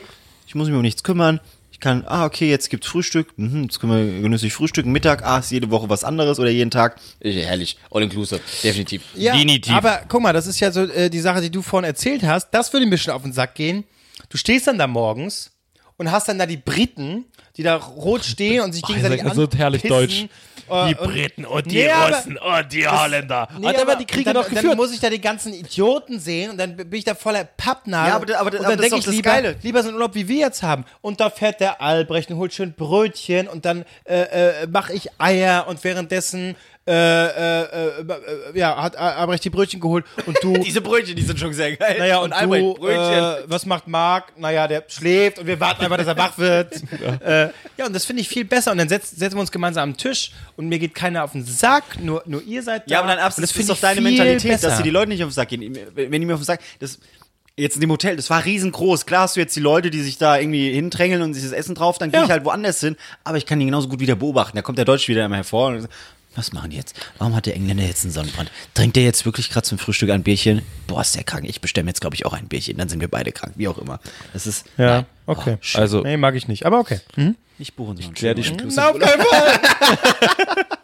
ich 0.47 0.55
muss 0.55 0.67
mich 0.67 0.75
um 0.75 0.81
nichts 0.81 1.03
kümmern. 1.03 1.41
Ich 1.73 1.81
kann, 1.81 2.05
ah, 2.07 2.25
okay, 2.25 2.49
jetzt 2.49 2.69
gibt's 2.69 2.87
Frühstück, 2.87 3.37
mhm, 3.37 3.63
jetzt 3.63 3.79
können 3.79 3.91
wir 3.91 4.21
genüsslich 4.21 4.53
frühstücken, 4.53 4.91
Mittag, 4.93 5.25
ah, 5.25 5.39
ist 5.39 5.51
jede 5.51 5.69
Woche 5.71 5.89
was 5.89 6.05
anderes 6.05 6.39
oder 6.39 6.49
jeden 6.49 6.71
Tag. 6.71 6.95
Ich, 7.19 7.35
herrlich, 7.35 7.77
All-Inclusive, 7.91 8.39
definitiv. 8.63 9.03
Ja, 9.13 9.33
definitiv. 9.33 9.73
aber 9.73 10.01
guck 10.07 10.21
mal, 10.21 10.31
das 10.31 10.47
ist 10.47 10.59
ja 10.61 10.71
so 10.71 10.83
äh, 10.85 11.09
die 11.09 11.19
Sache, 11.19 11.41
die 11.41 11.51
du 11.51 11.61
vorhin 11.61 11.85
erzählt 11.85 12.23
hast. 12.23 12.49
Das 12.51 12.71
würde 12.71 12.85
mir 12.85 12.91
ein 12.91 12.91
bisschen 12.91 13.11
auf 13.13 13.23
den 13.23 13.33
Sack 13.33 13.55
gehen. 13.55 13.83
Du 14.29 14.37
stehst 14.37 14.67
dann 14.67 14.77
da 14.77 14.87
morgens 14.87 15.51
und 15.97 16.11
hast 16.11 16.29
dann 16.29 16.39
da 16.39 16.45
die 16.45 16.57
Briten, 16.57 17.25
die 17.57 17.63
da 17.63 17.75
rot 17.75 18.23
stehen 18.23 18.61
und 18.63 18.71
sich 18.71 18.83
gegenseitig 18.83 19.21
seid 19.21 19.35
so 19.35 19.47
herrlich 19.55 19.91
anpissen. 19.91 20.29
Äh, 20.69 20.87
Die 20.89 20.95
Briten 20.95 21.45
und 21.45 21.65
die 21.71 21.75
Nee, 21.83 21.91
Russen 21.91 22.37
und 22.37 22.73
die 22.73 22.87
Holländer. 22.87 23.47
Nee, 23.59 23.67
Hat 23.67 23.81
aber 23.81 23.95
die 23.95 24.05
Kriege 24.05 24.33
dann, 24.33 24.43
Dann 24.43 24.53
geführt. 24.53 24.75
muss 24.75 24.93
ich 24.93 24.99
da 24.99 25.09
die 25.09 25.21
ganzen 25.21 25.53
Idioten 25.53 26.19
sehen 26.19 26.51
und 26.51 26.57
dann 26.57 26.75
bin 26.75 26.93
ich 26.93 27.03
da 27.05 27.15
voller 27.15 27.43
Pappnadel. 27.45 28.09
Ja, 28.29 28.39
aber 28.39 28.39
aber 28.51 28.59
und 28.59 28.63
dann 28.67 28.77
denke 28.79 28.97
ich 28.97 29.05
das 29.05 29.13
lieber, 29.13 29.29
Geile. 29.31 29.55
lieber 29.63 29.81
so 29.81 29.89
einen 29.89 29.95
Urlaub, 29.97 30.15
wie 30.15 30.27
wir 30.27 30.37
jetzt 30.37 30.63
haben. 30.63 30.85
Und 31.01 31.19
da 31.19 31.29
fährt 31.29 31.59
der 31.59 31.81
Albrecht 31.81 32.29
und 32.31 32.37
holt 32.37 32.53
schön 32.53 32.73
Brötchen 32.73 33.47
und 33.47 33.65
dann 33.65 33.85
äh, 34.05 34.61
äh, 34.63 34.67
mache 34.67 34.93
ich 34.93 35.09
Eier 35.19 35.67
und 35.67 35.83
währenddessen 35.83 36.55
äh, 36.87 36.91
äh, 36.91 37.63
äh, 38.01 38.57
ja, 38.57 38.81
hat 38.81 38.95
Albrecht 38.95 39.43
die 39.43 39.49
Brötchen 39.49 39.79
geholt 39.79 40.05
und 40.25 40.37
du 40.41 40.53
Diese 40.63 40.79
Brötchen, 40.81 41.15
die 41.15 41.21
sind 41.21 41.37
schon 41.37 41.51
sehr 41.53 41.75
geil. 41.75 41.97
Naja, 41.99 42.19
und, 42.19 42.31
Albrecht, 42.31 42.63
du, 42.63 42.73
Brötchen. 42.75 43.13
Äh, 43.13 43.35
was 43.47 43.65
macht 43.65 43.87
Marc? 43.87 44.37
Naja, 44.39 44.67
der 44.67 44.83
schläft 44.87 45.39
und 45.39 45.47
wir 45.47 45.59
warten 45.59 45.83
einfach, 45.83 45.97
dass 45.97 46.07
er 46.07 46.17
wach 46.17 46.37
wird. 46.37 46.81
ja. 47.25 47.49
Ja, 47.77 47.85
und 47.85 47.93
das 47.93 48.05
finde 48.05 48.21
ich 48.21 48.29
viel 48.29 48.43
besser. 48.45 48.71
Und 48.71 48.79
dann 48.79 48.89
setz, 48.89 49.11
setzen 49.11 49.35
wir 49.35 49.41
uns 49.41 49.51
gemeinsam 49.51 49.89
am 49.91 49.97
Tisch 49.97 50.31
und 50.55 50.67
mir 50.67 50.79
geht 50.79 50.95
keiner 50.95 51.23
auf 51.23 51.33
den 51.33 51.45
Sack, 51.45 51.83
nur, 52.01 52.23
nur 52.25 52.41
ihr 52.41 52.63
seid 52.63 52.89
da. 52.89 52.93
Ja, 52.93 52.99
aber 52.99 53.09
dann 53.09 53.19
und 53.19 53.23
absolut, 53.25 53.49
das 53.51 53.55
ist 53.57 53.69
doch 53.69 53.77
deine 53.79 54.01
Mentalität, 54.01 54.51
besser. 54.51 54.69
dass 54.69 54.77
dir 54.77 54.83
die 54.83 54.89
Leute 54.89 55.09
nicht 55.09 55.23
auf 55.23 55.29
den 55.29 55.33
Sack 55.35 55.49
gehen. 55.49 55.77
Wenn 55.93 56.11
die 56.11 56.25
mir 56.25 56.33
auf 56.33 56.39
den 56.39 56.45
Sack, 56.45 56.61
das, 56.79 56.97
jetzt 57.55 57.75
in 57.75 57.81
dem 57.81 57.91
Hotel, 57.91 58.15
das 58.15 58.29
war 58.29 58.43
riesengroß. 58.45 59.05
Klar 59.05 59.21
hast 59.23 59.35
du 59.35 59.39
jetzt 59.39 59.55
die 59.55 59.59
Leute, 59.59 59.89
die 59.91 60.01
sich 60.01 60.17
da 60.17 60.37
irgendwie 60.39 60.71
hindrängeln 60.71 61.21
und 61.21 61.33
sich 61.33 61.43
das 61.43 61.51
Essen 61.51 61.75
drauf, 61.75 61.97
dann 61.97 62.11
gehe 62.11 62.19
Ja. 62.21 62.25
ich 62.25 62.31
halt 62.31 62.45
woanders 62.45 62.79
hin. 62.79 62.95
Aber 63.23 63.37
ich 63.37 63.45
kann 63.45 63.59
die 63.59 63.65
genauso 63.65 63.89
gut 63.89 63.99
wieder 63.99 64.15
beobachten. 64.15 64.55
Da 64.55 64.61
kommt 64.63 64.77
der 64.77 64.85
Deutsch 64.85 65.07
wieder 65.07 65.25
immer 65.25 65.35
hervor 65.35 65.67
und 65.69 65.87
was 66.37 66.53
machen 66.53 66.69
die 66.69 66.77
jetzt? 66.77 66.95
Warum 67.17 67.35
hat 67.35 67.45
der 67.47 67.55
Engländer 67.55 67.83
jetzt 67.83 68.03
einen 68.05 68.13
Sonnenbrand? 68.13 68.51
Trinkt 68.73 68.95
der 68.95 69.03
jetzt 69.03 69.25
wirklich 69.25 69.49
gerade 69.49 69.65
zum 69.67 69.77
Frühstück 69.77 70.09
ein 70.11 70.23
Bierchen? 70.23 70.61
Boah, 70.87 71.01
ist 71.01 71.15
der 71.15 71.23
krank. 71.23 71.45
Ich 71.49 71.59
bestelle 71.61 71.83
mir 71.85 71.89
jetzt, 71.89 71.99
glaube 72.01 72.15
ich, 72.15 72.25
auch 72.25 72.33
ein 72.33 72.47
Bierchen. 72.47 72.77
Dann 72.77 72.87
sind 72.89 73.01
wir 73.01 73.07
beide 73.09 73.31
krank, 73.31 73.53
wie 73.57 73.67
auch 73.67 73.77
immer. 73.77 73.99
Das 74.33 74.47
ist, 74.47 74.65
Ja, 74.77 74.85
nein. 74.87 75.05
okay. 75.25 75.57
Oh. 75.75 75.77
Also, 75.77 76.01
Nee, 76.01 76.15
mag 76.17 76.35
ich 76.35 76.47
nicht, 76.47 76.65
aber 76.65 76.79
okay. 76.79 76.99
nicht 77.57 77.75
buchen, 77.75 77.97
sondern 77.97 78.13
klär 78.13 78.35
dich- 78.35 78.51
auf 78.51 78.57
keinen 78.99 79.21
Fall. 79.21 79.59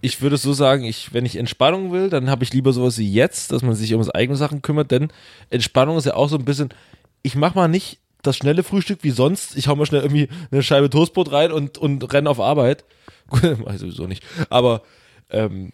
ich 0.00 0.20
würde 0.22 0.36
so 0.36 0.52
sagen, 0.52 0.84
ich, 0.84 1.12
wenn 1.12 1.26
ich 1.26 1.36
Entspannung 1.36 1.92
will, 1.92 2.08
dann 2.08 2.30
habe 2.30 2.44
ich 2.44 2.52
lieber 2.52 2.72
sowas 2.72 2.98
wie 2.98 3.12
jetzt, 3.12 3.52
dass 3.52 3.62
man 3.62 3.74
sich 3.74 3.92
um 3.94 4.00
das 4.00 4.10
eigene 4.10 4.36
Sachen 4.36 4.62
kümmert, 4.62 4.90
denn 4.90 5.08
Entspannung 5.50 5.98
ist 5.98 6.06
ja 6.06 6.14
auch 6.14 6.28
so 6.28 6.36
ein 6.36 6.44
bisschen, 6.44 6.68
ich 7.22 7.34
mache 7.34 7.56
mal 7.56 7.68
nicht 7.68 7.98
das 8.22 8.36
schnelle 8.36 8.62
Frühstück 8.62 9.00
wie 9.02 9.10
sonst, 9.10 9.56
ich 9.56 9.68
hau 9.68 9.76
mal 9.76 9.86
schnell 9.86 10.02
irgendwie 10.02 10.28
eine 10.50 10.62
Scheibe 10.62 10.90
Toastbrot 10.90 11.32
rein 11.32 11.52
und, 11.52 11.78
und 11.78 12.12
renne 12.12 12.30
auf 12.30 12.40
Arbeit. 12.40 12.84
Mach 13.30 13.72
ich 13.72 13.80
sowieso 13.80 14.06
nicht. 14.06 14.24
Aber 14.50 14.82
ähm, 15.30 15.72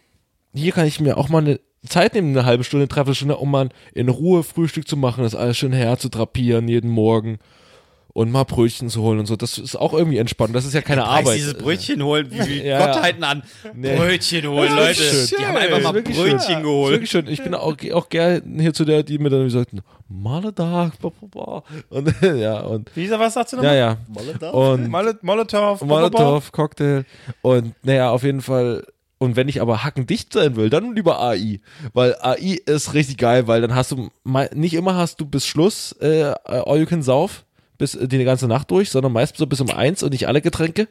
hier 0.53 0.71
kann 0.71 0.87
ich 0.87 0.99
mir 0.99 1.17
auch 1.17 1.29
mal 1.29 1.39
eine 1.39 1.59
Zeit 1.87 2.13
nehmen, 2.13 2.35
eine 2.35 2.45
halbe 2.45 2.63
Stunde, 2.63 2.87
dreiviertel 2.87 3.15
Stunde, 3.15 3.37
um 3.37 3.51
mal 3.51 3.69
in 3.93 4.09
Ruhe 4.09 4.43
Frühstück 4.43 4.87
zu 4.87 4.97
machen, 4.97 5.23
das 5.23 5.35
alles 5.35 5.57
schön 5.57 5.73
herzutrapieren 5.73 6.67
jeden 6.67 6.89
Morgen 6.89 7.39
und 8.15 8.31
mal 8.31 8.45
Brötchen 8.45 8.89
zu 8.89 9.01
holen 9.01 9.19
und 9.19 9.25
so. 9.25 9.35
Das 9.35 9.57
ist 9.57 9.75
auch 9.75 9.91
irgendwie 9.91 10.19
entspannt. 10.19 10.55
Das 10.55 10.63
ist 10.63 10.73
ja 10.73 10.81
keine 10.81 11.01
Preis 11.01 11.19
Arbeit. 11.25 11.35
dieses 11.35 11.53
Brötchen 11.55 12.01
holen, 12.01 12.31
wie, 12.31 12.47
wie 12.47 12.61
Ja, 12.65 12.79
ja. 12.79 12.85
Gottheiten 12.85 13.25
an. 13.25 13.43
Nee. 13.73 13.97
Brötchen 13.97 14.47
holen, 14.47 14.73
Leute. 14.73 15.03
schön. 15.03 15.37
Die 15.37 15.45
haben 15.45 15.57
einfach 15.57 15.81
mal 15.81 16.01
Brötchen 16.01 16.39
schön. 16.39 16.63
Geholt. 16.63 16.91
Wirklich 16.93 17.09
schön. 17.09 17.27
Ich 17.27 17.43
bin 17.43 17.53
auch, 17.53 17.75
auch 17.93 18.07
gern 18.07 18.57
hier 18.57 18.73
zu 18.73 18.85
der, 18.85 19.03
die 19.03 19.17
mir 19.17 19.29
dann 19.29 19.49
sagt, 19.49 19.71
Maledach, 20.07 20.95
ba, 20.95 21.11
ba, 21.19 21.27
ba. 21.29 21.63
und 21.89 22.15
ja 22.21 22.61
und 22.61 22.89
Lisa, 22.95 23.19
was 23.19 23.33
sagst 23.33 23.51
du 23.51 23.57
ja 23.57 23.97
nochmal? 24.13 24.41
ja 24.41 24.49
und 24.51 24.87
Mol 24.87 25.19
Molotow. 25.21 25.81
Molotow 25.81 26.51
Cocktail 26.53 27.03
und 27.41 27.73
naja 27.83 28.11
auf 28.11 28.23
jeden 28.23 28.41
Fall 28.41 28.85
und 29.17 29.35
wenn 29.35 29.49
ich 29.49 29.61
aber 29.61 29.83
hackendicht 29.83 30.31
sein 30.31 30.55
will, 30.55 30.69
dann 30.69 30.95
lieber 30.95 31.19
AI, 31.21 31.59
weil 31.93 32.15
AI 32.21 32.59
ist 32.65 32.93
richtig 32.93 33.17
geil, 33.17 33.47
weil 33.47 33.61
dann 33.61 33.75
hast 33.75 33.91
du 33.91 34.09
nicht 34.53 34.73
immer 34.75 34.95
hast 34.95 35.19
du 35.19 35.25
bis 35.25 35.45
Schluss 35.47 35.93
äh, 35.99 36.33
all 36.45 36.79
you 36.79 36.85
can 36.85 37.01
sauf 37.01 37.44
bis 37.77 37.95
äh, 37.95 38.07
die 38.07 38.23
ganze 38.23 38.47
Nacht 38.47 38.71
durch, 38.71 38.89
sondern 38.89 39.11
meist 39.11 39.37
so 39.37 39.47
bis 39.47 39.61
um 39.61 39.69
eins 39.69 40.03
und 40.03 40.11
nicht 40.11 40.27
alle 40.27 40.41
Getränke. 40.41 40.87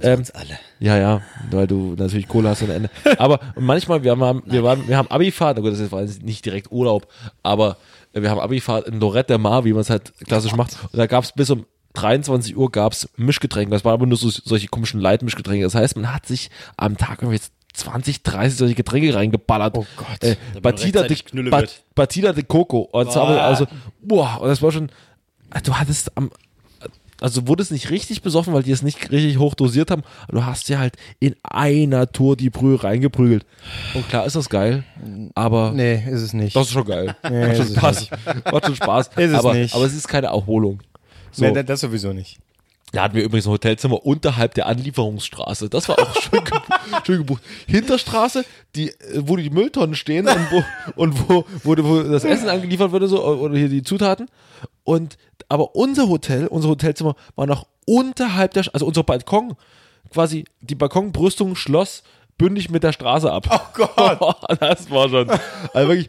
Ähm, 0.00 0.18
uns 0.18 0.30
alle. 0.30 0.58
Ja, 0.80 0.96
ja, 0.96 1.22
weil 1.50 1.66
du 1.66 1.94
natürlich 1.98 2.28
Kohle 2.28 2.48
hast 2.48 2.62
ohne 2.62 2.74
Ende. 2.74 2.90
Aber 3.18 3.40
manchmal, 3.58 4.02
wir 4.02 4.16
haben, 4.16 4.42
wir 4.46 4.62
waren, 4.62 4.88
wir 4.88 4.96
haben 4.96 5.10
Abifahrt, 5.10 5.56
na 5.56 5.62
gut, 5.62 5.72
das 5.72 5.92
war 5.92 6.02
nicht 6.22 6.44
direkt 6.44 6.72
Urlaub, 6.72 7.06
aber 7.42 7.76
wir 8.12 8.30
haben 8.30 8.40
Abifahrt 8.40 8.86
in 8.88 9.00
Lorette 9.00 9.28
der 9.28 9.38
Mar, 9.38 9.64
wie 9.64 9.72
man 9.72 9.82
es 9.82 9.90
halt 9.90 10.12
klassisch 10.26 10.54
macht. 10.54 10.76
Und 10.92 10.98
da 10.98 11.06
gab 11.06 11.24
es 11.24 11.32
bis 11.32 11.50
um 11.50 11.66
23 11.94 12.56
Uhr 12.56 12.70
gab's 12.70 13.08
Mischgetränke. 13.16 13.70
Das 13.70 13.84
waren 13.84 13.94
aber 13.94 14.06
nur 14.06 14.16
so, 14.16 14.30
solche 14.30 14.68
komischen 14.68 15.00
Leitmischgetränke. 15.00 15.64
Das 15.64 15.74
heißt, 15.74 15.96
man 15.96 16.12
hat 16.12 16.26
sich 16.26 16.50
am 16.76 16.96
Tag 16.96 17.22
irgendwie 17.22 17.36
jetzt 17.36 17.52
20, 17.74 18.22
30 18.22 18.58
solche 18.58 18.74
Getränke 18.74 19.14
reingeballert. 19.14 19.76
Oh 19.76 19.86
Gott. 19.96 20.22
Äh, 20.22 20.36
Batida 20.60 21.04
de, 21.04 21.50
Bat. 21.50 21.82
Batida 21.94 22.32
de 22.32 22.44
Coco. 22.44 22.80
Und 22.92 23.16
aber 23.16 23.42
also, 23.42 23.66
boah, 24.00 24.40
und 24.40 24.48
das 24.48 24.60
war 24.62 24.72
schon, 24.72 24.90
du 25.60 25.74
hattest 25.74 26.16
am, 26.16 26.30
also 27.20 27.46
wurde 27.46 27.62
es 27.62 27.70
nicht 27.70 27.90
richtig 27.90 28.22
besoffen, 28.22 28.52
weil 28.52 28.62
die 28.64 28.72
es 28.72 28.82
nicht 28.82 29.10
richtig 29.12 29.38
hoch 29.38 29.54
dosiert 29.54 29.90
haben. 29.92 30.02
Du 30.28 30.44
hast 30.44 30.68
ja 30.68 30.78
halt 30.78 30.96
in 31.20 31.36
einer 31.42 32.10
Tour 32.10 32.36
die 32.36 32.50
Brühe 32.50 32.82
reingeprügelt. 32.82 33.46
Und 33.94 34.08
klar 34.08 34.26
ist 34.26 34.34
das 34.34 34.48
geil, 34.48 34.82
aber 35.34 35.72
Nee, 35.72 36.02
ist 36.10 36.22
es 36.22 36.32
nicht. 36.32 36.56
das 36.56 36.66
ist 36.68 36.72
schon 36.72 36.84
geil. 36.84 37.14
Nee, 37.30 37.46
macht, 37.46 37.56
schon 37.56 37.66
ist 37.66 37.70
es 37.70 37.76
Spaß. 37.76 38.08
macht 38.52 38.66
schon 38.66 38.76
Spaß. 38.76 39.08
Ist 39.16 39.30
es 39.30 39.34
aber, 39.34 39.54
nicht. 39.54 39.74
aber 39.74 39.84
es 39.84 39.94
ist 39.94 40.08
keine 40.08 40.28
Erholung. 40.28 40.80
So, 41.30 41.44
Nee, 41.44 41.62
das 41.62 41.80
sowieso 41.80 42.12
nicht. 42.12 42.38
da 42.92 43.04
hatten 43.04 43.14
wir 43.14 43.22
übrigens 43.22 43.46
ein 43.46 43.52
Hotelzimmer 43.52 44.04
unterhalb 44.04 44.54
der 44.54 44.66
Anlieferungsstraße. 44.66 45.70
Das 45.70 45.88
war 45.88 45.98
auch 46.00 46.14
schön, 46.20 46.42
gebucht, 46.44 46.66
schön 47.06 47.18
gebucht. 47.18 47.42
Hinterstraße, 47.68 48.44
die, 48.74 48.92
wo 49.20 49.36
die 49.36 49.48
Mülltonnen 49.48 49.94
stehen 49.94 50.26
und 50.26 50.50
wo, 50.50 50.64
und 50.96 51.28
wo, 51.28 51.44
wo, 51.62 51.76
wo 51.84 52.02
das 52.02 52.24
Essen 52.24 52.48
angeliefert 52.48 52.90
wurde, 52.90 53.06
so, 53.06 53.24
oder 53.24 53.56
hier 53.56 53.68
die 53.68 53.82
Zutaten. 53.84 54.28
Und, 54.84 55.16
aber 55.48 55.74
unser 55.74 56.08
Hotel, 56.08 56.46
unser 56.46 56.68
Hotelzimmer 56.68 57.14
war 57.36 57.46
noch 57.46 57.66
unterhalb 57.86 58.52
der, 58.54 58.64
also 58.72 58.86
unser 58.86 59.02
Balkon, 59.02 59.56
quasi, 60.10 60.44
die 60.60 60.74
Balkonbrüstung 60.74 61.56
schloss 61.56 62.02
bündig 62.38 62.70
mit 62.70 62.82
der 62.82 62.92
Straße 62.92 63.30
ab. 63.30 63.46
Oh 63.50 63.86
Gott. 63.96 64.36
das 64.60 64.90
war 64.90 65.08
schon, 65.08 65.30
also 65.30 65.88
wirklich, 65.88 66.08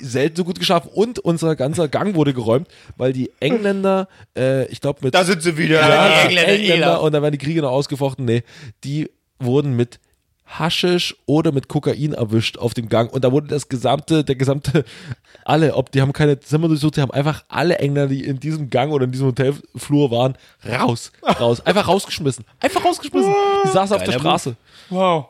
selten 0.00 0.36
so 0.36 0.44
gut 0.44 0.58
geschafft 0.58 0.88
und 0.92 1.18
unser 1.18 1.56
ganzer 1.56 1.88
Gang 1.88 2.14
wurde 2.14 2.34
geräumt, 2.34 2.68
weil 2.96 3.12
die 3.12 3.30
Engländer, 3.40 4.08
äh, 4.36 4.66
ich 4.66 4.80
glaube 4.80 5.00
mit 5.02 5.14
Da 5.14 5.24
sind 5.24 5.42
sie 5.42 5.56
wieder. 5.56 5.80
ja, 5.80 6.22
Engländer, 6.22 6.48
Engländer, 6.48 6.52
Engländer. 6.52 7.02
und 7.02 7.12
dann 7.12 7.22
werden 7.22 7.32
die 7.32 7.44
Kriege 7.44 7.62
noch 7.62 7.70
ausgefochten. 7.70 8.24
Nee, 8.24 8.42
die 8.82 9.10
wurden 9.38 9.74
mit 9.74 10.00
Haschisch 10.46 11.16
oder 11.26 11.52
mit 11.52 11.68
Kokain 11.68 12.12
erwischt 12.12 12.58
auf 12.58 12.74
dem 12.74 12.88
Gang 12.88 13.12
und 13.12 13.24
da 13.24 13.32
wurde 13.32 13.48
das 13.48 13.68
gesamte, 13.68 14.24
der 14.24 14.36
gesamte, 14.36 14.84
alle, 15.44 15.74
ob 15.74 15.90
die 15.90 16.02
haben 16.02 16.12
keine 16.12 16.38
Zimmer 16.38 16.68
durchsucht, 16.68 16.96
die 16.96 17.00
haben 17.00 17.10
einfach 17.10 17.44
alle 17.48 17.78
Engländer, 17.78 18.08
die 18.08 18.24
in 18.24 18.40
diesem 18.40 18.68
Gang 18.70 18.92
oder 18.92 19.04
in 19.04 19.12
diesem 19.12 19.28
Hotelflur 19.28 20.10
waren, 20.10 20.36
raus, 20.68 21.12
raus, 21.40 21.60
einfach 21.60 21.88
rausgeschmissen, 21.88 22.44
einfach 22.60 22.84
rausgeschmissen. 22.84 23.34
Die 23.64 23.68
saßen 23.68 23.96
auf 23.96 24.04
der 24.04 24.12
Straße. 24.12 24.56
Wow. 24.90 25.26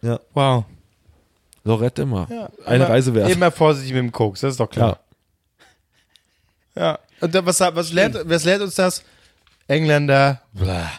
Ja. 0.00 0.20
Wow. 0.32 0.64
Lorette 1.64 2.02
immer. 2.02 2.26
Eine 2.64 2.84
Aber 2.84 2.94
Reise 2.94 3.14
wert. 3.14 3.30
Immer 3.30 3.50
vorsichtig 3.50 3.92
mit 3.92 4.02
dem 4.02 4.12
Koks, 4.12 4.40
das 4.40 4.52
ist 4.52 4.60
doch 4.60 4.70
klar. 4.70 5.00
Ja. 6.74 6.98
Und 7.20 7.34
dann, 7.34 7.46
was, 7.46 7.60
was, 7.60 7.92
lernt, 7.92 8.18
was 8.24 8.44
lernt 8.44 8.62
uns 8.62 8.74
das? 8.74 9.02
Engländer. 9.68 10.42
Blah. 10.52 10.90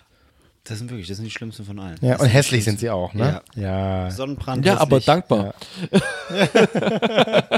Das 0.66 0.78
sind 0.78 0.89
wirklich, 0.89 1.07
das 1.09 1.18
sind 1.18 1.26
die 1.26 1.32
schlimmsten 1.32 1.66
von 1.66 1.78
allen. 1.80 1.97
Ja, 2.01 2.14
Das 2.14 2.22
und 2.22 2.28
hässlich 2.30 2.64
sind 2.64 2.80
sie 2.80 2.89
auch, 2.89 3.14
ne? 3.14 3.41
Ja. 3.55 4.09
Sonnenbrand. 4.11 4.66
Ja, 4.66 4.78
aber 4.78 4.97
hässlich. 4.97 5.05
dankbar. 5.05 5.53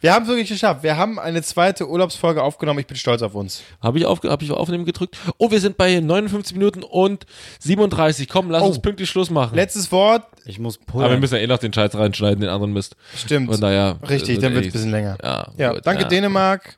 Wir 0.00 0.14
haben 0.14 0.22
es 0.22 0.28
wirklich 0.28 0.48
geschafft. 0.48 0.82
Wir 0.82 0.96
haben 0.96 1.18
eine 1.18 1.42
zweite 1.42 1.88
Urlaubsfolge 1.88 2.42
aufgenommen. 2.42 2.80
Ich 2.80 2.86
bin 2.86 2.96
stolz 2.96 3.22
auf 3.22 3.34
uns. 3.34 3.62
Habe 3.82 3.98
ich, 3.98 4.06
auf, 4.06 4.20
hab 4.24 4.42
ich 4.42 4.50
auf 4.50 4.58
Aufnehmen 4.58 4.84
gedrückt. 4.84 5.16
Oh, 5.38 5.50
wir 5.50 5.60
sind 5.60 5.76
bei 5.76 6.00
59 6.00 6.56
Minuten 6.56 6.82
und 6.82 7.26
37. 7.60 8.28
Komm, 8.28 8.50
lass 8.50 8.62
Oh. 8.62 8.66
uns 8.66 8.80
pünktlich 8.80 9.08
Schluss 9.10 9.30
machen. 9.30 9.54
Letztes 9.54 9.90
Wort. 9.92 10.24
Ich 10.44 10.58
muss 10.58 10.78
Aber 10.92 11.10
wir 11.10 11.18
müssen 11.18 11.34
ja 11.34 11.40
eh 11.40 11.46
noch 11.46 11.58
den 11.58 11.72
Scheiß 11.72 11.94
reinschneiden, 11.94 12.40
den 12.40 12.50
anderen 12.50 12.72
Mist. 12.72 12.96
Stimmt. 13.16 13.50
Von 13.50 13.60
daher. 13.60 13.98
Richtig, 14.08 14.38
äh, 14.38 14.40
dann 14.40 14.54
wird 14.54 14.66
es 14.66 14.70
ein 14.70 14.72
bisschen 14.72 14.90
länger. 14.90 15.18
Ja, 15.22 15.48
Ja, 15.56 15.72
gut, 15.72 15.86
danke 15.86 16.02
ja. 16.02 16.08
Dänemark. 16.08 16.76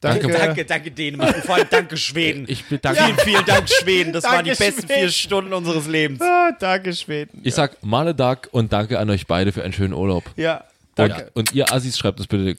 Danke. 0.00 0.28
Danke, 0.28 0.64
danke 0.64 0.90
Dänemark 0.90 1.36
und 1.36 1.44
vor 1.44 1.54
allem 1.56 1.66
danke 1.70 1.96
Schweden. 1.96 2.44
Ich 2.48 2.64
bedanke 2.66 3.02
Vielen, 3.02 3.18
vielen 3.18 3.44
Dank 3.46 3.68
Schweden. 3.68 4.12
Das 4.12 4.24
waren 4.24 4.44
die 4.44 4.50
besten 4.50 4.82
Schweden. 4.86 5.00
vier 5.00 5.08
Stunden 5.10 5.52
unseres 5.52 5.86
Lebens. 5.86 6.20
Ah, 6.20 6.52
danke, 6.58 6.92
Schweden. 6.92 7.40
Ich 7.42 7.54
sag 7.54 7.82
Male 7.82 8.14
Dank 8.14 8.48
und 8.52 8.72
danke 8.72 8.98
an 8.98 9.08
euch 9.10 9.26
beide 9.26 9.52
für 9.52 9.64
einen 9.64 9.72
schönen 9.72 9.94
Urlaub. 9.94 10.24
Ja, 10.36 10.58
Und, 10.58 10.64
danke. 10.96 11.30
und 11.34 11.52
ihr 11.54 11.72
Assis 11.72 11.98
schreibt 11.98 12.18
uns 12.20 12.28
bitte. 12.28 12.58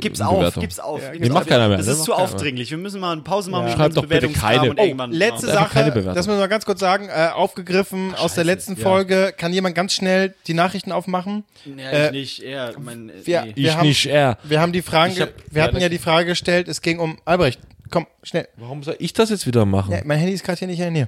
Gib's 0.00 0.20
Eine 0.20 0.30
auf, 0.30 0.38
Bewertung. 0.38 0.60
gib's 0.62 0.78
auf. 0.78 1.02
Ja, 1.02 1.10
gib's 1.12 1.22
nee, 1.22 1.28
macht 1.32 1.42
auf. 1.42 1.48
keiner 1.48 1.68
mehr, 1.68 1.76
Das 1.78 1.86
ist 1.86 2.04
zu 2.04 2.14
aufdringlich. 2.14 2.70
Wir 2.70 2.78
müssen 2.78 3.00
mal 3.00 3.12
eine 3.12 3.20
Pause 3.22 3.50
machen. 3.50 3.68
Ja. 3.68 3.76
Schreibt 3.76 3.96
doch 3.96 4.06
bitte 4.06 4.28
keine. 4.30 4.70
und 4.70 4.78
Oh, 4.80 4.82
irgendwann 4.82 5.12
Letzte 5.12 5.48
keine 5.48 5.92
Sache, 5.92 6.14
das 6.14 6.26
müssen 6.26 6.38
wir 6.38 6.48
ganz 6.48 6.64
kurz 6.64 6.80
sagen, 6.80 7.08
äh, 7.08 7.28
aufgegriffen 7.34 8.14
aus 8.14 8.34
der 8.34 8.44
letzten 8.44 8.76
ja. 8.76 8.82
Folge. 8.82 9.34
Kann 9.36 9.52
jemand 9.52 9.74
ganz 9.74 9.92
schnell 9.92 10.34
die 10.46 10.54
Nachrichten 10.54 10.92
aufmachen? 10.92 11.44
Ja, 11.76 11.90
Äh, 11.90 12.06
ich 12.06 12.12
nicht. 12.12 12.42
Er, 12.42 12.72
mein, 12.78 13.10
äh, 13.10 13.12
wir- 13.24 13.42
nee. 13.42 13.52
Wir 13.54 13.68
ich 13.70 13.76
haben- 13.76 13.86
nicht, 13.88 14.06
er. 14.06 14.38
Wir 14.44 14.60
haben 14.60 14.72
die 14.72 14.82
Fragen, 14.82 15.18
hab- 15.20 15.28
wir 15.50 15.62
hatten 15.62 15.76
ja, 15.76 15.82
ja 15.82 15.88
die 15.90 15.98
Frage 15.98 16.26
gestellt, 16.26 16.68
es 16.68 16.80
ging 16.80 16.98
um 16.98 17.18
Albrecht. 17.26 17.60
Komm, 17.90 18.06
schnell. 18.22 18.48
Warum 18.56 18.82
soll 18.82 18.96
ich 18.98 19.12
das 19.12 19.30
jetzt 19.30 19.46
wieder 19.46 19.66
machen? 19.66 19.92
Ja, 19.92 20.00
mein 20.04 20.18
Handy 20.18 20.32
ist 20.34 20.44
gerade 20.44 20.58
hier 20.58 20.68
nicht 20.68 20.80
in 20.80 21.06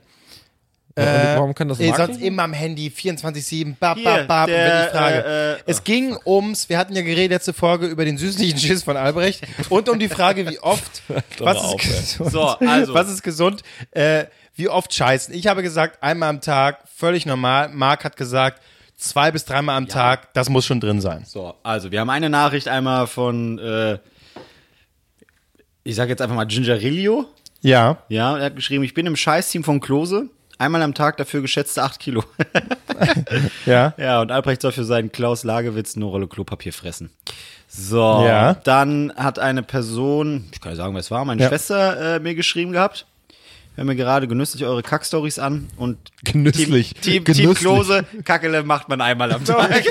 hier. 0.97 1.35
Warum 1.37 1.55
kann 1.55 1.69
das 1.69 1.79
Martin? 1.79 2.07
sonst 2.07 2.23
immer 2.23 2.43
am 2.45 2.53
Handy, 2.53 2.89
24-7, 2.89 3.77
bab, 3.79 4.03
bab, 4.03 4.27
bab, 4.29 4.49
wenn 4.49 4.85
die 4.87 4.91
Frage. 4.91 5.25
äh, 5.25 5.53
äh, 5.53 5.57
es 5.67 5.85
ging 5.85 6.17
ums, 6.27 6.69
wir 6.69 6.79
hatten 6.79 6.95
ja 6.95 7.03
geredet 7.03 7.31
letzte 7.31 7.53
Folge 7.53 7.87
über 7.87 8.05
den 8.05 8.19
süßlichen 8.19 8.59
Schiss 8.59 8.83
von 8.83 8.97
Albrecht 8.97 9.43
und 9.69 9.89
um 9.89 9.99
die 9.99 10.09
Frage, 10.09 10.49
wie 10.49 10.59
oft, 10.59 11.03
was 11.39 11.57
ist 11.57 11.65
auf, 11.65 11.77
gesund, 11.77 12.33
So, 12.33 12.43
also. 12.43 12.95
was 12.95 13.11
ist 13.11 13.23
gesund, 13.23 13.63
äh, 13.93 14.25
wie 14.55 14.69
oft 14.69 14.93
scheißen. 14.93 15.35
Ich 15.35 15.47
habe 15.47 15.63
gesagt, 15.63 16.03
einmal 16.03 16.29
am 16.29 16.41
Tag, 16.41 16.81
völlig 16.95 17.25
normal. 17.27 17.71
Marc 17.71 18.05
hat 18.05 18.17
gesagt, 18.17 18.61
zwei 18.97 19.31
bis 19.31 19.45
dreimal 19.45 19.77
am 19.77 19.89
Tag, 19.89 20.33
das 20.35 20.49
muss 20.49 20.67
schon 20.67 20.81
drin 20.81 21.01
sein. 21.01 21.25
So, 21.27 21.55
also 21.63 21.91
wir 21.91 22.01
haben 22.01 22.11
eine 22.11 22.29
Nachricht 22.31 22.69
einmal 22.69 23.07
von, 23.07 23.59
äh, 23.59 23.99
ich 25.85 25.97
sag 25.97 26.09
jetzt 26.09 26.21
einfach 26.23 26.37
mal 26.37 26.45
Gingerillo. 26.47 27.27
Ja. 27.63 27.99
Ja, 28.09 28.37
er 28.39 28.47
hat 28.47 28.57
geschrieben, 28.57 28.85
ich 28.85 28.95
bin 28.95 29.07
im 29.07 29.17
Scheißteam 29.17 29.65
von 29.65 29.81
Klose. 29.81 30.29
Einmal 30.59 30.83
am 30.83 30.95
Tag 30.95 31.17
dafür 31.17 31.41
geschätzte 31.43 31.83
8 31.83 31.99
Kilo. 32.01 32.25
Ja. 33.67 33.95
ja, 33.97 34.21
und 34.21 34.31
Albrecht 34.31 34.63
soll 34.63 34.71
für 34.73 34.85
seinen 34.85 35.11
Klaus 35.11 35.43
Lagewitz 35.45 35.97
eine 35.97 36.05
Rolle 36.05 36.29
Klopapier 36.29 36.73
fressen. 36.73 37.11
So, 37.69 38.25
Ja. 38.27 38.55
dann 38.55 39.13
hat 39.17 39.39
eine 39.39 39.63
Person, 39.63 40.45
ich 40.53 40.61
kann 40.61 40.73
ja 40.73 40.77
sagen, 40.77 40.95
wer 40.95 41.01
es 41.01 41.11
war, 41.11 41.25
meine 41.25 41.43
Ja. 41.43 41.49
Schwester 41.49 42.17
äh, 42.17 42.21
mir 42.21 42.35
geschrieben 42.35 42.73
gehabt. 42.73 43.07
Hör 43.75 43.85
mir 43.85 43.97
gerade 43.97 44.29
genüsslich 44.29 44.67
eure 44.67 44.83
Kackstories 44.83 45.39
an 45.39 45.69
und 45.79 45.97
Genüsslich. 46.25 46.93
Team, 46.95 47.03
Team, 47.03 47.25
Team 47.25 47.25
Genüsslich. 47.25 47.59
Klose, 47.59 48.05
Kackele 48.25 48.65
macht 48.65 48.91
man 48.91 49.01
einmal 49.01 49.33
am 49.33 49.45
Tag. 49.47 49.83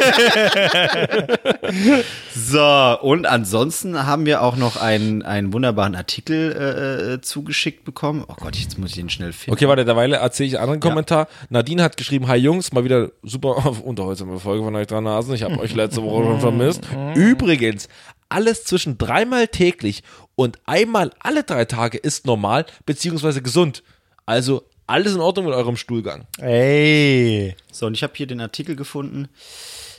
so, 2.35 2.97
und 3.01 3.25
ansonsten 3.25 4.05
haben 4.05 4.27
wir 4.27 4.43
auch 4.43 4.55
noch 4.55 4.77
einen, 4.77 5.23
einen 5.23 5.51
wunderbaren 5.51 5.95
Artikel 5.95 6.51
äh, 6.51 7.13
äh, 7.13 7.21
zugeschickt 7.21 7.83
bekommen. 7.83 8.23
Oh 8.27 8.35
Gott, 8.39 8.55
jetzt 8.55 8.77
muss 8.77 8.91
ich 8.91 8.97
den 8.97 9.09
schnell 9.09 9.33
finden. 9.33 9.53
Okay, 9.55 9.67
warte, 9.67 9.83
derweil 9.83 10.13
erzähle 10.13 10.47
ich 10.47 10.55
einen 10.57 10.63
anderen 10.63 10.79
Kommentar. 10.79 11.27
Nadine 11.49 11.81
hat 11.81 11.97
geschrieben, 11.97 12.27
hi 12.27 12.37
Jungs, 12.37 12.71
mal 12.73 12.83
wieder 12.83 13.09
super 13.23 13.73
unterhaltsame 13.83 14.39
Folge 14.39 14.63
von 14.63 14.75
euch 14.75 14.87
dran 14.87 15.05
Nasen. 15.05 15.33
Ich 15.33 15.41
habe 15.41 15.59
euch 15.59 15.73
letzte 15.73 16.03
Woche 16.03 16.25
schon 16.25 16.39
vermisst. 16.39 16.81
Übrigens, 17.15 17.89
alles 18.29 18.63
zwischen 18.63 18.97
dreimal 18.97 19.47
täglich 19.47 20.03
und 20.41 20.59
einmal 20.65 21.11
alle 21.19 21.43
drei 21.43 21.65
Tage 21.65 21.97
ist 21.97 22.25
normal 22.25 22.65
beziehungsweise 22.85 23.41
gesund. 23.41 23.83
Also 24.25 24.63
alles 24.87 25.13
in 25.13 25.21
Ordnung 25.21 25.45
mit 25.45 25.55
eurem 25.55 25.77
Stuhlgang. 25.77 26.25
Ey. 26.39 27.55
So, 27.71 27.85
und 27.85 27.93
ich 27.93 28.03
habe 28.03 28.13
hier 28.15 28.27
den 28.27 28.41
Artikel 28.41 28.75
gefunden. 28.75 29.29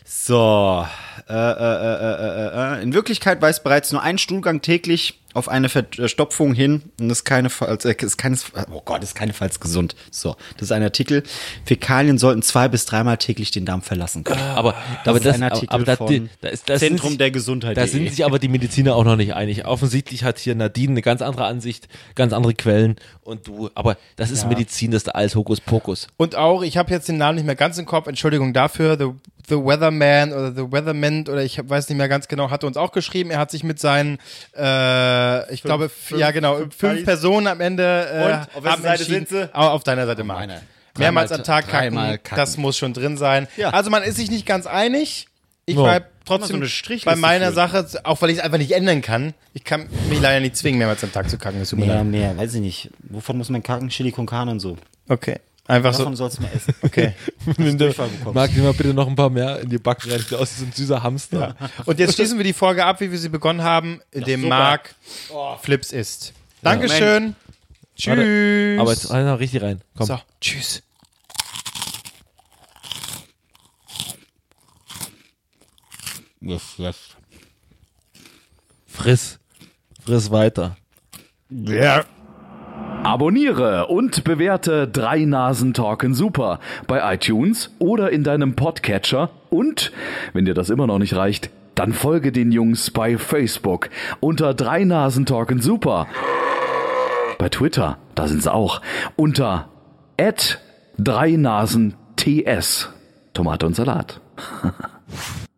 So, 0.04 0.86
äh, 1.28 1.32
äh, 1.32 1.36
äh, 1.36 1.94
äh, 1.94 2.76
äh, 2.76 2.78
äh. 2.78 2.82
in 2.82 2.92
Wirklichkeit 2.92 3.40
weist 3.40 3.64
bereits 3.64 3.92
nur 3.92 4.02
ein 4.02 4.18
Stuhlgang 4.18 4.60
täglich 4.60 5.21
auf 5.34 5.48
eine 5.48 5.68
Verstopfung 5.68 6.54
hin 6.54 6.82
und 7.00 7.10
ist 7.10 7.24
keinesfalls, 7.24 7.84
äh, 7.84 7.94
ist 7.98 8.18
keines, 8.18 8.46
oh 8.70 8.82
Gott, 8.84 9.02
ist 9.02 9.14
keinesfalls 9.14 9.60
gesund. 9.60 9.94
So, 10.10 10.36
das 10.54 10.62
ist 10.68 10.72
ein 10.72 10.82
Artikel. 10.82 11.22
Fäkalien 11.64 12.18
sollten 12.18 12.42
zwei 12.42 12.68
bis 12.68 12.86
dreimal 12.86 13.16
täglich 13.16 13.50
den 13.50 13.64
Darm 13.64 13.82
verlassen 13.82 14.24
können. 14.24 14.40
Aber, 14.40 14.72
Das 14.72 15.08
aber 15.08 15.16
ist 15.18 15.26
das, 15.26 15.36
ein 15.36 15.42
Artikel 15.44 15.68
aber, 15.68 15.82
aber 15.82 15.84
da, 15.84 15.96
von 15.96 16.30
da 16.40 16.48
ist, 16.48 16.68
da 16.68 16.78
sind 16.78 16.88
Zentrum 16.88 17.10
sich, 17.10 17.18
der 17.18 17.30
Gesundheit. 17.30 17.76
Da 17.76 17.86
sind 17.86 18.10
sich 18.10 18.24
aber 18.24 18.38
die 18.38 18.48
Mediziner 18.48 18.94
auch 18.94 19.04
noch 19.04 19.16
nicht 19.16 19.34
einig. 19.34 19.64
Offensichtlich 19.66 20.24
hat 20.24 20.38
hier 20.38 20.54
Nadine 20.54 20.92
eine 20.92 21.02
ganz 21.02 21.22
andere 21.22 21.44
Ansicht, 21.44 21.88
ganz 22.14 22.32
andere 22.32 22.54
Quellen 22.54 22.96
und 23.22 23.46
du, 23.46 23.70
aber 23.74 23.96
das 24.16 24.30
ist 24.30 24.48
Medizin, 24.48 24.90
das 24.90 25.04
ist 25.04 25.08
alles 25.08 25.34
Hokuspokus. 25.34 26.08
Und 26.16 26.36
auch, 26.36 26.62
ich 26.62 26.76
habe 26.76 26.90
jetzt 26.90 27.08
den 27.08 27.18
Namen 27.18 27.36
nicht 27.36 27.46
mehr 27.46 27.56
ganz 27.56 27.78
im 27.78 27.86
Kopf, 27.86 28.06
Entschuldigung 28.06 28.52
dafür, 28.52 28.96
The, 28.98 29.10
the 29.48 29.56
Weatherman 29.56 30.32
oder 30.32 30.52
The 30.52 30.72
Weatherman 30.72 31.28
oder 31.28 31.42
ich 31.42 31.58
weiß 31.62 31.88
nicht 31.88 31.98
mehr 31.98 32.08
ganz 32.08 32.28
genau, 32.28 32.50
hatte 32.50 32.66
uns 32.66 32.76
auch 32.76 32.92
geschrieben, 32.92 33.30
er 33.30 33.38
hat 33.38 33.50
sich 33.50 33.64
mit 33.64 33.78
seinen, 33.78 34.18
äh, 34.54 34.62
ich 35.50 35.62
glaube, 35.62 35.86
f- 35.86 36.12
ja 36.16 36.30
genau, 36.30 36.56
fünf, 36.56 36.78
Buddies. 36.78 37.04
Personen 37.04 37.46
am 37.46 37.60
Ende 37.60 38.08
äh, 38.12 38.24
Und? 38.24 38.32
Auf 38.58 38.64
haben 38.72 38.82
Seite 38.82 39.02
entschieden- 39.02 39.26
sind 39.26 39.28
sie? 39.28 39.54
Au- 39.54 39.68
Auf 39.70 39.84
deiner 39.84 40.06
Seite 40.06 40.24
mal. 40.24 40.34
meiner. 40.34 40.60
Mehrmals 40.98 41.32
am 41.32 41.42
Tag 41.42 41.68
kacken, 41.68 41.94
kacken. 41.96 42.36
das 42.36 42.58
muss 42.58 42.76
schon 42.76 42.92
drin 42.92 43.16
sein. 43.16 43.48
Ja. 43.56 43.70
Also 43.70 43.88
man 43.90 44.02
ist 44.02 44.16
sich 44.16 44.30
nicht 44.30 44.44
ganz 44.46 44.66
einig. 44.66 45.26
Ich 45.64 45.74
bleib 45.76 46.02
Immer 46.04 46.10
trotzdem 46.26 46.48
so 46.48 46.54
eine 46.56 46.68
Strichliste 46.68 47.08
bei 47.08 47.16
meiner 47.16 47.52
führen. 47.52 47.54
Sache, 47.54 47.86
auch 48.04 48.20
weil 48.20 48.30
ich 48.30 48.38
es 48.38 48.42
einfach 48.44 48.58
nicht 48.58 48.72
ändern 48.72 49.00
kann. 49.00 49.32
Ich 49.54 49.64
kann 49.64 49.86
mich 50.10 50.20
leider 50.20 50.40
nicht 50.40 50.56
zwingen, 50.56 50.78
mehrmals 50.78 51.02
am 51.02 51.12
Tag 51.12 51.30
zu 51.30 51.38
kacken. 51.38 51.60
Es 51.62 51.70
tut 51.70 51.78
mehr, 52.04 52.36
weiß 52.36 52.54
ich 52.54 52.60
nicht. 52.60 52.90
Wovon 53.08 53.38
muss 53.38 53.48
man 53.48 53.62
kacken? 53.62 53.88
Chili 53.88 54.12
con 54.12 54.26
carne 54.26 54.50
und 54.50 54.60
so. 54.60 54.76
Okay. 55.08 55.36
Einfach 55.68 55.92
Davon 55.96 56.16
so. 56.16 56.24
sollst 56.24 56.38
du 56.38 56.42
mal 56.42 56.50
essen. 56.54 56.74
Okay. 56.82 57.14
Mag 58.34 58.52
dir 58.52 58.62
mal 58.62 58.72
bitte 58.74 58.92
noch 58.92 59.06
ein 59.06 59.14
paar 59.14 59.30
mehr 59.30 59.60
in 59.60 59.68
die 59.68 59.78
Backen 59.78 60.10
rein. 60.10 60.18
Sieht 60.18 60.34
aus 60.34 60.54
wie 60.56 60.60
so 60.60 60.66
ein 60.66 60.72
süßer 60.72 61.02
Hamster. 61.02 61.54
Und 61.86 61.98
jetzt 62.00 62.14
schließen 62.16 62.36
wir 62.36 62.44
die 62.44 62.52
Folge 62.52 62.84
ab, 62.84 63.00
wie 63.00 63.10
wir 63.10 63.18
sie 63.18 63.28
begonnen 63.28 63.62
haben, 63.62 64.00
indem. 64.10 64.48
Marc 64.48 64.94
Flips 65.62 65.92
isst. 65.92 66.32
Dankeschön. 66.62 67.36
Tschüss. 67.96 68.16
Warte, 68.16 68.76
aber 68.80 68.90
jetzt 68.90 69.10
rein, 69.10 69.28
richtig 69.28 69.62
rein. 69.62 69.80
Komm. 69.96 70.06
so, 70.06 70.18
tschüss. 70.40 70.82
Yes, 76.40 76.62
yes. 76.76 76.96
Friss. 78.86 79.38
Friss 80.04 80.30
weiter. 80.30 80.76
Abonniere 83.04 83.88
und 83.88 84.22
bewerte 84.22 84.86
Drei 84.86 85.24
Nasen 85.24 85.74
Talken 85.74 86.14
Super 86.14 86.60
bei 86.86 87.14
iTunes 87.14 87.74
oder 87.80 88.10
in 88.10 88.22
deinem 88.22 88.54
Podcatcher 88.54 89.30
und, 89.50 89.92
wenn 90.32 90.44
dir 90.44 90.54
das 90.54 90.70
immer 90.70 90.86
noch 90.86 91.00
nicht 91.00 91.16
reicht, 91.16 91.50
dann 91.74 91.92
folge 91.92 92.30
den 92.30 92.52
Jungs 92.52 92.92
bei 92.92 93.18
Facebook 93.18 93.90
unter 94.20 94.54
Drei 94.54 94.84
Nasen 94.84 95.26
Talken 95.26 95.60
Super. 95.60 96.06
Bei 97.38 97.48
Twitter, 97.48 97.98
da 98.14 98.28
sind 98.28 98.44
sie 98.44 98.52
auch, 98.52 98.80
unter 99.16 99.68
Drei 100.96 101.32
Nasen 101.32 101.94
TS. 102.14 102.88
Tomate 103.34 103.66
und 103.66 103.74
Salat. 103.74 104.20